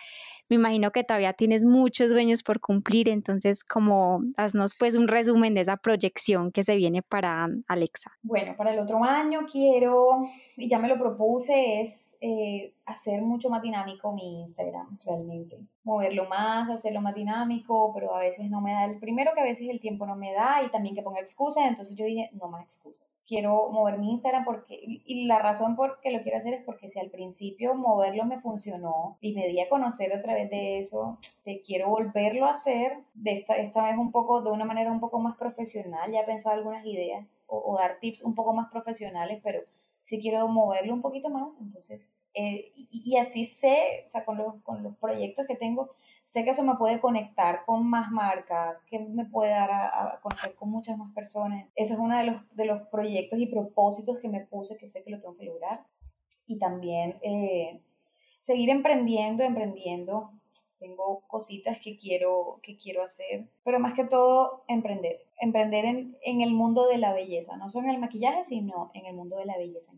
me 0.48 0.56
imagino 0.56 0.90
que 0.90 1.04
todavía 1.04 1.32
tienes 1.32 1.64
muchos 1.64 2.10
sueños 2.10 2.42
por 2.42 2.60
cumplir, 2.60 3.08
entonces 3.08 3.64
como 3.64 4.20
haznos 4.36 4.74
pues 4.78 4.94
un 4.94 5.08
resumen 5.08 5.54
de 5.54 5.62
esa 5.62 5.76
proyección 5.76 6.52
que 6.52 6.64
se 6.64 6.76
viene 6.76 7.02
para 7.02 7.48
Alexa. 7.68 8.12
Bueno, 8.22 8.54
para 8.56 8.72
el 8.72 8.80
otro 8.80 9.02
año 9.04 9.40
quiero, 9.50 10.24
y 10.56 10.68
ya 10.68 10.78
me 10.78 10.88
lo 10.88 10.98
propuse, 10.98 11.80
es 11.80 12.16
eh, 12.20 12.74
hacer 12.84 13.22
mucho 13.22 13.50
más 13.50 13.62
dinámico 13.62 14.12
mi 14.12 14.40
Instagram, 14.40 14.98
realmente. 15.04 15.58
Moverlo 15.86 16.28
más, 16.28 16.68
hacerlo 16.68 17.00
más 17.00 17.14
dinámico, 17.14 17.92
pero 17.94 18.12
a 18.12 18.18
veces 18.18 18.50
no 18.50 18.60
me 18.60 18.72
da 18.72 18.86
el 18.86 18.98
primero 18.98 19.30
que 19.34 19.40
a 19.40 19.44
veces 19.44 19.68
el 19.70 19.78
tiempo 19.78 20.04
no 20.04 20.16
me 20.16 20.32
da 20.32 20.62
y 20.64 20.68
también 20.68 20.96
que 20.96 21.02
ponga 21.02 21.20
excusas, 21.20 21.64
entonces 21.64 21.96
yo 21.96 22.04
dije, 22.04 22.28
no 22.32 22.48
más 22.48 22.64
excusas. 22.64 23.20
Quiero 23.24 23.70
mover 23.70 23.98
mi 23.98 24.10
Instagram 24.10 24.44
porque, 24.44 24.80
y 24.82 25.26
la 25.26 25.38
razón 25.38 25.76
por 25.76 26.00
que 26.00 26.10
lo 26.10 26.22
quiero 26.22 26.38
hacer 26.38 26.54
es 26.54 26.64
porque 26.64 26.88
si 26.88 26.98
al 26.98 27.10
principio 27.10 27.76
moverlo 27.76 28.24
me 28.24 28.40
funcionó 28.40 29.16
y 29.20 29.32
me 29.32 29.46
di 29.46 29.60
a 29.60 29.68
conocer 29.68 30.12
a 30.12 30.20
través 30.20 30.50
de 30.50 30.80
eso, 30.80 31.18
te 31.44 31.60
quiero 31.60 31.88
volverlo 31.88 32.46
a 32.46 32.50
hacer 32.50 32.98
de 33.14 33.34
esta, 33.34 33.54
esta 33.56 33.84
vez 33.84 33.96
un 33.96 34.10
poco, 34.10 34.42
de 34.42 34.50
una 34.50 34.64
manera 34.64 34.90
un 34.90 34.98
poco 34.98 35.20
más 35.20 35.36
profesional, 35.36 36.10
ya 36.10 36.22
he 36.22 36.26
pensado 36.26 36.56
algunas 36.56 36.84
ideas 36.84 37.24
o, 37.46 37.58
o 37.58 37.78
dar 37.78 38.00
tips 38.00 38.22
un 38.22 38.34
poco 38.34 38.52
más 38.52 38.68
profesionales, 38.72 39.40
pero 39.44 39.62
si 40.06 40.20
quiero 40.20 40.46
moverlo 40.46 40.94
un 40.94 41.02
poquito 41.02 41.30
más, 41.30 41.60
entonces, 41.60 42.22
eh, 42.32 42.70
y, 42.76 43.16
así 43.16 43.44
sé, 43.44 44.04
o 44.06 44.08
sea, 44.08 44.24
con 44.24 44.38
los, 44.38 44.62
con 44.62 44.84
los 44.84 44.96
proyectos 44.98 45.48
que 45.48 45.56
tengo, 45.56 45.96
sé 46.22 46.44
que 46.44 46.50
eso 46.50 46.62
me 46.62 46.76
puede 46.76 47.00
conectar 47.00 47.64
con 47.66 47.84
más 47.90 48.12
marcas, 48.12 48.80
que 48.82 49.00
me 49.00 49.24
puede 49.24 49.50
dar 49.50 49.68
a, 49.72 50.20
conocer 50.22 50.54
con 50.54 50.70
muchas 50.70 50.96
más 50.96 51.10
personas. 51.10 51.66
Ese 51.74 51.94
es 51.94 51.98
uno 51.98 52.16
de 52.16 52.22
los, 52.22 52.36
de 52.54 52.66
los 52.66 52.82
proyectos 52.86 53.40
y 53.40 53.46
propósitos 53.46 54.20
que 54.20 54.28
me 54.28 54.46
puse, 54.46 54.76
que 54.76 54.86
sé 54.86 55.02
que 55.02 55.10
lo 55.10 55.18
tengo 55.18 55.36
que 55.36 55.46
lograr. 55.46 55.84
Y 56.46 56.60
también 56.60 57.18
eh, 57.22 57.82
seguir 58.38 58.70
emprendiendo, 58.70 59.42
emprendiendo, 59.42 60.30
tengo 60.78 61.22
cositas 61.26 61.80
que 61.80 61.96
quiero, 61.96 62.60
que 62.62 62.76
quiero 62.76 63.02
hacer, 63.02 63.48
pero 63.64 63.78
más 63.78 63.94
que 63.94 64.04
todo 64.04 64.64
emprender, 64.68 65.26
emprender 65.40 65.84
en, 65.84 66.16
en, 66.22 66.40
el 66.40 66.52
mundo 66.52 66.86
de 66.86 66.98
la 66.98 67.12
belleza, 67.12 67.56
no 67.56 67.68
solo 67.68 67.88
en 67.88 67.94
el 67.94 68.00
maquillaje, 68.00 68.44
sino 68.44 68.90
en 68.94 69.06
el 69.06 69.14
mundo 69.14 69.36
de 69.36 69.46
la 69.46 69.56
belleza. 69.56 69.92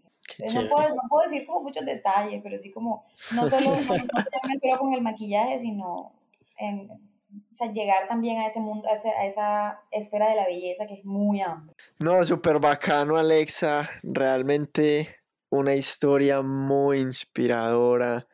No 0.55 0.68
puedo, 0.68 0.95
no 0.95 1.03
puedo, 1.09 1.29
decir 1.29 1.47
como 1.47 1.62
muchos 1.62 1.85
detalles, 1.85 2.41
pero 2.43 2.59
sí 2.59 2.70
como, 2.70 3.05
no 3.35 3.49
solo, 3.49 3.72
solo 4.62 4.79
con 4.79 4.95
el 4.95 5.03
maquillaje, 5.03 5.59
sino 5.59 6.12
en, 6.57 6.91
o 6.91 7.55
sea, 7.55 7.72
llegar 7.72 8.07
también 8.09 8.39
a 8.39 8.47
ese 8.47 8.61
mundo, 8.61 8.89
a, 8.89 9.20
a, 9.20 9.26
esa 9.26 9.81
esfera 9.91 10.29
de 10.31 10.37
la 10.37 10.47
belleza 10.47 10.87
que 10.87 10.95
es 10.95 11.05
muy 11.05 11.41
amplia. 11.41 11.74
No, 11.99 12.24
súper 12.24 12.59
bacano, 12.59 13.16
Alexa. 13.16 13.89
Realmente 14.03 15.09
una 15.51 15.74
historia 15.74 16.43
muy 16.43 17.01
inspiradora 17.01 18.26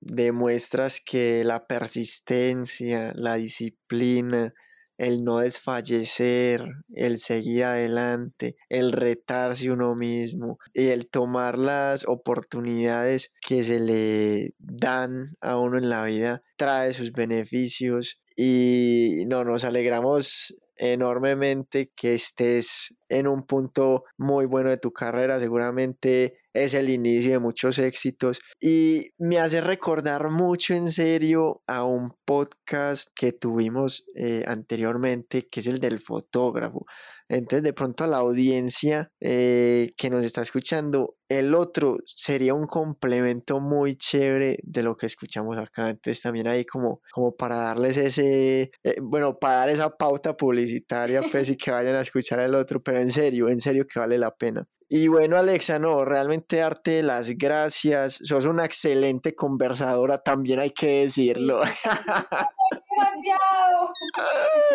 demuestras 0.00 1.00
que 1.00 1.44
la 1.44 1.66
persistencia, 1.66 3.12
la 3.16 3.34
disciplina, 3.34 4.54
el 4.98 5.22
no 5.22 5.38
desfallecer, 5.38 6.64
el 6.92 7.18
seguir 7.18 7.64
adelante, 7.64 8.56
el 8.68 8.92
retarse 8.92 9.70
uno 9.70 9.94
mismo 9.94 10.58
y 10.74 10.88
el 10.88 11.08
tomar 11.08 11.56
las 11.56 12.06
oportunidades 12.06 13.32
que 13.40 13.62
se 13.62 13.78
le 13.78 14.54
dan 14.58 15.36
a 15.40 15.56
uno 15.56 15.78
en 15.78 15.88
la 15.88 16.02
vida 16.04 16.42
trae 16.56 16.92
sus 16.92 17.12
beneficios 17.12 18.20
y 18.36 19.24
no 19.28 19.44
nos 19.44 19.64
alegramos 19.64 20.56
enormemente 20.78 21.90
que 21.94 22.14
estés 22.14 22.94
en 23.08 23.26
un 23.26 23.44
punto 23.44 24.04
muy 24.16 24.46
bueno 24.46 24.70
de 24.70 24.78
tu 24.78 24.92
carrera, 24.92 25.38
seguramente 25.40 26.38
es 26.64 26.74
el 26.74 26.90
inicio 26.90 27.32
de 27.32 27.38
muchos 27.38 27.78
éxitos 27.78 28.40
y 28.60 29.10
me 29.18 29.38
hace 29.38 29.60
recordar 29.60 30.30
mucho 30.30 30.74
en 30.74 30.90
serio 30.90 31.60
a 31.66 31.84
un 31.84 32.12
podcast 32.24 33.10
que 33.14 33.32
tuvimos 33.32 34.04
eh, 34.14 34.44
anteriormente, 34.46 35.48
que 35.48 35.60
es 35.60 35.66
el 35.66 35.80
del 35.80 36.00
fotógrafo. 36.00 36.86
Entonces, 37.28 37.62
de 37.62 37.74
pronto 37.74 38.04
a 38.04 38.06
la 38.06 38.18
audiencia 38.18 39.10
eh, 39.20 39.92
que 39.96 40.08
nos 40.08 40.24
está 40.24 40.40
escuchando, 40.40 41.16
el 41.28 41.54
otro 41.54 41.98
sería 42.06 42.54
un 42.54 42.66
complemento 42.66 43.60
muy 43.60 43.96
chévere 43.96 44.58
de 44.62 44.82
lo 44.82 44.96
que 44.96 45.06
escuchamos 45.06 45.58
acá. 45.58 45.90
Entonces, 45.90 46.22
también 46.22 46.48
ahí 46.48 46.64
como, 46.64 47.02
como 47.12 47.36
para 47.36 47.56
darles 47.56 47.98
ese, 47.98 48.70
eh, 48.82 48.96
bueno, 49.02 49.38
para 49.38 49.58
dar 49.58 49.68
esa 49.68 49.90
pauta 49.90 50.36
publicitaria, 50.36 51.22
pues 51.30 51.50
y 51.50 51.56
que 51.56 51.70
vayan 51.70 51.96
a 51.96 52.00
escuchar 52.00 52.40
el 52.40 52.54
otro, 52.54 52.82
pero 52.82 52.98
en 52.98 53.10
serio, 53.10 53.48
en 53.48 53.60
serio 53.60 53.86
que 53.86 54.00
vale 54.00 54.16
la 54.16 54.34
pena. 54.34 54.66
Y 54.90 55.08
bueno, 55.08 55.36
Alexa, 55.36 55.78
no, 55.78 56.02
realmente 56.06 56.56
darte 56.56 57.02
las 57.02 57.36
gracias. 57.36 58.20
Sos 58.22 58.46
una 58.46 58.64
excelente 58.64 59.34
conversadora, 59.34 60.16
también 60.16 60.60
hay 60.60 60.70
que 60.70 61.02
decirlo. 61.02 61.60
Demasiado. 62.90 63.92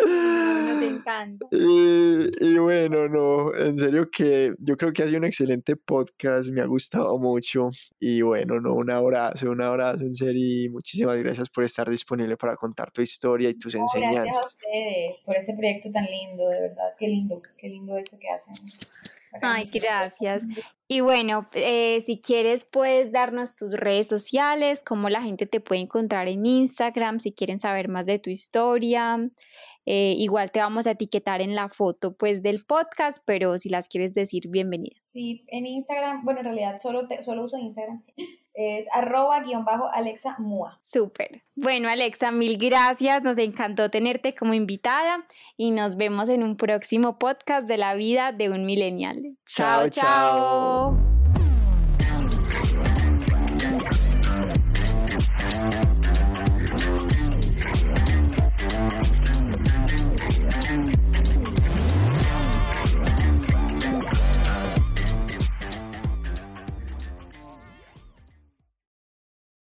Nos 0.06 0.82
encanta. 0.82 1.46
Y, 1.50 2.30
y, 2.40 2.58
bueno, 2.58 3.08
no, 3.08 3.52
en 3.56 3.76
serio 3.76 4.08
que 4.08 4.54
yo 4.58 4.76
creo 4.76 4.92
que 4.92 5.02
ha 5.02 5.06
sido 5.06 5.18
un 5.18 5.24
excelente 5.24 5.74
podcast, 5.74 6.48
me 6.48 6.60
ha 6.60 6.66
gustado 6.66 7.18
mucho. 7.18 7.70
Y 7.98 8.22
bueno, 8.22 8.60
no, 8.60 8.72
un 8.72 8.92
abrazo, 8.92 9.50
un 9.50 9.62
abrazo 9.62 10.02
en 10.02 10.14
serio 10.14 10.64
y 10.64 10.68
muchísimas 10.68 11.18
gracias 11.18 11.50
por 11.50 11.64
estar 11.64 11.90
disponible 11.90 12.36
para 12.36 12.54
contar 12.54 12.92
tu 12.92 13.02
historia 13.02 13.50
y 13.50 13.54
tus 13.54 13.74
No, 13.74 13.80
enseñanzas. 13.82 14.22
Gracias 14.22 14.44
a 14.44 14.46
ustedes 14.46 15.16
por 15.24 15.36
ese 15.36 15.54
proyecto 15.54 15.90
tan 15.90 16.04
lindo, 16.04 16.48
de 16.48 16.60
verdad, 16.60 16.94
qué 16.98 17.08
lindo, 17.08 17.42
qué 17.58 17.68
lindo 17.68 17.98
eso 17.98 18.16
que 18.16 18.28
hacen. 18.30 18.54
Ay, 19.42 19.68
gracias. 19.72 20.44
Y 20.86 21.00
bueno, 21.00 21.48
eh, 21.54 22.00
si 22.02 22.20
quieres 22.20 22.64
puedes 22.64 23.10
darnos 23.10 23.56
tus 23.56 23.72
redes 23.72 24.06
sociales, 24.06 24.82
cómo 24.84 25.08
la 25.08 25.22
gente 25.22 25.46
te 25.46 25.60
puede 25.60 25.80
encontrar 25.80 26.28
en 26.28 26.44
Instagram, 26.44 27.20
si 27.20 27.32
quieren 27.32 27.58
saber 27.58 27.88
más 27.88 28.06
de 28.06 28.18
tu 28.18 28.30
historia. 28.30 29.18
Eh, 29.86 30.14
igual 30.18 30.50
te 30.50 30.60
vamos 30.60 30.86
a 30.86 30.92
etiquetar 30.92 31.42
en 31.42 31.54
la 31.54 31.68
foto 31.68 32.16
pues 32.16 32.42
del 32.42 32.64
podcast, 32.64 33.22
pero 33.26 33.58
si 33.58 33.68
las 33.68 33.88
quieres 33.88 34.14
decir, 34.14 34.48
bienvenida. 34.48 34.96
Sí, 35.04 35.44
en 35.48 35.66
Instagram, 35.66 36.24
bueno, 36.24 36.40
en 36.40 36.46
realidad 36.46 36.78
solo, 36.78 37.06
te, 37.06 37.22
solo 37.22 37.44
uso 37.44 37.58
Instagram. 37.58 38.02
Es 38.54 38.86
arroba 38.92 39.40
guion 39.40 39.64
bajo 39.64 39.88
Alexa 39.92 40.36
Mua. 40.38 40.78
Súper. 40.80 41.42
Bueno, 41.56 41.88
Alexa, 41.88 42.30
mil 42.30 42.56
gracias. 42.56 43.22
Nos 43.22 43.38
encantó 43.38 43.90
tenerte 43.90 44.34
como 44.34 44.54
invitada 44.54 45.26
y 45.56 45.72
nos 45.72 45.96
vemos 45.96 46.28
en 46.28 46.42
un 46.42 46.56
próximo 46.56 47.18
podcast 47.18 47.68
de 47.68 47.78
la 47.78 47.94
vida 47.94 48.32
de 48.32 48.50
un 48.50 48.64
millennial. 48.64 49.36
Chao, 49.44 49.88
chao. 49.88 50.96
chao. 50.96 51.13